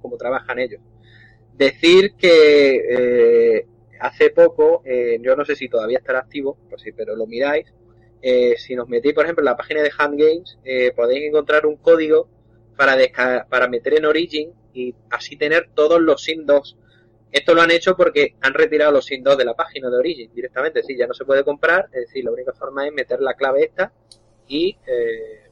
cómo, 0.00 0.16
trabajan 0.16 0.58
ellos. 0.58 0.80
Decir 1.54 2.14
que 2.14 2.84
eh, 2.88 3.66
hace 4.00 4.30
poco, 4.30 4.82
eh, 4.84 5.18
yo 5.20 5.34
no 5.34 5.44
sé 5.44 5.56
si 5.56 5.68
todavía 5.68 5.98
estará 5.98 6.20
activo, 6.20 6.56
pues 6.68 6.82
sí, 6.82 6.92
pero 6.92 7.16
lo 7.16 7.26
miráis, 7.26 7.72
eh, 8.22 8.54
si 8.56 8.74
nos 8.74 8.88
metéis, 8.88 9.14
por 9.14 9.24
ejemplo, 9.24 9.42
en 9.42 9.46
la 9.46 9.56
página 9.56 9.82
de 9.82 9.90
Hand 9.96 10.18
Games, 10.18 10.58
podéis 10.94 11.24
encontrar 11.24 11.66
un 11.66 11.76
código 11.76 12.28
para, 12.76 12.96
para 13.48 13.68
meter 13.68 13.94
en 13.94 14.04
Origin 14.04 14.52
y 14.72 14.94
así 15.10 15.36
tener 15.36 15.70
todos 15.74 16.00
los 16.00 16.22
Sim 16.22 16.46
2. 16.46 16.76
Esto 17.30 17.54
lo 17.54 17.60
han 17.60 17.70
hecho 17.70 17.96
porque 17.96 18.36
han 18.40 18.54
retirado 18.54 18.92
los 18.92 19.06
Sim 19.06 19.22
2 19.22 19.36
de 19.36 19.44
la 19.44 19.54
página 19.54 19.90
de 19.90 19.96
Origin 19.96 20.30
directamente. 20.32 20.82
Sí, 20.82 20.96
ya 20.96 21.06
no 21.06 21.14
se 21.14 21.24
puede 21.24 21.44
comprar, 21.44 21.86
es 21.92 22.06
decir, 22.06 22.24
la 22.24 22.30
única 22.30 22.52
forma 22.52 22.86
es 22.86 22.92
meter 22.92 23.20
la 23.20 23.34
clave 23.34 23.64
esta 23.64 23.92
y 24.46 24.76
eh, 24.86 25.47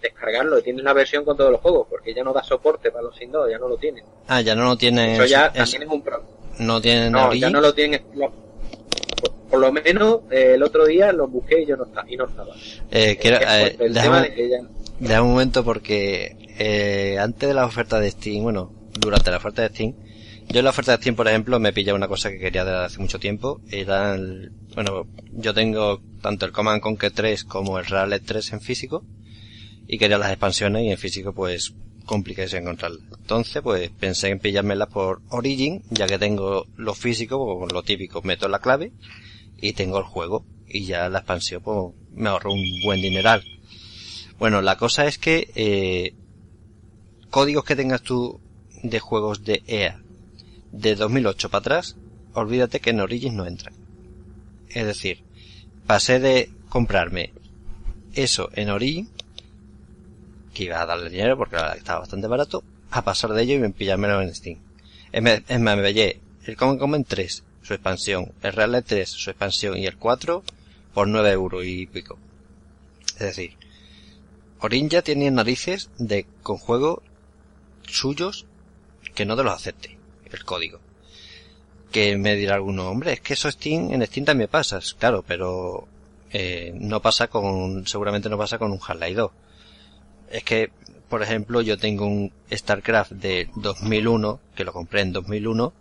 descargarlo. 0.00 0.60
Tienes 0.62 0.84
la 0.84 0.92
versión 0.92 1.24
con 1.24 1.36
todos 1.36 1.50
los 1.52 1.60
juegos 1.60 1.86
porque 1.90 2.14
ya 2.14 2.22
no 2.24 2.32
da 2.32 2.42
soporte 2.42 2.90
para 2.90 3.04
los 3.04 3.16
Sim 3.16 3.30
2, 3.30 3.50
ya 3.50 3.58
no 3.58 3.68
lo 3.68 3.76
tienen. 3.76 4.04
Ah, 4.26 4.40
ya 4.40 4.54
no 4.54 4.64
lo 4.64 4.76
tienen. 4.76 5.10
Eso 5.10 5.24
ya 5.26 5.46
es- 5.46 5.52
también 5.54 5.82
es 5.82 5.88
un 5.88 6.02
pro. 6.02 6.22
no 6.58 6.80
tienen 6.80 7.12
No, 7.12 7.32
ya 7.34 7.50
no 7.50 7.60
lo 7.60 7.72
tienen. 7.74 8.02
por, 9.20 9.32
por 9.50 9.60
lo 9.60 9.72
menos 9.72 10.20
eh, 10.30 10.52
el 10.54 10.62
otro 10.62 10.84
día 10.86 11.12
lo 11.12 11.26
busqué 11.28 11.62
y 11.62 11.66
yo 11.66 11.76
no 11.76 11.84
estaba. 11.84 12.10
Y 12.10 12.16
no 12.16 12.26
estaba. 12.26 12.54
Eh, 12.90 13.16
quiero, 13.20 13.38
por 13.38 13.48
eh, 13.48 13.76
el 13.80 13.94
déjame- 13.94 14.02
tema 14.02 14.22
de 14.22 14.34
que 14.34 14.48
ya 14.48 14.58
Deja 15.00 15.22
un 15.22 15.30
momento 15.30 15.62
porque 15.64 16.36
eh, 16.58 17.18
antes 17.20 17.48
de 17.48 17.54
la 17.54 17.64
oferta 17.66 18.00
de 18.00 18.10
Steam, 18.10 18.42
bueno, 18.42 18.72
durante 18.98 19.30
la 19.30 19.36
oferta 19.36 19.62
de 19.62 19.68
Steam, 19.68 19.94
yo 20.48 20.58
en 20.58 20.64
la 20.64 20.70
oferta 20.70 20.90
de 20.92 20.98
Steam, 20.98 21.14
por 21.14 21.28
ejemplo, 21.28 21.60
me 21.60 21.72
pillaba 21.72 21.96
una 21.96 22.08
cosa 22.08 22.30
que 22.30 22.38
quería 22.40 22.64
desde 22.64 22.78
hace 22.84 22.98
mucho 22.98 23.20
tiempo. 23.20 23.60
Era 23.70 24.14
el, 24.16 24.50
bueno, 24.74 25.06
yo 25.30 25.54
tengo 25.54 26.00
tanto 26.20 26.46
el 26.46 26.52
Command 26.52 26.80
Conquer 26.80 27.12
3 27.12 27.44
como 27.44 27.78
el 27.78 27.86
Rally 27.86 28.18
3 28.18 28.54
en 28.54 28.60
físico 28.60 29.04
y 29.88 29.98
quería 29.98 30.18
las 30.18 30.30
expansiones 30.30 30.84
y 30.84 30.90
en 30.90 30.98
físico 30.98 31.32
pues 31.32 31.72
complicáis 32.04 32.52
encontrarlas. 32.52 33.02
Entonces 33.18 33.62
pues 33.62 33.90
pensé 33.90 34.28
en 34.28 34.38
pillármelas 34.38 34.88
por 34.88 35.22
Origin, 35.30 35.82
ya 35.90 36.06
que 36.06 36.18
tengo 36.18 36.66
lo 36.76 36.94
físico, 36.94 37.58
pues 37.58 37.72
lo 37.72 37.82
típico, 37.82 38.22
meto 38.22 38.46
la 38.48 38.60
clave 38.60 38.92
y 39.60 39.72
tengo 39.72 39.98
el 39.98 40.04
juego 40.04 40.44
y 40.68 40.84
ya 40.84 41.08
la 41.08 41.18
expansión 41.18 41.62
pues 41.62 41.94
me 42.12 42.28
ahorro 42.28 42.52
un 42.52 42.80
buen 42.84 43.00
dineral. 43.00 43.42
Bueno, 44.38 44.60
la 44.62 44.76
cosa 44.76 45.06
es 45.06 45.18
que 45.18 45.50
eh, 45.56 46.14
códigos 47.30 47.64
que 47.64 47.74
tengas 47.74 48.02
tú 48.02 48.40
de 48.82 49.00
juegos 49.00 49.42
de 49.44 49.62
EA 49.66 50.00
de 50.70 50.94
2008 50.94 51.48
para 51.48 51.60
atrás, 51.60 51.96
olvídate 52.34 52.80
que 52.80 52.90
en 52.90 53.00
Origin 53.00 53.36
no 53.36 53.46
entran. 53.46 53.74
Es 54.68 54.84
decir, 54.84 55.24
pasé 55.86 56.20
de 56.20 56.50
comprarme 56.68 57.32
eso 58.12 58.50
en 58.54 58.70
Origin, 58.70 59.08
que 60.58 60.64
iba 60.64 60.82
a 60.82 60.86
darle 60.86 61.08
dinero 61.08 61.38
porque 61.38 61.56
estaba 61.76 62.00
bastante 62.00 62.26
barato, 62.26 62.64
a 62.90 63.04
pasar 63.04 63.30
de 63.30 63.42
ello 63.42 63.54
y 63.54 63.58
me 63.58 63.70
pillármelo 63.70 64.20
en 64.20 64.34
Steam. 64.34 64.58
Es 65.12 65.22
más, 65.22 65.76
me 65.76 65.84
pillé 65.84 66.20
el 66.46 66.56
Common 66.56 66.78
Common 66.78 67.04
3, 67.04 67.44
su 67.62 67.74
expansión, 67.74 68.32
el 68.42 68.52
Real 68.52 68.82
3, 68.84 69.08
su 69.08 69.30
expansión 69.30 69.78
y 69.78 69.86
el 69.86 69.96
4 69.96 70.42
por 70.92 71.06
9 71.06 71.30
euros 71.30 71.64
y 71.64 71.86
pico. 71.86 72.18
Es 73.12 73.20
decir, 73.20 73.52
Origin 74.58 74.88
ya 74.88 75.02
tiene 75.02 75.30
narices 75.30 75.90
de 75.96 76.26
con 76.42 76.58
juegos 76.58 77.02
suyos 77.86 78.44
que 79.14 79.26
no 79.26 79.36
te 79.36 79.44
los 79.44 79.54
acepte 79.54 79.96
el 80.32 80.44
código. 80.44 80.80
Que 81.92 82.16
me 82.16 82.34
dirá 82.34 82.56
alguno, 82.56 82.88
hombre, 82.88 83.12
es 83.12 83.20
que 83.20 83.34
eso 83.34 83.48
Steam, 83.48 83.92
en 83.92 84.04
Steam 84.04 84.26
también 84.26 84.50
pasa, 84.50 84.80
claro, 84.98 85.24
pero 85.24 85.86
eh, 86.32 86.72
no 86.74 87.00
pasa 87.00 87.28
con, 87.28 87.86
seguramente 87.86 88.28
no 88.28 88.36
pasa 88.36 88.58
con 88.58 88.72
un 88.72 88.80
Half-Life 88.84 89.14
2. 89.14 89.30
Es 90.30 90.44
que, 90.44 90.70
por 91.08 91.22
ejemplo, 91.22 91.60
yo 91.62 91.78
tengo 91.78 92.06
un 92.06 92.32
StarCraft 92.52 93.12
de 93.12 93.48
2001, 93.56 94.40
que 94.54 94.64
lo 94.64 94.72
compré 94.72 95.00
en 95.02 95.12
2001, 95.12 95.72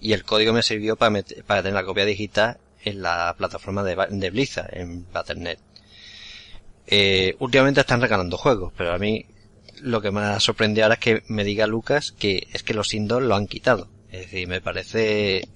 y 0.00 0.12
el 0.14 0.24
código 0.24 0.52
me 0.52 0.62
sirvió 0.62 0.96
para, 0.96 1.12
met- 1.12 1.42
para 1.44 1.62
tener 1.62 1.74
la 1.74 1.84
copia 1.84 2.04
digital 2.04 2.58
en 2.84 3.02
la 3.02 3.34
plataforma 3.38 3.84
de, 3.84 4.30
Blizzard, 4.30 4.76
en 4.76 5.06
Battle.net. 5.12 5.58
Eh, 6.86 7.36
últimamente 7.38 7.80
están 7.80 8.00
regalando 8.00 8.36
juegos, 8.36 8.72
pero 8.76 8.92
a 8.92 8.98
mí 8.98 9.24
lo 9.82 10.00
que 10.02 10.10
me 10.10 10.20
ha 10.20 10.40
sorprendido 10.40 10.84
ahora 10.84 10.94
es 10.94 11.00
que 11.00 11.22
me 11.28 11.44
diga 11.44 11.66
Lucas 11.66 12.12
que 12.12 12.46
es 12.52 12.62
que 12.62 12.74
los 12.74 12.92
indoors 12.94 13.26
lo 13.26 13.34
han 13.36 13.46
quitado. 13.46 13.88
Es 14.10 14.22
decir, 14.22 14.48
me 14.48 14.60
parece, 14.60 15.48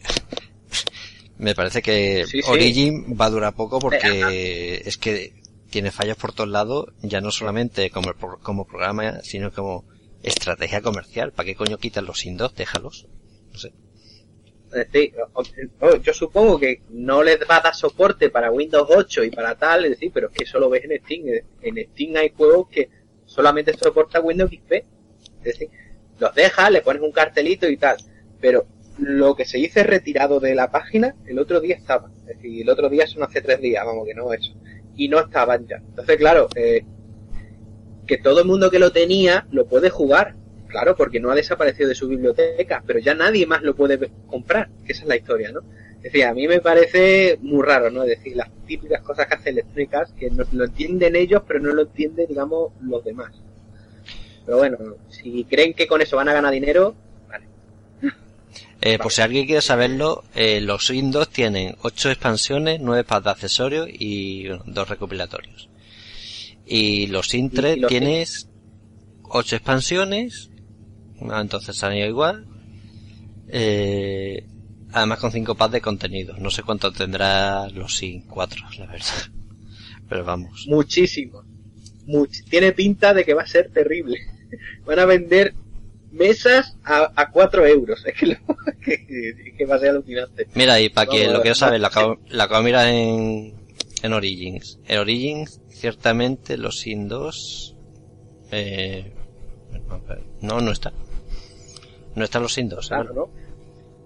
me 1.39 1.55
parece 1.55 1.83
que 1.83 2.25
Sí, 2.27 2.41
sí. 2.43 2.49
Origin 2.51 3.17
va 3.21 3.27
a 3.27 3.31
durar 3.31 3.55
poco 3.55 3.79
porque 3.81 4.83
es 4.85 4.97
que 4.99 5.35
tiene 5.71 5.91
fallos 5.91 6.17
por 6.17 6.33
todos 6.33 6.49
lados, 6.51 6.87
ya 7.03 7.21
no 7.21 7.31
solamente 7.31 7.91
como, 7.91 8.13
como 8.43 8.67
programa, 8.67 9.21
sino 9.23 9.53
como 9.53 9.85
estrategia 10.23 10.81
comercial. 10.81 11.33
¿Para 11.33 11.47
qué 11.47 11.55
coño 11.55 11.79
quitan 11.79 12.05
los 12.07 12.25
indoors? 12.27 12.55
Déjalos. 12.55 13.07
O- 15.81 15.97
yo 15.97 16.13
supongo 16.13 16.59
que 16.59 16.83
no 16.91 17.23
les 17.23 17.39
va 17.49 17.59
a 17.59 17.61
dar 17.61 17.75
soporte 17.75 18.31
para 18.31 18.51
Windows 18.51 18.89
8 18.91 19.25
y 19.25 19.31
para 19.31 19.57
tal, 19.57 19.85
es 19.85 19.91
decir, 19.93 20.11
pero 20.13 20.29
es 20.29 20.35
que 20.37 20.45
eso 20.45 20.59
lo 20.59 20.69
ves 20.69 20.85
en 20.85 20.99
Steam. 21.05 21.25
En 21.63 21.77
Steam 21.93 22.17
hay 22.17 22.31
juegos 22.37 22.69
que 22.69 22.89
solamente 23.25 23.73
soporta 23.75 24.21
Windows 24.21 24.51
XP. 24.51 24.73
Es 24.73 24.85
decir, 25.45 25.69
los 26.19 26.35
dejas, 26.35 26.71
le 26.71 26.83
pones 26.83 27.03
un 27.03 27.13
cartelito 27.13 27.69
y 27.69 27.77
tal. 27.77 27.97
Pero 28.41 28.67
lo 28.99 29.35
que 29.37 29.45
se 29.45 29.59
dice 29.59 29.83
retirado 29.85 30.41
de 30.41 30.55
la 30.55 30.71
página, 30.71 31.15
el 31.27 31.39
otro 31.39 31.61
día 31.61 31.77
estaba. 31.77 32.11
Es 32.27 32.37
decir, 32.37 32.63
el 32.63 32.69
otro 32.69 32.89
día 32.89 33.05
eso 33.05 33.19
no 33.19 33.27
hace 33.27 33.41
tres 33.41 33.61
días, 33.61 33.85
vamos, 33.85 34.07
que 34.07 34.15
no 34.15 34.33
eso. 34.33 34.53
Y 34.97 35.09
no 35.09 35.21
estaban 35.21 35.67
ya. 35.67 35.77
Entonces, 35.77 36.17
claro, 36.17 36.49
eh, 36.57 36.85
que 38.07 38.19
todo 38.19 38.41
el 38.41 38.47
mundo 38.47 38.71
que 38.71 38.79
lo 38.79 38.93
tenía 38.93 39.47
lo 39.51 39.67
puede 39.67 39.91
jugar. 39.91 40.35
Claro, 40.69 40.97
porque 40.97 41.21
no 41.21 41.31
ha 41.31 41.35
desaparecido 41.35 41.89
de 41.89 41.95
su 41.95 42.09
biblioteca, 42.09 42.83
pero 42.87 42.99
ya 42.99 43.15
nadie 43.15 43.47
más 43.47 43.63
lo 43.63 43.77
puede 43.77 44.11
comprar, 44.27 44.69
que 44.85 44.93
esa 44.93 45.03
es 45.03 45.09
la 45.09 45.17
historia, 45.17 45.53
¿no? 45.53 45.61
Es 45.97 46.13
decir, 46.13 46.25
a 46.25 46.35
mí 46.35 46.47
me 46.47 46.61
parece 46.61 47.39
muy 47.41 47.65
raro, 47.65 47.91
¿no? 47.91 48.03
Es 48.03 48.11
decir, 48.11 48.37
las 48.37 48.51
típicas 48.67 49.01
cosas 49.03 49.27
que 49.27 49.35
hace 49.35 49.51
electrónicas, 49.51 50.13
que 50.13 50.31
no, 50.31 50.45
lo 50.53 50.65
entienden 50.65 51.17
ellos, 51.17 51.43
pero 51.47 51.61
no 51.61 51.73
lo 51.73 51.83
entienden, 51.83 52.27
digamos, 52.29 52.73
los 52.83 53.05
demás. 53.05 53.33
Pero 54.45 54.59
bueno, 54.59 54.79
si 55.09 55.45
creen 55.45 55.73
que 55.73 55.87
con 55.87 56.03
eso 56.03 56.17
van 56.17 56.29
a 56.29 56.33
ganar 56.33 56.53
dinero, 56.53 56.95
vale. 58.81 58.95
Eh, 58.95 58.99
por 58.99 59.13
si 59.13 59.23
alguien 59.23 59.47
quiere 59.47 59.61
saberlo, 59.63 60.25
eh, 60.35 60.61
los 60.61 60.89
Windows 60.91 61.29
tienen 61.31 61.77
8 61.83 62.11
expansiones, 62.11 62.81
9 62.81 63.05
packs 63.05 63.25
de 63.25 63.31
accesorios 63.31 63.89
y 63.91 64.49
bueno, 64.49 64.65
dos 64.67 64.89
recopilatorios. 64.89 65.69
Y 66.67 67.07
los 67.09 67.29
Sin 67.29 67.51
3 67.51 67.77
y 67.77 67.81
los 67.81 67.89
tienes 67.89 68.49
8 69.23 69.57
expansiones, 69.57 70.51
ah, 71.31 71.41
entonces 71.41 71.83
han 71.85 71.97
ido 71.97 72.07
igual. 72.09 72.47
Eh, 73.49 74.45
además 74.93 75.19
con 75.21 75.33
5 75.33 75.55
packs 75.55 75.73
de 75.73 75.81
contenido. 75.81 76.37
No 76.39 76.51
sé 76.51 76.63
cuánto 76.63 76.93
tendrá 76.93 77.69
los 77.71 77.97
Sin 77.97 78.23
4, 78.23 78.67
la 78.79 78.87
verdad. 78.87 79.07
Pero 80.09 80.25
vamos. 80.25 80.67
Muchísimo. 80.69 81.43
Much- 82.07 82.45
Tiene 82.49 82.73
pinta 82.73 83.13
de 83.15 83.25
que 83.25 83.35
va 83.35 83.43
a 83.43 83.47
ser 83.47 83.71
terrible. 83.73 84.19
Van 84.87 84.99
a 85.01 85.05
vender 85.05 85.55
mesas 86.17 86.77
a, 86.85 87.13
a 87.15 87.31
4 87.31 87.67
euros. 87.67 88.05
Es 88.07 88.15
que, 88.19 88.27
lo- 88.27 88.37
que, 88.85 89.55
que 89.57 89.65
va 89.67 89.77
a 89.77 89.79
ser 89.79 89.91
alucinante. 89.91 90.47
Mira, 90.55 90.81
y 90.81 90.89
para 90.89 91.11
a 91.11 91.15
lo 91.27 91.33
ver. 91.33 91.41
quiera 91.43 91.55
saber, 91.55 91.81
la 91.81 91.89
acabo, 91.89 92.19
la 92.29 92.45
acabo 92.45 92.61
de 92.61 92.65
mirar 92.65 92.89
en, 92.89 93.55
en 94.03 94.13
Origins. 94.13 94.79
En 94.87 94.99
Origins, 94.99 95.61
ciertamente, 95.69 96.57
los 96.57 96.79
Sin 96.81 97.09
2, 97.09 97.77
eh, 98.53 99.13
no, 100.41 100.61
no 100.61 100.71
está. 100.73 100.93
No 102.15 102.25
están 102.25 102.43
los 102.43 102.55
Sin 102.55 102.69
2, 102.69 102.89
Claro, 102.89 103.13
¿no? 103.15 103.31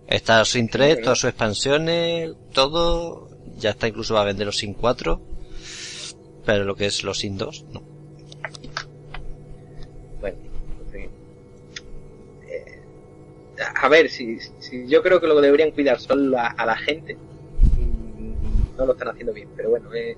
Está 0.08 0.40
los 0.40 0.50
Sin 0.50 0.68
3, 0.68 0.94
pero- 0.96 1.04
todas 1.04 1.18
sus 1.20 1.28
expansiones, 1.30 2.32
todo, 2.52 3.28
ya 3.56 3.70
está 3.70 3.86
incluso 3.88 4.14
va 4.14 4.22
a 4.22 4.24
vender 4.24 4.46
los 4.46 4.58
Sin 4.58 4.74
4, 4.74 5.20
pero 6.44 6.64
lo 6.64 6.74
que 6.74 6.86
es 6.86 7.04
los 7.04 7.18
Sin 7.18 7.36
2, 7.38 7.66
no. 7.72 7.82
Bueno, 10.20 10.36
en 10.86 10.92
fin. 10.92 11.10
Eh, 12.48 12.80
a 13.74 13.88
ver, 13.88 14.08
si, 14.08 14.38
si 14.58 14.86
yo 14.88 15.02
creo 15.02 15.20
que 15.20 15.26
lo 15.26 15.36
que 15.36 15.42
deberían 15.42 15.70
cuidar 15.72 15.98
son 16.00 16.30
la- 16.30 16.48
a 16.48 16.66
la 16.66 16.76
gente. 16.76 17.16
mm, 17.76 18.76
No 18.78 18.86
lo 18.86 18.92
están 18.92 19.08
haciendo 19.08 19.32
bien, 19.32 19.48
pero 19.56 19.70
bueno, 19.70 19.92
eh, 19.94 20.16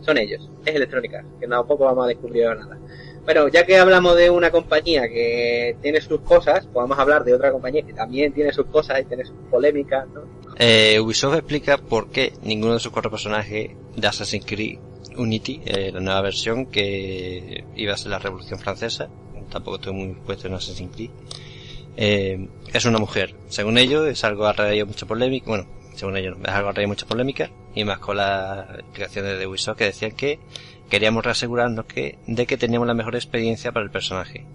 son 0.00 0.18
ellos. 0.18 0.48
Es 0.64 0.74
electrónica, 0.74 1.24
que 1.38 1.46
tampoco 1.46 1.84
vamos 1.84 2.04
a 2.04 2.08
descubrir 2.08 2.46
nada. 2.46 2.78
Bueno, 3.24 3.48
ya 3.48 3.64
que 3.66 3.76
hablamos 3.76 4.16
de 4.16 4.30
una 4.30 4.50
compañía 4.50 5.02
que 5.08 5.76
tiene 5.82 6.00
sus 6.00 6.20
cosas, 6.22 6.66
podemos 6.66 6.98
hablar 6.98 7.22
de 7.22 7.34
otra 7.34 7.52
compañía 7.52 7.82
que 7.82 7.92
también 7.92 8.32
tiene 8.32 8.52
sus 8.52 8.66
cosas 8.66 9.00
y 9.00 9.04
tiene 9.04 9.24
sus 9.24 9.36
polémicas, 9.50 10.08
¿no? 10.08 10.22
Eh, 10.58 10.98
Ubisoft 10.98 11.36
explica 11.36 11.76
por 11.78 12.10
qué 12.10 12.32
ninguno 12.42 12.74
de 12.74 12.80
sus 12.80 12.90
cuatro 12.92 13.10
personajes 13.10 13.70
de 13.96 14.06
Assassin's 14.06 14.44
Creed 14.46 14.78
Unity, 15.16 15.60
eh, 15.64 15.90
la 15.92 16.00
nueva 16.00 16.22
versión 16.22 16.66
que 16.66 17.64
iba 17.76 17.92
a 17.92 17.96
ser 17.96 18.10
la 18.10 18.18
Revolución 18.18 18.58
Francesa, 18.58 19.08
tampoco 19.50 19.76
estoy 19.76 19.92
muy 19.92 20.14
puesto 20.14 20.48
en 20.48 20.54
Assassin's 20.54 20.94
Creed, 20.94 21.10
eh, 21.96 22.48
es 22.78 22.84
una 22.84 22.98
mujer. 22.98 23.34
Según 23.48 23.78
ellos, 23.78 24.06
es 24.06 24.24
algo 24.24 24.46
a 24.46 24.52
raíz 24.52 24.78
de 24.78 24.84
mucha 24.84 25.06
polémica, 25.06 25.46
bueno, 25.46 25.66
según 25.94 26.16
ellos 26.16 26.38
no, 26.38 26.44
es 26.44 26.50
algo 26.50 26.68
a 26.68 26.72
raíz 26.72 26.84
de 26.84 26.88
mucha 26.88 27.06
polémica, 27.06 27.50
y 27.74 27.84
más 27.84 27.98
con 27.98 28.16
las 28.16 28.78
explicaciones 28.78 29.38
de 29.38 29.46
Ubisoft 29.46 29.78
que 29.78 29.84
decían 29.84 30.12
que 30.12 30.38
queríamos 30.88 31.24
reasegurarnos 31.24 31.86
que, 31.86 32.18
de 32.26 32.46
que 32.46 32.56
teníamos 32.56 32.86
la 32.86 32.94
mejor 32.94 33.14
experiencia 33.14 33.72
para 33.72 33.84
el 33.84 33.90
personaje. 33.90 34.46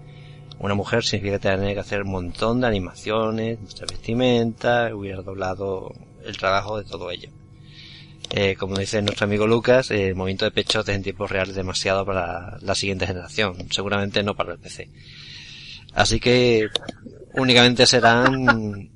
Una 0.58 0.74
mujer 0.74 1.04
significa 1.04 1.38
tener 1.38 1.74
que 1.74 1.80
hacer 1.80 2.02
un 2.02 2.12
montón 2.12 2.60
de 2.60 2.66
animaciones, 2.66 3.60
mucha 3.60 3.84
vestimenta, 3.84 4.94
hubiera 4.94 5.22
doblado 5.22 5.92
el 6.24 6.36
trabajo 6.36 6.78
de 6.78 6.84
todo 6.84 7.10
ello. 7.10 7.30
Eh, 8.30 8.56
como 8.58 8.76
dice 8.76 9.02
nuestro 9.02 9.24
amigo 9.24 9.46
Lucas, 9.46 9.90
el 9.90 10.14
movimiento 10.14 10.46
de 10.46 10.50
pechotes 10.50 10.94
en 10.94 11.02
tiempo 11.02 11.26
real 11.26 11.50
es 11.50 11.54
demasiado 11.54 12.04
para 12.04 12.58
la 12.60 12.74
siguiente 12.74 13.06
generación, 13.06 13.70
seguramente 13.70 14.22
no 14.22 14.34
para 14.34 14.54
el 14.54 14.58
PC. 14.58 14.90
Así 15.92 16.18
que 16.18 16.68
únicamente 17.36 17.86
serán 17.86 18.90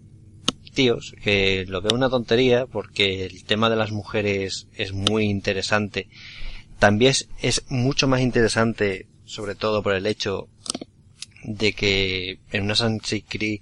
tíos, 0.72 1.14
que 1.22 1.64
lo 1.68 1.82
veo 1.82 1.94
una 1.94 2.08
tontería 2.08 2.66
porque 2.66 3.26
el 3.26 3.44
tema 3.44 3.70
de 3.70 3.76
las 3.76 3.92
mujeres 3.92 4.68
es 4.74 4.92
muy 4.92 5.24
interesante. 5.24 6.08
También 6.78 7.12
es, 7.42 7.64
mucho 7.68 8.08
más 8.08 8.20
interesante, 8.20 9.06
sobre 9.24 9.54
todo 9.54 9.82
por 9.82 9.94
el 9.94 10.06
hecho 10.06 10.48
de 11.44 11.72
que 11.72 12.38
en 12.50 12.64
una 12.64 12.72
Assassin's 12.72 13.24
Creed 13.28 13.60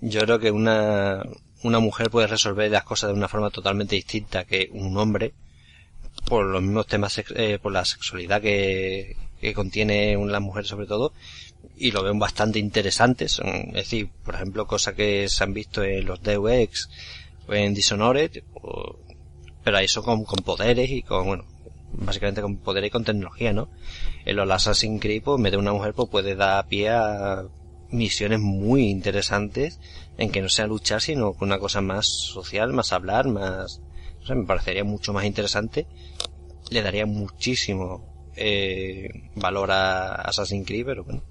yo 0.00 0.20
creo 0.22 0.38
que 0.38 0.50
una, 0.50 1.22
una 1.62 1.78
mujer 1.78 2.10
puede 2.10 2.26
resolver 2.26 2.70
las 2.70 2.84
cosas 2.84 3.08
de 3.08 3.14
una 3.14 3.28
forma 3.28 3.50
totalmente 3.50 3.96
distinta 3.96 4.44
que 4.44 4.70
un 4.72 4.96
hombre 4.96 5.34
por 6.26 6.46
los 6.46 6.62
mismos 6.62 6.86
temas, 6.86 7.20
eh, 7.34 7.58
por 7.60 7.72
la 7.72 7.84
sexualidad 7.84 8.40
que, 8.40 9.16
que 9.40 9.54
contiene 9.54 10.16
una 10.16 10.40
mujer 10.40 10.66
sobre 10.66 10.86
todo 10.86 11.12
y 11.80 11.90
lo 11.92 12.02
ven 12.02 12.18
bastante 12.18 12.58
interesantes. 12.58 13.40
Es 13.42 13.72
decir, 13.72 14.10
por 14.24 14.34
ejemplo, 14.34 14.66
cosas 14.66 14.94
que 14.94 15.28
se 15.28 15.42
han 15.42 15.54
visto 15.54 15.82
en 15.82 16.04
los 16.04 16.22
Deus 16.22 16.50
Ex 16.50 16.88
o 17.48 17.54
en 17.54 17.72
Dishonored, 17.74 18.42
o- 18.54 18.98
pero 19.64 19.78
ahí 19.78 19.88
son 19.88 20.04
con, 20.04 20.24
con 20.24 20.44
poderes 20.44 20.90
y 20.90 21.02
con, 21.02 21.26
bueno, 21.26 21.44
básicamente 21.92 22.42
con 22.42 22.58
poderes 22.58 22.88
y 22.88 22.90
con 22.90 23.04
tecnología, 23.04 23.52
¿no? 23.52 23.68
En 24.26 24.36
los 24.36 24.50
Assassin's 24.50 25.00
Creed, 25.00 25.22
pues, 25.22 25.40
meter 25.40 25.58
una 25.58 25.72
mujer, 25.72 25.94
pues, 25.94 26.08
puede 26.10 26.34
dar 26.36 26.66
pie 26.68 26.90
a 26.90 27.44
misiones 27.90 28.38
muy 28.40 28.88
interesantes 28.90 29.80
en 30.18 30.30
que 30.30 30.42
no 30.42 30.48
sea 30.48 30.66
luchar, 30.66 31.00
sino 31.00 31.32
con 31.32 31.48
una 31.48 31.58
cosa 31.58 31.80
más 31.80 32.06
social, 32.06 32.72
más 32.72 32.92
hablar, 32.92 33.26
más, 33.28 33.80
no 34.20 34.26
sé, 34.26 34.34
me 34.34 34.46
parecería 34.46 34.84
mucho 34.84 35.12
más 35.12 35.24
interesante. 35.24 35.86
Le 36.70 36.82
daría 36.82 37.06
muchísimo, 37.06 38.30
eh, 38.36 39.08
valor 39.34 39.70
a 39.72 40.12
Assassin's 40.14 40.66
Creed, 40.66 40.84
pero 40.84 41.04
bueno. 41.04 41.22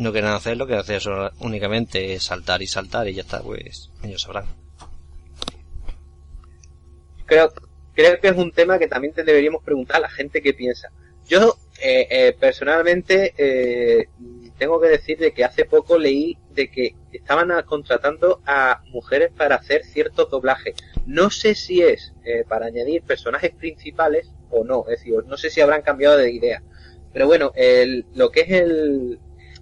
No 0.00 0.12
quieren 0.12 0.30
hacerlo, 0.30 0.66
que 0.66 0.76
hacer 0.76 0.96
eso 0.96 1.30
únicamente 1.40 2.18
saltar 2.20 2.62
y 2.62 2.66
saltar 2.66 3.06
y 3.06 3.12
ya 3.12 3.20
está, 3.20 3.42
pues, 3.42 3.90
ellos 4.02 4.22
sabrán. 4.22 4.46
creo, 7.26 7.52
creo 7.94 8.18
que 8.18 8.28
es 8.28 8.36
un 8.36 8.50
tema 8.50 8.78
que 8.78 8.88
también 8.88 9.12
te 9.12 9.24
deberíamos 9.24 9.62
preguntar 9.62 9.98
a 9.98 10.00
la 10.00 10.08
gente 10.08 10.40
qué 10.40 10.54
piensa. 10.54 10.90
Yo, 11.28 11.58
eh, 11.82 12.08
eh, 12.10 12.36
personalmente, 12.40 13.34
eh, 13.36 14.08
tengo 14.56 14.80
que 14.80 14.88
decir 14.88 15.18
de 15.18 15.32
que 15.32 15.44
hace 15.44 15.66
poco 15.66 15.98
leí 15.98 16.38
de 16.50 16.70
que 16.70 16.94
estaban 17.12 17.50
contratando 17.66 18.40
a 18.46 18.82
mujeres 18.88 19.30
para 19.36 19.56
hacer 19.56 19.84
ciertos 19.84 20.30
doblajes. 20.30 20.76
No 21.06 21.28
sé 21.28 21.54
si 21.54 21.82
es 21.82 22.14
eh, 22.24 22.44
para 22.48 22.66
añadir 22.66 23.02
personajes 23.02 23.52
principales 23.52 24.32
o 24.50 24.64
no, 24.64 24.84
es 24.88 25.00
decir, 25.00 25.14
no 25.26 25.36
sé 25.36 25.50
si 25.50 25.60
habrán 25.60 25.82
cambiado 25.82 26.16
de 26.16 26.32
idea. 26.32 26.62
Pero 27.12 27.26
bueno, 27.26 27.52
el, 27.54 28.06
lo 28.14 28.30
que 28.30 28.40
es 28.40 28.50
el, 28.50 29.18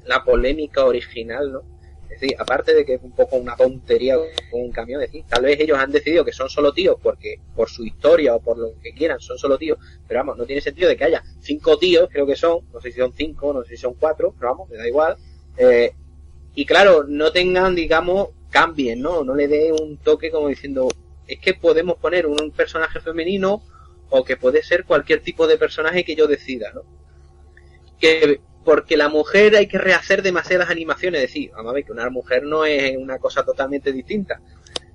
la 0.09 0.25
polémica 0.25 0.85
original, 0.85 1.53
¿no? 1.53 1.79
Es 2.11 2.21
decir, 2.21 2.37
aparte 2.39 2.75
de 2.75 2.87
que 2.87 2.95
es 2.95 3.03
un 3.03 3.13
poco 3.13 3.37
una 3.37 3.55
tontería 3.55 4.17
con 4.51 4.63
un 4.63 4.73
camión, 4.73 5.03
es 5.03 5.13
decir, 5.13 5.27
tal 5.29 5.43
vez 5.43 5.61
ellos 5.61 5.79
han 5.79 5.93
decidido 5.93 6.25
que 6.25 6.33
son 6.33 6.49
solo 6.49 6.73
tíos 6.73 6.97
porque 7.03 7.37
por 7.55 7.69
su 7.69 7.85
historia 7.85 8.35
o 8.35 8.41
por 8.41 8.57
lo 8.57 8.73
que 8.83 8.95
quieran 8.95 9.21
son 9.21 9.37
solo 9.37 9.59
tíos, 9.59 9.79
pero 10.07 10.21
vamos, 10.21 10.39
no 10.39 10.47
tiene 10.47 10.63
sentido 10.63 10.89
de 10.89 10.97
que 10.97 11.05
haya 11.05 11.23
cinco 11.41 11.79
tíos, 11.79 12.09
creo 12.11 12.27
que 12.27 12.35
son, 12.35 12.61
no 12.73 12.81
sé 12.81 12.91
si 12.91 12.99
son 12.99 13.13
cinco, 13.13 13.53
no 13.53 13.63
sé 13.63 13.71
si 13.71 13.77
son 13.77 13.95
cuatro, 13.95 14.35
pero 14.39 14.53
vamos, 14.53 14.71
me 14.71 14.79
da 14.79 14.89
igual. 14.89 15.17
Eh, 15.59 15.93
y 16.55 16.65
claro, 16.65 17.05
no 17.07 17.31
tengan, 17.31 17.75
digamos, 17.75 18.31
cambien, 18.51 19.03
¿no? 19.03 19.23
No 19.23 19.35
le 19.35 19.47
dé 19.47 19.71
un 19.73 19.99
toque 19.99 20.31
como 20.31 20.49
diciendo, 20.49 20.89
es 21.27 21.39
que 21.39 21.55
podemos 21.55 21.99
poner 21.99 22.27
un 22.27 22.51
personaje 22.53 23.01
femenino 23.01 23.63
o 24.09 24.25
que 24.25 24.39
puede 24.39 24.63
ser 24.63 24.85
cualquier 24.85 25.21
tipo 25.21 25.47
de 25.47 25.59
personaje 25.59 26.05
que 26.05 26.17
yo 26.17 26.27
decida, 26.27 26.73
¿no? 26.73 26.83
Que 28.01 28.41
porque 28.65 28.97
la 28.97 29.09
mujer 29.09 29.57
hay 29.57 29.67
que 29.67 29.79
rehacer 29.79 30.23
demasiadas 30.23 30.71
animaciones, 30.71 31.23
es 31.23 31.29
decir, 31.29 31.51
vamos 31.53 31.71
a 31.71 31.75
ver 31.75 31.85
que 31.85 31.93
una 31.93 32.11
mujer 32.11 32.43
no 32.43 32.65
es 32.65 32.97
una 32.97 33.19
cosa 33.19 33.45
totalmente 33.45 33.93
distinta. 33.93 34.41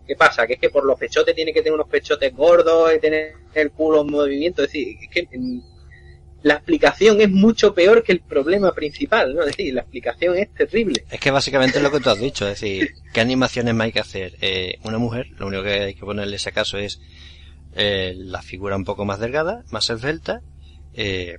¿Qué 0.06 0.16
pasa? 0.16 0.46
Que 0.46 0.54
es 0.54 0.60
que 0.60 0.70
por 0.70 0.86
los 0.86 1.00
pechotes 1.00 1.34
tiene 1.34 1.54
que 1.54 1.62
tener 1.62 1.74
unos 1.74 1.88
pechotes 1.88 2.34
gordos 2.36 2.94
y 2.94 3.00
tener 3.00 3.34
el 3.54 3.72
culo 3.72 4.02
en 4.02 4.12
movimiento, 4.12 4.64
es 4.64 4.70
decir, 4.70 4.98
es 5.02 5.10
que 5.10 5.28
mm, 5.38 5.62
la 6.44 6.56
explicación 6.56 7.22
es 7.22 7.30
mucho 7.30 7.74
peor 7.74 8.04
que 8.04 8.12
el 8.12 8.20
problema 8.20 8.74
principal, 8.74 9.34
¿no? 9.34 9.42
Es 9.42 9.56
decir, 9.56 9.74
la 9.74 9.82
explicación 9.82 10.38
es 10.38 10.54
terrible. 10.54 11.06
Es 11.10 11.20
que 11.20 11.32
básicamente 11.32 11.78
es 11.78 11.84
lo 11.84 11.92
que 11.92 12.02
tú 12.02 12.10
has 12.10 12.20
dicho, 12.20 12.46
es 12.46 12.60
decir, 12.60 12.92
¿qué 13.14 13.22
animaciones 13.22 13.74
más 13.74 13.86
hay 13.86 13.92
que 13.94 14.02
hacer? 14.02 14.36
Eh, 14.42 14.78
una 14.84 14.98
mujer, 14.98 15.28
lo 15.38 15.48
único 15.48 15.64
que 15.64 15.70
hay 15.70 15.96
que 15.96 16.02
ponerle 16.02 16.36
ese 16.36 16.52
caso 16.52 16.78
es 16.78 17.00
eh, 17.76 18.14
la 18.18 18.42
figura 18.42 18.76
un 18.76 18.84
poco 18.84 19.06
más 19.06 19.20
delgada, 19.20 19.64
más 19.72 19.90
esbelta, 19.90 20.42
eh, 20.94 21.38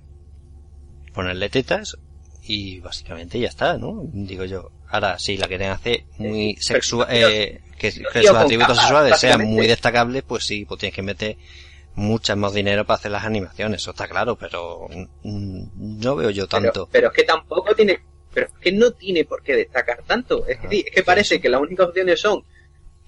ponerle 1.13 1.51
tetas 1.51 1.99
y 2.47 2.81
básicamente 2.81 3.39
ya 3.39 3.49
está, 3.49 3.79
¿no? 3.79 4.03
Digo 4.13 4.45
yo. 4.45 4.71
Ahora, 4.89 5.19
si 5.19 5.37
la 5.37 5.49
quieren 5.49 5.71
hacer 5.71 6.05
muy 6.19 6.57
sexual, 6.61 7.09
eh, 7.11 7.61
que, 7.79 7.93
que 7.93 8.21
tío 8.21 8.31
sus 8.31 8.37
atributos 8.37 8.79
sexuales 8.79 9.19
sean 9.19 9.47
muy 9.47 9.67
destacables, 9.67 10.23
pues 10.23 10.45
sí, 10.45 10.65
pues 10.65 10.81
tienes 10.81 10.95
que 10.95 11.03
meter 11.03 11.37
muchas 11.95 12.37
más 12.37 12.53
dinero 12.53 12.85
para 12.85 12.99
hacer 12.99 13.11
las 13.11 13.25
animaciones, 13.25 13.83
eso 13.83 13.93
está 13.93 14.09
claro, 14.09 14.37
pero 14.37 14.89
mm, 15.23 16.01
no 16.01 16.17
veo 16.17 16.31
yo 16.31 16.47
tanto. 16.47 16.73
Pero, 16.73 16.89
pero 16.91 17.09
es 17.09 17.15
que 17.15 17.23
tampoco 17.25 17.75
tiene, 17.75 18.01
pero 18.33 18.47
es 18.47 18.53
que 18.61 18.73
no 18.73 18.91
tiene 18.93 19.25
por 19.25 19.43
qué 19.43 19.57
destacar 19.57 20.03
tanto. 20.03 20.47
Es, 20.47 20.61
decir, 20.63 20.85
es 20.87 20.95
que 20.95 21.03
parece 21.03 21.41
que 21.41 21.49
las 21.49 21.61
únicas 21.61 21.89
opciones 21.89 22.21
son 22.21 22.45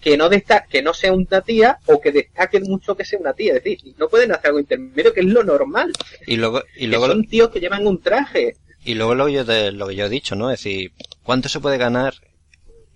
que 0.01 0.17
no 0.17 0.29
desta 0.29 0.67
que 0.69 0.83
no 0.83 0.93
sea 0.93 1.13
una 1.13 1.41
tía 1.41 1.79
o 1.87 2.01
que 2.01 2.13
destaque 2.13 2.61
mucho 2.61 2.97
que 2.97 3.05
sea 3.05 3.19
una 3.19 3.33
tía. 3.33 3.55
Es 3.55 3.65
decir, 3.65 3.95
no 3.99 4.09
pueden 4.09 4.33
hacer 4.33 4.49
algo 4.49 4.61
intermedio 4.61 5.13
que 5.13 5.21
es 5.21 5.27
lo 5.27 5.43
normal. 5.43 5.93
Y 6.27 6.37
luego, 6.37 6.63
y 6.77 6.81
Que 6.81 6.87
luego, 6.89 7.07
son 7.07 7.27
tíos 7.27 7.51
que 7.51 7.61
llevan 7.61 7.87
un 7.87 8.01
traje. 8.01 8.57
Y 8.87 8.95
luego 8.95 9.17
lo 9.17 9.27
que 9.27 9.33
yo, 9.33 9.45
lo 9.73 9.89
que 9.89 9.97
yo 9.97 10.07
he 10.07 10.09
dicho, 10.09 10.37
¿no? 10.37 10.53
Es 10.53 10.61
decir, 10.61 10.93
¿cuánto 11.25 11.49
se 11.49 11.59
puede 11.59 11.77
ganar 11.77 12.15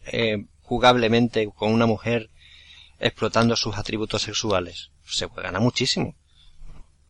eh, 0.06 0.46
jugablemente 0.62 1.48
con 1.52 1.72
una 1.72 1.86
mujer 1.86 2.30
explotando 3.00 3.56
sus 3.56 3.76
atributos 3.76 4.22
sexuales? 4.22 4.92
Se 5.04 5.26
puede 5.26 5.48
ganar 5.48 5.60
muchísimo. 5.60 6.14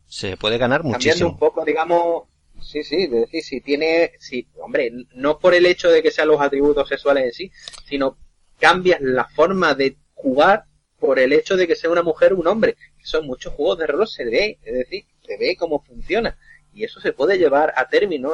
Se 0.06 0.38
puede 0.38 0.56
ganar 0.56 0.80
Cambiando 0.80 0.98
muchísimo. 0.98 1.28
un 1.28 1.38
poco, 1.38 1.62
digamos, 1.62 2.22
sí, 2.62 2.82
sí, 2.82 3.02
es 3.02 3.10
decir, 3.10 3.42
si 3.44 3.60
tiene, 3.60 4.12
si, 4.18 4.48
hombre, 4.58 4.90
no 5.12 5.38
por 5.38 5.52
el 5.52 5.66
hecho 5.66 5.90
de 5.90 6.02
que 6.02 6.10
sean 6.10 6.28
los 6.28 6.40
atributos 6.40 6.88
sexuales 6.88 7.24
en 7.24 7.32
sí, 7.32 7.52
sino 7.86 8.16
cambias 8.58 9.02
la 9.02 9.26
forma 9.26 9.74
de 9.74 9.98
jugar 10.14 10.64
por 10.98 11.18
el 11.18 11.34
hecho 11.34 11.58
de 11.58 11.66
que 11.66 11.76
sea 11.76 11.90
una 11.90 12.02
mujer 12.02 12.32
o 12.32 12.38
un 12.38 12.46
hombre. 12.46 12.78
Son 13.04 13.26
muchos 13.26 13.52
juegos 13.52 13.76
de 13.76 13.88
rol, 13.88 14.08
se 14.08 14.24
ve, 14.24 14.58
es 14.62 14.72
decir, 14.72 15.04
se 15.26 15.36
ve 15.36 15.54
cómo 15.58 15.84
funciona. 15.84 16.38
Y 16.72 16.84
eso 16.84 16.98
se 16.98 17.12
puede 17.12 17.36
llevar 17.36 17.74
a 17.76 17.90
término, 17.90 18.32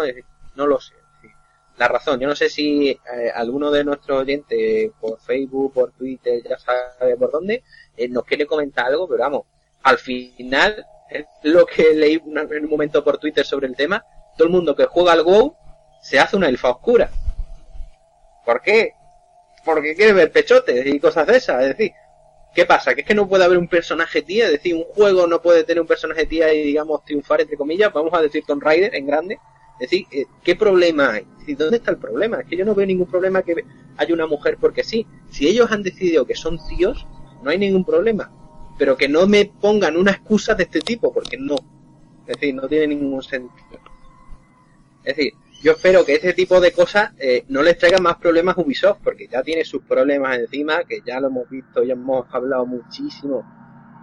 no 0.56 0.66
lo 0.66 0.80
sé. 0.80 0.94
la 1.78 1.88
razón, 1.88 2.18
yo 2.18 2.26
no 2.26 2.34
sé 2.34 2.48
si 2.48 2.88
eh, 2.90 3.30
alguno 3.34 3.70
de 3.70 3.84
nuestros 3.84 4.22
oyentes 4.22 4.90
por 4.98 5.20
Facebook, 5.20 5.74
por 5.74 5.92
Twitter, 5.92 6.42
ya 6.42 6.58
sabe 6.58 7.16
por 7.18 7.30
dónde, 7.30 7.62
eh, 7.96 8.08
nos 8.08 8.24
quiere 8.24 8.46
comentar 8.46 8.86
algo, 8.86 9.06
pero 9.06 9.20
vamos, 9.20 9.42
al 9.82 9.98
final 9.98 10.86
lo 11.42 11.66
que 11.66 11.92
leí 11.94 12.20
una- 12.24 12.42
en 12.42 12.64
un 12.64 12.70
momento 12.70 13.04
por 13.04 13.18
Twitter 13.18 13.44
sobre 13.44 13.66
el 13.66 13.76
tema, 13.76 14.02
todo 14.38 14.46
el 14.48 14.52
mundo 14.54 14.74
que 14.74 14.86
juega 14.86 15.12
al 15.12 15.22
WoW 15.22 15.54
se 16.00 16.18
hace 16.18 16.36
una 16.36 16.48
elfa 16.48 16.70
oscura. 16.70 17.10
¿Por 18.44 18.62
qué? 18.62 18.92
Porque 19.64 19.94
quiere 19.94 20.12
ver 20.12 20.32
pechotes 20.32 20.86
y 20.86 20.98
cosas 21.00 21.26
de 21.26 21.36
esas, 21.36 21.62
es 21.62 21.68
decir, 21.76 21.92
¿qué 22.54 22.64
pasa? 22.64 22.94
Que 22.94 23.00
es 23.02 23.06
que 23.06 23.14
no 23.14 23.28
puede 23.28 23.44
haber 23.44 23.58
un 23.58 23.68
personaje 23.68 24.22
tía, 24.22 24.46
es 24.46 24.52
decir, 24.52 24.74
un 24.74 24.84
juego 24.84 25.26
no 25.26 25.42
puede 25.42 25.64
tener 25.64 25.80
un 25.80 25.86
personaje 25.86 26.24
tía 26.26 26.52
y 26.54 26.62
digamos 26.62 27.04
triunfar 27.04 27.40
entre 27.42 27.56
comillas, 27.56 27.92
vamos 27.92 28.14
a 28.14 28.22
decir 28.22 28.44
Tomb 28.46 28.62
Raider 28.62 28.94
en 28.94 29.06
grande, 29.06 29.38
es 29.78 29.90
decir, 29.90 30.06
eh, 30.10 30.24
¿qué 30.42 30.56
problema 30.56 31.12
hay? 31.12 31.26
¿Dónde 31.54 31.76
está 31.76 31.90
el 31.90 31.98
problema? 31.98 32.40
Es 32.40 32.46
que 32.46 32.56
yo 32.56 32.64
no 32.64 32.74
veo 32.74 32.86
ningún 32.86 33.06
problema 33.06 33.42
que 33.42 33.64
haya 33.96 34.14
una 34.14 34.26
mujer 34.26 34.56
porque 34.60 34.82
sí. 34.82 35.06
Si 35.30 35.46
ellos 35.46 35.70
han 35.70 35.82
decidido 35.82 36.26
que 36.26 36.34
son 36.34 36.58
tíos, 36.68 37.06
no 37.42 37.50
hay 37.50 37.58
ningún 37.58 37.84
problema. 37.84 38.32
Pero 38.78 38.96
que 38.96 39.08
no 39.08 39.26
me 39.26 39.44
pongan 39.44 39.96
una 39.96 40.12
excusa 40.12 40.54
de 40.54 40.64
este 40.64 40.80
tipo, 40.80 41.12
porque 41.12 41.36
no. 41.38 41.56
Es 42.26 42.38
decir, 42.38 42.54
no 42.54 42.66
tiene 42.66 42.88
ningún 42.88 43.22
sentido. 43.22 43.80
Es 45.04 45.16
decir, 45.16 45.34
yo 45.62 45.72
espero 45.72 46.04
que 46.04 46.14
este 46.14 46.32
tipo 46.32 46.60
de 46.60 46.72
cosas 46.72 47.12
eh, 47.18 47.44
no 47.48 47.62
les 47.62 47.78
traigan 47.78 48.02
más 48.02 48.16
problemas 48.16 48.56
a 48.56 48.62
Ubisoft, 48.62 48.98
porque 49.04 49.28
ya 49.28 49.42
tiene 49.42 49.64
sus 49.64 49.82
problemas 49.82 50.38
encima, 50.38 50.84
que 50.84 51.00
ya 51.06 51.20
lo 51.20 51.28
hemos 51.28 51.48
visto, 51.48 51.84
ya 51.84 51.92
hemos 51.92 52.26
hablado 52.32 52.66
muchísimo 52.66 53.44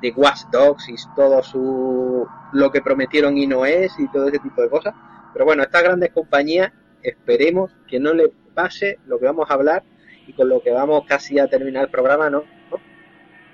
de 0.02 0.12
Watch 0.12 0.44
Dogs 0.52 0.90
y 0.90 0.96
todo 1.16 1.42
su 1.42 2.28
lo 2.52 2.72
que 2.72 2.82
prometieron 2.82 3.38
y 3.38 3.48
no 3.48 3.66
es 3.66 3.98
y 3.98 4.08
todo 4.12 4.28
ese 4.28 4.40
tipo 4.40 4.62
de 4.62 4.70
cosas. 4.70 4.94
Pero 5.34 5.46
bueno, 5.46 5.64
estas 5.64 5.84
grandes 5.84 6.12
compañías 6.12 6.72
esperemos 7.02 7.72
que 7.88 8.00
no 8.00 8.14
le 8.14 8.30
pase 8.54 9.00
lo 9.06 9.20
que 9.20 9.26
vamos 9.26 9.50
a 9.50 9.56
hablar 9.56 9.84
y 10.28 10.34
con 10.34 10.48
lo 10.48 10.62
que 10.62 10.72
vamos 10.72 11.04
casi 11.08 11.40
a 11.40 11.48
terminar 11.48 11.86
el 11.86 11.92
programa, 11.92 12.30
¿no? 12.30 12.44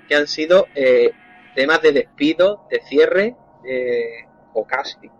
Que 0.08 0.14
han 0.14 0.26
sido 0.26 0.66
eh, 0.74 1.12
temas 1.54 1.82
de 1.82 1.92
despido, 1.92 2.66
de 2.70 2.80
cierre 2.80 3.36
eh, 3.66 4.26
o 4.52 4.66
casi 4.66 5.10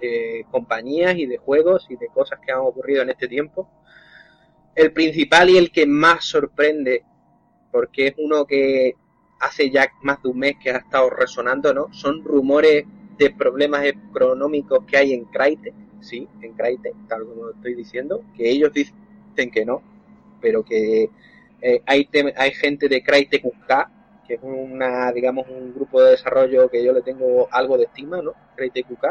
de 0.00 0.46
compañías 0.50 1.16
y 1.16 1.26
de 1.26 1.38
juegos 1.38 1.86
y 1.88 1.96
de 1.96 2.08
cosas 2.08 2.38
que 2.44 2.52
han 2.52 2.58
ocurrido 2.58 3.02
en 3.02 3.10
este 3.10 3.28
tiempo. 3.28 3.68
El 4.74 4.92
principal 4.92 5.48
y 5.50 5.56
el 5.56 5.70
que 5.70 5.86
más 5.86 6.24
sorprende, 6.24 7.04
porque 7.70 8.08
es 8.08 8.14
uno 8.18 8.44
que 8.44 8.94
hace 9.40 9.70
ya 9.70 9.88
más 10.02 10.22
de 10.22 10.28
un 10.28 10.38
mes 10.38 10.56
que 10.62 10.70
ha 10.70 10.78
estado 10.78 11.10
resonando, 11.10 11.72
¿no? 11.72 11.92
Son 11.92 12.22
rumores 12.24 12.84
de 13.16 13.30
problemas 13.30 13.84
económicos 13.84 14.84
que 14.86 14.96
hay 14.96 15.12
en 15.12 15.24
Crytek, 15.24 15.74
sí, 16.00 16.28
en 16.42 16.52
Crytek, 16.54 16.94
tal 17.08 17.26
como 17.26 17.50
estoy 17.50 17.74
diciendo, 17.74 18.22
que 18.36 18.50
ellos 18.50 18.72
dicen 18.72 19.50
que 19.50 19.64
no, 19.64 19.82
pero 20.40 20.64
que 20.64 21.10
eh, 21.62 21.82
hay, 21.86 22.08
hay 22.36 22.50
gente 22.52 22.88
de 22.88 23.02
Crytek 23.02 23.44
UK, 23.44 23.72
que 24.26 24.34
es 24.34 24.40
una, 24.42 25.12
digamos, 25.12 25.46
un 25.48 25.74
grupo 25.74 26.02
de 26.02 26.12
desarrollo 26.12 26.68
que 26.68 26.84
yo 26.84 26.92
le 26.92 27.02
tengo 27.02 27.48
algo 27.50 27.78
de 27.78 27.84
estima, 27.84 28.20
¿no? 28.22 28.32
Crytek 28.56 28.90
UK, 28.90 29.06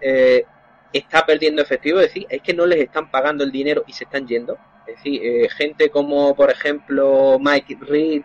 eh, 0.00 0.44
está 0.92 1.24
perdiendo 1.24 1.62
efectivo, 1.62 2.00
es 2.00 2.08
decir, 2.08 2.26
es 2.28 2.42
que 2.42 2.54
no 2.54 2.66
les 2.66 2.80
están 2.80 3.10
pagando 3.10 3.44
el 3.44 3.52
dinero 3.52 3.84
y 3.86 3.92
se 3.92 4.04
están 4.04 4.26
yendo. 4.26 4.58
Es 4.86 4.96
decir, 4.96 5.20
eh, 5.24 5.48
gente 5.48 5.90
como, 5.90 6.34
por 6.34 6.50
ejemplo, 6.50 7.38
Mike 7.40 7.78
Reed, 7.80 8.22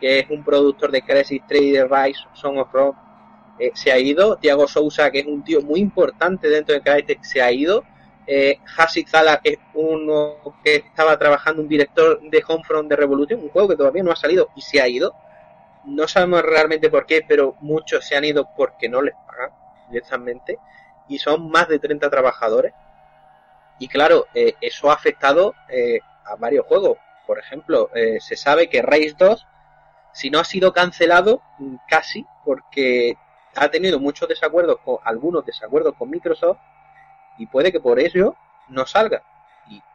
que 0.00 0.18
es 0.20 0.30
un 0.30 0.44
productor 0.44 0.90
de 0.90 1.02
Crisis 1.02 1.40
Trader 1.46 1.88
Rise, 1.90 2.20
Song 2.34 2.58
of 2.58 2.72
Rock, 2.72 2.96
eh, 3.58 3.70
se 3.74 3.92
ha 3.92 3.98
ido. 3.98 4.36
Tiago 4.36 4.66
Sousa, 4.66 5.10
que 5.10 5.20
es 5.20 5.26
un 5.26 5.44
tío 5.44 5.62
muy 5.62 5.80
importante 5.80 6.48
dentro 6.48 6.74
de 6.74 6.82
Crytek, 6.82 7.22
se 7.22 7.42
ha 7.42 7.52
ido. 7.52 7.84
Eh, 8.26 8.58
Zala, 9.06 9.40
que 9.42 9.50
es 9.50 9.58
uno 9.74 10.36
que 10.64 10.76
estaba 10.76 11.18
trabajando, 11.18 11.62
un 11.62 11.68
director 11.68 12.20
de 12.20 12.42
Homefront 12.46 12.88
de 12.88 12.96
Revolution, 12.96 13.40
un 13.40 13.50
juego 13.50 13.68
que 13.68 13.76
todavía 13.76 14.02
no 14.02 14.12
ha 14.12 14.16
salido 14.16 14.48
y 14.56 14.62
se 14.62 14.80
ha 14.80 14.88
ido. 14.88 15.14
No 15.84 16.08
sabemos 16.08 16.42
realmente 16.42 16.88
por 16.90 17.06
qué, 17.06 17.22
pero 17.26 17.56
muchos 17.60 18.06
se 18.06 18.16
han 18.16 18.24
ido 18.24 18.48
porque 18.56 18.88
no 18.88 19.02
les 19.02 19.14
pagan 19.26 19.50
directamente. 19.90 20.58
Y 21.08 21.18
son 21.18 21.50
más 21.50 21.68
de 21.68 21.78
30 21.78 22.08
trabajadores. 22.08 22.72
Y 23.78 23.88
claro, 23.88 24.26
eh, 24.34 24.54
eso 24.60 24.90
ha 24.90 24.94
afectado 24.94 25.54
eh, 25.68 26.00
a 26.24 26.36
varios 26.36 26.66
juegos. 26.66 26.98
Por 27.26 27.38
ejemplo, 27.38 27.90
se 28.20 28.36
sabe 28.36 28.68
que 28.68 28.82
Race 28.82 29.14
2, 29.18 29.46
si 30.12 30.28
no 30.28 30.40
ha 30.40 30.44
sido 30.44 30.74
cancelado, 30.74 31.40
mm, 31.58 31.76
casi, 31.88 32.26
porque 32.44 33.16
ha 33.56 33.70
tenido 33.70 33.98
muchos 33.98 34.28
desacuerdos 34.28 34.78
con 34.84 34.98
algunos 35.04 35.44
desacuerdos 35.44 35.94
con 35.96 36.10
Microsoft 36.10 36.58
y 37.38 37.46
puede 37.46 37.72
que 37.72 37.80
por 37.80 37.98
ello 37.98 38.36
no 38.68 38.86
salga. 38.86 39.22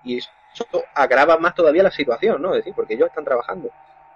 Y, 0.03 0.17
eso 0.17 0.65
agrava 0.95 1.37
más 1.37 1.53
todavía 1.53 1.83
la 1.83 1.91
situación, 1.91 2.41
¿no? 2.41 2.49
Es 2.49 2.57
decir, 2.57 2.73
porque 2.75 2.95
ellos 2.95 3.07
están 3.09 3.23
trabajando. 3.23 3.69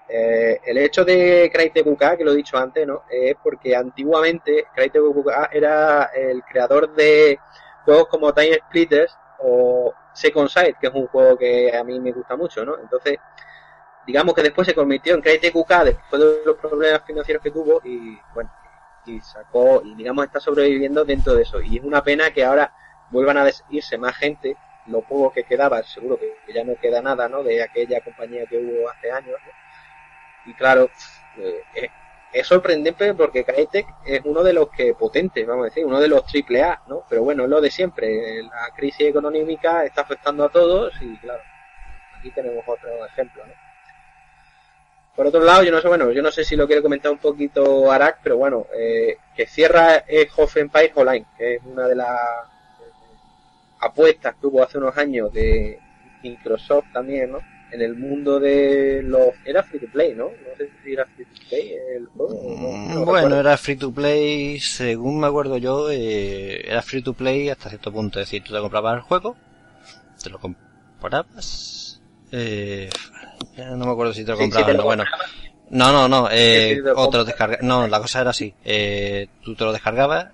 Eh, 0.10 0.60
el 0.66 0.78
hecho 0.80 1.06
de 1.06 1.50
Crytek 1.54 1.86
UK, 1.86 2.18
que 2.18 2.26
lo 2.26 2.32
he 2.32 2.36
dicho 2.36 2.58
antes, 2.58 2.86
¿no? 2.86 3.04
Es 3.10 3.36
porque 3.42 3.76
antiguamente 3.76 4.66
Crytek 4.76 5.02
UK 5.02 5.30
era 5.52 6.06
el 6.06 6.44
creador 6.44 6.94
de 6.96 7.40
juegos 7.86 8.08
como 8.08 8.34
Time 8.34 8.60
Splitters 8.68 9.16
o 9.40 9.94
Second 10.14 10.50
Sight, 10.50 10.78
que 10.80 10.88
es 10.88 10.94
un 10.94 11.08
juego 11.08 11.38
que 11.38 11.76
a 11.76 11.84
mí 11.84 12.00
me 12.00 12.12
gusta 12.12 12.36
mucho, 12.36 12.66
¿no? 12.66 12.78
Entonces, 12.80 13.20
digamos 14.06 14.34
que 14.34 14.44
después 14.44 14.68
se 14.68 14.76
convirtió 14.76 15.14
en 15.14 15.22
Crytek 15.22 15.56
UK 15.56 15.72
después 15.86 16.22
de 16.22 16.46
los 16.46 16.58
problemas 16.58 17.04
financieros 17.06 17.44
que 17.44 17.52
tuvo 17.52 17.80
y, 17.84 18.18
bueno, 18.34 18.52
y 19.06 19.20
sacó, 19.22 19.82
y 19.84 19.96
digamos 19.96 20.26
está 20.26 20.40
sobreviviendo 20.40 21.06
dentro 21.06 21.34
de 21.36 21.44
eso. 21.44 21.62
Y 21.62 21.78
es 21.78 21.84
una 21.84 22.04
pena 22.04 22.32
que 22.32 22.44
ahora 22.44 22.74
vuelvan 23.12 23.38
a 23.38 23.50
irse 23.70 23.98
más 23.98 24.16
gente, 24.18 24.58
lo 24.88 25.02
poco 25.02 25.32
que 25.32 25.44
quedaba, 25.44 25.82
seguro 25.84 26.18
que, 26.18 26.54
ya 26.54 26.64
no 26.64 26.76
queda 26.76 27.02
nada, 27.02 27.30
¿no? 27.30 27.44
De 27.44 27.62
aquella 27.64 28.02
compañía 28.02 28.46
que 28.46 28.58
hubo 28.58 28.90
hace 28.90 29.12
años, 29.12 29.38
¿no? 29.46 30.52
Y 30.52 30.54
claro, 30.56 30.90
eh, 31.38 31.62
es, 31.74 31.90
es 32.34 32.48
sorprendente 32.48 33.14
porque 33.14 33.46
Crytek 33.46 33.88
es 34.06 34.22
uno 34.26 34.44
de 34.44 34.54
los 34.54 34.70
que 34.70 34.94
potentes, 34.96 35.46
vamos 35.46 35.64
a 35.64 35.70
decir, 35.70 35.86
uno 35.86 36.00
de 36.02 36.08
los 36.08 36.26
triple 36.26 36.64
A, 36.64 36.82
¿no? 36.88 37.06
Pero 37.08 37.24
bueno, 37.24 37.44
es 37.44 37.50
lo 37.50 37.62
de 37.62 37.70
siempre. 37.70 38.42
La 38.44 38.70
crisis 38.76 39.08
económica 39.08 39.86
está 39.86 40.02
afectando 40.02 40.44
a 40.44 40.50
todos 40.50 40.94
y 41.02 41.16
claro, 41.18 41.44
aquí 42.18 42.32
tenemos 42.32 42.64
otro 42.68 43.06
ejemplo, 43.06 43.46
¿no? 43.46 43.63
Por 45.16 45.28
otro 45.28 45.44
lado, 45.44 45.64
yo 45.64 45.72
no 45.72 45.80
sé, 45.80 45.88
bueno, 45.88 46.12
yo 46.12 46.22
no 46.24 46.32
sé 46.32 46.44
si 46.44 46.56
lo 46.56 46.66
quiere 46.66 46.82
comentar 46.82 47.12
un 47.12 47.20
poquito 47.20 47.92
Arak, 47.92 48.20
pero 48.24 48.38
bueno, 48.38 48.66
eh, 48.76 49.18
que 49.36 49.46
cierra 49.46 49.98
es 50.08 50.28
Hof 50.36 50.58
Empire 50.58 50.92
Online, 50.96 51.26
que 51.38 51.56
es 51.56 51.62
una 51.66 51.88
de 51.88 51.96
las 51.96 52.10
eh, 52.10 53.14
apuestas 53.82 54.36
que 54.40 54.48
hubo 54.48 54.64
hace 54.64 54.78
unos 54.80 54.98
años 54.98 55.32
de 55.34 55.80
Microsoft 56.24 56.86
también, 56.94 57.32
¿no? 57.32 57.40
en 57.72 57.82
el 57.82 57.96
mundo 57.96 58.40
de 58.40 59.02
los... 59.04 59.30
Era 59.46 59.64
free 59.64 59.80
to 59.80 59.88
play, 59.88 60.14
¿no? 60.14 60.26
No 60.26 60.56
sé 60.56 60.70
si 60.84 60.94
era 60.94 61.08
free 61.08 61.26
to 61.26 61.42
play 61.50 61.74
el 61.96 62.06
juego. 62.06 62.34
no- 62.34 62.94
no 62.94 63.02
Mm. 63.02 63.06
Bueno, 63.06 63.36
era 63.40 63.58
free 63.58 63.76
to 63.78 63.92
play, 63.92 64.60
según 64.60 65.20
me 65.20 65.26
acuerdo 65.26 65.58
yo, 65.58 65.90
eh, 65.90 66.62
era 66.70 66.84
free 66.84 67.02
to 67.02 67.14
play 67.14 67.50
hasta 67.50 67.70
cierto 67.70 67.92
punto. 67.92 68.20
Es 68.20 68.28
decir, 68.28 68.44
tú 68.44 68.54
te 68.54 68.60
comprabas 68.60 68.94
el 68.98 69.02
juego, 69.02 69.36
te 70.22 70.30
lo 70.30 70.38
comprabas, 70.40 72.00
eh, 72.32 72.90
no 73.58 73.86
me 73.86 73.92
acuerdo 73.92 74.14
si 74.14 74.24
te 74.24 74.32
lo 74.32 74.38
Sí, 74.38 74.44
sí, 74.44 74.52
comprabas, 74.52 74.72
lo 74.76 74.78
no, 74.80 74.86
bueno. 74.86 75.04
No, 75.70 75.92
no, 75.92 76.08
no, 76.08 76.30
eh, 76.32 76.70
Sí, 76.70 76.76
sí, 76.76 76.90
o 76.96 77.10
te 77.10 77.18
lo 77.18 77.26
descarga- 77.26 77.60
no, 77.62 77.88
la 77.88 78.00
cosa 78.00 78.22
era 78.22 78.30
así, 78.32 78.54
eh, 78.64 79.28
tú 79.44 79.56
te 79.56 79.64
lo 79.64 79.72
descargabas 79.72 80.28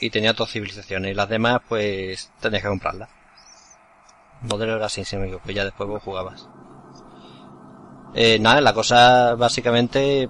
y 0.00 0.10
tenía 0.10 0.32
dos 0.32 0.50
civilizaciones 0.50 1.10
y 1.10 1.14
las 1.14 1.28
demás 1.28 1.60
pues 1.68 2.30
tenías 2.40 2.62
que 2.62 2.68
comprarlas. 2.68 3.08
El 4.42 4.48
modelo 4.48 4.76
era 4.76 4.86
así, 4.86 5.04
si 5.04 5.16
me 5.16 5.24
equivoco, 5.24 5.50
ya 5.50 5.64
después 5.64 5.88
vos 5.88 6.02
jugabas. 6.02 6.46
Eh, 8.14 8.38
nada, 8.38 8.60
la 8.60 8.72
cosa 8.72 9.34
básicamente 9.34 10.28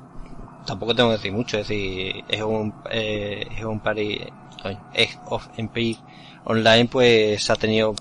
tampoco 0.66 0.94
tengo 0.94 1.11
que 1.11 1.16
decir 1.16 1.32
mucho, 1.32 1.59
es 1.59 1.69
decir, 1.69 2.24
es 2.28 2.43
un, 2.43 2.74
eh, 2.90 3.47
es 3.59 3.65
un 3.65 3.81
party, 3.81 4.20
es 4.94 5.19
of 5.27 5.47
Empire 5.59 5.98
online 6.44 6.86
pues 6.86 7.51
ha 7.51 7.56
tenido 7.56 7.94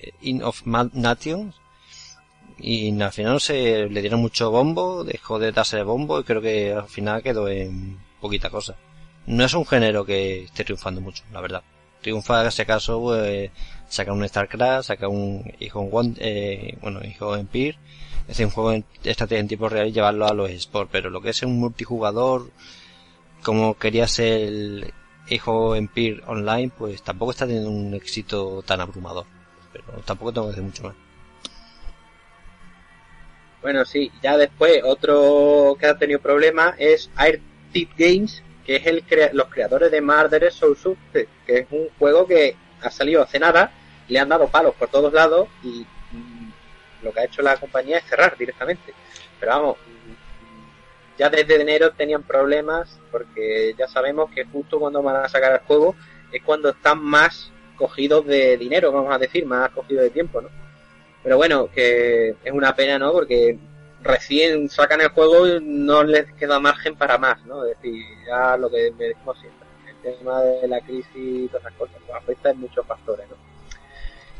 eh, 0.00 0.12
In 0.20 0.42
of 0.42 0.64
Mad 0.64 0.92
Nations 0.92 1.54
y 2.62 3.00
al 3.00 3.12
final 3.12 3.40
se 3.40 3.88
le 3.88 4.00
dieron 4.00 4.20
mucho 4.20 4.50
bombo 4.50 5.04
dejó 5.04 5.38
de 5.38 5.52
darse 5.52 5.76
de 5.76 5.82
bombo 5.82 6.20
y 6.20 6.24
creo 6.24 6.40
que 6.40 6.72
al 6.72 6.88
final 6.88 7.22
quedó 7.22 7.48
en 7.48 7.98
poquita 8.20 8.50
cosa. 8.50 8.76
No 9.26 9.44
es 9.44 9.54
un 9.54 9.66
género 9.66 10.04
que 10.04 10.44
esté 10.44 10.64
triunfando 10.64 11.00
mucho 11.00 11.24
la 11.32 11.40
verdad. 11.40 11.62
Triunfa 12.02 12.50
si 12.50 12.62
acaso 12.62 13.00
pues 13.00 13.50
saca 13.88 14.12
un 14.12 14.26
StarCraft, 14.26 14.88
saca 14.88 15.08
un 15.08 15.52
hijo 15.60 15.88
en 16.00 16.16
eh, 16.18 16.78
bueno, 16.80 17.00
hijo 17.04 17.34
en 17.34 17.40
Empire, 17.40 17.78
es 18.28 18.38
un 18.40 18.50
juego 18.50 18.72
en 18.72 18.84
estrategia 19.04 19.40
en 19.40 19.48
tiempo 19.48 19.68
real 19.68 19.88
y 19.88 19.92
llevarlo 19.92 20.26
a 20.26 20.34
los 20.34 20.50
esports, 20.50 20.90
pero 20.92 21.10
lo 21.10 21.20
que 21.20 21.30
es 21.30 21.42
un 21.42 21.58
multijugador, 21.58 22.50
como 23.42 23.74
quería 23.74 24.06
ser 24.06 24.40
el 24.42 24.94
hijo 25.28 25.74
Empire 25.74 26.22
online, 26.26 26.70
pues 26.76 27.02
tampoco 27.02 27.32
está 27.32 27.46
teniendo 27.46 27.70
un 27.70 27.94
éxito 27.94 28.62
tan 28.62 28.80
abrumador, 28.80 29.26
pero 29.72 29.84
tampoco 30.04 30.32
tengo 30.32 30.46
que 30.46 30.52
decir 30.52 30.64
mucho 30.64 30.82
más. 30.84 31.09
Bueno, 33.62 33.84
sí, 33.84 34.10
ya 34.22 34.36
después 34.38 34.82
otro 34.84 35.76
que 35.78 35.86
ha 35.86 35.98
tenido 35.98 36.18
problemas 36.20 36.74
es 36.78 37.10
Airtip 37.16 37.90
Games, 37.96 38.42
que 38.64 38.76
es 38.76 38.86
el 38.86 39.02
crea- 39.04 39.30
los 39.34 39.48
creadores 39.48 39.90
de 39.90 40.00
Murder 40.00 40.50
Soul 40.52 40.76
que 41.12 41.28
es 41.46 41.66
un 41.70 41.88
juego 41.98 42.26
que 42.26 42.56
ha 42.80 42.90
salido 42.90 43.22
hace 43.22 43.38
nada, 43.38 43.70
le 44.08 44.18
han 44.18 44.28
dado 44.30 44.48
palos 44.48 44.74
por 44.74 44.88
todos 44.88 45.12
lados 45.12 45.48
y 45.62 45.86
mm, 46.12 46.50
lo 47.02 47.12
que 47.12 47.20
ha 47.20 47.24
hecho 47.24 47.42
la 47.42 47.56
compañía 47.58 47.98
es 47.98 48.04
cerrar 48.04 48.36
directamente. 48.38 48.94
Pero 49.38 49.52
vamos, 49.52 49.76
mm, 49.86 51.18
ya 51.18 51.28
desde 51.28 51.60
enero 51.60 51.90
tenían 51.92 52.22
problemas 52.22 52.98
porque 53.10 53.74
ya 53.78 53.86
sabemos 53.88 54.30
que 54.30 54.44
justo 54.46 54.78
cuando 54.80 55.02
van 55.02 55.16
a 55.16 55.28
sacar 55.28 55.52
el 55.52 55.58
juego 55.60 55.94
es 56.32 56.42
cuando 56.42 56.70
están 56.70 57.02
más 57.02 57.52
cogidos 57.76 58.24
de 58.26 58.56
dinero, 58.56 58.90
vamos 58.92 59.12
a 59.14 59.18
decir, 59.18 59.44
más 59.44 59.70
cogidos 59.70 60.04
de 60.04 60.10
tiempo, 60.10 60.40
¿no? 60.40 60.48
Pero 61.22 61.36
bueno, 61.36 61.70
que 61.70 62.34
es 62.42 62.52
una 62.52 62.74
pena, 62.74 62.98
¿no? 62.98 63.12
Porque 63.12 63.58
recién 64.02 64.68
sacan 64.68 65.00
el 65.00 65.08
juego 65.08 65.46
y 65.46 65.58
no 65.62 66.02
les 66.02 66.32
queda 66.32 66.58
margen 66.58 66.96
para 66.96 67.18
más, 67.18 67.44
¿no? 67.44 67.64
Es 67.64 67.76
decir, 67.76 68.02
ya 68.26 68.56
lo 68.56 68.70
que 68.70 68.92
me 68.98 69.06
decimos 69.06 69.38
siempre, 69.38 69.66
el 69.88 70.16
tema 70.18 70.40
de 70.40 70.68
la 70.68 70.80
crisis 70.80 71.06
y 71.14 71.46
todas 71.48 71.62
esas 71.62 71.74
cosas, 71.74 71.96
pues 72.06 72.16
afecta 72.16 72.50
en 72.50 72.60
muchos 72.60 72.86
factores, 72.86 73.28
¿no? 73.28 73.36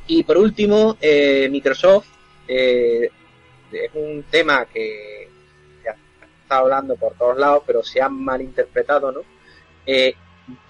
Y 0.06 0.22
por 0.24 0.38
último, 0.38 0.96
eh, 1.00 1.48
Microsoft 1.50 2.08
eh, 2.48 3.10
es 3.72 3.90
un 3.94 4.24
tema 4.24 4.64
que 4.66 5.28
ya 5.84 5.94
está 6.42 6.58
hablando 6.58 6.96
por 6.96 7.14
todos 7.14 7.38
lados, 7.38 7.62
pero 7.66 7.82
se 7.82 8.00
ha 8.00 8.08
malinterpretado, 8.08 9.12
¿no? 9.12 9.20
Eh, 9.86 10.14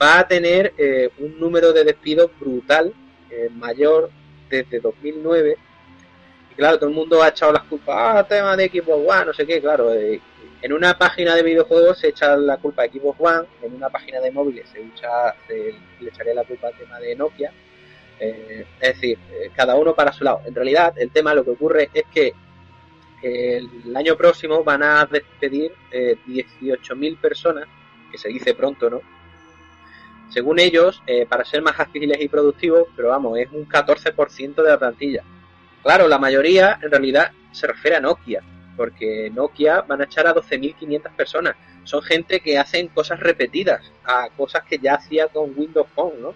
va 0.00 0.20
a 0.20 0.28
tener 0.28 0.74
eh, 0.76 1.10
un 1.18 1.38
número 1.38 1.72
de 1.72 1.84
despidos 1.84 2.30
brutal, 2.38 2.92
eh, 3.30 3.48
mayor 3.52 4.10
desde 4.48 4.80
2009 4.80 5.56
y 5.56 5.69
claro, 6.60 6.78
todo 6.78 6.90
el 6.90 6.94
mundo 6.94 7.22
ha 7.22 7.28
echado 7.28 7.52
las 7.52 7.62
culpas, 7.64 7.96
ah, 7.98 8.26
tema 8.28 8.56
de 8.56 8.68
Xbox 8.68 9.08
One, 9.08 9.24
no 9.24 9.32
sé 9.32 9.46
qué, 9.46 9.60
claro. 9.60 9.92
eh, 9.94 10.20
en 10.62 10.72
una 10.74 10.96
página 10.98 11.34
de 11.34 11.42
videojuegos 11.42 11.98
se 11.98 12.08
echa 12.08 12.36
la 12.36 12.58
culpa 12.58 12.82
a 12.82 12.86
Xbox 12.86 13.18
One, 13.18 13.48
en 13.62 13.74
una 13.74 13.88
página 13.88 14.20
de 14.20 14.30
móviles 14.30 14.68
se, 14.68 14.80
echa, 14.82 15.34
se 15.46 15.74
le 16.00 16.08
echaría 16.10 16.34
la 16.34 16.44
culpa 16.44 16.68
al 16.68 16.74
tema 16.74 16.98
de 17.00 17.16
Nokia. 17.16 17.50
eh, 18.20 18.66
es 18.78 18.94
decir, 18.94 19.18
eh, 19.32 19.50
cada 19.56 19.74
uno 19.76 19.94
para 19.94 20.12
su 20.12 20.22
lado. 20.22 20.42
En 20.44 20.54
realidad, 20.54 20.92
el 20.98 21.10
tema 21.10 21.32
lo 21.34 21.42
que 21.44 21.52
ocurre 21.52 21.88
es 21.94 22.04
que 22.12 22.34
el 23.22 23.96
año 23.96 24.16
próximo 24.16 24.62
van 24.62 24.82
a 24.82 25.06
despedir 25.06 25.72
eh, 25.90 26.16
18.000 26.26 27.18
personas, 27.18 27.66
que 28.12 28.18
se 28.18 28.28
dice 28.28 28.54
pronto, 28.54 28.90
¿no? 28.90 29.00
Según 30.28 30.58
ellos, 30.60 31.02
para 31.28 31.44
ser 31.44 31.60
más 31.60 31.80
ágiles 31.80 32.20
y 32.20 32.28
productivos, 32.28 32.86
pero 32.94 33.08
vamos, 33.08 33.36
es 33.38 33.50
un 33.50 33.66
14% 33.68 34.62
de 34.62 34.70
la 34.70 34.78
plantilla. 34.78 35.24
Claro, 35.82 36.08
la 36.08 36.18
mayoría 36.18 36.78
en 36.82 36.90
realidad 36.90 37.30
se 37.52 37.66
refiere 37.66 37.96
a 37.96 38.00
Nokia, 38.00 38.42
porque 38.76 39.30
Nokia 39.34 39.82
van 39.82 40.00
a 40.00 40.04
echar 40.04 40.26
a 40.26 40.34
12.500 40.34 41.14
personas. 41.16 41.56
Son 41.84 42.02
gente 42.02 42.40
que 42.40 42.58
hacen 42.58 42.88
cosas 42.88 43.18
repetidas, 43.20 43.80
a 44.04 44.28
cosas 44.36 44.62
que 44.64 44.78
ya 44.78 44.94
hacía 44.94 45.28
con 45.28 45.52
Windows 45.56 45.88
Phone, 45.94 46.20
¿no? 46.20 46.34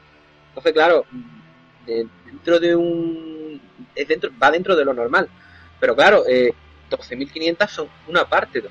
Entonces, 0.49 0.73
claro, 0.73 1.05
de- 1.87 2.09
dentro 2.27 2.59
de 2.59 2.75
un... 2.75 3.61
Es 3.95 4.09
dentro, 4.09 4.31
va 4.43 4.51
dentro 4.51 4.75
de 4.75 4.85
lo 4.85 4.95
normal. 4.95 5.29
Pero 5.79 5.95
claro, 5.95 6.25
eh, 6.27 6.53
12.500 6.91 7.69
son 7.69 7.89
una 8.09 8.25
parte. 8.29 8.63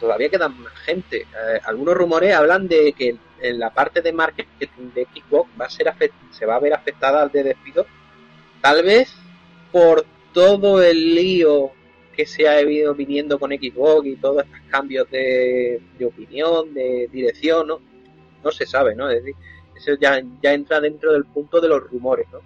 Todavía 0.00 0.28
quedan 0.28 0.60
más 0.60 0.72
gente. 0.80 1.22
Eh, 1.22 1.60
algunos 1.64 1.94
rumores 1.94 2.34
hablan 2.34 2.66
de 2.68 2.92
que 2.92 3.16
en 3.40 3.58
la 3.58 3.70
parte 3.70 4.02
de 4.02 4.12
marketing 4.12 4.90
de 4.94 5.06
Xbox 5.14 5.48
va 5.60 5.66
a 5.66 5.70
ser 5.70 5.94
se 6.32 6.46
va 6.46 6.56
a 6.56 6.60
ver 6.60 6.74
afectada 6.74 7.28
de 7.28 7.42
despido. 7.44 7.86
Tal 8.60 8.82
vez 8.82 9.14
por 9.70 10.04
todo 10.36 10.82
el 10.82 11.14
lío 11.14 11.70
que 12.14 12.26
se 12.26 12.46
ha 12.46 12.60
ido 12.60 12.94
viniendo 12.94 13.38
con 13.38 13.52
Xbox 13.52 14.06
y 14.06 14.16
todos 14.16 14.44
estos 14.44 14.60
cambios 14.68 15.10
de, 15.10 15.80
opinión, 16.04 16.74
de 16.74 17.08
dirección, 17.10 17.66
¿no? 17.66 17.80
No 18.44 18.50
se 18.50 18.66
sabe, 18.66 18.94
¿no? 18.94 19.08
Es 19.08 19.24
decir, 19.24 19.34
eso 19.74 19.92
ya, 19.98 20.22
ya 20.42 20.52
entra 20.52 20.78
dentro 20.78 21.14
del 21.14 21.24
punto 21.24 21.58
de 21.58 21.68
los 21.68 21.90
rumores, 21.90 22.26
¿no? 22.30 22.40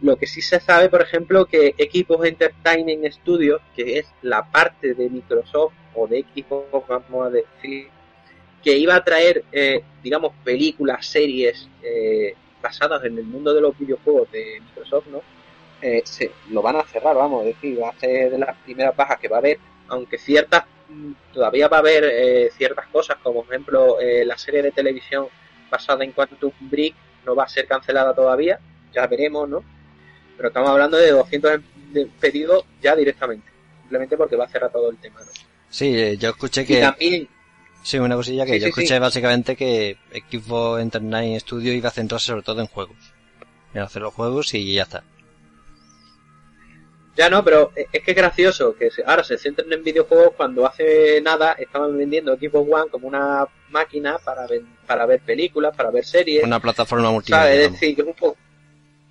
Lo 0.00 0.16
que 0.16 0.26
sí 0.26 0.40
se 0.40 0.58
sabe, 0.58 0.88
por 0.88 1.02
ejemplo, 1.02 1.44
que 1.44 1.74
Equipos 1.76 2.24
Entertainment 2.24 3.12
Studios, 3.12 3.60
que 3.76 3.98
es 3.98 4.06
la 4.22 4.50
parte 4.50 4.94
de 4.94 5.10
Microsoft 5.10 5.74
o 5.94 6.06
de 6.06 6.24
Xbox, 6.34 6.88
vamos 6.88 7.26
a 7.26 7.28
decir, 7.28 7.88
que 8.64 8.78
iba 8.78 8.96
a 8.96 9.04
traer, 9.04 9.44
eh, 9.52 9.82
digamos, 10.02 10.32
películas, 10.42 11.04
series 11.04 11.68
eh, 11.82 12.34
basadas 12.62 13.04
en 13.04 13.18
el 13.18 13.24
mundo 13.24 13.52
de 13.52 13.60
los 13.60 13.78
videojuegos 13.78 14.32
de 14.32 14.62
Microsoft, 14.62 15.08
¿no? 15.08 15.41
Eh, 15.82 16.02
se, 16.04 16.30
lo 16.50 16.62
van 16.62 16.76
a 16.76 16.84
cerrar, 16.84 17.16
vamos, 17.16 17.44
es 17.44 17.54
decir, 17.56 17.82
va 17.82 17.90
a 17.90 17.98
ser 17.98 18.30
de 18.30 18.38
las 18.38 18.56
primeras 18.58 18.94
bajas 18.94 19.18
que 19.18 19.26
va 19.28 19.36
a 19.36 19.40
haber, 19.40 19.58
aunque 19.88 20.16
ciertas, 20.16 20.64
mm, 20.88 21.12
todavía 21.34 21.66
va 21.66 21.78
a 21.78 21.80
haber 21.80 22.04
eh, 22.04 22.50
ciertas 22.56 22.86
cosas, 22.86 23.16
como 23.20 23.42
por 23.42 23.52
ejemplo 23.52 24.00
eh, 24.00 24.24
la 24.24 24.38
serie 24.38 24.62
de 24.62 24.70
televisión 24.70 25.26
basada 25.68 26.04
en 26.04 26.12
Quantum 26.12 26.52
Break 26.60 26.94
no 27.26 27.34
va 27.34 27.44
a 27.44 27.48
ser 27.48 27.66
cancelada 27.66 28.14
todavía, 28.14 28.60
ya 28.94 29.06
veremos, 29.08 29.48
¿no? 29.48 29.64
Pero 30.36 30.48
estamos 30.48 30.70
hablando 30.70 30.96
de 30.96 31.10
200 31.10 31.60
de 31.92 32.06
pedidos 32.20 32.64
ya 32.80 32.94
directamente, 32.94 33.50
simplemente 33.80 34.16
porque 34.16 34.36
va 34.36 34.44
a 34.44 34.48
cerrar 34.48 34.70
todo 34.70 34.88
el 34.88 34.98
tema, 34.98 35.20
¿no? 35.20 35.32
Sí, 35.68 35.98
eh, 35.98 36.16
yo 36.16 36.30
escuché 36.30 36.62
Y 36.62 36.66
que... 36.66 36.80
también, 36.80 37.28
Sí, 37.82 37.98
una 37.98 38.14
cosilla 38.14 38.46
que 38.46 38.52
Sí, 38.52 38.60
yo 38.60 38.64
sí, 38.66 38.68
escuché 38.68 38.94
sí. 38.94 38.98
básicamente 39.00 39.56
que 39.56 39.96
Xbox 40.30 40.80
Internet 40.82 41.40
Studio 41.40 41.72
iba 41.72 41.88
a 41.88 41.92
centrarse 41.92 42.26
sobre 42.26 42.42
todo 42.42 42.60
en 42.60 42.68
juegos. 42.68 42.96
En 43.74 43.82
hacer 43.82 44.02
los 44.02 44.14
juegos 44.14 44.54
y 44.54 44.74
ya 44.74 44.84
está. 44.84 45.02
Ya 47.14 47.28
no, 47.28 47.44
pero 47.44 47.72
es 47.76 48.02
que 48.02 48.10
es 48.12 48.16
gracioso 48.16 48.74
que 48.74 48.88
ahora 49.04 49.22
se 49.22 49.36
centren 49.36 49.70
en 49.70 49.84
videojuegos 49.84 50.30
cuando 50.34 50.64
hace 50.66 51.20
nada 51.20 51.52
estaban 51.58 51.96
vendiendo 51.98 52.34
Xbox 52.36 52.70
One 52.72 52.90
como 52.90 53.06
una 53.06 53.46
máquina 53.68 54.16
para, 54.18 54.46
ven- 54.46 54.66
para 54.86 55.04
ver 55.04 55.20
películas, 55.20 55.76
para 55.76 55.90
ver 55.90 56.06
series. 56.06 56.42
Una 56.42 56.58
plataforma 56.60 57.10
multimedia. 57.10 57.44
¿sabes? 57.44 57.66
Es 57.66 57.72
decir, 57.72 57.94
que 57.96 58.00
es 58.02 58.08
un 58.08 58.14
poco... 58.14 58.36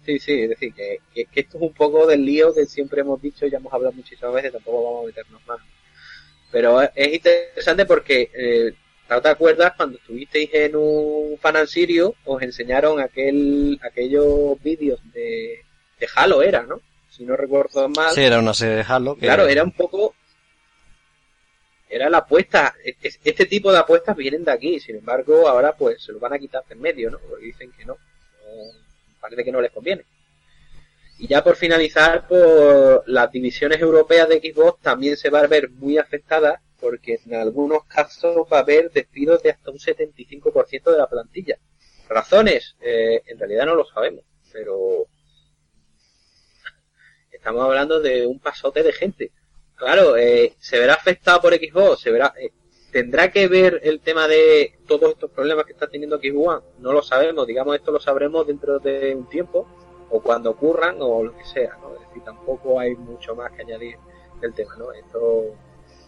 Sí, 0.03 0.17
sí, 0.17 0.41
es 0.41 0.49
decir, 0.49 0.73
que, 0.73 0.97
que- 1.13 1.25
que 1.25 1.39
esto 1.41 1.57
es 1.57 1.63
un 1.63 1.73
poco 1.73 2.07
del 2.07 2.25
lío 2.25 2.51
que 2.55 2.65
siempre 2.65 3.01
hemos 3.01 3.21
dicho, 3.21 3.45
ya 3.45 3.57
hemos 3.59 3.71
hablado 3.71 3.93
muchísimas 3.93 4.33
veces, 4.33 4.51
tampoco 4.53 4.83
vamos 4.83 5.03
a 5.03 5.07
meternos 5.07 5.41
más. 5.45 5.59
Pero 6.51 6.81
es, 6.81 6.89
es 6.95 7.13
interesante 7.13 7.85
porque, 7.85 8.31
eh, 8.33 8.73
¿te 9.07 9.29
acuerdas 9.29 9.73
cuando 9.77 9.97
estuvisteis 9.99 10.49
en 10.53 10.75
un 10.75 11.37
Fan 11.39 11.67
Sirio? 11.67 12.15
Os 12.25 12.41
enseñaron 12.41 12.99
aquel 12.99 13.79
aquellos 13.83 14.59
vídeos 14.63 14.99
de, 15.13 15.63
de 15.99 16.07
Halo, 16.15 16.41
era, 16.41 16.63
¿no? 16.63 16.81
Si 17.21 17.27
no 17.27 17.35
recuerdo 17.35 17.87
mal. 17.87 18.15
Sí, 18.15 18.21
era 18.21 18.39
una 18.39 18.51
serie 18.51 18.77
de 18.77 18.85
Halo. 18.87 19.13
Que 19.13 19.27
Claro, 19.27 19.47
era 19.47 19.63
un 19.63 19.73
poco. 19.73 20.15
Era 21.87 22.09
la 22.09 22.17
apuesta. 22.17 22.73
Este 22.83 23.45
tipo 23.45 23.71
de 23.71 23.77
apuestas 23.77 24.17
vienen 24.17 24.43
de 24.43 24.51
aquí. 24.51 24.79
Sin 24.79 24.95
embargo, 24.95 25.47
ahora 25.47 25.73
pues 25.73 26.01
se 26.01 26.13
lo 26.13 26.19
van 26.19 26.33
a 26.33 26.39
quitar 26.39 26.65
de 26.65 26.73
en 26.73 26.81
medio, 26.81 27.11
¿no? 27.11 27.19
Porque 27.19 27.45
dicen 27.45 27.71
que 27.77 27.85
no. 27.85 27.93
No, 27.93 27.99
Parece 29.19 29.43
que 29.43 29.51
no 29.51 29.61
les 29.61 29.69
conviene. 29.69 30.03
Y 31.19 31.27
ya 31.27 31.43
por 31.43 31.57
finalizar, 31.57 32.27
por 32.27 33.03
las 33.05 33.31
divisiones 33.31 33.79
europeas 33.79 34.27
de 34.27 34.39
Xbox 34.39 34.81
también 34.81 35.15
se 35.15 35.29
va 35.29 35.41
a 35.41 35.47
ver 35.47 35.69
muy 35.69 35.99
afectadas 35.99 36.59
porque 36.79 37.19
en 37.23 37.35
algunos 37.35 37.85
casos 37.85 38.47
va 38.51 38.57
a 38.57 38.61
haber 38.61 38.89
despidos 38.89 39.43
de 39.43 39.51
hasta 39.51 39.69
un 39.69 39.77
75% 39.77 40.91
de 40.91 40.97
la 40.97 41.05
plantilla. 41.05 41.59
Razones, 42.09 42.75
eh, 42.81 43.21
en 43.27 43.37
realidad 43.37 43.67
no 43.67 43.75
lo 43.75 43.85
sabemos, 43.85 44.25
pero 44.51 45.05
estamos 47.41 47.63
hablando 47.65 47.99
de 47.99 48.27
un 48.27 48.37
pasote 48.37 48.83
de 48.83 48.93
gente. 48.93 49.31
Claro, 49.75 50.15
eh, 50.15 50.53
se 50.59 50.77
verá 50.77 50.93
afectado 50.93 51.41
por 51.41 51.55
Xbox, 51.55 52.01
se 52.01 52.11
verá, 52.11 52.31
eh, 52.39 52.51
tendrá 52.91 53.31
que 53.31 53.47
ver 53.47 53.81
el 53.83 53.99
tema 53.99 54.27
de 54.27 54.77
todos 54.87 55.13
estos 55.13 55.31
problemas 55.31 55.65
que 55.65 55.71
está 55.71 55.87
teniendo 55.87 56.19
Xbox 56.19 56.63
no 56.77 56.93
lo 56.93 57.01
sabemos, 57.01 57.47
digamos 57.47 57.75
esto 57.75 57.91
lo 57.91 57.99
sabremos 57.99 58.45
dentro 58.45 58.77
de 58.77 59.15
un 59.15 59.27
tiempo, 59.27 59.67
o 60.11 60.21
cuando 60.21 60.51
ocurran, 60.51 60.97
o 60.99 61.23
lo 61.23 61.35
que 61.35 61.43
sea, 61.45 61.75
¿no? 61.81 61.95
Es 61.95 62.07
decir, 62.07 62.23
tampoco 62.23 62.79
hay 62.79 62.93
mucho 62.93 63.35
más 63.35 63.51
que 63.53 63.63
añadir 63.63 63.95
del 64.39 64.53
tema, 64.53 64.75
¿no? 64.77 64.91
Esto, 64.91 65.45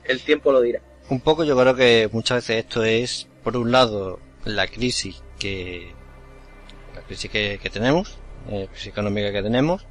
el 0.03 0.21
tiempo 0.21 0.51
lo 0.51 0.61
dirá. 0.61 0.83
Un 1.09 1.19
poco 1.19 1.43
yo 1.43 1.57
creo 1.57 1.75
que 1.75 2.09
muchas 2.11 2.47
veces 2.47 2.63
esto 2.63 2.83
es, 2.83 3.27
por 3.43 3.57
un 3.57 3.71
lado, 3.71 4.19
la 4.45 4.67
crisis 4.67 5.23
que, 5.39 5.93
la 6.93 7.01
crisis 7.01 7.31
que, 7.31 7.59
que 7.59 7.69
tenemos, 7.71 8.19
eh, 8.51 8.67
crisis 8.69 8.89
económica 8.89 9.31
que 9.31 9.41
tenemos, 9.41 9.87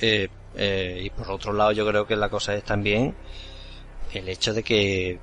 eh, 0.00 0.28
eh, 0.54 1.02
y 1.04 1.10
por 1.10 1.30
otro 1.30 1.52
lado 1.52 1.72
yo 1.72 1.86
creo 1.86 2.06
que 2.06 2.16
la 2.16 2.28
cosa 2.28 2.54
es 2.54 2.64
también 2.64 3.14
el 4.12 4.28
hecho 4.28 4.54
de 4.54 4.62
que 4.62 5.18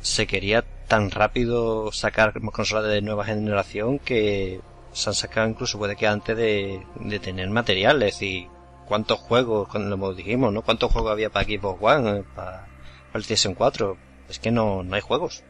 se 0.00 0.26
quería 0.26 0.64
tan 0.88 1.10
rápido 1.10 1.90
sacar 1.92 2.32
consolas 2.52 2.90
de 2.90 3.02
nueva 3.02 3.24
generación 3.24 3.98
que 3.98 4.60
se 4.92 5.10
han 5.10 5.14
sacado 5.14 5.48
incluso 5.48 5.78
puede 5.78 5.96
que 5.96 6.06
antes 6.06 6.36
de, 6.36 6.82
de 7.00 7.18
tener 7.18 7.48
material, 7.50 8.02
es 8.02 8.14
decir, 8.14 8.48
cuántos 8.86 9.18
juegos, 9.18 9.68
cuando 9.68 9.96
lo 9.96 10.14
dijimos, 10.14 10.52
¿no? 10.52 10.62
¿Cuántos 10.62 10.90
juegos 10.90 11.12
había 11.12 11.28
para 11.28 11.44
Xbox 11.44 11.82
One, 11.82 12.18
eh, 12.18 12.24
para, 12.34 12.66
PlayStation 13.12 13.54
4? 13.54 13.96
Es 14.28 14.38
que 14.38 14.50
no, 14.50 14.82
no 14.82 14.94
hay 14.94 15.02
juegos. 15.02 15.44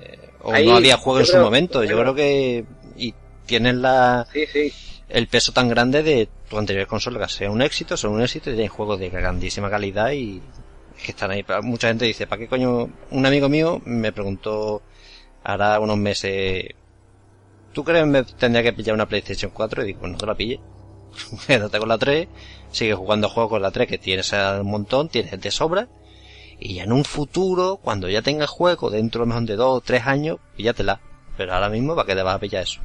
Eh, 0.00 0.30
o 0.42 0.52
Ahí, 0.52 0.66
no 0.66 0.76
había 0.76 0.96
juegos 0.96 1.28
en 1.28 1.36
su 1.36 1.42
momento. 1.42 1.82
Yo 1.84 1.98
creo 1.98 2.14
que, 2.14 2.64
y 2.96 3.14
tienen 3.46 3.80
la, 3.80 4.26
Sí, 4.32 4.46
sí, 4.46 4.72
el 5.10 5.26
peso 5.26 5.52
tan 5.52 5.68
grande 5.68 6.02
de 6.02 6.28
tu 6.48 6.58
anterior 6.58 6.86
consola, 6.86 7.28
sea 7.28 7.50
un 7.50 7.62
éxito, 7.62 7.96
son 7.96 8.12
un 8.12 8.22
éxito 8.22 8.50
y 8.50 8.54
tienen 8.54 8.70
juegos 8.70 8.98
de 9.00 9.10
grandísima 9.10 9.68
calidad 9.68 10.12
y 10.12 10.40
que 11.04 11.12
están 11.12 11.30
ahí. 11.30 11.44
Mucha 11.62 11.88
gente 11.88 12.04
dice, 12.04 12.26
¿para 12.26 12.40
qué 12.40 12.48
coño? 12.48 12.88
Un 13.10 13.26
amigo 13.26 13.48
mío 13.48 13.80
me 13.84 14.12
preguntó 14.12 14.82
hará 15.42 15.80
unos 15.80 15.96
meses, 15.96 16.64
¿tú 17.72 17.82
crees 17.82 18.04
que 18.04 18.10
me 18.10 18.22
tendría 18.24 18.62
que 18.62 18.72
pillar 18.72 18.94
una 18.94 19.08
PlayStation 19.08 19.50
4? 19.50 19.82
Y 19.82 19.86
digo, 19.86 20.06
no 20.06 20.16
te 20.16 20.26
la 20.26 20.34
pille. 20.34 20.60
Quédate 21.46 21.78
con 21.78 21.88
la 21.88 21.98
3, 21.98 22.28
sigue 22.70 22.94
jugando 22.94 23.28
juegos 23.28 23.50
con 23.50 23.62
la 23.62 23.70
3 23.70 23.88
que 23.88 23.98
tienes 23.98 24.32
un 24.32 24.70
montón, 24.70 25.08
tienes 25.08 25.40
de 25.40 25.50
sobra. 25.50 25.88
Y 26.58 26.74
ya 26.74 26.84
en 26.84 26.92
un 26.92 27.04
futuro, 27.04 27.78
cuando 27.82 28.08
ya 28.08 28.20
tengas 28.22 28.50
juego 28.50 28.90
dentro 28.90 29.20
lo 29.20 29.26
mejor 29.26 29.44
de 29.44 29.56
2 29.56 29.78
o 29.78 29.80
3 29.80 30.06
años, 30.06 30.38
píllatela. 30.56 31.00
Pero 31.36 31.54
ahora 31.54 31.70
mismo, 31.70 31.94
¿para 31.94 32.06
qué 32.06 32.14
te 32.14 32.22
vas 32.22 32.36
a 32.36 32.38
pillar 32.38 32.64
eso? 32.64 32.80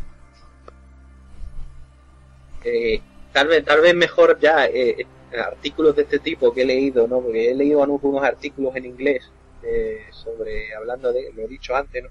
Eh, 2.66 3.02
tal 3.32 3.48
vez 3.48 3.64
tal 3.64 3.82
vez 3.82 3.96
mejor 3.96 4.40
ya 4.40 4.66
eh, 4.66 5.06
artículos 5.34 5.96
de 5.96 6.04
este 6.04 6.20
tipo 6.20 6.54
que 6.54 6.64
he 6.64 6.66
leído 6.66 7.08
no 7.08 7.22
porque 7.22 7.52
he 7.52 7.56
leído 7.56 7.84
algunos 7.84 8.24
artículos 8.24 8.76
en 8.76 8.86
inglés 8.86 9.32
eh, 9.64 10.06
sobre 10.12 10.74
hablando 10.76 11.14
de 11.14 11.32
lo 11.34 11.44
he 11.44 11.48
dicho 11.48 11.76
antes 11.76 12.04
no 12.04 12.10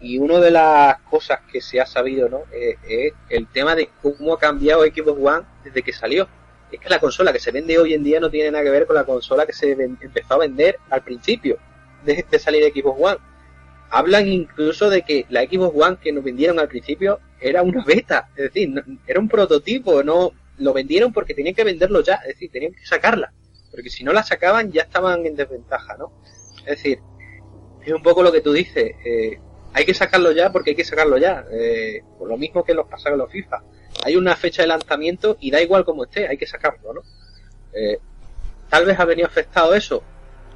y 0.00 0.18
una 0.18 0.38
de 0.38 0.50
las 0.50 1.00
cosas 1.02 1.40
que 1.50 1.60
se 1.60 1.80
ha 1.80 1.86
sabido 1.86 2.28
no 2.28 2.42
Eh, 2.52 2.76
es 2.88 3.12
el 3.30 3.46
tema 3.48 3.74
de 3.74 3.88
cómo 4.02 4.34
ha 4.34 4.38
cambiado 4.38 4.82
Xbox 4.84 5.20
One 5.20 5.46
desde 5.64 5.82
que 5.82 5.92
salió. 5.92 6.28
Es 6.70 6.80
que 6.80 6.88
la 6.88 7.00
consola 7.00 7.32
que 7.32 7.40
se 7.40 7.50
vende 7.50 7.78
hoy 7.78 7.94
en 7.94 8.04
día 8.04 8.20
no 8.20 8.30
tiene 8.30 8.50
nada 8.50 8.64
que 8.64 8.70
ver 8.70 8.86
con 8.86 8.96
la 8.96 9.04
consola 9.04 9.46
que 9.46 9.52
se 9.52 9.72
empezó 9.72 10.34
a 10.34 10.38
vender 10.38 10.78
al 10.90 11.02
principio 11.02 11.56
de, 12.04 12.24
de 12.30 12.38
salir 12.38 12.62
Xbox 12.72 13.00
One 13.00 13.18
hablan 13.90 14.28
incluso 14.28 14.90
de 14.90 15.02
que 15.02 15.26
la 15.28 15.42
Xbox 15.42 15.74
One 15.74 15.96
que 16.02 16.12
nos 16.12 16.24
vendieron 16.24 16.58
al 16.58 16.68
principio 16.68 17.20
era 17.40 17.62
una 17.62 17.84
beta, 17.84 18.28
es 18.36 18.52
decir, 18.52 18.72
era 19.06 19.20
un 19.20 19.28
prototipo, 19.28 20.02
no 20.02 20.32
lo 20.58 20.72
vendieron 20.72 21.12
porque 21.12 21.34
tenían 21.34 21.54
que 21.54 21.64
venderlo 21.64 22.02
ya, 22.02 22.14
es 22.16 22.34
decir, 22.34 22.50
tenían 22.50 22.72
que 22.72 22.84
sacarla, 22.84 23.32
porque 23.70 23.90
si 23.90 24.04
no 24.04 24.12
la 24.12 24.22
sacaban 24.22 24.72
ya 24.72 24.82
estaban 24.82 25.24
en 25.24 25.36
desventaja, 25.36 25.96
¿no? 25.96 26.12
Es 26.60 26.82
decir, 26.82 26.98
es 27.84 27.92
un 27.92 28.02
poco 28.02 28.22
lo 28.22 28.32
que 28.32 28.40
tú 28.40 28.52
dices, 28.52 28.92
eh, 29.04 29.38
hay 29.72 29.84
que 29.84 29.94
sacarlo 29.94 30.32
ya 30.32 30.50
porque 30.50 30.70
hay 30.70 30.76
que 30.76 30.84
sacarlo 30.84 31.18
ya, 31.18 31.46
eh, 31.50 32.02
por 32.18 32.28
lo 32.28 32.36
mismo 32.36 32.64
que 32.64 32.74
los 32.74 32.88
pasaron 32.88 33.18
los 33.18 33.30
FIFA, 33.30 33.62
hay 34.04 34.16
una 34.16 34.36
fecha 34.36 34.62
de 34.62 34.68
lanzamiento 34.68 35.36
y 35.40 35.50
da 35.50 35.60
igual 35.60 35.84
como 35.84 36.04
esté, 36.04 36.26
hay 36.26 36.36
que 36.36 36.46
sacarlo, 36.46 36.94
¿no? 36.94 37.02
Eh, 37.72 37.98
tal 38.68 38.84
vez 38.84 38.98
ha 38.98 39.04
venido 39.04 39.28
afectado 39.28 39.74
eso, 39.74 40.02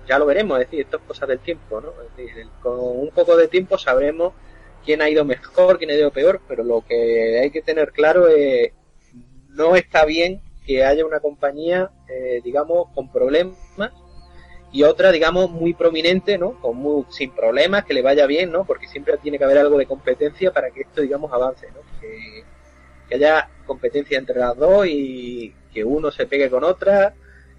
ya 0.06 0.18
lo 0.18 0.26
veremos, 0.26 0.60
es 0.60 0.66
decir, 0.66 0.80
esto 0.80 0.98
es 0.98 1.02
cosa 1.04 1.26
del 1.26 1.38
tiempo, 1.38 1.80
¿no? 1.80 1.92
Es 2.02 2.16
decir, 2.16 2.46
con 2.62 2.78
un 2.78 3.10
poco 3.10 3.36
de 3.36 3.48
tiempo 3.48 3.78
sabremos 3.78 4.32
quién 4.84 5.02
ha 5.02 5.08
ido 5.08 5.24
mejor, 5.24 5.78
quién 5.78 5.90
ha 5.90 5.94
ido 5.94 6.10
peor, 6.10 6.40
pero 6.48 6.64
lo 6.64 6.82
que 6.82 7.40
hay 7.40 7.50
que 7.50 7.62
tener 7.62 7.92
claro 7.92 8.28
es 8.28 8.72
no 9.48 9.76
está 9.76 10.04
bien 10.04 10.40
que 10.66 10.84
haya 10.84 11.04
una 11.04 11.20
compañía, 11.20 11.90
eh, 12.08 12.40
digamos, 12.42 12.88
con 12.94 13.10
problemas 13.10 13.56
y 14.70 14.84
otra, 14.84 15.12
digamos, 15.12 15.50
muy 15.50 15.74
prominente, 15.74 16.38
¿no? 16.38 16.58
Con 16.60 16.76
muy, 16.78 17.04
sin 17.10 17.30
problemas, 17.32 17.84
que 17.84 17.92
le 17.92 18.00
vaya 18.00 18.26
bien, 18.26 18.50
¿no? 18.50 18.64
Porque 18.64 18.88
siempre 18.88 19.18
tiene 19.18 19.36
que 19.36 19.44
haber 19.44 19.58
algo 19.58 19.76
de 19.76 19.86
competencia 19.86 20.50
para 20.52 20.70
que 20.70 20.82
esto, 20.82 21.02
digamos, 21.02 21.30
avance, 21.32 21.68
¿no? 21.72 21.80
Que 22.00 23.14
haya 23.14 23.50
competencia 23.66 24.18
entre 24.18 24.38
las 24.38 24.56
dos 24.56 24.86
y 24.86 25.54
que 25.74 25.84
uno 25.84 26.10
se 26.10 26.26
pegue 26.26 26.48
con 26.48 26.64
otra 26.64 27.14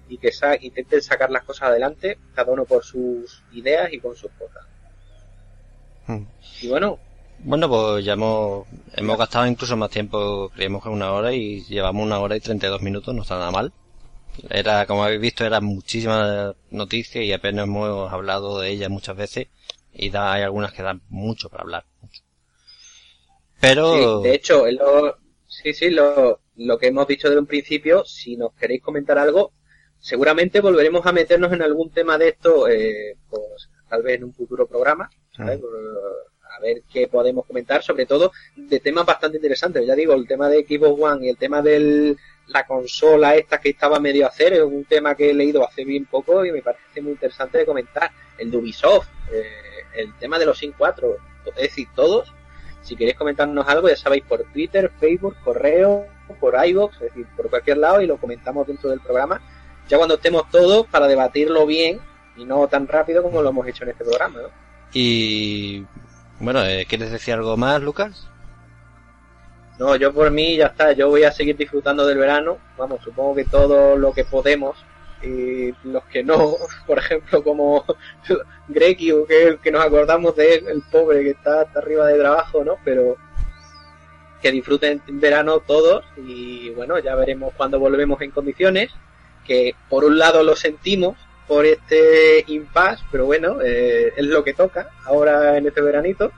y 0.08 0.18
que 0.18 0.32
sa 0.32 0.56
intenten 0.60 1.02
sacar 1.02 1.30
las 1.30 1.44
cosas 1.44 1.70
adelante, 1.70 2.20
cada 2.32 2.52
uno 2.52 2.66
por 2.66 2.84
sus 2.84 3.44
ideas 3.50 3.92
y 3.92 4.00
con 4.00 4.16
sus 4.16 4.32
cosas. 4.32 4.64
Hmm. 6.06 6.24
Y 6.60 6.68
bueno, 6.68 7.00
Bueno, 7.38 7.68
pues 7.68 8.04
ya 8.04 8.14
hemos, 8.14 8.66
hemos 8.96 9.18
gastado 9.18 9.46
incluso 9.46 9.76
más 9.76 9.90
tiempo, 9.90 10.50
creemos 10.54 10.82
que 10.82 10.88
una 10.88 11.12
hora 11.12 11.32
y 11.32 11.64
llevamos 11.64 12.04
una 12.04 12.18
hora 12.20 12.36
y 12.36 12.40
32 12.40 12.82
minutos, 12.82 13.14
no 13.14 13.22
está 13.22 13.38
nada 13.38 13.50
mal. 13.52 13.74
Era, 14.50 14.86
como 14.86 15.04
habéis 15.04 15.20
visto, 15.20 15.44
eran 15.44 15.64
muchísimas 15.64 16.56
noticias 16.70 17.24
y 17.24 17.32
apenas 17.32 17.64
hemos 17.66 18.12
hablado 18.12 18.60
de 18.60 18.70
ellas 18.70 18.90
muchas 18.90 19.16
veces 19.16 19.48
y 19.92 20.10
da, 20.10 20.32
hay 20.34 20.42
algunas 20.42 20.72
que 20.72 20.82
dan 20.82 21.02
mucho 21.08 21.48
para 21.50 21.62
hablar. 21.64 21.86
mucho. 22.00 22.22
Pero, 23.60 23.84
Sí, 23.92 24.28
de 24.28 24.34
hecho, 24.34 24.66
lo, 24.70 25.16
sí, 25.46 25.72
sí, 25.72 25.90
lo, 25.90 26.40
lo 26.56 26.78
que 26.78 26.88
hemos 26.88 27.06
dicho 27.06 27.28
desde 27.28 27.40
un 27.40 27.46
principio, 27.46 28.04
si 28.04 28.36
nos 28.36 28.52
queréis 28.54 28.82
comentar 28.82 29.18
algo, 29.18 29.52
seguramente 30.04 30.60
volveremos 30.60 31.06
a 31.06 31.12
meternos 31.12 31.50
en 31.54 31.62
algún 31.62 31.88
tema 31.88 32.18
de 32.18 32.28
esto, 32.28 32.68
eh, 32.68 33.16
pues, 33.30 33.70
tal 33.88 34.02
vez 34.02 34.16
en 34.18 34.24
un 34.24 34.34
futuro 34.34 34.66
programa, 34.66 35.08
¿sabes? 35.34 35.58
Por, 35.58 35.70
a 36.50 36.60
ver 36.60 36.82
qué 36.92 37.08
podemos 37.08 37.46
comentar, 37.46 37.82
sobre 37.82 38.04
todo 38.04 38.30
de 38.54 38.80
temas 38.80 39.06
bastante 39.06 39.38
interesantes. 39.38 39.86
Ya 39.86 39.94
digo, 39.94 40.12
el 40.12 40.28
tema 40.28 40.50
de 40.50 40.62
Xbox 40.62 41.00
One 41.00 41.26
y 41.26 41.30
el 41.30 41.38
tema 41.38 41.62
de 41.62 42.14
la 42.48 42.66
consola 42.66 43.34
esta 43.34 43.58
que 43.58 43.70
estaba 43.70 43.98
medio 43.98 44.26
a 44.26 44.28
hacer 44.28 44.52
es 44.52 44.60
un 44.60 44.84
tema 44.84 45.14
que 45.14 45.30
he 45.30 45.34
leído 45.34 45.66
hace 45.66 45.86
bien 45.86 46.04
poco 46.04 46.44
y 46.44 46.52
me 46.52 46.60
parece 46.60 47.00
muy 47.00 47.12
interesante 47.12 47.56
de 47.56 47.66
comentar. 47.66 48.10
El 48.36 48.50
de 48.50 48.58
Ubisoft, 48.58 49.08
eh, 49.32 49.42
el 49.96 50.14
tema 50.18 50.38
de 50.38 50.44
los 50.44 50.58
Sin 50.58 50.72
4, 50.72 51.16
es 51.46 51.54
decir, 51.54 51.88
todos 51.94 52.30
si 52.82 52.96
queréis 52.96 53.16
comentarnos 53.16 53.66
algo, 53.66 53.88
ya 53.88 53.96
sabéis, 53.96 54.24
por 54.24 54.44
Twitter, 54.52 54.92
Facebook, 55.00 55.36
correo, 55.42 56.06
por 56.38 56.54
iVoox, 56.62 56.94
es 56.96 57.00
decir, 57.00 57.26
por 57.34 57.48
cualquier 57.48 57.78
lado 57.78 58.02
y 58.02 58.06
lo 58.06 58.18
comentamos 58.18 58.66
dentro 58.66 58.90
del 58.90 59.00
programa. 59.00 59.40
Ya 59.88 59.98
cuando 59.98 60.14
estemos 60.14 60.48
todos 60.50 60.86
para 60.86 61.06
debatirlo 61.06 61.66
bien 61.66 62.00
y 62.36 62.44
no 62.44 62.66
tan 62.68 62.88
rápido 62.88 63.22
como 63.22 63.42
lo 63.42 63.50
hemos 63.50 63.66
hecho 63.66 63.84
en 63.84 63.90
este 63.90 64.04
programa, 64.04 64.42
¿no? 64.42 64.48
Y 64.92 65.84
bueno, 66.40 66.64
eh, 66.64 66.86
¿quieres 66.88 67.10
decir 67.10 67.34
algo 67.34 67.56
más, 67.56 67.82
Lucas? 67.82 68.28
No, 69.78 69.96
yo 69.96 70.12
por 70.12 70.30
mí 70.30 70.56
ya 70.56 70.66
está, 70.66 70.92
yo 70.92 71.08
voy 71.08 71.24
a 71.24 71.32
seguir 71.32 71.56
disfrutando 71.56 72.06
del 72.06 72.18
verano, 72.18 72.58
vamos, 72.78 73.02
supongo 73.02 73.34
que 73.34 73.44
todo 73.44 73.96
lo 73.96 74.12
que 74.12 74.24
podemos 74.24 74.76
y 75.20 75.72
los 75.84 76.04
que 76.04 76.22
no, 76.22 76.54
por 76.86 76.98
ejemplo 76.98 77.42
como 77.42 77.84
Greki 78.68 79.12
o 79.12 79.26
que, 79.26 79.58
que 79.62 79.72
nos 79.72 79.84
acordamos 79.84 80.36
de 80.36 80.54
él, 80.54 80.68
el 80.68 80.82
pobre 80.82 81.22
que 81.22 81.30
está 81.30 81.62
hasta 81.62 81.80
arriba 81.80 82.06
de 82.06 82.18
trabajo, 82.18 82.62
¿no? 82.64 82.76
Pero 82.84 83.16
que 84.40 84.52
disfruten 84.52 85.02
en 85.08 85.20
verano 85.20 85.60
todos 85.60 86.04
y 86.18 86.70
bueno, 86.70 86.98
ya 86.98 87.14
veremos 87.16 87.52
cuando 87.56 87.80
volvemos 87.80 88.20
en 88.20 88.30
condiciones, 88.30 88.92
que 89.44 89.74
por 89.88 90.04
un 90.04 90.18
lado 90.18 90.42
lo 90.42 90.56
sentimos 90.56 91.16
por 91.46 91.66
este 91.66 92.44
impasse, 92.48 93.04
pero 93.10 93.26
bueno, 93.26 93.60
eh, 93.62 94.12
es 94.16 94.24
lo 94.24 94.42
que 94.42 94.54
toca 94.54 94.88
ahora 95.04 95.56
en 95.58 95.66
este 95.66 95.82
veranito 95.82 96.32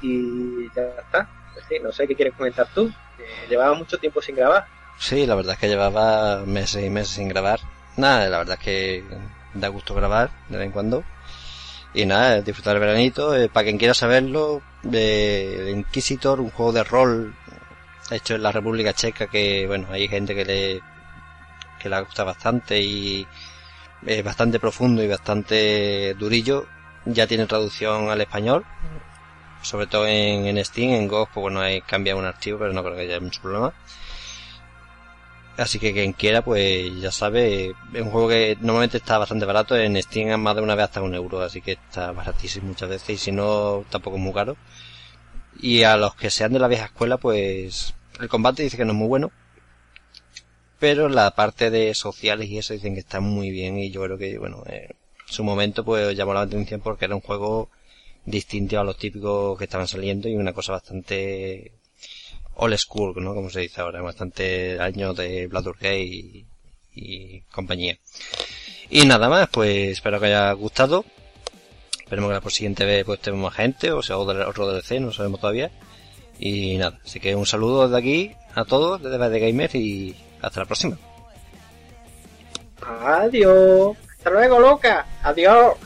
y 0.00 0.68
ya 0.74 0.82
está. 0.82 1.28
Pues 1.52 1.64
sí, 1.68 1.76
no 1.82 1.92
sé 1.92 2.06
qué 2.06 2.14
quieres 2.14 2.34
comentar 2.34 2.66
tú. 2.74 2.90
llevaba 3.48 3.74
mucho 3.74 3.98
tiempo 3.98 4.22
sin 4.22 4.36
grabar. 4.36 4.66
Sí, 4.98 5.26
la 5.26 5.34
verdad 5.34 5.54
es 5.54 5.58
que 5.58 5.68
llevaba 5.68 6.44
meses 6.46 6.84
y 6.84 6.90
meses 6.90 7.14
sin 7.14 7.28
grabar. 7.28 7.60
Nada, 7.96 8.28
la 8.28 8.38
verdad 8.38 8.58
es 8.58 8.64
que 8.64 9.04
da 9.54 9.68
gusto 9.68 9.94
grabar 9.94 10.30
de 10.48 10.58
vez 10.58 10.66
en 10.66 10.72
cuando. 10.72 11.04
Y 11.94 12.04
nada, 12.04 12.40
disfrutar 12.40 12.76
el 12.76 12.80
veranito. 12.80 13.34
Eh, 13.34 13.48
para 13.48 13.64
quien 13.64 13.78
quiera 13.78 13.94
saberlo, 13.94 14.62
de 14.82 15.72
Inquisitor, 15.74 16.40
un 16.40 16.50
juego 16.50 16.72
de 16.72 16.84
rol 16.84 17.34
hecho 18.10 18.34
en 18.34 18.42
la 18.42 18.52
República 18.52 18.92
Checa 18.92 19.26
que, 19.26 19.66
bueno, 19.66 19.88
hay 19.90 20.06
gente 20.08 20.34
que 20.34 20.44
le, 20.44 20.82
que 21.86 21.94
le 21.94 22.00
gusta 22.02 22.24
bastante 22.24 22.80
y 22.80 23.26
es 24.04 24.24
bastante 24.24 24.58
profundo 24.58 25.02
y 25.02 25.08
bastante 25.08 26.14
durillo. 26.14 26.66
Ya 27.04 27.26
tiene 27.26 27.46
traducción 27.46 28.10
al 28.10 28.20
español, 28.20 28.64
sobre 29.62 29.86
todo 29.86 30.06
en, 30.06 30.64
Steam, 30.64 30.90
en 30.94 31.08
Go, 31.08 31.28
pues 31.32 31.42
bueno, 31.42 31.60
hay 31.60 31.80
cambia 31.82 32.16
un 32.16 32.24
archivo, 32.24 32.58
pero 32.58 32.72
no 32.72 32.82
creo 32.82 32.96
que 32.96 33.02
haya 33.02 33.20
mucho 33.20 33.40
problema. 33.42 33.72
Así 35.56 35.78
que 35.78 35.92
quien 35.92 36.12
quiera, 36.12 36.42
pues 36.42 37.00
ya 37.00 37.10
sabe, 37.10 37.74
es 37.94 38.02
un 38.02 38.10
juego 38.10 38.28
que 38.28 38.58
normalmente 38.60 38.98
está 38.98 39.16
bastante 39.18 39.46
barato, 39.46 39.74
en 39.76 40.00
Steam 40.02 40.38
más 40.40 40.54
de 40.54 40.62
una 40.62 40.74
vez 40.74 40.84
hasta 40.84 41.00
un 41.00 41.14
euro, 41.14 41.40
así 41.40 41.62
que 41.62 41.72
está 41.72 42.12
baratísimo 42.12 42.68
muchas 42.68 42.90
veces 42.90 43.10
y 43.10 43.16
si 43.16 43.32
no, 43.32 43.84
tampoco 43.88 44.16
es 44.16 44.22
muy 44.22 44.34
caro. 44.34 44.56
Y 45.58 45.84
a 45.84 45.96
los 45.96 46.14
que 46.14 46.30
sean 46.30 46.52
de 46.52 46.58
la 46.58 46.68
vieja 46.68 46.86
escuela, 46.86 47.16
pues 47.16 47.94
el 48.20 48.28
combate 48.28 48.62
dice 48.64 48.76
que 48.76 48.84
no 48.84 48.92
es 48.92 48.98
muy 48.98 49.08
bueno, 49.08 49.30
pero 50.78 51.08
la 51.08 51.30
parte 51.32 51.70
de 51.70 51.94
sociales 51.94 52.48
y 52.48 52.58
eso 52.58 52.74
dicen 52.74 52.94
que 52.94 53.00
está 53.00 53.20
muy 53.20 53.50
bien 53.50 53.78
y 53.78 53.90
yo 53.90 54.02
creo 54.02 54.18
que, 54.18 54.38
bueno, 54.38 54.62
en 54.66 54.94
su 55.26 55.44
momento 55.44 55.84
pues 55.84 56.16
llamó 56.16 56.34
la 56.34 56.42
atención 56.42 56.80
porque 56.80 57.06
era 57.06 57.14
un 57.14 57.20
juego 57.20 57.70
distinto 58.24 58.78
a 58.78 58.84
los 58.84 58.98
típicos 58.98 59.56
que 59.58 59.64
estaban 59.64 59.88
saliendo 59.88 60.28
y 60.28 60.36
una 60.36 60.52
cosa 60.52 60.72
bastante 60.72 61.72
old 62.56 62.76
school, 62.76 63.14
¿no? 63.22 63.34
Como 63.34 63.50
se 63.50 63.60
dice 63.60 63.80
ahora, 63.80 64.02
bastante 64.02 64.78
años 64.80 65.16
de 65.16 65.48
Gate 65.48 66.02
y, 66.02 66.46
y 66.94 67.40
compañía. 67.52 67.98
Y 68.90 69.04
nada 69.06 69.28
más, 69.28 69.48
pues 69.48 69.92
espero 69.92 70.20
que 70.20 70.26
haya 70.26 70.52
gustado. 70.52 71.04
Esperemos 72.00 72.30
que 72.30 72.44
la 72.44 72.50
siguiente 72.50 72.84
vez 72.84 73.04
pues 73.04 73.20
tenemos 73.20 73.50
más 73.50 73.54
gente 73.54 73.90
o 73.90 74.00
sea 74.00 74.16
otro 74.16 74.72
DLC, 74.72 75.00
no 75.00 75.12
sabemos 75.12 75.40
todavía. 75.40 75.70
Y 76.38 76.76
nada, 76.76 77.00
así 77.04 77.18
que 77.18 77.34
un 77.34 77.46
saludo 77.46 77.84
desde 77.84 77.98
aquí 77.98 78.32
a 78.54 78.64
todos, 78.64 79.02
desde 79.02 79.16
BD 79.18 79.40
Gamer 79.40 79.74
y 79.74 80.14
hasta 80.42 80.60
la 80.60 80.66
próxima. 80.66 80.96
Adiós. 82.82 83.96
Hasta 84.18 84.30
luego, 84.30 84.58
loca. 84.60 85.06
Adiós. 85.22 85.76